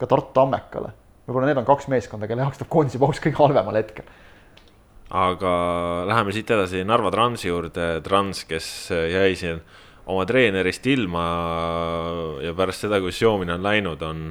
ka 0.00 0.08
Tartu 0.08 0.32
Tammekale. 0.36 0.94
võib-olla 1.26 1.50
need 1.50 1.60
on 1.60 1.68
kaks 1.68 1.90
meeskonda, 1.92 2.28
kelle 2.30 2.46
jaoks 2.46 2.60
tuleb 2.62 2.72
koondise 2.72 3.02
paus 3.02 3.20
kõige 3.22 3.38
halvemal 3.40 3.78
hetkel. 3.80 4.08
aga 5.10 5.52
läheme 6.08 6.34
siit 6.34 6.50
edasi 6.50 6.84
Narva 6.86 7.12
Transi 7.14 7.50
juurde, 7.50 7.92
Trans, 8.06 8.44
kes 8.48 8.68
jäi 8.90 9.36
siin 9.38 9.60
oma 10.10 10.24
treenerist 10.26 10.86
ilma 10.90 11.24
ja 12.42 12.54
pärast 12.56 12.86
seda, 12.86 12.98
kui 13.02 13.12
Xiomini 13.14 13.54
on 13.54 13.66
läinud, 13.66 14.02
on, 14.02 14.24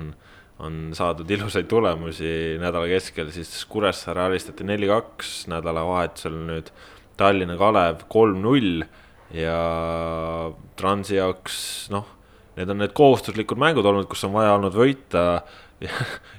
on 0.60 0.80
saadud 0.96 1.30
ilusaid 1.32 1.70
tulemusi 1.72 2.58
nädala 2.60 2.90
keskel, 2.92 3.32
siis 3.32 3.52
Kuressaare 3.70 4.26
alistati 4.28 4.66
neli-kaks 4.68 5.48
nädalavahetusel 5.52 6.36
nüüd 6.50 6.72
Tallinna 7.20 7.56
Kalev 7.60 8.04
kolm-null 8.12 8.84
ja 9.36 9.60
Transi 10.80 11.20
jaoks 11.20 11.62
noh, 11.94 12.08
need 12.58 12.72
on 12.72 12.82
need 12.84 12.96
kohustuslikud 12.98 13.60
mängud 13.62 13.88
olnud, 13.88 14.10
kus 14.12 14.26
on 14.28 14.36
vaja 14.36 14.56
olnud 14.58 14.76
võita 14.76 15.26
ja, 15.86 15.94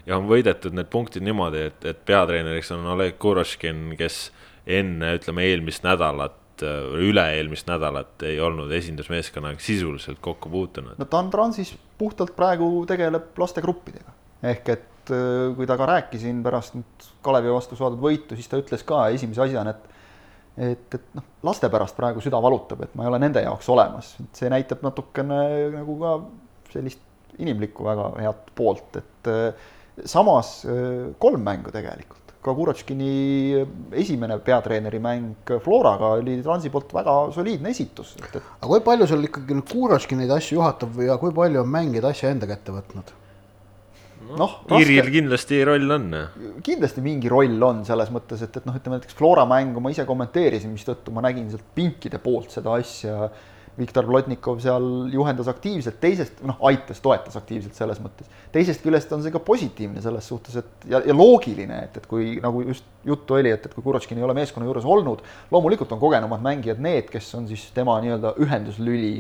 ja 0.09 0.19
on 0.19 0.29
võidetud 0.29 0.77
need 0.77 0.91
punktid 0.93 1.25
niimoodi, 1.25 1.69
et, 1.71 1.89
et 1.89 2.05
peatreeneriks 2.05 2.75
on 2.77 2.85
Oleg 2.97 3.17
Kuroškin, 3.21 3.95
kes 4.01 4.27
enne, 4.69 5.15
ütleme, 5.17 5.49
eelmist 5.49 5.87
nädalat 5.87 6.37
üle-eelmist 6.63 7.69
nädalat 7.71 8.23
ei 8.29 8.41
olnud 8.41 8.73
esindusmeeskonnaga 8.77 9.61
sisuliselt 9.63 10.21
kokku 10.21 10.51
puutunud. 10.53 10.99
no 10.99 11.09
ta 11.09 11.21
on 11.23 11.31
Transis 11.31 11.75
puhtalt 11.99 12.35
praegu 12.37 12.71
tegeleb 12.89 13.39
lastegruppidega. 13.39 14.17
ehk 14.53 14.73
et 14.77 15.15
äh, 15.15 15.51
kui 15.57 15.67
temaga 15.67 15.93
rääkisin 15.95 16.43
pärast 16.47 16.77
nüüd 16.79 17.09
Kalevi 17.23 17.53
vastu 17.53 17.79
saadud 17.79 18.01
võitu, 18.03 18.39
siis 18.39 18.49
ta 18.49 18.61
ütles 18.61 18.85
ka 18.87 19.09
esimese 19.15 19.47
asjana, 19.47 19.77
et 19.77 19.91
et, 20.61 20.95
et 20.95 21.15
noh, 21.17 21.25
laste 21.47 21.71
pärast 21.73 21.97
praegu 21.97 22.23
süda 22.25 22.41
valutab, 22.43 22.83
et 22.85 22.95
ma 22.99 23.05
ei 23.05 23.13
ole 23.13 23.21
nende 23.23 23.43
jaoks 23.45 23.69
olemas, 23.73 24.15
et 24.21 24.41
see 24.43 24.51
näitab 24.53 24.83
natukene 24.85 25.39
nagu 25.73 25.97
ka 26.01 26.17
sellist 26.73 27.07
inimlikku 27.41 27.87
väga 27.87 28.09
head 28.21 28.51
poolt, 28.59 28.99
et 29.01 29.31
äh, 29.31 29.69
samas 30.05 30.61
äh, 30.69 31.13
kolm 31.23 31.45
mängu 31.47 31.73
tegelikult, 31.75 32.30
ka 32.41 32.55
Kurotškini 32.57 33.13
esimene 34.01 34.39
peatreeneri 34.45 35.01
mäng 35.03 35.55
Floraga 35.65 36.15
oli 36.17 36.39
Transi 36.45 36.73
poolt 36.73 36.95
väga 36.97 37.17
soliidne 37.37 37.73
esitus, 37.75 38.15
aga 38.31 38.69
kui 38.71 38.85
palju 38.85 39.09
seal 39.11 39.27
ikkagi 39.29 39.59
nüüd 39.59 39.69
Kurotškin 39.69 40.23
neid 40.23 40.33
asju 40.37 40.61
juhatab 40.61 41.01
ja 41.05 41.19
kui 41.21 41.35
palju 41.37 41.65
on 41.65 41.73
mängijad 41.73 42.09
asja 42.13 42.33
enda 42.33 42.49
kätte 42.49 42.73
võtnud? 42.77 43.17
noh, 44.39 44.57
Iiril 44.77 45.11
kindlasti 45.13 45.61
roll 45.67 45.95
on. 45.95 46.11
kindlasti 46.65 47.03
mingi 47.05 47.31
roll 47.33 47.63
on 47.67 47.83
selles 47.89 48.11
mõttes, 48.15 48.43
et, 48.45 48.57
et 48.61 48.67
noh, 48.69 48.77
ütleme 48.77 48.99
näiteks 48.99 49.17
Flora 49.19 49.47
mängu 49.49 49.83
ma 49.83 49.93
ise 49.93 50.07
kommenteerisin, 50.09 50.73
mistõttu 50.75 51.15
ma 51.15 51.25
nägin 51.25 51.49
sealt 51.51 51.67
pinkide 51.77 52.21
poolt 52.23 52.53
seda 52.55 52.77
asja. 52.79 53.31
Viktor 53.81 54.05
Plotnikov 54.05 54.61
seal 54.61 54.87
juhendas 55.13 55.49
aktiivselt, 55.51 55.97
teisest 56.03 56.43
noh, 56.47 56.59
aitas, 56.69 57.01
toetas 57.01 57.39
aktiivselt 57.41 57.79
selles 57.79 58.01
mõttes. 58.03 58.29
teisest 58.53 58.83
küljest 58.85 59.13
on 59.17 59.25
see 59.25 59.33
ka 59.33 59.41
positiivne 59.45 60.03
selles 60.05 60.29
suhtes, 60.29 60.59
et 60.61 60.89
ja, 60.91 61.01
ja 61.07 61.17
loogiline, 61.17 61.79
et, 61.87 61.97
et 61.97 62.09
kui 62.11 62.35
nagu 62.43 62.63
just 62.67 62.85
juttu 63.07 63.39
oli, 63.39 63.53
et, 63.55 63.65
et 63.67 63.77
kui 63.77 63.85
Kurotškin 63.87 64.21
ei 64.21 64.27
ole 64.27 64.37
meeskonna 64.37 64.69
juures 64.69 64.85
olnud, 64.85 65.25
loomulikult 65.51 65.93
on 65.97 66.03
kogenumad 66.03 66.45
mängijad 66.45 66.83
need, 66.85 67.09
kes 67.13 67.33
on 67.39 67.49
siis 67.49 67.71
tema 67.77 67.97
nii-öelda 68.05 68.35
ühenduslüli 68.45 69.15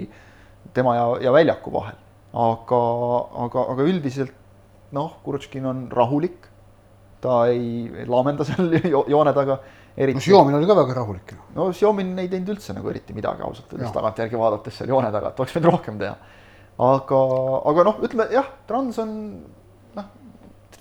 tema 0.77 0.97
ja, 0.99 1.09
ja 1.29 1.35
väljaku 1.35 1.73
vahel. 1.73 1.99
aga, 2.31 2.81
aga, 3.47 3.67
aga 3.75 3.89
üldiselt 3.89 4.37
noh, 4.95 5.17
Kurotškin 5.25 5.67
on 5.67 5.85
rahulik, 5.95 6.49
ta 7.21 7.45
ei, 7.53 7.89
ei 8.03 8.09
laamenda 8.09 8.47
seal 8.49 8.75
joone 9.15 9.33
taga 9.37 9.61
eriti. 9.97 10.19
no 10.19 10.25
Xiaomin 10.25 10.59
oli 10.59 10.69
ka 10.69 10.77
väga 10.79 10.97
rahulik. 11.01 11.35
no 11.57 11.71
Xiaomin 11.73 12.13
ei 12.23 12.29
teinud 12.33 12.55
üldse 12.57 12.77
nagu 12.77 12.91
eriti 12.93 13.17
midagi 13.17 13.47
ausalt 13.47 13.73
öeldes 13.75 13.95
tagantjärgi 13.95 14.41
vaadates 14.41 14.81
seal 14.81 14.93
joone 14.93 15.13
taga, 15.15 15.33
et 15.33 15.43
oleks 15.43 15.57
võinud 15.57 15.71
rohkem 15.71 15.99
teha. 16.01 16.17
aga, 16.91 17.23
aga 17.73 17.87
noh, 17.91 18.03
ütleme 18.07 18.29
jah, 18.35 18.53
Trans 18.69 19.01
on 19.03 19.15
noh, 19.97 20.13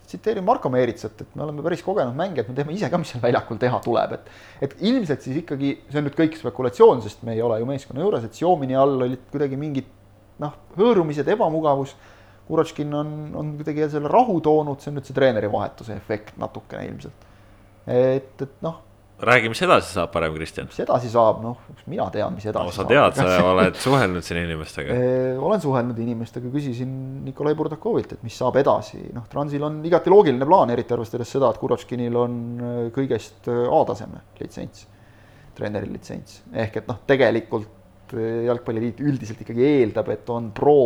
tsiteerin 0.05 0.45
Marko 0.45 0.71
Meeritsat, 0.73 1.23
et 1.25 1.35
me 1.35 1.45
oleme 1.47 1.65
päris 1.65 1.83
kogenud 1.85 2.17
mängijad, 2.17 2.51
me 2.51 2.57
teeme 2.57 2.75
ise 2.75 2.91
ka, 2.91 3.01
mis 3.01 3.13
seal 3.13 3.23
väljakul 3.23 3.61
teha 3.61 3.81
tuleb, 3.85 4.19
et 4.19 4.69
et 4.69 4.77
ilmselt 4.91 5.25
siis 5.25 5.41
ikkagi, 5.43 5.75
see 5.89 6.01
on 6.01 6.09
nüüd 6.09 6.17
kõik 6.19 6.37
spekulatsioon, 6.39 7.03
sest 7.05 7.25
me 7.27 7.37
ei 7.37 7.43
ole 7.45 7.59
ju 7.61 7.69
meeskonna 7.69 8.05
juures, 8.05 8.27
et 8.27 8.37
Xiaomini 8.37 8.77
all 8.79 9.09
olid 9.09 9.27
kuidagi 9.33 9.59
mingid 9.59 9.91
noh, 10.39 10.55
hõõrumised, 10.79 11.27
ebamugavus 11.35 11.95
Kuratškin 12.49 12.93
on, 12.97 13.09
on 13.37 13.49
kuidagi 13.59 13.85
selle 13.93 14.09
rahu 14.09 14.39
toonud, 14.41 14.79
see 14.81 14.89
on 14.89 14.95
nüüd 14.97 15.05
see 15.05 15.13
treeneri 15.13 15.51
vahetuse 15.53 15.93
efekt 15.93 16.39
natukene 16.41 16.87
ilmselt. 16.89 17.27
et, 17.85 18.41
et 18.41 18.55
noh. 18.65 18.79
Räägi, 19.21 19.49
mis 19.51 19.61
edasi 19.65 19.93
saab 19.93 20.11
parem, 20.13 20.33
Kristjan? 20.35 20.69
mis 20.69 20.79
edasi 20.79 21.09
saab, 21.11 21.41
noh, 21.43 21.63
mina 21.91 22.05
tean, 22.13 22.35
mis 22.35 22.45
edasi 22.47 22.69
no, 22.69 22.75
sa 22.75 22.85
tead, 22.87 23.17
sa 23.17 23.41
oled 23.51 23.79
suhelnud 23.79 24.25
siin 24.25 24.41
inimestega. 24.45 24.95
Olen 25.43 25.63
suhelnud 25.63 25.99
inimestega, 25.99 26.51
küsisin 26.53 26.93
Nikolai 27.25 27.55
Burdakovilt, 27.59 28.15
et 28.15 28.23
mis 28.25 28.37
saab 28.39 28.59
edasi, 28.61 29.01
noh, 29.15 29.27
Transil 29.31 29.65
on 29.67 29.81
igati 29.87 30.13
loogiline 30.13 30.47
plaan, 30.47 30.71
eriti 30.75 30.95
arvestades 30.95 31.35
seda, 31.35 31.51
et 31.51 31.59
Kuratškinil 31.61 32.19
on 32.19 32.39
äh, 32.55 32.79
kõigest 32.95 33.51
äh, 33.51 33.61
A-taseme 33.79 34.23
litsents, 34.39 34.87
treeneri 35.57 35.91
litsents, 35.91 36.41
ehk 36.55 36.81
et 36.83 36.89
noh, 36.89 37.03
tegelikult 37.09 38.15
äh, 38.15 38.45
jalgpalliliit 38.47 39.03
üldiselt 39.03 39.43
ikkagi 39.43 39.67
eeldab, 39.67 40.15
et 40.15 40.35
on 40.35 40.51
pro 40.55 40.79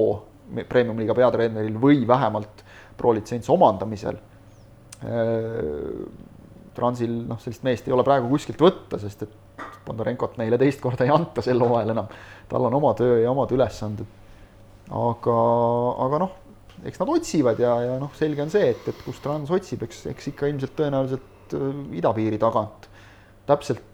premium-liiga 0.69 1.15
peatreeneril 1.17 1.77
või 1.81 2.03
vähemalt 2.07 2.65
pro-litsents 2.99 3.47
omandamisel. 3.49 4.17
Transil 6.73 7.11
noh, 7.29 7.39
sellist 7.41 7.63
meest 7.65 7.87
ei 7.87 7.93
ole 7.95 8.05
praegu 8.05 8.29
kuskilt 8.31 8.61
võtta, 8.61 8.99
sest 9.01 9.25
et 9.27 9.63
Bondarenkot 9.85 10.37
neile 10.39 10.57
teist 10.57 10.81
korda 10.81 11.05
ei 11.05 11.11
anta 11.13 11.43
sel 11.45 11.61
hooajal 11.61 11.93
enam. 11.93 12.07
tal 12.49 12.65
on 12.69 12.77
oma 12.79 12.93
töö 12.97 13.19
ja 13.21 13.31
omad 13.31 13.51
ülesanded. 13.51 14.07
aga, 14.89 15.37
aga 16.07 16.21
noh, 16.25 16.35
eks 16.87 16.99
nad 16.99 17.13
otsivad 17.13 17.59
ja, 17.61 17.77
ja 17.87 17.95
noh, 18.01 18.11
selge 18.17 18.43
on 18.43 18.51
see, 18.53 18.73
et, 18.73 18.87
et 18.87 19.05
kus 19.05 19.21
Trans 19.23 19.51
otsib, 19.51 19.85
eks, 19.87 20.05
eks 20.11 20.31
ikka 20.33 20.49
ilmselt 20.51 20.75
tõenäoliselt 20.79 21.57
äh, 21.57 21.71
idapiiri 21.99 22.41
tagant. 22.41 22.89
täpselt 23.47 23.89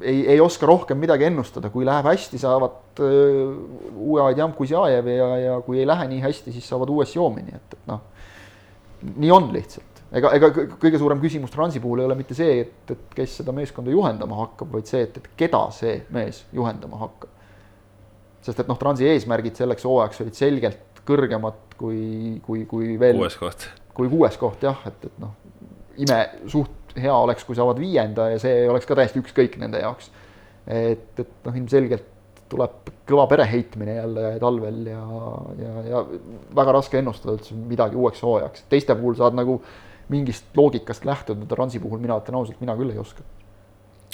ei, 0.00 0.26
ei 0.28 0.40
oska 0.40 0.66
rohkem 0.66 0.98
midagi 0.98 1.26
ennustada, 1.28 1.70
kui 1.70 1.84
läheb 1.84 2.06
hästi, 2.08 2.40
saavad 2.40 3.00
uh, 3.04 3.52
uue 3.92 4.22
Adjam 4.24 4.52
Kuzjajev 4.56 5.08
ja, 5.12 5.28
ja 5.44 5.60
kui 5.64 5.80
ei 5.80 5.86
lähe 5.88 6.08
nii 6.14 6.22
hästi, 6.24 6.54
siis 6.54 6.68
saavad 6.68 6.92
uue 6.92 7.06
Sjomini, 7.08 7.52
et, 7.56 7.76
et 7.76 7.90
noh, 7.90 8.02
nii 9.16 9.32
on 9.34 9.50
lihtsalt. 9.54 9.89
Ega, 10.18 10.32
ega 10.36 10.50
kõige 10.52 11.00
suurem 11.00 11.20
küsimus 11.22 11.52
Transi 11.54 11.82
puhul 11.82 12.02
ei 12.02 12.08
ole 12.08 12.16
mitte 12.18 12.36
see, 12.38 12.60
et, 12.64 12.94
et 12.94 13.16
kes 13.16 13.40
seda 13.40 13.54
meeskonda 13.56 13.92
juhendama 13.94 14.38
hakkab, 14.42 14.72
vaid 14.74 14.90
see, 14.90 15.04
et, 15.06 15.20
et 15.20 15.28
keda 15.38 15.62
see 15.74 16.00
mees 16.14 16.44
juhendama 16.56 17.00
hakkab. 17.04 17.36
sest 18.46 18.62
et 18.62 18.70
noh, 18.70 18.78
Transi 18.80 19.08
eesmärgid 19.10 19.60
selleks 19.60 19.86
hooajaks 19.88 20.24
olid 20.24 20.38
selgelt 20.38 21.02
kõrgemad 21.06 21.76
kui, 21.80 22.40
kui, 22.44 22.64
kui 22.68 22.94
veel. 23.00 23.18
kuues 23.20 23.38
koht. 23.40 23.68
kui 23.96 24.10
kuues 24.12 24.36
koht 24.40 24.66
jah, 24.66 24.82
et, 24.88 25.08
et 25.10 25.22
noh, 25.22 25.34
ime 26.00 26.20
suht 26.50 26.96
hea 26.98 27.14
oleks, 27.14 27.44
kui 27.46 27.58
saavad 27.58 27.78
viienda 27.78 28.30
ja 28.32 28.38
see 28.42 28.64
oleks 28.70 28.88
ka 28.88 28.96
täiesti 28.98 29.22
ükskõik 29.22 29.60
nende 29.62 29.82
jaoks. 29.82 30.10
et, 30.66 31.12
et 31.18 31.36
noh, 31.46 31.60
ilmselgelt 31.60 32.08
tuleb 32.50 32.90
kõva 33.06 33.28
pereheitmine 33.30 33.94
jälle 33.94 34.32
talvel 34.42 34.80
ja, 34.90 35.02
ja, 35.60 35.74
ja 35.86 36.00
väga 36.56 36.74
raske 36.74 36.98
ennustada 36.98 37.36
üldse 37.36 37.54
midagi 37.54 37.98
uueks 37.98 38.22
hooajaks. 38.26 38.64
teiste 38.72 38.96
puhul 38.98 39.14
saad 39.18 39.38
nagu 39.38 39.60
mingist 40.10 40.48
loogikast 40.56 41.06
lähtuda, 41.08 41.46
Ransi 41.58 41.80
puhul 41.82 42.02
mina 42.02 42.18
ütlen 42.20 42.40
ausalt, 42.40 42.60
mina 42.62 42.76
küll 42.78 42.92
ei 42.94 43.00
oska. 43.00 43.24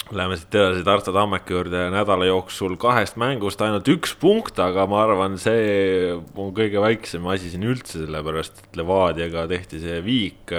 Läheme 0.07 0.37
siit 0.39 0.55
edasi 0.55 0.85
Tartu 0.87 1.11
Tammeki 1.11 1.51
juurde, 1.51 1.81
nädala 1.91 2.29
jooksul 2.29 2.77
kahest 2.79 3.17
mängust 3.19 3.59
ainult 3.65 3.89
üks 3.91 4.13
punkt, 4.15 4.59
aga 4.63 4.85
ma 4.87 5.01
arvan, 5.03 5.35
see 5.41 6.13
on 6.15 6.53
kõige 6.55 6.79
väiksem 6.79 7.25
asi 7.27 7.51
siin 7.51 7.65
üldse, 7.67 8.05
sellepärast 8.05 8.61
et 8.63 8.79
Levadiaga 8.79 9.43
tehti 9.51 9.81
see 9.83 9.97
viik, 10.05 10.53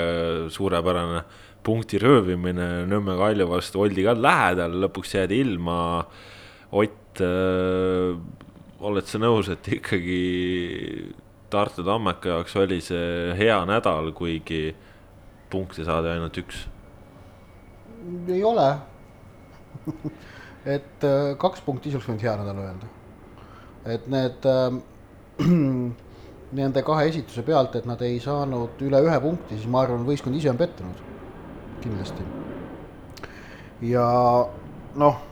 suurepärane 0.53 1.23
punkti 1.65 2.01
röövimine 2.03 2.85
Nõmme 2.89 3.17
Kalju 3.19 3.47
vastu 3.49 3.83
oldi 3.85 4.05
ka 4.07 4.15
lähedal, 4.19 4.77
lõpuks 4.85 5.17
jäädi 5.17 5.41
ilma. 5.45 5.79
Ott 6.77 7.23
äh,, 7.25 8.13
oled 8.85 9.09
sa 9.09 9.21
nõus, 9.23 9.49
et 9.53 9.73
ikkagi 9.79 10.21
Tartu 11.49 11.85
Tammeka 11.87 12.35
jaoks 12.35 12.57
oli 12.61 12.83
see 12.85 13.33
hea 13.39 13.59
nädal, 13.69 14.13
kuigi 14.17 14.75
punkte 15.51 15.85
saadi 15.87 16.13
ainult 16.13 16.37
üks? 16.43 16.67
ei 18.29 18.45
ole 18.45 18.69
et 20.77 21.05
äh, 21.05 21.33
kaks 21.39 21.65
punkti 21.67 21.91
siis 21.91 21.99
oleks 21.99 22.11
võinud 22.11 22.27
hea 22.27 22.37
nädal 22.41 22.61
öelda. 22.65 22.91
et 23.95 24.07
need 24.13 24.49
äh, 24.49 24.79
nende 26.59 26.83
kahe 26.83 27.09
esituse 27.11 27.45
pealt, 27.45 27.77
et 27.77 27.87
nad 27.89 28.01
ei 28.03 28.19
saanud 28.25 28.81
üle 28.85 29.01
ühe 29.05 29.19
punkti, 29.21 29.57
siis 29.57 29.69
ma 29.71 29.83
arvan, 29.85 30.07
võistkond 30.09 30.37
ise 30.39 30.51
on 30.51 30.61
pettunud, 30.61 31.03
kindlasti. 31.83 32.25
ja 33.91 34.07
noh, 34.99 35.25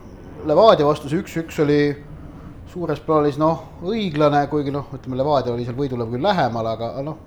Levadia 0.47 0.87
vastu 0.87 1.09
see 1.09 1.23
üks-üks 1.23 1.63
oli 1.65 1.81
suures 2.71 3.01
plaanis 3.01 3.39
noh, 3.41 3.63
õiglane, 3.89 4.45
kuigi 4.53 4.75
noh, 4.75 4.91
ütleme 4.95 5.17
Levadia 5.17 5.55
oli 5.55 5.65
seal 5.65 5.79
võidule 5.79 6.07
küll 6.11 6.23
lähemal, 6.23 6.69
aga 6.75 6.93
noh, 7.07 7.23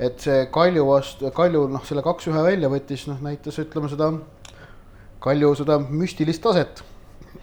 et 0.00 0.22
see 0.24 0.44
Kalju 0.52 0.84
vastu, 0.88 1.30
Kalju 1.36 1.66
noh, 1.72 1.82
selle 1.86 2.04
kaks-ühe 2.04 2.44
välja 2.46 2.70
võttis, 2.72 3.06
noh 3.10 3.20
näitas, 3.24 3.58
ütleme 3.62 3.90
seda 3.92 4.12
Kalju 5.20 5.52
seda 5.60 5.76
müstilist 5.82 6.42
taset. 6.44 6.82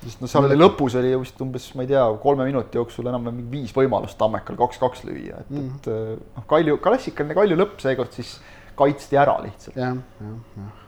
sest 0.03 0.23
noh, 0.23 0.31
seal 0.31 0.47
oli 0.49 0.57
lõpus 0.57 0.97
oli 0.99 1.13
vist 1.21 1.39
umbes, 1.43 1.69
ma 1.77 1.85
ei 1.85 1.91
tea, 1.93 2.03
kolme 2.23 2.47
minuti 2.47 2.79
jooksul 2.79 3.07
enam-vähem 3.11 3.45
viis 3.51 3.75
võimalust 3.75 4.17
Tammekal 4.19 4.57
kaks-kaks 4.59 5.05
lüüa, 5.07 5.43
et 5.45 5.53
mm., 5.53 5.77
et 5.77 6.35
noh, 6.39 6.49
Kalju, 6.49 6.81
klassikaline 6.83 7.37
Kalju 7.37 7.59
lõpp 7.59 7.79
seekord 7.83 8.17
siis 8.17 8.37
kaitsti 8.77 9.17
ära 9.17 9.39
lihtsalt 9.45 9.77
ja,. 9.77 9.93
jah, 9.93 10.27
jah, 10.27 10.59
jah 10.65 10.83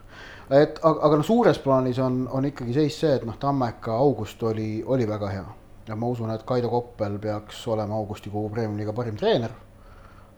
et 0.50 0.80
aga, 0.82 0.98
aga 1.06 1.18
noh, 1.20 1.26
suures 1.26 1.60
plaanis 1.62 2.00
on, 2.02 2.24
on 2.34 2.46
ikkagi 2.50 2.74
seis 2.74 2.98
see, 2.98 3.16
et 3.20 3.26
noh, 3.28 3.38
Tammeka 3.40 3.94
august 4.02 4.42
oli, 4.50 4.80
oli 4.86 5.06
väga 5.10 5.34
hea 5.34 5.48
ja 5.90 5.98
ma 5.98 6.10
usun, 6.10 6.30
et 6.34 6.46
Kaido 6.46 6.70
Koppel 6.70 7.18
peaks 7.22 7.62
olema 7.68 7.98
augustikuu 7.98 8.50
Premium-liiga 8.54 8.94
parim 8.94 9.18
treener. 9.18 9.54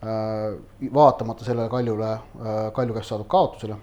Äh, 0.01 0.57
vaatamata 0.93 1.45
sellele 1.45 1.69
Kaljule, 1.69 2.11
äh, 2.11 2.71
Kalju 2.73 2.93
käest 2.97 3.11
saadud 3.13 3.27
kaotusele. 3.29 3.75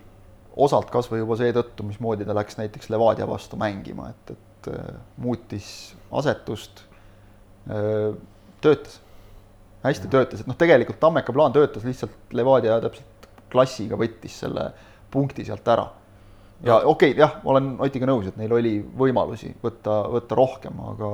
osalt 0.59 0.89
kasvõi 0.91 1.21
juba 1.21 1.37
seetõttu, 1.39 1.85
mismoodi 1.87 2.25
ta 2.27 2.35
läks 2.35 2.57
näiteks 2.59 2.89
Levadia 2.91 3.29
vastu 3.31 3.55
mängima, 3.57 4.09
et, 4.11 4.33
et 4.35 4.71
äh, 4.73 4.97
muutis 5.17 5.95
asetust. 6.11 6.83
töötas, 8.61 8.95
hästi 9.83 10.09
töötas, 10.09 10.41
et 10.41 10.49
noh, 10.49 10.57
tegelikult 10.57 10.99
Tammeka 11.01 11.33
plaan 11.37 11.53
töötas, 11.53 11.85
lihtsalt 11.85 12.33
Levadia 12.33 12.81
täpselt 12.81 13.29
klassiga 13.53 13.99
võttis 14.01 14.39
selle 14.41 14.71
punkti 15.13 15.45
sealt 15.45 15.69
ära 15.69 15.85
ja 16.65 16.81
okei 16.81 17.13
okay,, 17.13 17.21
jah, 17.21 17.37
ma 17.45 17.53
olen 17.55 17.69
Otiga 17.85 18.09
nõus, 18.09 18.27
et 18.27 18.37
neil 18.41 18.53
oli 18.57 18.75
võimalusi 18.81 19.53
võtta, 19.63 20.01
võtta 20.17 20.39
rohkem, 20.39 20.81
aga 20.91 21.11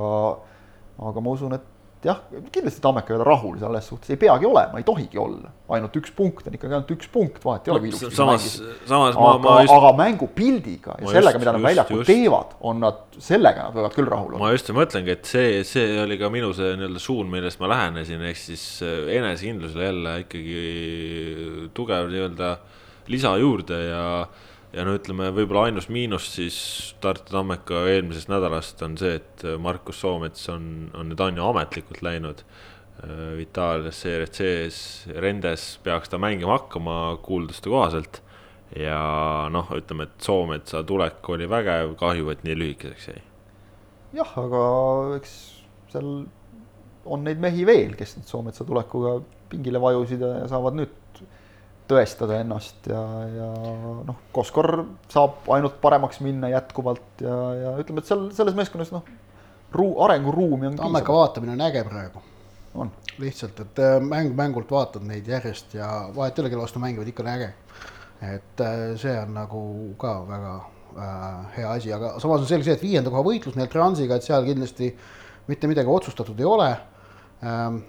aga 1.09 1.21
ma 1.21 1.35
usun, 1.35 1.53
et 1.57 1.74
jah, 2.05 2.19
kindlasti 2.53 2.81
Tammeka 2.83 3.13
ei 3.13 3.17
ole 3.17 3.25
rahul 3.27 3.57
selles 3.59 3.87
suhtes, 3.89 4.11
ei 4.13 4.19
peagi 4.21 4.47
olema, 4.47 4.79
ei 4.79 4.85
tohigi 4.87 5.19
olla. 5.21 5.51
ainult 5.75 5.95
üks 5.97 6.13
punkt 6.15 6.45
on 6.45 6.57
ikkagi 6.57 6.75
ainult 6.77 6.91
üks 6.93 7.09
punkt, 7.11 7.39
vahet 7.45 7.67
ei 7.67 7.73
ole 7.73 7.89
no,. 7.89 8.11
samas, 8.13 8.45
samas 8.85 9.17
ma, 9.17 9.31
aga, 9.31 9.41
ma 9.41 9.55
just... 9.63 9.73
aga 9.73 9.91
mängupildiga 9.97 10.97
ja 11.01 11.15
sellega, 11.17 11.41
mida 11.41 11.55
nad 11.55 11.65
väljakul 11.65 12.01
just. 12.01 12.11
teevad, 12.11 12.55
on 12.69 12.83
nad, 12.85 13.01
sellega 13.17 13.67
nad 13.69 13.79
võivad 13.79 13.97
küll 13.97 14.11
rahul 14.11 14.35
olla. 14.35 14.43
ma 14.45 14.53
just 14.53 14.69
mõtlengi, 14.77 15.15
et 15.17 15.29
see, 15.29 15.63
see 15.67 15.99
oli 16.03 16.19
ka 16.21 16.29
minu 16.33 16.53
see 16.57 16.75
nii-öelda 16.77 17.01
suund, 17.01 17.31
millest 17.33 17.61
ma 17.63 17.71
lähenesin, 17.73 18.23
ehk 18.29 18.41
siis 18.41 18.65
äh, 18.85 19.11
enesekindlusele 19.17 19.89
jälle 19.89 20.17
ikkagi 20.25 21.69
tugev 21.77 22.11
nii-öelda 22.13 22.55
lisa 23.11 23.35
juurde 23.41 23.79
ja 23.89 24.05
ja 24.75 24.83
no 24.83 24.95
ütleme, 24.97 25.29
võib-olla 25.35 25.69
ainus 25.69 25.87
miinus 25.91 26.27
siis 26.35 26.57
Tartu 27.03 27.31
Tammeka 27.31 27.85
eelmisest 27.93 28.29
nädalast 28.31 28.81
on 28.85 28.97
see, 28.99 29.17
et 29.21 29.45
Markus 29.61 30.01
Soomets 30.03 30.49
on, 30.51 30.89
on 30.97 31.11
nüüd 31.11 31.21
on 31.23 31.39
ju 31.39 31.45
ametlikult 31.47 32.01
läinud 32.05 32.43
äh, 32.43 33.39
Itaalias 33.43 34.01
CRC-s, 34.03 34.79
Rendes 35.23 35.67
peaks 35.85 36.11
ta 36.11 36.19
mängima 36.21 36.57
hakkama 36.57 36.97
kuulduste 37.25 37.71
kohaselt. 37.71 38.21
ja 38.75 38.99
noh, 39.53 39.69
ütleme, 39.77 40.09
et 40.09 40.25
Soometsa 40.25 40.81
tulek 40.83 41.29
oli 41.31 41.47
vägev, 41.49 41.93
kahju, 41.99 42.31
et 42.33 42.43
nii 42.43 42.57
lühikeseks 42.59 43.07
jäi. 43.13 43.21
jah, 44.19 44.35
aga 44.41 44.65
eks 45.19 45.37
seal 45.93 46.11
on 47.05 47.23
neid 47.23 47.39
mehi 47.39 47.63
veel, 47.67 47.95
kes 47.95 48.17
nüüd 48.17 48.27
Soometsa 48.27 48.67
tulekuga 48.67 49.19
pingile 49.51 49.79
vajusid 49.79 50.23
ja 50.25 50.47
saavad 50.51 50.75
nüüd 50.81 51.01
tõestada 51.89 52.39
ennast 52.41 52.87
ja, 52.89 53.01
ja 53.29 53.47
noh, 54.07 54.17
Koskor 54.33 54.71
saab 55.11 55.45
ainult 55.53 55.77
paremaks 55.81 56.21
minna 56.25 56.49
jätkuvalt 56.49 57.21
ja, 57.21 57.37
ja 57.59 57.73
ütleme, 57.81 58.01
et 58.01 58.09
seal 58.09 58.27
selles 58.35 58.57
meeskonnas 58.57 58.93
noh, 58.95 59.05
ruu-, 59.75 59.97
arenguruumi 60.05 60.71
on 60.71 60.79
Tammeka 60.79 61.13
vaatamine 61.13 61.53
on 61.53 61.65
äge 61.67 61.83
praegu. 61.87 62.23
lihtsalt, 63.17 63.59
et 63.59 63.79
äh, 63.79 63.97
mäng 64.03 64.33
mängult 64.35 64.71
vaatad 64.71 65.05
neid 65.07 65.27
järjest 65.27 65.77
ja 65.77 66.09
vahet 66.15 66.35
ei 66.35 66.43
ole, 66.43 66.49
kelle 66.51 66.63
vastu 66.65 66.81
mängivad, 66.83 67.07
ikka 67.07 67.23
on 67.23 67.29
äge. 67.31 67.53
et 68.21 68.61
äh, 68.61 68.85
see 68.99 69.15
on 69.19 69.33
nagu 69.33 69.61
ka 70.01 70.15
väga 70.27 70.55
äh, 70.97 71.57
hea 71.57 71.71
asi, 71.71 71.93
aga 71.93 72.15
samas 72.19 72.41
on 72.41 72.49
selge 72.49 72.67
see, 72.67 72.75
et 72.75 72.83
viienda 72.83 73.13
koha 73.13 73.23
võitlus 73.23 73.55
neil 73.55 73.71
Transiga, 73.71 74.17
et 74.17 74.27
seal 74.27 74.43
kindlasti 74.47 74.91
mitte 75.47 75.69
midagi 75.69 75.91
otsustatud 75.91 76.39
ei 76.39 76.49
ole 76.49 76.69
ähm, 77.45 77.83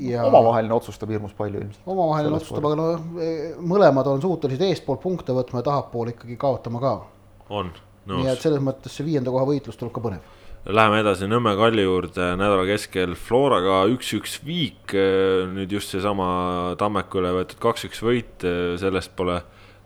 ja 0.00 0.26
omavaheline 0.28 0.74
otsustab 0.74 1.10
hirmus 1.12 1.32
palju 1.36 1.60
ilmselt. 1.60 1.86
omavaheline 1.86 2.36
otsustab, 2.38 2.68
aga 2.68 2.78
no 2.78 3.22
e, 3.22 3.30
mõlemad 3.58 4.10
on 4.12 4.22
suutelised 4.22 4.64
eespoolt 4.68 5.02
punkte 5.02 5.34
võtma 5.36 5.62
ja 5.62 5.68
tahapool 5.70 6.12
ikkagi 6.14 6.36
kaotama 6.40 6.82
ka. 6.82 6.92
on, 7.50 7.72
nõus. 8.06 8.22
nii 8.22 8.30
et 8.32 8.44
selles 8.44 8.62
mõttes 8.64 8.96
see 8.96 9.06
viienda 9.06 9.34
koha 9.34 9.48
võitlus 9.48 9.80
tuleb 9.80 9.94
ka 9.96 10.04
põnev. 10.04 10.38
Läheme 10.62 11.00
edasi 11.02 11.26
Nõmme 11.26 11.56
Kalju 11.58 11.82
juurde, 11.82 12.26
nädala 12.38 12.62
keskel 12.68 13.16
Floraga 13.18 13.80
üks-üks 13.90 14.36
viik, 14.46 14.94
e, 14.94 15.08
nüüd 15.50 15.74
just 15.74 15.90
seesama 15.90 16.76
Tammeku 16.78 17.18
üle 17.18 17.32
võetud 17.40 17.58
kaks-üks 17.62 18.02
võit, 18.04 18.46
e, 18.46 18.76
sellest 18.78 19.16
pole 19.18 19.40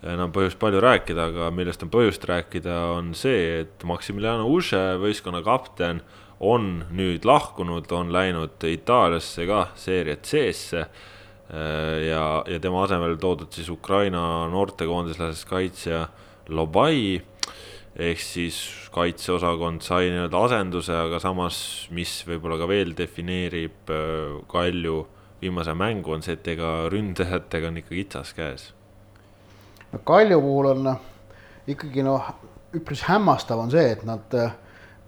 enam 0.07 0.33
põhjust 0.35 0.61
palju 0.61 0.83
rääkida, 0.85 1.31
aga 1.33 1.49
millest 1.55 1.83
on 1.87 1.91
põhjust 1.93 2.25
rääkida, 2.29 2.77
on 2.99 3.15
see, 3.17 3.63
et 3.63 3.87
Maximiliano 3.89 4.45
Uše, 4.53 4.83
võistkonna 5.01 5.41
kapten 5.47 6.03
on 6.41 6.85
nüüd 6.93 7.25
lahkunud, 7.25 7.89
on 7.93 8.13
läinud 8.13 8.65
Itaaliasse 8.69 9.47
ka 9.49 9.67
seeria 9.79 10.17
C-sse 10.21 10.83
äh, 10.83 12.03
ja, 12.09 12.43
ja 12.47 12.61
tema 12.61 12.85
asemel 12.85 13.17
toodud 13.21 13.53
siis 13.53 13.71
Ukraina 13.73 14.47
noortekoondislasest 14.53 15.49
kaitsja 15.49 16.07
Lobai. 16.49 17.23
ehk 17.97 18.21
siis 18.21 18.59
kaitseosakond 18.93 19.81
sai 19.81 20.11
nii-öelda 20.13 20.41
asenduse, 20.45 20.93
aga 20.93 21.17
samas, 21.19 21.89
mis 21.97 22.11
võib-olla 22.29 22.59
ka 22.61 22.69
veel 22.69 22.93
defineerib 22.97 23.89
äh, 23.89 24.37
Kalju 24.53 25.07
viimase 25.41 25.73
mängu, 25.75 26.13
on 26.13 26.25
see, 26.25 26.37
et 26.37 26.49
ega 26.49 26.91
ründajatega 26.93 27.71
on 27.71 27.81
ikka 27.81 27.95
kitsas 27.95 28.35
käes. 28.37 28.69
no 29.93 30.03
Kalju 30.05 30.41
puhul 30.45 30.71
on 30.75 30.93
ikkagi 31.67 32.05
noh, 32.05 32.29
üpris 32.77 33.07
hämmastav 33.09 33.65
on 33.65 33.73
see, 33.73 33.89
et 33.97 34.05
nad 34.05 34.37
äh, 34.37 34.53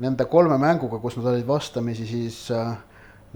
nende 0.03 0.27
kolme 0.31 0.59
mänguga, 0.61 1.01
kus 1.03 1.17
nad 1.19 1.33
olid 1.33 1.47
vastamisi 1.47 2.07
siis 2.07 2.51
äh, 2.55 2.77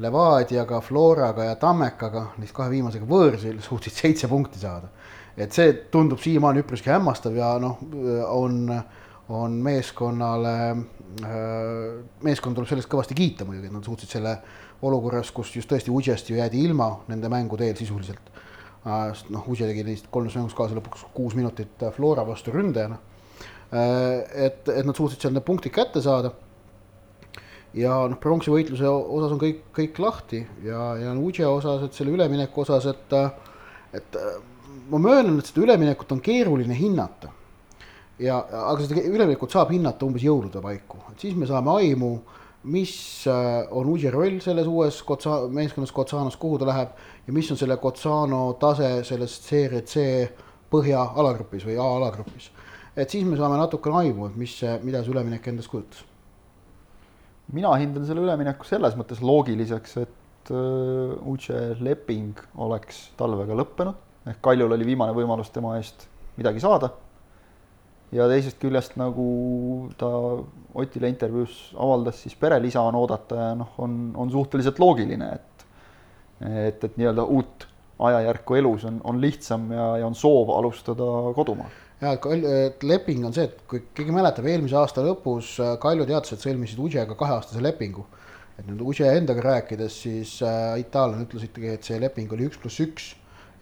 Levadiaga, 0.02 0.80
Floraga 0.80 1.44
ja 1.44 1.56
Tammekaga, 1.60 2.28
neist 2.40 2.54
kahe 2.56 2.70
viimasega 2.72 3.06
võõrsil, 3.08 3.58
suutsid 3.64 3.96
seitse 3.98 4.30
punkti 4.30 4.62
saada. 4.62 4.88
et 5.36 5.52
see 5.52 5.72
tundub 5.90 6.20
siiamaani 6.20 6.60
üpriski 6.60 6.90
hämmastav 6.92 7.36
ja 7.36 7.54
noh, 7.60 7.78
on, 8.28 8.68
on 9.32 9.54
meeskonnale, 9.64 10.54
äh, 11.24 12.02
meeskond 12.22 12.56
tuleb 12.56 12.68
sellest 12.68 12.90
kõvasti 12.92 13.16
kiita 13.16 13.46
muidugi, 13.48 13.70
et 13.70 13.74
nad 13.74 13.84
suutsid 13.84 14.12
selle 14.12 14.36
olukorras, 14.82 15.30
kus 15.32 15.54
just 15.56 15.70
tõesti 15.70 15.92
Udžest 15.92 16.30
ju 16.30 16.36
jäädi 16.36 16.62
ilma 16.66 16.90
nende 17.08 17.30
mängude 17.32 17.66
eel 17.66 17.78
sisuliselt. 17.80 18.30
Äh, 18.86 19.24
noh, 19.32 19.48
Udže 19.48 19.66
tegi 19.70 19.86
neist 19.88 20.08
kolmes 20.12 20.36
mängus 20.38 20.54
kaasa 20.58 20.78
lõpuks 20.78 21.08
kuus 21.16 21.34
minutit 21.38 21.84
Flora 21.96 22.26
vastu 22.28 22.54
ründajana. 22.54 23.00
et, 23.72 24.68
et 24.68 24.84
nad 24.84 24.92
suutsid 24.92 25.22
seal 25.22 25.32
need 25.32 25.46
punktid 25.46 25.72
kätte 25.72 26.02
saada 26.04 26.28
ja 27.76 27.94
noh, 28.10 28.18
pronksivõitluse 28.20 28.88
osas 28.88 29.34
on 29.34 29.40
kõik, 29.40 29.62
kõik 29.76 30.00
lahti 30.02 30.42
ja, 30.64 30.92
ja 31.00 31.14
Uche 31.16 31.46
osas, 31.48 31.86
et 31.86 31.96
selle 31.96 32.12
ülemineku 32.14 32.64
osas, 32.64 32.86
et, 32.90 33.14
et 33.96 34.18
ma 34.92 35.00
möönan, 35.00 35.38
et 35.40 35.48
seda 35.48 35.64
üleminekut 35.64 36.12
on 36.12 36.20
keeruline 36.24 36.76
hinnata. 36.76 37.32
ja, 38.20 38.38
aga 38.42 38.84
seda 38.84 39.00
üleminekut 39.00 39.54
saab 39.54 39.72
hinnata 39.72 40.06
umbes 40.06 40.24
jõulude 40.26 40.60
paiku, 40.62 41.00
et 41.12 41.24
siis 41.24 41.36
me 41.38 41.48
saame 41.48 41.72
aimu, 41.80 42.12
mis 42.72 42.94
on 43.26 43.88
Uche 43.90 44.12
roll 44.14 44.38
selles 44.44 44.68
uues 44.70 45.00
Kotsa-, 45.02 45.48
meeskonnas 45.50 45.92
Kotsanos, 45.92 46.36
kuhu 46.38 46.60
ta 46.60 46.68
läheb 46.68 46.92
ja 47.26 47.34
mis 47.34 47.50
on 47.50 47.58
selle 47.58 47.80
Kotsano 47.82 48.44
tase 48.60 49.00
selles 49.08 49.34
Serie 49.48 49.82
C 49.82 50.04
põhja 50.70 51.02
alagrupis 51.18 51.66
või 51.66 51.80
A 51.80 51.88
alagrupis. 51.96 52.52
et 52.94 53.10
siis 53.10 53.24
me 53.24 53.40
saame 53.40 53.56
natukene 53.56 54.04
aimu, 54.04 54.28
et 54.28 54.36
mis 54.36 54.60
mida 54.84 55.02
see 55.02 55.16
üleminek 55.16 55.48
endast 55.48 55.72
kujutas 55.72 56.11
mina 57.52 57.72
hindan 57.80 58.06
selle 58.06 58.22
ülemineku 58.24 58.66
selles 58.68 58.94
mõttes 58.98 59.20
loogiliseks, 59.24 59.96
et 60.02 60.52
uh, 60.54 61.18
Uche 61.32 61.58
leping 61.80 62.38
oleks 62.62 63.08
talvega 63.18 63.56
lõppenud 63.58 64.08
ehk 64.26 64.42
Kaljul 64.44 64.74
oli 64.76 64.86
viimane 64.86 65.14
võimalus 65.16 65.50
tema 65.54 65.76
eest 65.78 66.06
midagi 66.38 66.62
saada. 66.62 66.90
ja 68.12 68.26
teisest 68.28 68.58
küljest, 68.60 68.96
nagu 69.00 69.90
ta 69.96 70.08
Otile 70.76 71.08
intervjuus 71.08 71.72
avaldas, 71.80 72.18
siis 72.22 72.34
perelisa 72.36 72.82
on 72.84 72.96
oodata 73.00 73.36
ja 73.36 73.54
noh, 73.56 73.72
on, 73.78 74.12
on 74.16 74.30
suhteliselt 74.30 74.78
loogiline, 74.78 75.32
et 75.32 75.66
et, 76.42 76.84
et 76.84 76.96
nii-öelda 76.98 77.24
uut 77.24 77.66
ajajärku 78.02 78.56
elus 78.58 78.84
on, 78.84 79.00
on 79.04 79.20
lihtsam 79.20 79.70
ja, 79.72 79.84
ja 80.02 80.06
on 80.06 80.14
soov 80.18 80.50
alustada 80.56 81.06
kodumaal 81.36 81.70
ja 82.02 82.12
et 82.16 82.82
leping 82.82 83.24
on 83.26 83.34
see, 83.34 83.46
et 83.46 83.62
kui 83.70 83.84
keegi 83.94 84.14
mäletab, 84.14 84.46
eelmise 84.50 84.76
aasta 84.78 85.04
lõpus 85.06 85.54
äh, 85.62 85.76
Kalju 85.82 86.06
teadlased 86.08 86.42
sõlmisid 86.42 86.80
Udžega 86.82 87.16
kaheaastase 87.18 87.62
lepingu. 87.62 88.06
et 88.58 88.66
nüüd 88.68 88.82
Udže 88.84 89.08
endaga 89.08 89.42
rääkides, 89.46 89.94
siis 90.04 90.36
äh, 90.44 90.78
itaallane 90.82 91.24
ütles 91.24 91.46
ikkagi, 91.46 91.76
et 91.76 91.86
see 91.86 92.00
leping 92.02 92.32
oli 92.34 92.50
üks 92.50 92.60
pluss 92.60 92.82
üks 92.84 93.12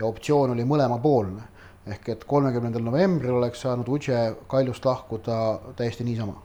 ja 0.01 0.07
optsioon 0.09 0.57
oli 0.57 0.65
mõlemapoolne. 0.65 1.49
ehk 1.91 2.09
et 2.13 2.25
kolmekümnendal 2.29 2.83
novembril 2.85 3.37
oleks 3.39 3.61
saanud 3.65 3.89
Udže 3.89 4.19
Kaljust 4.49 4.85
lahkuda 4.85 5.37
täiesti 5.77 6.05
niisama. 6.05 6.41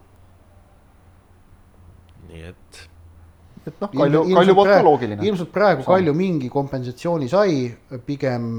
nii 2.28 2.42
et 2.52 2.86
et 3.66 3.80
noh, 3.80 3.90
Kalju, 3.90 4.22
Kalju 4.34 4.54
poolt 4.54 4.70
ka 4.70 4.82
loogiline. 4.84 5.24
ilmselt 5.26 5.52
praegu. 5.52 5.84
Kalju 5.86 6.12
mingi 6.14 6.48
kompensatsiooni 6.52 7.28
sai, 7.28 7.70
pigem 8.06 8.50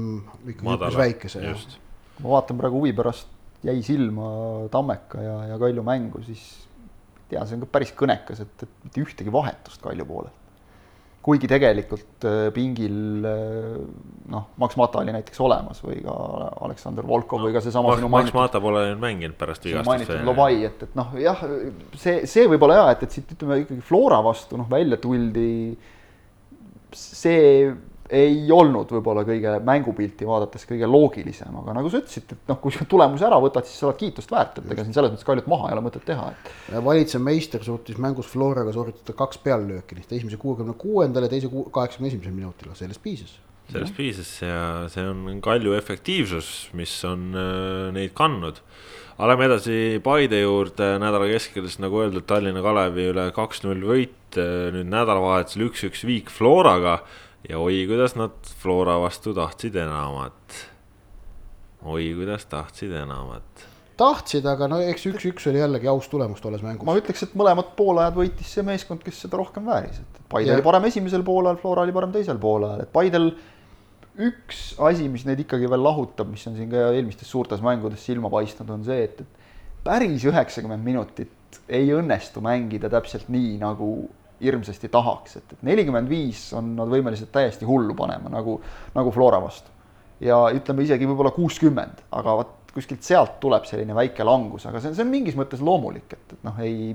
ikkagi 0.48 0.74
üpris 0.74 0.98
väikese. 0.98 1.44
Ma 2.22 2.32
vaatan 2.36 2.58
praegu 2.60 2.82
huvi 2.82 2.94
pärast 2.96 3.30
jäi 3.66 3.78
silma 3.86 4.32
Tammeka 4.72 5.22
ja, 5.22 5.36
ja 5.52 5.60
Kalju 5.60 5.84
mängu, 5.86 6.22
siis 6.26 6.44
tea, 7.28 7.44
see 7.44 7.58
on 7.58 7.64
ka 7.64 7.72
päris 7.78 7.94
kõnekas, 7.96 8.42
et, 8.44 8.66
et 8.66 8.84
mitte 8.86 9.02
ühtegi 9.04 9.34
vahetust 9.34 9.82
Kalju 9.84 10.06
poolelt 10.08 10.44
kuigi 11.28 11.48
tegelikult 11.50 12.24
äh, 12.24 12.48
pingil 12.54 13.26
äh, 13.26 13.74
noh, 14.32 14.46
Max 14.60 14.78
Mata 14.80 15.02
oli 15.02 15.12
näiteks 15.12 15.40
olemas 15.44 15.82
või 15.84 15.98
ka 16.04 16.14
Aleksandr 16.64 17.06
Volkov 17.08 17.42
no, 17.42 17.48
või 17.48 17.56
ka 17.56 17.62
seesama 17.64 17.92
Max, 17.92 18.06
Max 18.14 18.34
Mata 18.36 18.62
pole 18.62 18.86
nüüd 18.92 19.02
mänginud 19.02 19.36
pärast 19.40 19.66
vigastust. 19.66 20.14
Lobai, 20.24 20.62
et, 20.68 20.86
et 20.86 20.96
noh, 20.98 21.12
jah, 21.20 21.42
see, 22.00 22.22
see 22.30 22.46
võib 22.48 22.64
olla 22.64 22.78
hea, 22.78 22.94
et, 22.94 23.04
et 23.04 23.18
siit 23.18 23.34
ütleme 23.34 23.60
ikkagi 23.64 23.84
Flora 23.84 24.22
vastu 24.24 24.60
noh, 24.60 24.70
välja 24.70 25.00
tuldi. 25.02 25.50
see 26.96 27.42
ei 28.14 28.46
olnud 28.52 28.90
võib-olla 28.92 29.22
kõige 29.26 29.54
mängupilti 29.64 30.26
vaadates 30.28 30.64
kõige 30.68 30.88
loogilisem, 30.88 31.56
aga 31.60 31.74
nagu 31.76 31.90
sa 31.92 32.00
ütlesid, 32.00 32.32
et 32.32 32.50
noh, 32.50 32.60
kui 32.62 32.72
sa 32.72 32.86
tulemuse 32.88 33.26
ära 33.28 33.40
võtad, 33.42 33.66
siis 33.68 33.80
sa 33.82 33.90
oled 33.90 33.98
kiitust 34.00 34.32
väärt, 34.32 34.60
et 34.60 34.70
ega 34.72 34.84
siin 34.84 34.96
selles 34.96 35.12
mõttes 35.12 35.28
Kaljut 35.28 35.50
maha 35.50 35.68
ei 35.68 35.76
ole 35.76 35.84
mõtet 35.84 36.06
teha, 36.08 36.30
et. 36.32 36.54
valitsev 36.84 37.24
meister 37.24 37.64
suutis 37.64 38.00
mängus 38.00 38.30
Floraga 38.32 38.72
sooritada 38.72 39.16
kaks 39.18 39.42
peallööki, 39.44 40.00
esimese 40.06 40.40
kuuekümne 40.40 40.76
kuuendal 40.80 41.28
ja 41.28 41.32
teise 41.34 41.50
kaheksakümne 41.52 42.12
esimesel 42.12 42.36
minutil, 42.36 42.72
sellest 42.78 43.04
piisas. 43.04 43.36
sellest 43.68 43.96
piisas 43.96 44.32
ja 44.40 44.62
see 44.88 45.04
on 45.04 45.42
Kalju 45.44 45.76
efektiivsus, 45.76 46.70
mis 46.78 46.96
on 47.04 47.28
äh, 47.36 47.90
neid 47.96 48.16
kandnud 48.16 48.62
aga 49.18 49.32
lähme 49.32 49.48
edasi 49.50 49.78
Paide 50.02 50.40
juurde, 50.40 50.94
nädala 51.02 51.26
keskel 51.28 51.66
siis 51.66 51.80
nagu 51.82 51.98
öeldud, 52.00 52.24
Tallinna 52.30 52.62
Kalevi 52.62 53.08
üle 53.10 53.24
kaks-null 53.36 53.82
võit, 53.84 54.38
äh, 54.38 54.68
nüüd 54.72 54.88
nädalavahetusel 54.88 55.68
üks-üks 55.68 56.06
viik 56.08 56.30
Floraga 56.32 57.00
ja 57.48 57.58
oi, 57.58 57.82
kuidas 57.88 58.14
nad 58.18 58.36
Flora 58.60 58.98
vastu 59.00 59.32
tahtsid 59.34 59.76
enamat. 59.80 60.54
oi, 61.82 62.12
kuidas 62.16 62.46
tahtsid 62.46 62.92
enamat. 62.92 63.66
tahtsid, 63.98 64.46
aga 64.46 64.68
no 64.70 64.80
eks 64.84 65.06
üks-üks 65.10 65.48
oli 65.50 65.62
jällegi 65.62 65.88
aus 65.90 66.10
tulemus 66.12 66.42
tolles 66.44 66.62
mängus. 66.62 66.86
ma 66.86 66.96
ütleks, 67.00 67.24
et 67.24 67.36
mõlemad 67.38 67.72
poolajad 67.78 68.18
võitis 68.18 68.52
see 68.54 68.66
meeskond, 68.66 69.02
kes 69.04 69.24
seda 69.24 69.40
rohkem 69.40 69.66
vääris, 69.68 70.02
et 70.02 70.20
Paide 70.28 70.52
ja. 70.52 70.58
oli 70.58 70.66
parem 70.66 70.90
esimesel 70.90 71.24
poolel, 71.24 71.56
Flora 71.60 71.86
oli 71.86 71.94
parem 71.96 72.12
teisel 72.12 72.40
poolel, 72.42 72.84
et 72.84 72.92
Paidel 72.92 73.32
üks 74.28 74.74
asi, 74.82 75.08
mis 75.08 75.24
neid 75.24 75.40
ikkagi 75.44 75.70
veel 75.70 75.82
lahutab, 75.86 76.28
mis 76.28 76.44
on 76.50 76.56
siin 76.58 76.70
ka 76.70 76.90
eelmistes 76.90 77.30
suurtes 77.30 77.62
mängudes 77.64 78.04
silma 78.04 78.30
paistnud, 78.32 78.70
on 78.74 78.84
see, 78.84 79.04
et, 79.06 79.22
et 79.22 79.84
päris 79.86 80.26
üheksakümmend 80.28 80.84
minutit 80.84 81.60
ei 81.70 81.88
õnnestu 81.96 82.42
mängida 82.44 82.90
täpselt 82.92 83.30
nii, 83.32 83.56
nagu 83.62 83.88
hirmsasti 84.40 84.90
tahaks, 84.92 85.38
et, 85.40 85.56
et 85.56 85.64
nelikümmend 85.66 86.10
viis 86.10 86.48
on 86.56 86.74
nad 86.78 86.90
võimelised 86.90 87.32
täiesti 87.34 87.66
hullu 87.68 87.96
panema, 87.98 88.30
nagu, 88.32 88.58
nagu 88.94 89.12
Flora 89.14 89.40
vastu. 89.42 89.70
ja 90.20 90.36
ütleme 90.54 90.82
isegi 90.82 91.06
võib-olla 91.06 91.30
kuuskümmend, 91.34 92.04
aga 92.18 92.36
vot 92.40 92.54
kuskilt 92.74 93.02
sealt 93.06 93.38
tuleb 93.42 93.66
selline 93.66 93.94
väike 93.96 94.26
langus, 94.26 94.66
aga 94.66 94.80
see 94.80 94.92
on, 94.92 94.96
see 94.98 95.06
on 95.06 95.12
mingis 95.12 95.36
mõttes 95.38 95.62
loomulik, 95.64 96.12
et, 96.14 96.36
et 96.36 96.46
noh, 96.46 96.58
ei, 96.62 96.92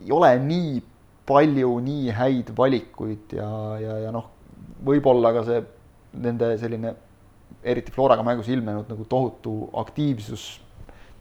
ei 0.00 0.12
ole 0.12 0.32
nii 0.44 0.80
palju 1.28 1.76
nii 1.84 2.12
häid 2.16 2.52
valikuid 2.56 3.36
ja, 3.36 3.48
ja, 3.80 3.98
ja 4.06 4.12
noh, 4.14 4.28
võib-olla 4.84 5.32
ka 5.36 5.44
see 5.46 5.62
nende 6.22 6.54
selline 6.60 6.94
eriti 7.62 7.92
Floraga 7.94 8.24
mängus 8.26 8.48
ilmnenud 8.50 8.88
nagu 8.90 9.06
tohutu 9.08 9.70
aktiivsus 9.82 10.46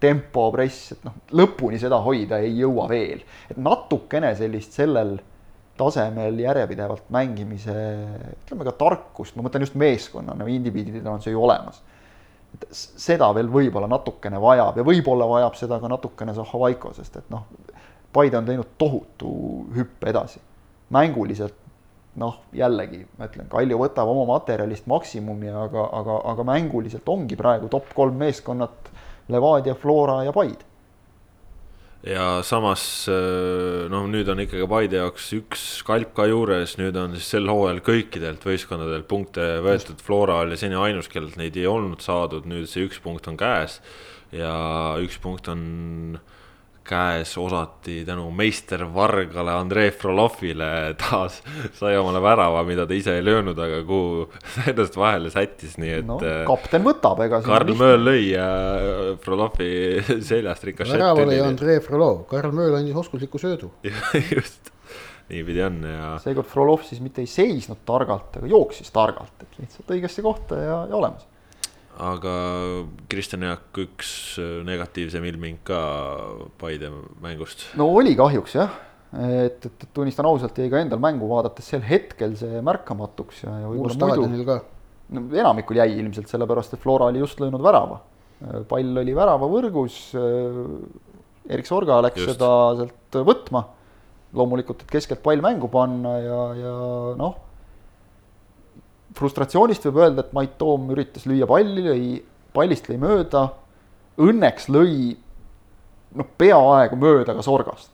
tempo, 0.02 0.48
press, 0.54 0.96
et 0.96 1.04
noh, 1.06 1.20
lõpuni 1.38 1.80
seda 1.82 2.00
hoida 2.02 2.42
ei 2.42 2.56
jõua 2.60 2.88
veel. 2.90 3.22
et 3.50 3.60
natukene 3.62 4.34
sellist 4.38 4.78
sellel 4.78 5.18
tasemel 5.78 6.40
järjepidevalt 6.42 7.08
mängimise, 7.14 7.76
ütleme 8.44 8.68
ka 8.68 8.76
tarkust, 8.78 9.38
ma 9.38 9.46
mõtlen 9.46 9.66
just 9.66 9.78
meeskonnana 9.80 10.48
indiviididena 10.52 11.16
on 11.16 11.24
see 11.24 11.34
ju 11.34 11.42
olemas. 11.44 11.82
et 12.54 12.66
seda 12.76 13.30
veel 13.36 13.48
võib-olla 13.48 13.88
natukene 13.88 14.42
vajab 14.42 14.82
ja 14.82 14.84
võib-olla 14.84 15.28
vajab 15.30 15.56
seda 15.56 15.80
ka 15.80 15.88
natukene 15.92 16.36
Zahhovaiko, 16.36 16.94
sest 16.98 17.22
et 17.22 17.30
noh, 17.34 17.48
Paide 18.12 18.36
on 18.36 18.44
teinud 18.44 18.74
tohutu 18.78 19.30
hüppe 19.72 20.10
edasi. 20.12 20.42
mänguliselt 20.92 21.56
noh, 22.20 22.42
jällegi 22.54 23.06
ma 23.18 23.30
ütlen, 23.30 23.48
Kalju 23.52 23.78
võtab 23.80 24.10
oma 24.12 24.26
materjalist 24.34 24.88
maksimumi, 24.92 25.48
aga, 25.48 25.86
aga, 25.96 26.18
aga 26.34 26.46
mänguliselt 26.48 27.08
ongi 27.10 27.38
praegu 27.40 27.70
top 27.72 27.94
kolm 27.96 28.20
meeskonnat 28.20 28.91
Levadia, 29.30 29.76
Flora 29.78 30.22
ja 30.26 30.34
Paide. 30.36 30.68
Ja 32.02 32.42
samas 32.42 33.06
äh, 33.14 33.86
noh, 33.94 34.08
nüüd 34.10 34.30
on 34.34 34.42
ikkagi 34.42 34.66
Paide 34.70 34.98
jaoks 35.04 35.28
üks 35.38 35.66
kalp 35.86 36.16
ka 36.18 36.26
juures, 36.26 36.74
nüüd 36.82 36.98
on 36.98 37.14
siis 37.14 37.30
sel 37.36 37.46
hooajal 37.52 37.84
kõikidelt 37.86 38.42
võistkondadelt 38.48 39.06
punkte 39.12 39.60
võetud, 39.62 40.02
Flora 40.02 40.40
oli 40.48 40.58
seni 40.58 40.80
ainus, 40.80 41.12
kellelt 41.12 41.38
neid 41.38 41.60
ei 41.62 41.70
olnud 41.70 42.02
saadud, 42.02 42.50
nüüd 42.50 42.66
see 42.72 42.88
üks 42.90 42.98
punkt 43.04 43.30
on 43.30 43.38
käes. 43.38 43.78
Ja 44.34 44.56
üks 45.04 45.20
punkt 45.22 45.52
on 45.52 45.62
äh, 46.18 46.41
käes 46.88 47.34
osati 47.38 48.02
tänu 48.06 48.26
meister 48.36 48.84
Vargale 48.94 49.54
Andrei 49.54 49.92
Frolovile 49.92 50.96
taas 51.00 51.42
sai 51.78 51.98
omale 52.00 52.22
värava, 52.24 52.64
mida 52.68 52.88
ta 52.90 52.96
ise 52.98 53.16
ei 53.20 53.26
löönud, 53.26 53.60
aga 53.62 53.82
kuhu 53.88 54.26
ennast 54.72 54.98
vahele 54.98 55.32
sättis, 55.34 55.78
nii 55.82 55.94
et 56.00 56.10
no,. 56.10 56.18
kapten 56.48 56.86
võtab, 56.86 57.22
ega. 57.28 57.42
Karl 57.46 57.76
Mööl 57.78 58.06
lõi 58.08 58.26
ja 58.32 58.50
Frolovi 59.24 59.72
seljast 60.32 60.68
rikašett. 60.68 60.98
värava 60.98 61.28
lõi 61.30 61.40
Andrei 61.46 61.80
Frolov, 61.86 62.24
Karl 62.32 62.56
Mööl 62.56 62.80
andis 62.82 62.98
oskusliku 63.04 63.42
söödu 63.42 63.72
just, 64.36 64.74
niipidi 65.30 65.66
on 65.68 65.82
ja. 65.86 66.14
seekord 66.24 66.50
Frolov 66.50 66.88
siis 66.88 67.04
mitte 67.04 67.24
ei 67.24 67.30
seisnud 67.30 67.86
targalt, 67.88 68.42
aga 68.42 68.50
jooksis 68.52 68.90
targalt, 68.94 69.38
et 69.46 69.62
lihtsalt 69.62 69.94
õigesse 69.98 70.26
kohta 70.26 70.60
ja, 70.60 70.80
ja 70.90 70.98
olemas 70.98 71.30
aga 72.02 72.36
Kristjan 73.12 73.46
Jaak, 73.46 73.70
üks 73.84 74.12
äh, 74.42 74.62
negatiivsem 74.66 75.26
ilming 75.30 75.60
ka 75.68 75.82
Paide 76.62 76.92
mängust. 77.22 77.68
no 77.80 77.90
oli 77.94 78.16
kahjuks 78.18 78.56
jah, 78.58 78.78
et, 79.14 79.68
et 79.70 79.86
tunnistan 79.94 80.28
ausalt, 80.30 80.58
jäi 80.58 80.72
ka 80.72 80.82
endal 80.82 81.02
mängu 81.04 81.30
vaadates 81.30 81.68
sel 81.74 81.84
hetkel 81.86 82.34
see 82.40 82.62
märkamatuks 82.66 83.44
ja, 83.46 83.58
ja 83.64 83.74
võib-olla 83.74 84.16
muidu. 84.32 84.58
no 85.18 85.28
enamikul 85.44 85.82
jäi 85.82 85.92
ilmselt 86.00 86.32
sellepärast, 86.32 86.74
et 86.76 86.84
Flora 86.84 87.12
oli 87.12 87.22
just 87.22 87.44
löönud 87.44 87.62
värava. 87.64 88.02
pall 88.70 88.98
oli 89.04 89.14
väravavõrgus. 89.14 90.02
Erik 91.52 91.68
Sorga 91.70 92.00
läks 92.02 92.22
just. 92.22 92.34
seda 92.34 92.50
sealt 92.80 93.22
võtma. 93.28 93.66
loomulikult, 94.34 94.82
et 94.86 94.98
keskelt 94.98 95.22
pall 95.22 95.44
mängu 95.44 95.70
panna 95.70 96.18
ja, 96.24 96.42
ja 96.58 96.76
noh 97.20 97.51
frustratsioonist 99.18 99.86
võib 99.88 100.02
öelda, 100.04 100.26
et 100.26 100.36
Mait 100.36 100.54
Toom 100.60 100.92
üritas 100.94 101.26
lüüa 101.30 101.48
palli, 101.50 101.84
lõi, 101.86 102.06
pallist 102.56 102.90
lõi 102.90 103.00
mööda. 103.02 103.48
Õnneks 104.22 104.68
lõi 104.72 105.16
noh, 106.18 106.28
peaaegu 106.38 107.00
mööda 107.00 107.36
ka 107.38 107.46
Sorgast. 107.46 107.92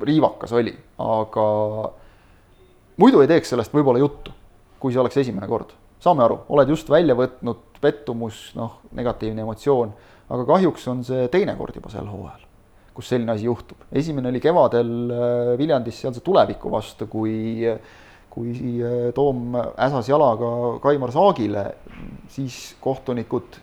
riivakas 0.00 0.52
oli, 0.56 0.72
aga 1.04 1.42
muidu 2.96 3.20
ei 3.20 3.28
teeks 3.28 3.50
sellest 3.52 3.74
võib-olla 3.76 4.00
juttu, 4.00 4.32
kui 4.80 4.94
see 4.94 5.02
oleks 5.02 5.18
esimene 5.20 5.48
kord. 5.50 5.74
saame 6.00 6.24
aru, 6.24 6.38
oled 6.48 6.68
just 6.68 6.88
välja 6.88 7.16
võtnud, 7.16 7.78
pettumus, 7.80 8.52
noh, 8.56 8.78
negatiivne 8.96 9.42
emotsioon, 9.42 9.92
aga 10.30 10.44
kahjuks 10.48 10.88
on 10.88 11.04
see 11.04 11.28
teine 11.32 11.56
kord 11.58 11.76
juba 11.76 11.90
sel 11.92 12.08
hooajal, 12.08 12.40
kus 12.94 13.08
selline 13.12 13.32
asi 13.32 13.44
juhtub. 13.44 13.84
esimene 13.92 14.28
oli 14.32 14.40
kevadel 14.40 14.92
äh, 15.10 15.52
Viljandis 15.58 16.00
sealse 16.00 16.24
tuleviku 16.24 16.72
vastu, 16.72 17.06
kui 17.06 17.36
äh, 17.68 17.78
kui 18.36 18.52
äh, 18.84 19.08
Toom 19.16 19.56
äsas 19.56 20.10
jalaga 20.10 20.48
Kaimar 20.84 21.12
Saagile, 21.14 21.64
siis 22.28 22.74
kohtunikud 22.84 23.56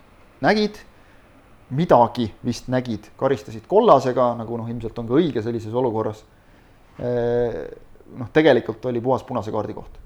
nägid, 0.44 0.80
midagi 1.78 2.28
vist 2.46 2.70
nägid, 2.74 3.12
karistasid 3.18 3.68
kollasega, 3.70 4.32
nagu 4.40 4.58
noh, 4.58 4.70
ilmselt 4.70 4.98
on 5.00 5.10
ka 5.10 5.18
õige 5.20 5.44
sellises 5.46 5.76
olukorras. 5.78 6.24
Äh, 6.98 7.60
noh, 8.18 8.32
tegelikult 8.34 8.86
oli 8.90 9.02
puhas 9.02 9.26
punase 9.28 9.54
kaardi 9.54 9.76
koht. 9.78 10.00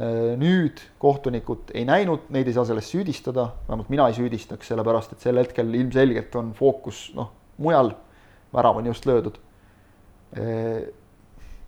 Äh, 0.00 0.32
nüüd 0.40 0.80
kohtunikud 1.02 1.74
ei 1.76 1.84
näinud, 1.88 2.30
neid 2.32 2.48
ei 2.48 2.56
saa 2.56 2.64
selles 2.68 2.88
süüdistada, 2.88 3.50
vähemalt 3.68 3.92
mina 3.92 4.08
ei 4.08 4.16
süüdistaks, 4.16 4.72
sellepärast 4.72 5.12
et 5.12 5.28
sel 5.28 5.42
hetkel 5.42 5.76
ilmselgelt 5.76 6.40
on 6.40 6.54
fookus 6.56 7.10
noh, 7.18 7.34
mujal, 7.60 7.92
värav 8.56 8.80
on 8.80 8.88
just 8.88 9.04
löödud 9.06 9.36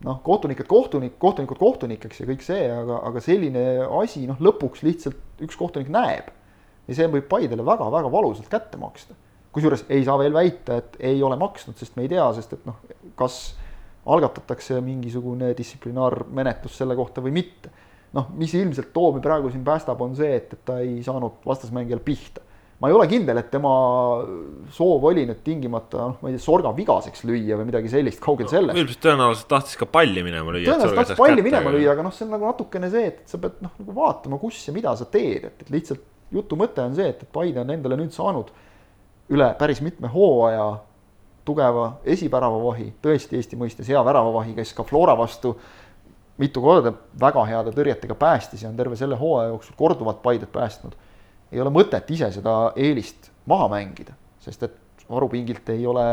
noh, 0.05 0.21
kohtunikud 0.25 0.67
kohtunik, 0.67 1.19
kohtunikud 1.19 1.59
kohtunikeks 1.61 2.23
ja 2.23 2.29
kõik 2.29 2.45
see, 2.45 2.63
aga, 2.73 3.01
aga 3.09 3.23
selline 3.23 3.65
asi 4.03 4.27
noh, 4.29 4.41
lõpuks 4.43 4.85
lihtsalt 4.87 5.43
üks 5.45 5.59
kohtunik 5.59 5.91
näeb. 5.93 6.31
ja 6.89 6.99
see 6.99 7.07
võib 7.11 7.29
Paidele 7.31 7.65
väga-väga 7.67 8.11
valusalt 8.11 8.51
kätte 8.51 8.81
maksta. 8.81 9.15
kusjuures 9.53 9.85
ei 9.89 10.05
saa 10.05 10.19
veel 10.19 10.35
väita, 10.35 10.77
et 10.81 10.97
ei 11.01 11.23
ole 11.23 11.37
maksnud, 11.37 11.77
sest 11.79 11.97
me 11.97 12.07
ei 12.07 12.13
tea, 12.13 12.27
sest 12.35 12.53
et 12.57 12.67
noh, 12.67 12.81
kas 13.17 13.55
algatatakse 14.07 14.81
mingisugune 14.83 15.53
distsiplinaarmenetlus 15.59 16.79
selle 16.79 16.97
kohta 16.99 17.23
või 17.23 17.35
mitte. 17.39 17.71
noh, 18.13 18.29
mis 18.37 18.55
ilmselt 18.55 18.93
Toomi 18.93 19.23
praegu 19.25 19.51
siin 19.51 19.65
päästab, 19.65 20.01
on 20.05 20.17
see, 20.17 20.35
et, 20.37 20.53
et 20.53 20.65
ta 20.65 20.81
ei 20.85 20.99
saanud 21.03 21.45
vastasmängijal 21.47 22.03
pihta. 22.05 22.43
Ma 22.83 22.91
ei 22.91 22.97
ole 22.97 23.07
kindel, 23.07 23.39
et 23.39 23.51
tema 23.53 23.73
soov 24.75 25.05
oli 25.07 25.23
nüüd 25.29 25.43
tingimata, 25.47 26.09
noh, 26.11 26.17
ma 26.19 26.31
ei 26.31 26.37
tea, 26.37 26.43
sorga 26.43 26.73
vigaseks 26.75 27.23
lüüa 27.29 27.59
või 27.61 27.69
midagi 27.69 27.93
sellist, 27.93 28.19
kaugel 28.23 28.49
no, 28.49 28.53
sellest. 28.57 28.81
ilmselt 28.83 29.05
tõenäoliselt 29.07 29.51
tahtis 29.53 29.79
ka 29.79 29.87
palli 29.87 30.25
minema 30.27 30.55
lüüa. 30.55 30.67
tõenäoliselt 30.67 30.99
tahtis 30.99 31.21
palli 31.21 31.45
minema 31.47 31.75
lüüa, 31.75 31.93
aga 31.95 32.07
noh, 32.09 32.15
see 32.17 32.27
on 32.27 32.35
nagu 32.35 32.49
natukene 32.51 32.91
see, 32.91 33.05
et 33.13 33.23
sa 33.31 33.39
pead 33.43 33.61
noh, 33.63 33.75
nagu 33.79 33.95
vaatama, 34.01 34.41
kus 34.43 34.59
ja 34.67 34.75
mida 34.75 34.97
sa 34.99 35.07
teed, 35.07 35.47
et, 35.47 35.63
et 35.63 35.71
lihtsalt 35.73 36.03
jutu 36.35 36.59
mõte 36.59 36.83
on 36.83 36.97
see, 36.97 37.07
et, 37.13 37.23
et 37.23 37.33
Paide 37.33 37.63
on 37.63 37.71
endale 37.71 37.99
nüüd 38.01 38.15
saanud 38.17 38.51
üle 39.33 39.53
päris 39.61 39.83
mitme 39.85 40.11
hooaja 40.13 40.67
tugeva 41.47 41.87
esiväravavahi, 42.07 42.93
tõesti 43.03 43.39
Eesti 43.39 43.59
mõistes 43.59 43.89
hea 43.91 44.03
väravavahi, 44.05 44.55
kes 44.59 44.75
ka 44.77 44.87
Flora 44.87 45.15
vastu 45.19 45.57
mitu 46.41 46.63
korda 46.65 46.95
väga 47.21 47.45
heade 47.47 47.73
tõrjetega 47.75 48.17
päästis 48.19 48.63
ja 48.65 48.71
on 48.71 48.77
terve 48.79 48.97
selle 48.99 49.19
hooaja 49.19 49.53
jooksul 49.53 49.77
korduvalt 49.79 50.23
Paidet 50.23 50.53
päästnud. 50.53 50.95
Ei 51.53 51.61
ole 51.61 51.73
mõtet 51.75 52.09
ise 52.15 52.31
seda 52.35 52.73
eelist 52.81 53.31
maha 53.51 53.69
mängida, 53.73 54.17
sest 54.43 54.65
et 54.67 55.07
varupingilt 55.11 55.69
ei 55.75 55.87
ole 55.87 56.07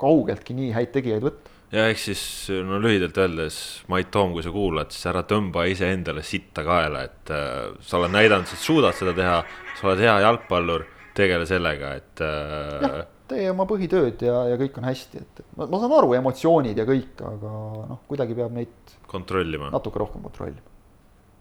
kaugeltki 0.00 0.56
nii 0.56 0.72
häid 0.76 0.92
tegijaid 0.94 1.24
võtta. 1.24 1.52
ja 1.72 1.88
ehk 1.90 1.98
siis 2.00 2.22
no 2.64 2.78
lühidalt 2.82 3.16
öeldes, 3.18 3.58
Mait 3.90 4.10
Toom, 4.14 4.34
kui 4.36 4.44
sa 4.46 4.52
kuulad, 4.54 4.92
siis 4.94 5.08
ära 5.10 5.24
tõmba 5.26 5.66
iseendale 5.70 6.22
sitta 6.26 6.64
kaela, 6.66 7.02
et 7.08 7.32
äh, 7.34 7.74
sa 7.80 7.98
oled 8.00 8.14
näidanud, 8.14 8.46
et 8.52 8.62
suudad 8.62 8.96
seda 8.96 9.16
teha, 9.16 9.40
sa 9.80 9.90
oled 9.90 10.04
hea 10.04 10.14
jalgpallur, 10.26 10.86
tegele 11.16 11.48
sellega, 11.48 11.94
et 11.98 12.22
äh, 12.24 13.02
tee 13.30 13.48
oma 13.50 13.66
põhitööd 13.68 14.22
ja, 14.22 14.44
ja 14.52 14.60
kõik 14.60 14.78
on 14.78 14.86
hästi, 14.86 15.24
et 15.24 15.42
ma, 15.58 15.66
ma 15.66 15.82
saan 15.82 15.96
aru, 15.98 16.14
emotsioonid 16.20 16.78
ja 16.78 16.86
kõik, 16.88 17.18
aga 17.26 17.52
noh, 17.90 18.04
kuidagi 18.06 18.38
peab 18.38 18.54
neid 18.54 18.96
kontrollima, 19.10 19.72
natuke 19.74 20.02
rohkem 20.02 20.22
kontrollima. 20.26 20.74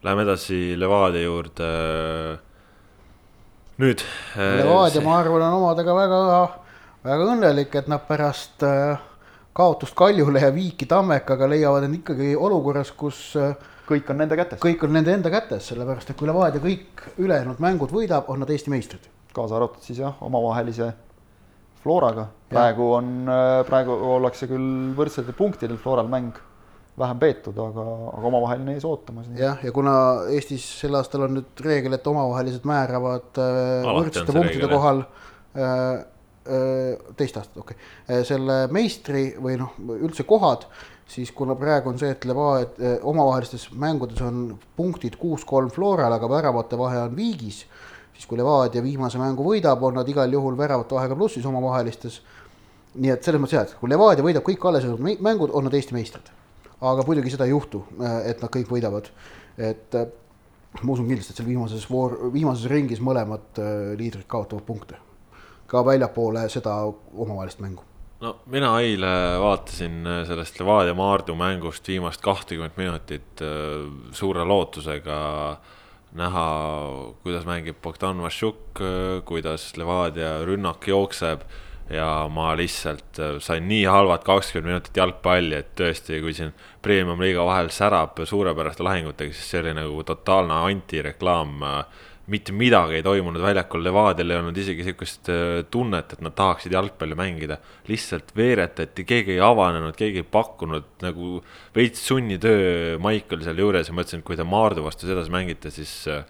Läheme 0.05 0.25
edasi 0.25 0.75
Levadia 0.77 1.23
juurde. 1.25 1.67
Nüüd. 3.81 4.03
Äh, 4.37 4.61
Levadia, 4.61 5.01
ma 5.03 5.19
arvan, 5.19 5.43
on 5.43 5.57
omadega 5.59 5.95
väga, 5.97 6.19
väga 7.05 7.29
õnnelik, 7.33 7.75
et 7.75 7.89
nad 7.91 8.05
pärast 8.07 8.63
äh, 8.63 8.97
kaotust 9.55 9.95
Kaljule 9.97 10.43
ja 10.43 10.51
viiki 10.55 10.87
Tammekaga 10.89 11.49
leiavad 11.51 11.87
end 11.87 11.99
ikkagi 11.99 12.33
olukorras, 12.35 12.93
kus 12.95 13.19
äh, 13.39 13.55
kõik 13.89 14.09
on 14.11 14.21
nende 14.23 14.37
kätes. 14.39 14.61
kõik 14.63 14.85
on 14.87 14.95
nende 14.95 15.13
enda 15.15 15.31
kätes, 15.33 15.71
sellepärast 15.71 16.11
et 16.11 16.19
kui 16.19 16.29
Levadia 16.29 16.63
kõik 16.63 17.03
ülejäänud 17.17 17.59
mängud 17.63 17.91
võidab, 17.95 18.31
on 18.31 18.43
nad 18.43 18.53
Eesti 18.55 18.73
meistrid. 18.73 19.11
kaasa 19.35 19.57
arvatud 19.59 19.83
siis 19.83 19.99
jah, 19.99 20.15
omavahelise 20.23 20.93
Floraga, 21.83 22.29
praegu 22.49 22.87
on, 22.95 23.09
praegu 23.67 23.93
ollakse 24.15 24.47
küll 24.49 24.93
võrdsetel 24.97 25.35
punktidel, 25.37 25.77
Floral 25.77 26.07
mäng 26.09 26.39
vähem 26.99 27.19
peetud, 27.19 27.57
aga, 27.59 27.85
aga 28.15 28.29
omavaheline 28.31 28.75
ees 28.77 28.85
ootamas. 28.87 29.27
jah, 29.35 29.59
ja 29.63 29.71
kuna 29.75 29.95
Eestis 30.31 30.65
sel 30.79 30.95
aastal 30.95 31.27
on 31.27 31.37
nüüd 31.39 31.63
reegel, 31.65 31.97
et 31.97 32.07
omavahelised 32.07 32.67
määravad 32.67 33.39
äh, 33.41 33.87
võrdsete 33.87 34.31
punktide 34.31 34.61
reegel, 34.63 34.75
kohal 34.75 35.01
äh, 35.03 35.71
äh, 36.55 37.07
teist 37.19 37.39
aastat, 37.41 37.57
okei 37.63 37.77
okay., 37.77 38.27
selle 38.27 38.59
meistri 38.73 39.27
või 39.41 39.57
noh, 39.59 39.75
üldse 39.97 40.23
kohad, 40.29 40.69
siis 41.11 41.33
kuna 41.35 41.57
praegu 41.59 41.91
on 41.91 41.99
see, 42.01 42.13
et 42.15 42.23
Levadia 42.25 42.95
omavahelistes 43.03 43.67
mängudes 43.75 44.23
on 44.25 44.47
punktid 44.77 45.19
kuus-kolm 45.21 45.73
Floral, 45.75 46.15
aga 46.15 46.31
väravate 46.31 46.79
vahe 46.79 47.03
on 47.09 47.19
viigis 47.19 47.65
siis 48.15 48.29
kui 48.29 48.39
Levadia 48.39 48.83
viimase 48.83 49.19
mängu 49.19 49.43
võidab, 49.43 49.83
on 49.83 49.99
nad 49.99 50.07
igal 50.07 50.31
juhul 50.31 50.55
väravate 50.57 50.95
vahega 50.95 51.17
plussis 51.19 51.45
omavahelistes. 51.45 52.21
nii 52.95 53.11
et 53.11 53.27
selles 53.27 53.41
mõttes 53.43 53.57
jah, 53.57 53.65
et 53.67 53.75
kui 53.75 53.91
Levadia 53.91 54.23
võidab 54.23 54.45
kõik 54.47 54.63
alles 54.69 54.85
jäänud 54.87 55.19
mängud, 55.19 55.51
on 55.51 55.67
nad 55.67 55.73
Eesti 55.75 55.93
meistrid. 55.97 56.31
Aga 56.81 57.05
muidugi 57.07 57.31
seda 57.33 57.47
ei 57.47 57.53
juhtu, 57.53 57.83
et 58.25 58.41
nad 58.43 58.51
kõik 58.51 58.69
võidavad, 58.71 59.09
et 59.57 59.95
ma 60.81 60.91
usun 60.91 61.07
kindlasti, 61.07 61.33
et 61.33 61.39
seal 61.39 61.47
viimases 61.47 61.87
voor, 61.89 62.17
viimases 62.33 62.69
ringis 62.71 63.01
mõlemad 63.03 63.61
äh, 63.61 63.93
liidrid 63.99 64.27
kaotavad 64.27 64.65
punkte. 64.67 65.01
ka 65.67 65.81
väljapoole 65.85 66.43
seda 66.49 66.75
omavahelist 66.85 67.59
mängu. 67.59 67.83
No 68.21 68.35
mina 68.45 68.69
eile 68.79 69.39
vaatasin 69.41 70.05
äh, 70.07 70.19
sellest 70.27 70.59
Levadia 70.59 70.93
Maardu 70.93 71.35
mängust 71.35 71.87
viimast 71.87 72.21
kahtekümmet 72.21 72.77
minutit 72.77 73.41
äh, 73.41 73.87
suure 74.11 74.43
lootusega 74.43 75.17
äh, 75.51 75.57
näha, 76.15 76.45
kuidas 77.23 77.45
mängib 77.45 77.81
Bogdan 77.83 78.15
Mašuk, 78.23 78.79
kuidas 79.27 79.73
Levadia 79.77 80.37
rünnak 80.47 80.87
jookseb 80.87 81.43
ja 81.89 82.25
ma 82.31 82.53
lihtsalt 82.57 83.19
äh, 83.19 83.35
sain 83.43 83.67
nii 83.69 83.83
halvad 83.85 84.25
kakskümmend 84.25 84.71
minutit 84.73 84.97
jalgpalli, 84.97 85.59
et 85.61 85.75
tõesti, 85.77 86.21
kui 86.23 86.33
siin 86.33 86.55
premium-liiga 86.85 87.45
vahel 87.45 87.69
särab 87.73 88.23
suurepäraste 88.25 88.85
lahingutega, 88.85 89.33
siis 89.33 89.53
see 89.53 89.63
oli 89.63 89.75
nagu 89.77 90.03
totaalne 90.07 90.63
antireklaam 90.71 91.63
mitte 92.27 92.53
midagi 92.57 92.97
ei 92.97 93.03
toimunud 93.05 93.41
väljakul, 93.41 93.83
Levadial 93.85 94.33
ei 94.33 94.39
olnud 94.39 94.57
isegi 94.57 94.85
sihukest 94.87 95.29
äh, 95.29 95.59
tunnet, 95.71 96.15
et 96.15 96.23
nad 96.25 96.33
tahaksid 96.37 96.73
jalgpalli 96.73 97.17
mängida. 97.17 97.57
lihtsalt 97.87 98.33
veeretati, 98.35 99.05
keegi 99.05 99.35
ei 99.35 99.43
avanenud, 99.45 99.95
keegi 99.97 100.23
ei 100.23 100.29
pakkunud 100.31 101.05
nagu 101.05 101.43
veits 101.75 102.01
sunnitöö, 102.07 102.97
Maik 103.01 103.33
oli 103.33 103.45
seal 103.45 103.61
juures 103.61 103.89
ja 103.89 103.93
ma 103.93 104.05
ütlesin, 104.05 104.23
et 104.23 104.27
kui 104.27 104.37
te 104.39 104.47
Maardu 104.47 104.85
vastu 104.85 105.09
sedasi 105.09 105.33
mängite, 105.33 105.73
siis 105.73 105.93
äh, 106.09 106.25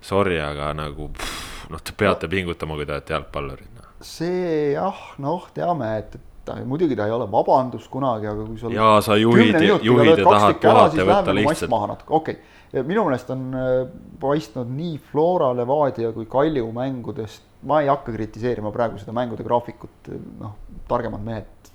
sorry, 0.00 0.36
aga 0.44 0.74
nagu 0.76 1.08
pff, 1.16 1.70
noh, 1.72 1.80
te 1.80 1.96
peate 1.96 2.28
pingutama, 2.28 2.76
kui 2.76 2.88
te 2.88 2.98
olete 2.98 3.16
jalgpallurid 3.16 3.78
no.. 3.78 3.89
See 4.00 4.72
jah, 4.72 5.00
noh, 5.20 5.46
teame, 5.54 5.90
et, 6.00 6.14
et 6.16 6.44
ta 6.44 6.56
muidugi 6.64 6.96
ta 6.96 7.06
ei 7.08 7.12
ole 7.14 7.26
vabandus 7.30 7.88
kunagi, 7.92 8.30
aga 8.30 8.46
kui 8.46 8.58
sul. 8.58 8.72
jaa, 8.74 9.00
sa 9.04 9.18
juhid, 9.20 9.60
juhid 9.84 10.14
ja 10.14 10.24
tahad 10.24 10.56
puhata 10.62 10.96
ja 11.00 11.08
võtta 11.10 11.36
lihtsalt. 11.36 12.08
okei 12.08 12.08
okay 12.20 12.38
ja 12.72 12.82
minu 12.86 13.04
meelest 13.06 13.30
on 13.34 13.46
äh, 13.56 13.76
paistnud 14.22 14.70
nii 14.74 14.98
Flora, 15.10 15.50
Levadia 15.56 16.12
kui 16.14 16.26
Kalju 16.30 16.70
mängudest, 16.74 17.44
ma 17.66 17.80
ei 17.82 17.90
hakka 17.90 18.14
kritiseerima 18.14 18.72
praegu 18.74 19.00
seda 19.00 19.14
mängude 19.16 19.44
graafikut, 19.46 20.10
noh, 20.40 20.56
targemad 20.88 21.24
mehed 21.24 21.70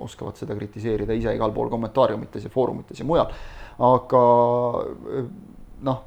oskavad 0.00 0.38
seda 0.40 0.56
kritiseerida 0.56 1.14
ise 1.16 1.34
igal 1.36 1.52
pool 1.54 1.70
kommentaariumites 1.72 2.46
ja 2.46 2.52
foorumites 2.52 3.02
ja 3.02 3.06
mujal, 3.08 3.30
aga 3.90 4.22
äh, 4.84 5.28
noh, 5.86 6.02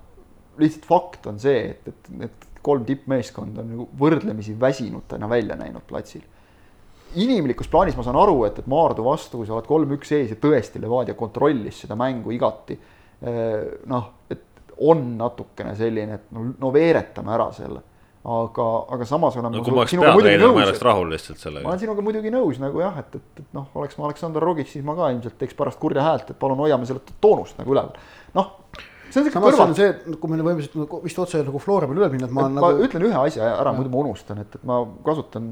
lihtsalt 0.59 0.89
fakt 0.89 1.31
on 1.31 1.39
see, 1.41 1.69
et, 1.71 1.87
et 1.89 2.11
need 2.23 2.49
kolm 2.63 2.85
tippmeeskonda 2.87 3.61
on 3.61 3.73
nagu 3.75 3.89
võrdlemisi 3.99 4.55
väsinutena 4.59 5.29
välja 5.29 5.59
näinud 5.59 5.85
platsil 5.87 6.23
inimlikus 7.13 7.67
plaanis 7.69 7.93
ma 7.93 8.03
saan 8.03 8.17
aru, 8.17 8.39
et, 8.47 8.57
et 8.63 8.67
Maardu 8.71 9.03
vastu, 9.05 9.37
kui 9.37 9.45
sa 9.45 9.53
oled 9.53 9.67
kolm-üks 9.69 10.15
ees 10.17 10.31
ja 10.33 10.37
tõesti 10.41 10.81
Levadia 10.81 11.13
kontrollis 11.13 11.83
seda 11.83 11.97
mängu 11.99 12.33
igati 12.33 12.79
Eh, 13.23 13.65
noh, 13.87 14.07
et 14.27 14.73
on 14.83 15.03
natukene 15.15 15.71
selline, 15.79 16.17
et 16.19 16.31
no, 16.35 16.49
no 16.59 16.71
veeretame 16.75 17.31
ära 17.35 17.49
selle. 17.55 17.83
aga, 18.23 18.65
aga 18.95 19.05
samas 19.07 19.35
olen 19.35 19.51
no, 19.51 19.59
ma, 19.67 19.71
ma 19.81 19.83
sinuga 19.91 20.11
muidugi 20.15 20.37
nõus. 20.39 20.53
ma 20.55 20.61
oleks 20.63 20.83
rahul 20.87 21.09
lihtsalt 21.11 21.41
sellega. 21.41 21.63
ma 21.65 21.73
olen 21.73 21.81
sinuga 21.81 22.03
muidugi 22.07 22.31
nõus 22.31 22.59
nagu 22.59 22.79
jah, 22.79 22.99
et, 23.01 23.17
et, 23.19 23.41
et 23.43 23.55
noh, 23.55 23.65
oleks 23.79 23.97
ma 23.99 24.07
Aleksandr 24.07 24.43
Rogic, 24.43 24.69
siis 24.71 24.83
ma 24.87 24.95
ka 24.95 25.09
ilmselt 25.11 25.35
teeks 25.39 25.55
pärast 25.59 25.79
kurja 25.79 26.03
häält, 26.03 26.31
et 26.31 26.39
palun 26.39 26.59
hoiame 26.63 26.87
selle 26.87 27.03
toonust 27.23 27.59
nagu 27.59 27.75
üleval. 27.75 27.95
noh, 28.35 28.53
see 29.13 29.21
on 29.21 29.27
siuke 29.27 29.41
kõrval. 29.43 29.73
see, 29.77 30.15
kui 30.19 30.31
me 30.31 30.45
võime 30.45 30.65
siit 30.65 30.77
vist 31.03 31.19
otse 31.21 31.43
nagu 31.45 31.61
Flora 31.61 31.89
peale 31.89 32.01
üle 32.01 32.09
minna, 32.13 32.29
et 32.29 32.35
ma. 32.35 32.47
ma 32.49 32.71
nagu... 32.71 32.87
ütlen 32.87 33.05
ühe 33.09 33.19
asja 33.19 33.51
ära, 33.59 33.73
muidu 33.77 33.91
ma 33.93 34.01
unustan, 34.01 34.41
et, 34.43 34.57
et 34.57 34.65
ma 34.67 34.79
kasutan 35.05 35.45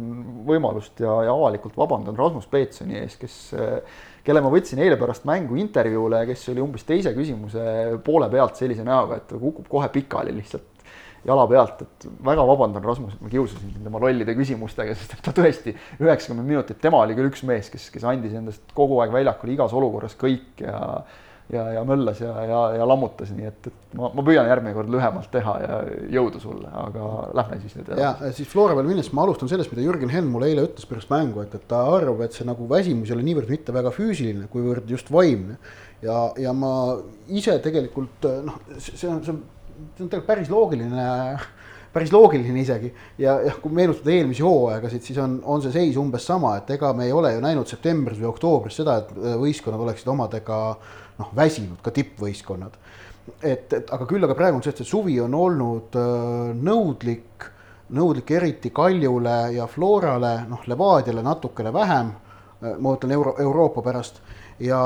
võimalust 0.48 1.04
ja, 1.04 1.20
ja 1.28 1.36
avalikult 1.36 1.78
vabandan 1.80 2.18
Rasmus 2.18 2.50
Peetsoni 2.52 2.98
ees, 3.04 3.20
kes 3.22 3.38
kelle 4.26 4.42
ma 4.44 4.52
võtsin 4.54 4.82
eile 4.82 4.98
pärast 5.02 5.26
mängu 5.30 5.58
intervjuule, 5.62 6.26
kes 6.30 6.50
oli 6.54 6.64
umbes 6.64 6.86
teise 6.88 7.14
küsimuse 7.18 7.64
poole 8.06 8.30
pealt 8.34 8.60
sellise 8.60 8.86
näoga, 8.88 9.22
et 9.22 9.30
ta 9.30 9.40
kukub 9.42 9.70
kohe 9.72 9.90
pikali 9.94 10.34
lihtsalt 10.36 10.70
jala 11.26 11.46
pealt, 11.50 11.84
et 11.86 12.06
väga 12.26 12.44
vabandan, 12.50 12.86
Rasmus, 12.86 13.14
et 13.14 13.22
ma 13.22 13.30
kiusasin 13.30 13.76
sind 13.76 13.86
tema 13.86 14.00
lollide 14.02 14.34
küsimustega, 14.38 14.96
sest 14.98 15.14
et 15.18 15.24
ta 15.26 15.34
tõesti 15.38 15.74
üheksakümmend 16.02 16.50
minutit, 16.50 16.80
tema 16.82 17.04
oli 17.04 17.18
küll 17.18 17.30
üks 17.30 17.44
mees, 17.46 17.70
kes, 17.74 17.92
kes 17.94 18.06
andis 18.10 18.34
endast 18.38 18.74
kogu 18.78 18.98
aeg 19.04 19.14
väljakul 19.14 19.54
igas 19.54 19.76
olukorras 19.78 20.18
kõik 20.18 20.64
ja 20.66 20.80
ja, 21.52 21.66
ja 21.74 21.84
möllas 21.84 22.20
ja, 22.22 22.32
ja, 22.46 22.60
ja 22.78 22.88
lammutas, 22.88 23.32
nii 23.36 23.48
et, 23.50 23.68
et 23.68 23.96
ma, 24.00 24.10
ma 24.16 24.24
püüan 24.26 24.48
järgmine 24.48 24.74
kord 24.76 24.92
lühemalt 24.94 25.30
teha 25.34 25.56
ja 25.64 25.78
jõudu 26.16 26.42
sulle, 26.44 26.72
aga 26.84 27.08
lähme 27.38 27.60
siis 27.64 27.78
nüüd 27.78 27.92
edasi. 27.92 28.02
ja 28.04 28.34
siis 28.38 28.50
Flora 28.52 28.78
peale 28.78 28.92
minnes 28.92 29.12
ma 29.16 29.26
alustan 29.26 29.52
sellest, 29.52 29.74
mida 29.74 29.86
Jürgen 29.86 30.14
Henn 30.14 30.32
mulle 30.32 30.52
eile 30.52 30.66
ütles 30.70 30.88
pärast 30.90 31.12
mängu, 31.12 31.44
et, 31.44 31.56
et 31.58 31.68
ta 31.72 31.84
arvab, 31.92 32.24
et 32.26 32.38
see 32.38 32.48
nagu 32.48 32.68
väsimus 32.72 33.12
ei 33.12 33.18
ole 33.18 33.28
niivõrd 33.28 33.52
mitte 33.52 33.76
väga 33.76 33.94
füüsiline, 33.96 34.48
kuivõrd 34.52 34.92
just 34.92 35.12
vaimne. 35.12 35.58
ja, 36.06 36.20
ja 36.40 36.54
ma 36.56 36.74
ise 37.30 37.58
tegelikult 37.64 38.30
noh, 38.48 38.62
see 38.78 39.10
on, 39.10 39.20
see 39.26 39.36
on, 39.36 39.42
see 39.98 40.06
on 40.06 40.08
tegelikult 40.08 40.30
päris 40.32 40.54
loogiline 40.54 41.10
päris 41.92 42.14
loogiline 42.16 42.62
isegi 42.62 42.88
ja, 43.20 43.36
ja 43.44 43.52
kui 43.60 43.74
meenutada 43.76 44.14
eelmisi 44.14 44.46
hooaegasid, 44.46 45.04
siis 45.04 45.18
on, 45.20 45.42
on 45.44 45.60
see 45.60 45.74
seis 45.76 45.98
umbes 46.00 46.24
sama, 46.24 46.56
et 46.62 46.70
ega 46.78 46.94
me 46.96 47.10
ei 47.10 47.12
ole 47.12 47.34
ju 47.36 47.44
näinud 47.44 47.68
septembris 47.68 48.22
või 48.22 48.30
oktoobris 48.30 48.80
seda, 48.80 49.02
et 49.02 49.12
võistkonnad 49.42 49.84
oleksid 49.84 50.08
omadega 50.14 50.60
äh, 50.72 51.01
noh, 51.22 51.32
väsinud 51.38 51.80
ka 51.86 51.94
tippvõistkonnad. 51.96 52.78
et, 53.42 53.74
et 53.74 53.94
aga 53.94 54.06
küll 54.10 54.26
aga 54.26 54.36
praegu 54.36 54.58
on 54.58 54.66
see, 54.66 54.74
et 54.74 54.82
see 54.82 54.92
suvi 54.92 55.20
on 55.22 55.38
olnud 55.38 55.98
äh, 56.00 56.52
nõudlik 56.58 57.50
nõudlik 57.92 58.32
eriti 58.32 58.72
Kaljule 58.72 59.52
ja 59.56 59.66
Florale, 59.68 60.46
noh, 60.50 60.62
Levadiale 60.68 61.24
natukene 61.26 61.74
vähem, 61.76 62.14
ma 62.62 62.76
mõtlen 62.80 63.12
euro, 63.12 63.36
Euroopa 63.42 63.84
pärast 63.84 64.22
ja 64.64 64.80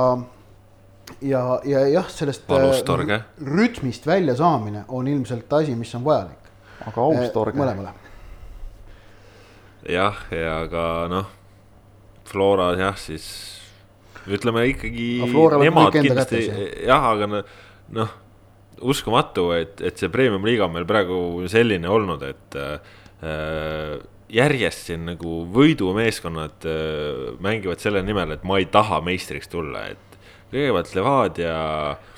ja, 1.22 1.60
ja 1.64 1.88
jah, 1.88 2.10
sellest 2.10 2.50
Valustorge. 2.50 3.20
rütmist 3.46 4.08
väljasaamine 4.08 4.86
on 4.88 5.08
ilmselt 5.08 5.54
asi, 5.54 5.76
mis 5.76 5.96
on 5.96 6.04
vajalik. 6.06 6.50
aga 6.88 7.02
austorge. 7.02 7.60
mõlemale. 7.60 7.94
jah, 9.90 10.26
ja 10.32 10.68
ka 10.72 10.86
noh, 11.10 11.30
Flora 12.26 12.72
jah, 12.80 12.98
siis 12.98 13.55
ütleme 14.28 14.66
ikkagi 14.72 15.08
jah, 16.88 17.10
aga 17.12 17.30
noh, 17.96 18.16
uskumatu, 18.82 19.50
et, 19.56 19.80
et 19.86 20.00
see 20.00 20.12
premium-liiga 20.12 20.68
on 20.68 20.76
meil 20.76 20.88
praegu 20.90 21.20
selline 21.52 21.90
olnud, 21.92 22.26
et 22.28 22.58
äh, 22.60 23.96
järjest 24.36 24.90
siin 24.90 25.06
nagu 25.12 25.38
võidumeeskonnad 25.56 26.68
äh, 26.70 27.36
mängivad 27.44 27.84
selle 27.84 28.04
nimel, 28.06 28.36
et 28.36 28.44
ma 28.48 28.60
ei 28.62 28.68
taha 28.72 29.02
meistriks 29.06 29.52
tulla, 29.52 29.88
et 29.94 30.05
kõigepealt 30.56 30.92
Levadia, 30.98 31.56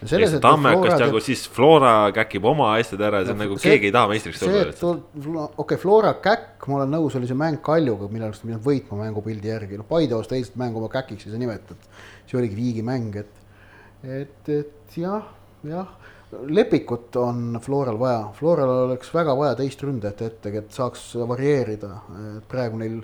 siis 0.03 0.35
Tammekast 0.43 1.03
jagu, 1.03 1.21
siis 1.23 1.43
Flora 1.51 1.93
käkib 2.15 2.45
oma 2.47 2.71
asjad 2.77 3.03
ära, 3.09 3.23
see 3.25 3.35
on 3.35 3.41
nagu 3.43 3.57
see, 3.59 3.73
keegi 3.73 3.89
ei 3.89 3.95
taha 3.95 4.11
meistriks 4.11 4.43
tulla. 4.43 5.03
okei 5.11 5.47
okay,, 5.63 5.81
Flora 5.81 6.13
käkk, 6.23 6.67
ma 6.69 6.81
olen 6.81 6.93
nõus, 6.97 7.17
oli 7.19 7.29
see 7.29 7.37
mäng 7.39 7.61
Kaljuga, 7.65 8.09
mille 8.11 8.29
arust 8.29 8.45
pidanud 8.45 8.65
võitma 8.65 9.01
mängupildi 9.03 9.53
järgi, 9.53 9.81
noh 9.81 9.89
Paide 9.89 10.17
vastu 10.17 10.37
eilset 10.37 10.59
mängu 10.59 10.81
oma 10.81 10.91
käkiks 10.93 11.27
ei 11.27 11.33
saa 11.33 11.41
nimetada. 11.41 11.97
see 12.27 12.39
oligi 12.39 12.59
viigimäng, 12.59 13.15
et, 13.23 13.43
et, 14.03 14.53
et 14.53 14.99
jah, 15.01 15.27
jah 15.67 15.95
lepikut 16.31 17.15
on 17.15 17.59
Floral 17.63 17.99
vaja, 17.99 18.25
Floral 18.35 18.69
oleks 18.87 19.13
väga 19.13 19.35
vaja 19.37 19.55
teist 19.55 19.83
ründajat 19.83 20.25
ette, 20.27 20.51
et 20.59 20.75
saaks 20.75 21.13
varieerida, 21.27 21.93
et 22.37 22.49
praegu 22.51 22.79
neil 22.81 22.99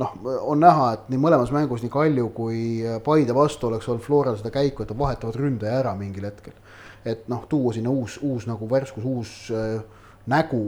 noh, 0.00 0.14
on 0.40 0.60
näha, 0.60 0.88
et 0.96 1.10
nii 1.12 1.20
mõlemas 1.22 1.52
mängus 1.54 1.84
nii 1.84 1.92
Kalju 1.92 2.30
kui 2.36 2.62
Paide 3.04 3.34
vastu 3.36 3.68
oleks 3.68 3.88
olnud 3.88 4.04
Floral 4.04 4.38
seda 4.40 4.52
käiku, 4.54 4.84
et 4.84 4.92
nad 4.92 5.00
vahetavad 5.00 5.38
ründaja 5.38 5.80
ära 5.82 5.94
mingil 5.98 6.26
hetkel. 6.28 6.56
et 7.04 7.28
noh, 7.28 7.42
tuua 7.48 7.72
sinna 7.76 7.90
uus, 7.92 8.16
uus 8.22 8.46
nagu 8.48 8.64
värskus, 8.70 9.04
uus 9.04 9.32
äh, 9.52 9.82
nägu 10.26 10.62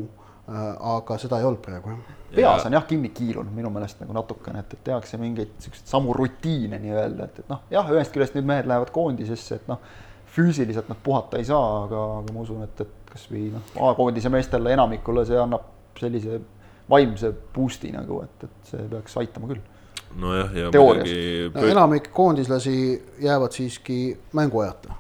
äh,, 0.49 0.73
aga 0.97 1.17
seda 1.19 1.39
ei 1.41 1.47
olnud 1.49 1.63
praegu 1.65 1.95
jah. 1.95 2.17
peas 2.35 2.67
on 2.69 2.77
jah 2.77 2.85
kinni 2.87 3.09
kiilunud 3.09 3.55
minu 3.57 3.71
meelest 3.73 4.03
nagu 4.03 4.13
natukene, 4.13 4.61
et, 4.61 4.75
et 4.77 4.85
tehakse 4.91 5.17
mingeid 5.21 5.55
siukseid 5.65 5.89
samu 5.89 6.13
rutiine 6.17 6.79
nii-öelda, 6.83 7.31
et, 7.31 7.39
et 7.41 7.49
noh, 7.55 7.63
jah, 7.73 7.89
ühest 7.95 8.13
küljest 8.13 8.37
nüüd 8.37 8.51
mehed 8.51 8.69
lähevad 8.69 8.93
koondisesse, 8.93 9.63
et 9.63 9.71
noh, 9.71 9.81
füüsiliselt 10.37 10.91
nad 10.93 11.01
puhata 11.03 11.41
ei 11.41 11.49
saa, 11.49 11.87
aga, 11.87 12.03
aga 12.21 12.37
ma 12.37 12.45
usun, 12.45 12.61
et, 12.67 12.85
et 12.85 13.15
kasvõi 13.15 13.49
noh, 13.55 13.73
A-koondise 13.89 14.29
meestele 14.33 14.77
enamikule 14.77 15.25
see 15.25 15.41
annab 15.41 15.73
sellise 15.97 16.43
vaimse 16.91 17.33
boost'i 17.55 17.91
nagu, 17.95 18.21
et, 18.27 18.47
et 18.47 18.71
see 18.71 18.85
peaks 18.91 19.17
aitama 19.23 19.51
küll. 19.51 19.65
nojah, 20.17 20.53
ja 20.57 20.69
muidugi 20.73 21.17
no, 21.55 21.65
enamik 21.73 22.13
koondislasi 22.15 22.77
jäävad 23.25 23.57
siiski 23.57 23.99
mänguajata. 24.37 24.95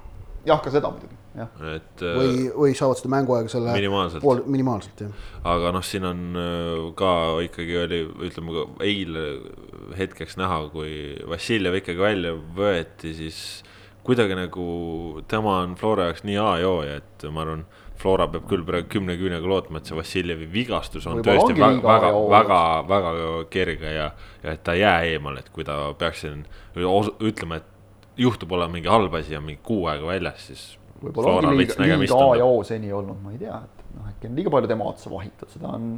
jah, 0.47 0.61
ka 0.63 0.73
seda 0.75 0.91
muidugi, 0.93 1.19
jah. 1.39 1.53
et 1.77 2.03
või, 2.03 2.33
äh, 2.49 2.57
või 2.57 2.75
saavad 2.79 3.01
seda 3.01 3.13
mänguaega 3.15 3.53
selle 3.53 3.77
minimaalselt, 3.77 4.25
pool, 4.25 4.43
minimaalselt, 4.51 5.07
jah. 5.07 5.31
aga 5.55 5.73
noh, 5.79 5.87
siin 5.87 6.09
on 6.11 6.27
äh, 6.43 6.83
ka 6.99 7.13
ikkagi 7.47 7.79
oli, 7.85 8.03
ütleme 8.29 8.67
eile 8.85 9.25
hetkeks 9.97 10.37
näha, 10.41 10.65
kui 10.75 10.93
Vassiljev 11.31 11.81
ikkagi 11.81 12.03
välja 12.03 12.35
võeti, 12.59 13.15
siis 13.17 13.41
kuidagi 14.07 14.37
nagu 14.39 14.69
tema 15.31 15.61
on 15.65 15.75
Flora 15.79 16.11
jaoks 16.11 16.27
nii 16.27 16.39
A 16.39 16.53
ja 16.63 16.71
O 16.71 16.83
ja 16.87 17.01
et 17.01 17.27
ma 17.31 17.47
arvan 17.47 17.65
Flora 18.01 18.27
peab 18.31 18.47
küll 18.51 18.65
praegu 18.67 18.89
kümne 18.93 19.17
küünega 19.19 19.49
lootma, 19.49 19.81
et 19.81 19.89
see 19.89 19.97
Vassiljevi 19.97 20.49
vigastus 20.53 21.07
on 21.09 21.21
Võib-olla 21.21 21.45
tõesti 21.47 21.61
väga, 21.61 21.85
väga, 21.87 22.11
väga, 22.33 22.59
väga 22.91 23.15
kerge 23.53 23.95
ja, 23.95 24.11
ja 24.43 24.57
et 24.57 24.63
ta 24.67 24.77
ei 24.77 24.83
jää 24.83 25.15
eemale, 25.15 25.45
et 25.45 25.49
kui 25.55 25.65
ta 25.67 25.79
peaks 25.99 26.25
siin 26.27 26.45
ütlema, 26.77 27.61
et 27.61 28.21
juhtub 28.21 28.53
olema 28.57 28.77
mingi 28.77 28.91
halb 28.93 29.17
asi 29.19 29.35
ja 29.37 29.41
mingi 29.45 29.61
kuu 29.65 29.87
aega 29.93 30.09
väljas, 30.09 30.47
siis. 30.51 30.67
võib-olla 31.03 31.39
ongi 31.41 31.57
liiga, 31.63 31.81
liiga 31.85 32.21
A 32.21 32.37
ja 32.41 32.47
O 32.49 32.63
seni 32.65 32.93
olnud, 32.93 33.21
ma 33.23 33.35
ei 33.35 33.41
tea, 33.41 33.59
et 33.65 33.97
noh, 33.97 34.09
äkki 34.13 34.31
on 34.31 34.39
liiga 34.41 34.53
palju 34.55 34.71
tema 34.73 34.89
otsa 34.93 35.13
vahitud, 35.13 35.53
seda 35.53 35.73
on 35.77 35.95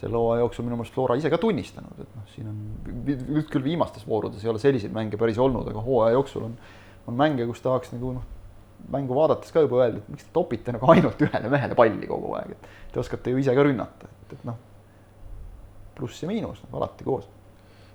selle 0.00 0.20
hooaja 0.20 0.42
jooksul 0.42 0.66
minu 0.66 0.78
meelest 0.80 0.96
Flora 0.96 1.16
ise 1.16 1.30
ka 1.32 1.40
tunnistanud, 1.40 2.00
et 2.02 2.16
noh, 2.18 2.28
siin 2.34 2.48
on 2.50 2.60
nüüd 3.08 3.48
küll 3.52 3.64
viimastes 3.64 4.04
voorudes 4.08 4.44
ei 4.44 4.52
ole 4.52 4.60
selliseid 4.60 4.92
mänge 4.96 5.20
päris 5.20 5.40
olnud, 5.40 5.68
aga 5.70 5.84
hooaja 5.84 6.16
jooksul 6.18 6.48
on, 6.50 6.56
on 7.08 7.16
mänge, 7.16 7.46
kus 7.48 7.62
tahaks 7.64 7.94
nagu 7.94 8.16
noh 8.18 8.32
mängu 8.92 9.16
vaadates 9.16 9.52
ka 9.54 9.64
juba 9.64 9.82
öelda, 9.82 10.02
et 10.02 10.12
miks 10.12 10.26
te 10.26 10.34
topite 10.34 10.74
nagu 10.74 10.90
ainult 10.92 11.22
ühele 11.24 11.50
mehele 11.52 11.76
palli 11.78 12.08
kogu 12.10 12.34
aeg, 12.38 12.54
et 12.54 12.92
te 12.92 13.00
oskate 13.02 13.32
ju 13.32 13.40
ise 13.40 13.54
ka 13.56 13.64
rünnata, 13.66 14.10
et, 14.10 14.36
et 14.36 14.44
noh, 14.48 14.58
pluss 15.96 16.22
ja 16.22 16.28
miinus 16.30 16.60
nagu 16.66 16.80
alati 16.80 17.06
koos. 17.06 17.30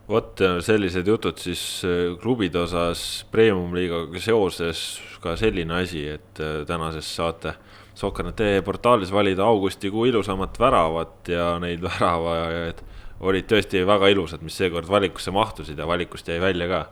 vot 0.09 0.41
sellised 0.65 1.07
jutud 1.07 1.37
siis 1.37 1.63
äh, 1.85 2.15
klubide 2.21 2.63
osas 2.63 3.25
premium-liigaga 3.31 4.21
seoses 4.23 4.99
ka 5.21 5.35
selline 5.37 5.83
asi, 5.83 6.07
et 6.17 6.41
äh, 6.41 6.63
tänases 6.67 7.15
saate 7.15 7.53
Sokkernet.ee 7.99 8.61
portaalis 8.63 9.11
valida 9.11 9.43
augustikuu 9.43 10.05
ilusamat 10.07 10.59
väravat 10.59 11.27
ja 11.27 11.57
neid 11.59 11.83
väravaid 11.87 12.79
olid 13.19 13.49
tõesti 13.51 13.83
väga 13.85 14.07
ilusad, 14.13 14.43
mis 14.45 14.55
seekord 14.57 14.87
valikusse 14.87 15.31
mahtusid 15.35 15.77
ja 15.79 15.87
valikust 15.87 16.27
jäi 16.31 16.39
välja 16.41 16.69
ka 16.71 16.85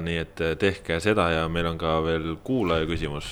nii 0.00 0.18
et 0.22 0.40
äh, 0.40 0.54
tehke 0.60 0.98
seda 1.04 1.28
ja 1.32 1.48
meil 1.52 1.66
on 1.72 1.80
ka 1.80 1.98
veel 2.04 2.36
kuulaja 2.44 2.86
küsimus. 2.88 3.30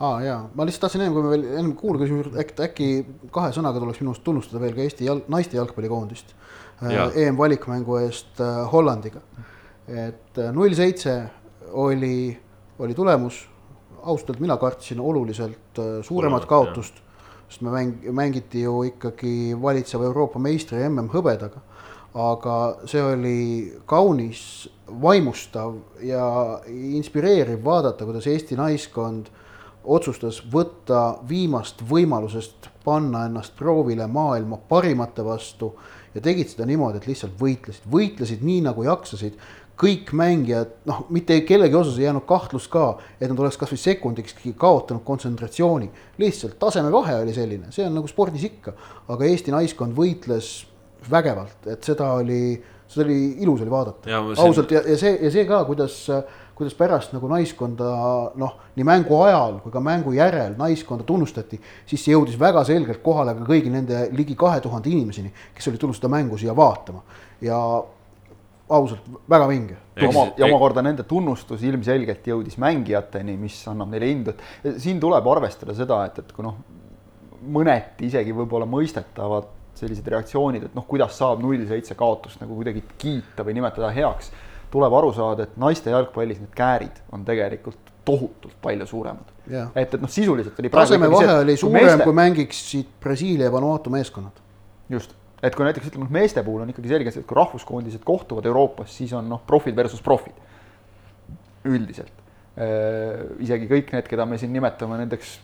aa 0.00 0.14
ah, 0.14 0.22
jaa, 0.24 0.38
ma 0.54 0.64
lihtsalt 0.66 0.86
tahtsin 0.86 1.04
ennem 1.04 1.14
kui 1.14 1.24
me 1.26 1.32
veel 1.34 1.44
ennem 1.50 1.74
kuulaja 1.78 2.06
küsimuse, 2.06 2.32
äkki, 2.42 2.56
äkki 2.66 2.88
kahe 3.34 3.52
sõnaga 3.54 3.82
tuleks 3.82 4.00
minu 4.00 4.14
arust 4.14 4.24
tunnustada 4.26 4.62
veel 4.62 4.74
ka 4.74 4.86
Eesti 4.86 5.06
jalg, 5.06 5.28
naiste 5.28 5.58
jalgpallikoondist. 5.60 6.34
Äh, 6.80 7.18
EM-valikmängu 7.26 8.00
eest 8.00 8.40
Hollandiga. 8.72 9.22
et 9.90 10.38
null 10.54 10.74
seitse 10.78 11.12
oli, 11.72 12.30
oli 12.78 12.94
tulemus, 12.94 13.40
ausalt 14.02 14.30
öelda 14.30 14.44
mina 14.44 14.56
kartsin 14.56 15.00
oluliselt 15.00 15.80
suuremat 16.06 16.44
Olemat, 16.44 16.48
kaotust 16.48 17.00
sest 17.50 17.64
me 17.66 17.72
mäng-, 17.74 18.10
mängiti 18.14 18.62
ju 18.62 18.82
ikkagi 18.86 19.56
valitseva 19.62 20.06
Euroopa 20.06 20.38
meistri 20.38 20.78
mm 20.78 21.10
hõbedaga 21.10 21.62
aga 22.14 22.56
see 22.90 23.02
oli 23.02 23.40
kaunis 23.86 24.68
vaimustav 25.02 25.76
ja 26.02 26.60
inspireeriv 26.66 27.62
vaadata, 27.64 28.04
kuidas 28.04 28.26
Eesti 28.26 28.58
naiskond 28.58 29.30
otsustas 29.84 30.40
võtta 30.52 31.20
viimast 31.28 31.84
võimalusest 31.88 32.68
panna 32.84 33.24
ennast 33.28 33.54
proovile 33.56 34.06
maailma 34.10 34.58
parimate 34.68 35.24
vastu 35.24 35.74
ja 36.14 36.20
tegid 36.20 36.50
seda 36.50 36.66
niimoodi, 36.66 36.98
et 36.98 37.06
lihtsalt 37.06 37.36
võitlesid, 37.40 37.86
võitlesid 37.90 38.44
nii 38.44 38.60
nagu 38.68 38.84
jaksasid. 38.84 39.38
kõik 39.80 40.10
mängijad, 40.12 40.74
noh, 40.84 41.06
mitte 41.08 41.38
kellegi 41.48 41.72
osas 41.74 41.96
ei 41.96 42.04
jäänud 42.04 42.26
kahtlust 42.28 42.68
ka, 42.68 42.98
et 43.16 43.30
nad 43.30 43.38
oleks 43.40 43.56
kasvõi 43.56 43.78
sekundikski 43.80 44.52
kaotanud 44.52 45.02
kontsentratsiooni. 45.04 45.90
lihtsalt 46.18 46.58
tasemevahe 46.58 47.14
oli 47.22 47.32
selline, 47.32 47.72
see 47.72 47.86
on 47.86 47.94
nagu 47.94 48.08
spordis 48.08 48.44
ikka, 48.44 48.74
aga 49.08 49.24
Eesti 49.24 49.50
naiskond 49.50 49.96
võitles 49.96 50.66
vägevalt, 51.10 51.66
et 51.72 51.86
seda 51.86 52.12
oli, 52.18 52.54
seda 52.90 53.06
oli 53.06 53.18
ilus 53.44 53.64
oli 53.64 53.72
vaadata. 53.72 54.20
ausalt 54.36 54.70
ja, 54.74 54.82
ja 54.86 54.96
see 55.00 55.16
ja 55.16 55.30
see 55.32 55.44
ka, 55.48 55.62
kuidas, 55.68 55.96
kuidas 56.58 56.74
pärast 56.76 57.14
nagu 57.16 57.30
naiskonda 57.30 57.92
noh, 58.40 58.56
nii 58.76 58.86
mängu 58.86 59.20
ajal 59.24 59.60
kui 59.64 59.72
ka 59.72 59.82
mängu 59.84 60.12
järel 60.16 60.58
naiskonda 60.58 61.06
tunnustati, 61.08 61.60
siis 61.86 62.04
see 62.04 62.16
jõudis 62.16 62.38
väga 62.40 62.64
selgelt 62.68 63.02
kohale 63.04 63.36
ka 63.38 63.46
kõigi 63.48 63.72
nende 63.72 64.08
ligi 64.16 64.36
kahe 64.38 64.60
tuhande 64.64 64.92
inimeseni, 64.92 65.32
kes 65.54 65.70
olid 65.70 65.80
tulnud 65.80 65.98
seda 65.98 66.12
mängu 66.12 66.38
siia 66.40 66.56
vaatama 66.56 67.02
ja 67.44 67.60
ausalt 68.70 69.06
väga 69.30 69.46
vinge. 69.48 69.76
oma, 70.08 70.26
ja 70.38 70.46
omakorda 70.46 70.82
nende 70.82 71.04
tunnustus 71.08 71.62
ilmselgelt 71.66 72.26
jõudis 72.26 72.56
mängijateni, 72.62 73.36
mis 73.40 73.56
annab 73.68 73.90
neile 73.92 74.10
indu, 74.10 74.34
et 74.64 74.78
siin 74.80 75.00
tuleb 75.02 75.26
arvestada 75.32 75.74
seda, 75.76 76.04
et, 76.08 76.20
et 76.22 76.32
kui 76.34 76.46
noh, 76.46 76.60
mõneti 77.40 78.08
isegi 78.10 78.34
võib-olla 78.36 78.68
mõistetavad 78.68 79.48
sellised 79.80 80.06
reaktsioonid, 80.12 80.68
et 80.68 80.76
noh, 80.76 80.86
kuidas 80.88 81.16
saab 81.18 81.42
null 81.42 81.64
seitse 81.68 81.96
kaotust 81.98 82.42
nagu 82.42 82.56
kuidagi 82.58 82.82
kiita 83.00 83.46
või 83.46 83.56
nimetada 83.58 83.90
heaks. 83.94 84.32
tuleb 84.70 84.94
aru 84.94 85.12
saada, 85.12 85.48
et 85.48 85.56
naiste 85.58 85.90
jalgpallis 85.90 86.38
need 86.38 86.52
käärid 86.54 87.00
on 87.12 87.24
tegelikult 87.26 87.90
tohutult 88.06 88.54
palju 88.62 88.86
suuremad. 88.86 89.32
et, 89.74 89.94
et 89.94 90.00
noh, 90.00 90.10
sisuliselt 90.10 90.60
oli 90.60 90.70
tasemevahe 90.70 91.32
oli 91.40 91.56
suurem, 91.56 91.82
meeste... 91.84 92.04
kui 92.04 92.18
mängiksid 92.20 92.92
Brasiilia 93.00 93.48
ja 93.48 93.52
Vanuatu 93.52 93.90
meeskonnad. 93.90 94.38
just, 94.88 95.16
et 95.42 95.56
kui 95.56 95.66
näiteks 95.66 95.90
ütleme, 95.90 96.06
meeste 96.10 96.44
puhul 96.46 96.62
on 96.62 96.70
ikkagi 96.70 96.92
selge 96.92 97.10
see, 97.10 97.24
et 97.24 97.28
kui 97.28 97.38
rahvuskoondised 97.38 98.04
kohtuvad 98.06 98.46
Euroopas, 98.46 98.94
siis 98.96 99.12
on 99.16 99.28
noh, 99.28 99.42
profid 99.46 99.76
versus 99.76 100.02
profid. 100.02 100.36
üldiselt 101.64 102.19
isegi 103.40 103.68
kõik 103.70 103.92
need, 103.94 104.08
keda 104.10 104.26
me 104.28 104.36
siin 104.40 104.50
nimetame 104.52 104.98
nendeks 105.00 105.36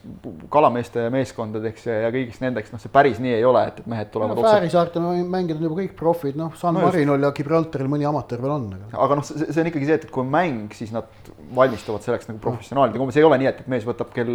kalameeste 0.52 1.06
meeskondadeks 1.14 1.86
ja, 1.88 1.94
ja 2.04 2.10
kõigiks 2.12 2.42
nendeks, 2.42 2.72
noh, 2.74 2.82
see 2.82 2.92
päris 2.92 3.20
nii 3.22 3.36
ei 3.38 3.44
ole, 3.46 3.62
et, 3.70 3.78
et 3.80 3.88
mehed 3.88 4.10
tulevad 4.12 4.36
no, 4.36 4.44
Fääri 4.44 4.68
saarte 4.72 5.00
mängijad 5.00 5.60
on 5.60 5.68
juba 5.68 5.78
kõik 5.78 5.94
profid, 5.96 6.36
noh, 6.36 6.52
San 6.60 6.76
no, 6.76 6.82
Marinol 6.84 7.24
ja 7.24 7.30
Gibraltaril 7.36 7.88
mõni 7.92 8.08
amatöör 8.08 8.42
veel 8.42 8.56
on. 8.56 8.66
aga 8.92 9.18
noh, 9.20 9.24
see, 9.24 9.48
see 9.48 9.62
on 9.62 9.70
ikkagi 9.70 9.88
see, 9.88 9.98
et, 10.00 10.08
et 10.08 10.12
kui 10.12 10.24
on 10.24 10.32
mäng, 10.34 10.74
siis 10.76 10.92
nad 10.94 11.30
valmistuvad 11.56 12.04
selleks 12.04 12.28
nagu 12.28 12.42
professionaalid, 12.42 12.98
umbes 13.00 13.20
ei 13.20 13.28
ole 13.28 13.38
nii, 13.40 13.48
et, 13.52 13.62
et 13.64 13.70
mees 13.72 13.86
võtab 13.86 14.10
kell 14.16 14.34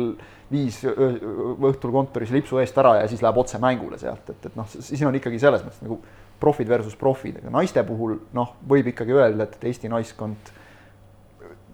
viis 0.51 0.79
õhtul 0.87 1.93
kontoris 1.93 2.31
lipsu 2.33 2.59
eest 2.63 2.79
ära 2.81 2.95
ja 3.01 3.11
siis 3.11 3.21
läheb 3.21 3.37
otse 3.43 3.61
mängule 3.61 3.99
sealt, 4.01 4.31
et, 4.33 4.49
et 4.49 4.57
noh, 4.57 4.67
siin 4.71 5.05
on 5.09 5.19
ikkagi 5.19 5.39
selles 5.43 5.61
mõttes 5.67 5.83
nagu 5.85 5.99
profid 6.41 6.71
versus 6.71 6.97
profid, 6.97 7.37
aga 7.43 7.53
naiste 7.53 7.83
puhul 7.85 8.17
noh, 8.33 8.55
võib 8.67 8.89
ikkagi 8.89 9.13
öelda, 9.19 9.45
et 9.45 9.69
Eesti 9.69 9.91
naiskond 9.91 10.49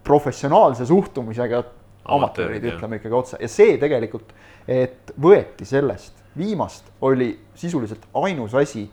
professionaalse 0.07 0.85
suhtumisega 0.87 1.63
amatöörid, 2.07 2.63
ütleme 2.71 3.01
ikkagi 3.01 3.15
otse 3.15 3.39
ja 3.41 3.49
see 3.51 3.75
tegelikult, 3.81 4.31
et 4.67 5.11
võeti 5.19 5.67
sellest 5.67 6.23
viimast, 6.37 6.87
oli 7.01 7.31
sisuliselt 7.57 8.05
ainus 8.21 8.55
asi, 8.55 8.85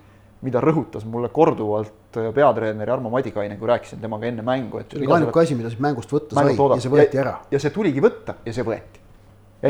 mida 0.44 0.60
rõhutas 0.60 1.04
mulle 1.08 1.30
korduvalt 1.32 2.18
peatreener 2.34 2.88
Jarmo 2.88 3.10
Madikaine, 3.10 3.56
kui 3.58 3.68
rääkisin 3.68 4.02
temaga 4.02 4.28
enne 4.28 4.42
mängu, 4.46 4.80
et. 4.80 4.90
see 4.92 5.02
oli 5.02 5.12
ainuke 5.16 5.40
asi, 5.40 5.56
mida 5.58 5.70
siis 5.72 5.82
mängust 5.82 6.12
võtta 6.12 6.36
sai 6.36 6.54
ja 6.54 6.80
see 6.82 6.92
võeti 6.92 7.20
ära. 7.20 7.38
ja 7.50 7.60
see 7.62 7.74
tuligi 7.74 8.02
võtta 8.04 8.36
ja 8.44 8.54
see 8.56 8.66
võeti. 8.66 9.02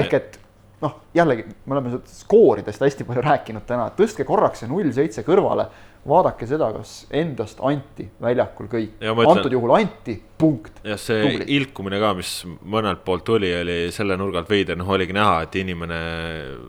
ehk 0.01 0.17
et 0.19 0.39
noh, 0.85 0.99
jällegi 1.15 1.47
me 1.65 1.77
oleme 1.77 2.01
skooridest 2.11 2.85
hästi 2.85 3.07
palju 3.09 3.25
rääkinud 3.25 3.67
täna, 3.69 3.89
tõstke 3.97 4.27
korraks 4.29 4.65
see 4.65 4.71
null 4.71 4.93
seitse 4.97 5.25
kõrvale 5.27 5.69
vaadake 6.09 6.47
seda, 6.49 6.71
kas 6.77 6.95
endast 7.15 7.61
anti 7.65 8.07
väljakul 8.21 8.69
kõik. 8.73 9.01
antud 9.01 9.53
juhul 9.53 9.75
anti, 9.79 10.19
punkt. 10.39 10.81
ja 10.85 10.97
see 11.01 11.23
Tubli. 11.23 11.47
ilkumine 11.57 11.99
ka, 12.03 12.13
mis 12.19 12.33
mõnelt 12.47 13.05
poolt 13.07 13.25
tuli, 13.27 13.51
oli 13.57 13.77
selle 13.95 14.17
nurga 14.21 14.43
alt 14.43 14.51
veider, 14.51 14.79
noh, 14.79 14.91
oligi 14.97 15.15
näha, 15.17 15.37
et 15.47 15.59
inimene 15.61 16.01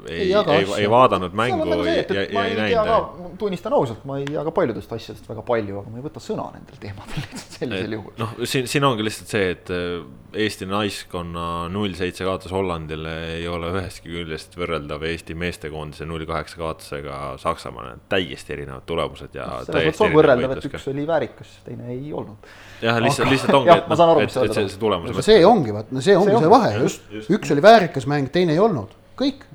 ei, 0.07 0.27
ei, 0.29 0.33
ei, 0.33 0.67
ei 0.79 0.89
vaadanud 0.91 1.35
mängu 1.35 1.67
ei 1.85 2.75
tunnistan 3.39 3.75
ausalt, 3.75 4.05
ma 4.07 4.19
ei 4.21 4.27
tea 4.29 4.43
ka 4.45 4.53
paljudest 4.55 4.93
asjadest 4.95 5.29
väga 5.29 5.43
palju, 5.47 5.79
aga 5.81 5.91
ma 5.93 5.99
ei 5.99 6.05
võta 6.05 6.23
sõna 6.23 6.47
nendel 6.55 6.79
teemadel 6.81 7.25
lihtsalt 7.25 7.57
sellisel 7.59 7.97
juhul. 7.97 8.13
noh, 8.21 8.37
siin, 8.43 8.69
siin 8.71 8.87
ongi 8.87 9.07
lihtsalt 9.07 9.35
see, 9.35 9.49
et 9.55 9.73
äh, 9.73 9.97
Eesti 10.35 10.65
naiskonna 10.67 11.69
null 11.71 11.93
seitse 11.95 12.25
kaotus 12.27 12.51
Hollandile 12.51 13.13
ei 13.37 13.45
ole 13.47 13.69
ühestki 13.71 14.11
küljest 14.11 14.57
võrreldav 14.59 15.05
Eesti 15.07 15.35
meestekoondise 15.39 16.07
null 16.09 16.25
kaheksa 16.27 16.59
kaotusega 16.59 17.19
Saksamaale, 17.39 17.95
täiesti 18.11 18.55
erinevad 18.57 18.83
tulemused 18.89 19.24
tulemused 19.25 19.35
ja 19.35 19.45
no,. 19.45 19.61
selles 19.65 19.85
mõttes 19.89 20.03
on 20.05 20.15
võrreldav, 20.15 20.55
et 20.55 20.67
üks 20.69 20.87
oli 20.91 21.05
väärikas, 21.07 21.53
teine 21.65 21.87
ei 21.93 22.11
olnud. 22.13 22.49
jah, 22.81 22.99
lihtsalt, 23.03 23.31
lihtsalt 23.31 23.57
ongi, 23.59 23.71
et, 23.75 23.87
noh, 23.89 24.19
et, 24.21 24.35
et 24.35 24.57
see, 24.57 24.67
see 24.73 24.81
tulemus. 24.81 25.21
see 25.25 25.45
ongi, 25.45 25.73
vaat 25.73 25.91
no 25.95 26.03
see 26.03 26.17
ongi 26.17 26.33
see, 26.33 26.43
see 26.43 26.51
vahe 26.51 26.75
just, 26.81 27.07
just., 27.11 27.31
üks 27.37 27.55
oli 27.55 27.65
väärikas 27.65 28.07
mäng, 28.11 28.29
teine 28.33 28.55
ei 28.55 28.61
olnud, 28.61 28.93
kõik. 29.19 29.45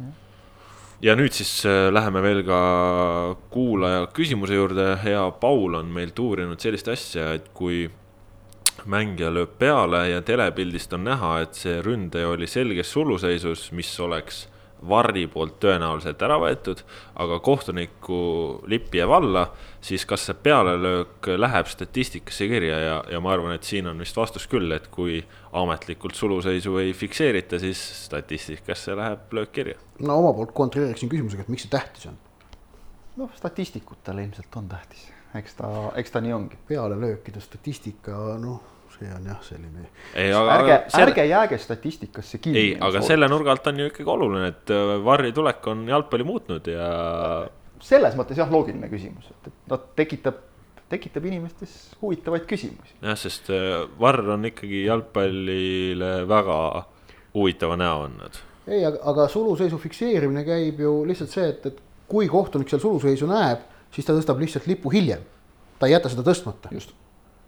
ja 1.05 1.16
nüüd 1.18 1.36
siis 1.36 1.52
äh, 1.68 1.88
läheme 1.92 2.22
veel 2.24 2.44
ka 2.48 2.60
kuulaja 3.55 4.05
küsimuse 4.16 4.59
juurde, 4.59 4.92
hea 5.05 5.24
Paul 5.40 5.80
on 5.80 5.90
meilt 5.94 6.18
uurinud 6.18 6.60
sellist 6.60 6.90
asja, 6.92 7.32
et 7.38 7.51
kui 7.55 7.88
mängija 8.90 9.28
lööb 9.32 9.59
peale 9.60 10.06
ja 10.09 10.22
telepildist 10.24 10.94
on 10.97 11.05
näha, 11.05 11.34
et 11.44 11.59
see 11.59 11.82
ründaja 11.84 12.30
oli 12.32 12.48
selges 12.48 12.92
suluseisus, 12.94 13.68
mis 13.76 13.92
oleks 14.01 14.47
Varri 14.89 15.27
poolt 15.28 15.59
tõenäoliselt 15.61 16.23
ära 16.24 16.39
võetud, 16.40 16.81
aga 17.20 17.36
kohtuniku 17.44 18.20
lipp 18.70 18.94
jääb 18.97 19.12
alla, 19.12 19.43
siis 19.85 20.07
kas 20.09 20.24
see 20.28 20.39
pealelöök 20.40 21.28
läheb 21.36 21.69
statistikasse 21.69 22.48
kirja 22.48 22.78
ja, 22.81 22.97
ja 23.12 23.20
ma 23.20 23.35
arvan, 23.35 23.52
et 23.57 23.69
siin 23.69 23.90
on 23.90 24.01
vist 24.01 24.16
vastus 24.16 24.48
küll, 24.51 24.73
et 24.73 24.89
kui 24.93 25.20
ametlikult 25.52 26.16
suluseisu 26.16 26.78
ei 26.81 26.94
fikseerita, 26.97 27.61
siis 27.61 27.82
statistikasse 28.07 28.97
läheb 28.97 29.36
löök 29.36 29.52
kirja. 29.52 29.78
no 30.01 30.19
oma 30.23 30.32
poolt 30.36 30.57
kontrolliksin 30.57 31.12
küsimusega, 31.12 31.44
et 31.44 31.52
miks 31.52 31.69
see 31.69 31.77
tähtis 31.77 32.09
on? 32.09 32.19
noh, 33.20 33.32
statistikutele 33.36 34.24
ilmselt 34.24 34.57
on 34.57 34.69
tähtis, 34.70 35.09
eks 35.36 35.61
ta, 35.61 35.70
eks 36.01 36.16
ta 36.16 36.24
nii 36.24 36.32
ongi. 36.32 36.61
pealelöökide 36.69 37.44
statistika, 37.44 38.16
noh 38.40 38.80
see 39.01 39.14
on 39.14 39.27
jah, 39.31 39.40
selline. 39.44 39.86
ärge 40.14 40.77
selle..., 40.89 41.06
ärge 41.06 41.24
jääge 41.28 41.59
statistikasse 41.59 42.39
kinni. 42.39 42.59
ei, 42.59 42.74
aga 42.81 43.02
selle 43.05 43.28
nurga 43.31 43.55
alt 43.55 43.70
on 43.72 43.81
ju 43.81 43.89
ikkagi 43.90 44.12
oluline, 44.12 44.52
et 44.52 44.74
äh, 44.74 44.93
Varri 45.05 45.32
tulek 45.36 45.66
on 45.72 45.86
jalgpalli 45.89 46.27
muutnud 46.28 46.70
ja. 46.70 46.90
selles 47.85 48.16
mõttes 48.18 48.40
jah, 48.40 48.51
loogiline 48.52 48.90
küsimus, 48.93 49.31
et, 49.32 49.51
et 49.51 49.72
noh, 49.72 49.82
tekitab, 49.97 50.43
tekitab 50.93 51.27
inimestes 51.31 51.77
huvitavaid 52.02 52.47
küsimusi. 52.51 52.97
jah, 53.01 53.18
sest 53.20 53.51
äh, 53.55 53.82
Varr 54.01 54.36
on 54.36 54.48
ikkagi 54.51 54.85
jalgpallile 54.86 56.14
väga 56.31 56.60
huvitava 57.35 57.78
näo 57.81 58.06
andnud. 58.09 58.40
ei, 58.68 58.85
aga, 58.85 59.02
aga 59.14 59.28
suluseisu 59.32 59.81
fikseerimine 59.81 60.44
käib 60.48 60.85
ju 60.85 61.01
lihtsalt 61.09 61.36
see, 61.36 61.51
et, 61.55 61.68
et 61.72 61.85
kui 62.10 62.28
kohtunik 62.28 62.70
seal 62.70 62.82
suluseisu 62.82 63.28
näeb, 63.31 63.68
siis 63.94 64.06
ta 64.06 64.16
tõstab 64.16 64.40
lihtsalt 64.43 64.66
lipu 64.70 64.93
hiljem. 64.93 65.24
ta 65.78 65.89
ei 65.89 65.97
jäta 65.97 66.12
seda 66.12 66.27
tõstmata. 66.27 66.74
just 66.74 66.93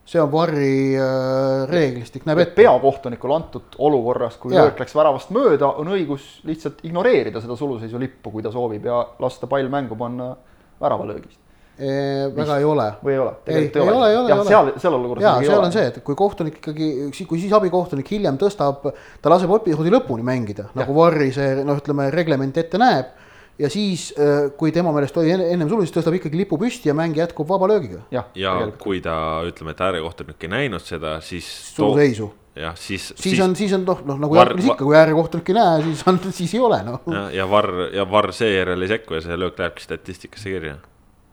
see 0.05 0.20
on 0.20 0.31
Varri 0.33 0.97
äh, 0.99 1.62
reeglistik, 1.70 2.24
näeb 2.27 2.43
ette. 2.43 2.57
peakohtunikul 2.62 3.37
antud 3.37 3.79
olukorras, 3.79 4.37
kui 4.43 4.55
löök 4.55 4.81
läks 4.83 4.97
väravast 4.99 5.31
mööda, 5.35 5.70
on 5.79 5.93
õigus 5.95 6.41
lihtsalt 6.49 6.83
ignoreerida 6.87 7.41
seda 7.45 7.57
suluseisu 7.59 8.01
lippu, 8.03 8.35
kui 8.35 8.43
ta 8.43 8.51
soovib 8.55 8.91
ja 8.91 9.05
lasta 9.23 9.51
pall 9.51 9.70
mängu 9.73 9.99
panna 9.99 10.35
väravalöögist 10.83 11.43
väga 11.79 12.59
ei 12.59 12.65
ole. 12.65 12.87
või 13.03 13.12
ei 13.15 13.19
ole? 13.19 13.33
ei, 13.47 13.55
ei 13.74 13.81
ole, 13.81 14.11
ei 14.11 14.16
ole, 14.16 14.27
ei 14.29 14.35
ole. 14.35 14.45
seal, 14.47 14.73
seal 14.79 14.95
olukorras. 14.95 15.24
jaa, 15.24 15.41
seal 15.43 15.65
on 15.65 15.73
see, 15.73 15.87
et 15.89 15.99
kui 16.05 16.16
kohtunik 16.19 16.59
ikkagi, 16.61 16.89
kui 17.29 17.41
siis 17.41 17.53
abikohtunik 17.57 18.11
hiljem 18.12 18.39
tõstab, 18.41 18.91
ta 19.23 19.33
laseb 19.33 19.51
episoodi 19.57 19.93
lõpuni 19.95 20.27
mängida, 20.27 20.69
nagu 20.77 20.95
Varri 20.97 21.31
see 21.35 21.62
noh, 21.65 21.81
ütleme 21.81 22.11
reglement 22.12 22.61
ette 22.61 22.81
näeb 22.81 23.15
ja 23.62 23.70
siis, 23.72 24.10
äh, 24.18 24.51
kui 24.59 24.72
tema 24.74 24.93
meelest 24.94 25.16
oli 25.20 25.32
ennem 25.32 25.70
sulgu, 25.70 25.86
siis 25.86 25.94
tõstab 25.94 26.18
ikkagi 26.18 26.39
lipu 26.40 26.59
püsti 26.60 26.90
ja 26.90 26.97
mäng 26.98 27.16
jätkub 27.18 27.48
vaba 27.48 27.70
löögiga. 27.70 28.02
ja, 28.14 28.26
ja 28.39 28.55
kui 28.78 29.01
ta 29.05 29.14
ütleme, 29.48 29.76
et 29.76 29.82
äärekohtunik 29.89 30.47
ei 30.47 30.52
näinud 30.52 30.84
seda, 30.84 31.18
siis. 31.24 31.48
suluseisu. 31.76 32.32
jah, 32.59 32.76
siis. 32.76 33.09
siis, 33.14 33.24
siis 33.28 33.43
on, 33.44 33.56
siis 33.56 33.74
on 33.76 33.86
noh, 33.89 34.05
noh 34.09 34.22
nagu 34.26 34.39
jalgpallis 34.39 34.70
ikka, 34.72 34.84
kui 34.84 34.97
äärekohtunik 34.98 35.52
ei 35.52 35.59
näe, 35.59 35.82
siis 35.89 36.06
on, 36.10 36.22
siis 36.30 36.55
ei 36.59 36.64
ole 36.68 36.82
noh. 36.86 37.05
ja, 37.12 37.26
ja 37.43 37.51
Varr 37.51 37.90
ja 37.94 38.09
Varr 38.10 38.34
seejärel 38.36 38.86
ei 38.86 38.97
sekku 38.97 39.18
ja 39.18 39.24
see 39.24 39.39
löök 39.39 39.62
lähebki 39.62 39.86
statistikasse 39.86 40.56
kirja 40.56 40.80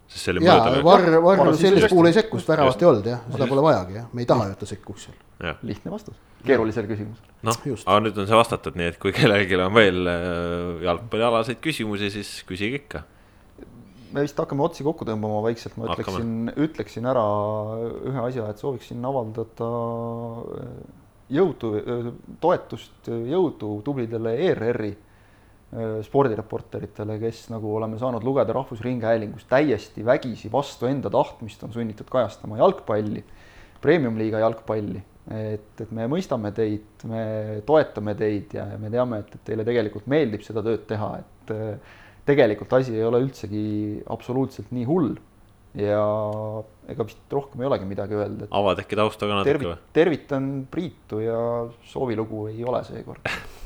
sest 0.10 0.26
see 0.26 0.34
oli 0.34 0.40
möödalöök. 0.44 0.84
Varr, 0.84 1.22
Varr 1.24 1.54
sellisel 1.58 1.90
puhul 1.90 2.10
ei 2.10 2.16
sekku, 2.18 2.40
sest 2.40 2.50
väravat 2.50 2.82
ei 2.82 2.88
olnud 2.90 3.10
jah, 3.12 3.22
seda 3.30 3.48
pole 3.50 3.64
vajagi 3.66 3.98
jah, 4.00 4.10
me 4.14 4.24
ei 4.24 4.30
taha 4.30 4.48
ju, 4.48 4.56
et 4.56 4.64
ta 4.64 4.70
sekkuks 4.70 5.06
seal. 5.08 5.56
lihtne 5.70 5.94
vastus, 5.94 6.18
keerulisele 6.46 6.90
küsimusele. 6.90 7.36
noh, 7.48 7.60
aga 7.86 8.00
nüüd 8.08 8.18
on 8.18 8.30
see 8.30 8.40
vastatud, 8.40 8.80
nii 8.80 8.90
et 8.94 9.00
kui 9.02 9.14
kellelgi 9.20 9.60
on 9.62 9.76
veel 9.78 10.12
äh, 10.12 10.86
jalgpallialaseid 10.88 11.62
küsimusi, 11.64 12.10
siis 12.16 12.32
küsige 12.50 12.82
ikka. 12.82 13.04
me 14.12 14.26
vist 14.26 14.42
hakkame 14.42 14.66
otsi 14.66 14.86
kokku 14.88 15.06
tõmbama 15.06 15.44
vaikselt, 15.46 15.78
ma 15.78 15.92
ütleksin, 15.94 16.32
ütleksin 16.58 17.10
ära 17.12 17.26
ühe 18.10 18.24
asja, 18.26 18.50
et 18.50 18.64
sooviksin 18.66 19.06
avaldada 19.06 19.70
äh, 20.58 20.74
jõudu, 21.38 21.76
äh, 21.78 22.10
toetust, 22.42 22.98
jõudu 23.06 23.78
tublidele 23.86 24.34
ERR-i 24.50 24.96
spordireporteritele, 25.70 27.20
kes 27.22 27.44
nagu 27.54 27.76
oleme 27.78 28.00
saanud 28.02 28.24
lugeda 28.26 28.56
Rahvusringhäälingus 28.58 29.46
täiesti 29.50 30.02
vägisi 30.06 30.50
vastu 30.52 30.90
enda 30.90 31.12
tahtmist 31.14 31.64
on 31.64 31.74
sunnitud 31.74 32.10
kajastama 32.10 32.58
jalgpalli, 32.58 33.22
premium-liiga 33.82 34.42
jalgpalli. 34.42 35.04
et, 35.30 35.82
et 35.84 35.92
me 35.94 36.08
mõistame 36.10 36.50
teid, 36.58 37.06
me 37.06 37.62
toetame 37.68 38.16
teid 38.18 38.56
ja 38.58 38.66
me 38.82 38.90
teame, 38.90 39.20
et, 39.22 39.36
et 39.36 39.44
teile 39.52 39.66
tegelikult 39.68 40.10
meeldib 40.10 40.42
seda 40.42 40.64
tööd 40.66 40.88
teha, 40.90 41.12
et 41.22 41.54
äh, 41.54 41.98
tegelikult 42.26 42.74
asi 42.80 42.98
ei 42.98 43.06
ole 43.06 43.22
üldsegi 43.28 43.66
absoluutselt 44.10 44.74
nii 44.74 44.88
hull. 44.90 45.14
ja 45.78 46.02
ega 46.90 47.06
vist 47.06 47.30
rohkem 47.30 47.62
ei 47.62 47.68
olegi 47.70 47.86
midagi 47.86 48.18
öelda. 48.18 48.50
avad 48.50 48.82
äkki 48.82 48.98
tausta 48.98 49.30
ka 49.30 49.38
natuke 49.44 49.68
või? 49.68 49.78
tervitan 49.94 50.50
Priitu 50.72 51.22
ja 51.22 51.38
soovilugu 51.92 52.48
ei 52.50 52.66
ole 52.66 52.82
seekord 52.90 53.30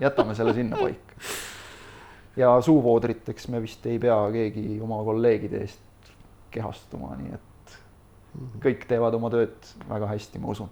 jätame 0.00 0.34
selle 0.34 0.54
sinnapaika. 0.54 1.14
ja 2.36 2.60
suuvoodriteks 2.60 3.48
me 3.48 3.62
vist 3.62 3.86
ei 3.86 3.98
pea 3.98 4.18
keegi 4.32 4.80
oma 4.80 5.02
kolleegide 5.04 5.64
eest 5.66 6.12
kehastuma, 6.50 7.16
nii 7.16 7.34
et 7.34 7.76
kõik 8.62 8.86
teevad 8.88 9.14
oma 9.14 9.30
tööd 9.32 9.74
väga 9.88 10.08
hästi, 10.14 10.40
ma 10.40 10.54
usun 10.54 10.70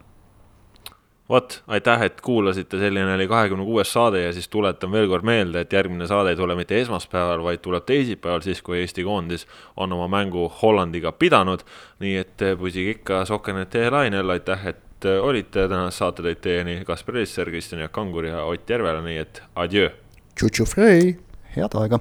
vot, 1.31 1.63
aitäh, 1.67 2.03
et 2.03 2.21
kuulasite, 2.21 2.79
selline 2.79 3.15
oli 3.15 3.29
kahekümne 3.31 3.65
kuues 3.65 3.93
saade 3.93 4.25
ja 4.25 4.33
siis 4.35 4.49
tuletan 4.49 4.93
veel 4.93 5.07
kord 5.09 5.25
meelde, 5.25 5.63
et 5.63 5.73
järgmine 5.73 6.07
saade 6.11 6.33
ei 6.35 6.37
tule 6.37 6.57
mitte 6.59 6.81
esmaspäeval, 6.81 7.45
vaid 7.45 7.63
tuleb 7.63 7.87
teisipäeval, 7.87 8.43
siis 8.43 8.63
kui 8.67 8.81
Eesti 8.81 9.05
koondis 9.07 9.47
on 9.77 9.93
oma 9.93 10.09
mängu 10.11 10.49
Hollandiga 10.63 11.13
pidanud. 11.13 11.63
nii 12.01 12.17
et 12.17 12.43
püsige 12.59 12.97
ikka 12.99 13.25
Sokkenete 13.25 13.91
lainel, 13.91 14.31
aitäh, 14.31 14.67
et 14.67 14.83
et 15.01 15.09
äh, 15.09 15.25
olite, 15.25 15.65
tänase 15.69 15.97
saate 15.97 16.25
tõid 16.25 16.41
teieni 16.45 16.81
Kaspar 16.85 17.17
Elisser, 17.17 17.49
Kristjan 17.49 17.81
Jaak 17.81 17.93
Kangur 17.97 18.29
ja 18.29 18.45
Ott 18.45 18.69
Järvela, 18.69 19.01
nii 19.05 19.19
et 19.23 19.43
adjöö. 19.57 19.91
Tšutšu 20.37 20.67
Frei. 20.69 21.17
head 21.57 21.75
aega 21.75 21.99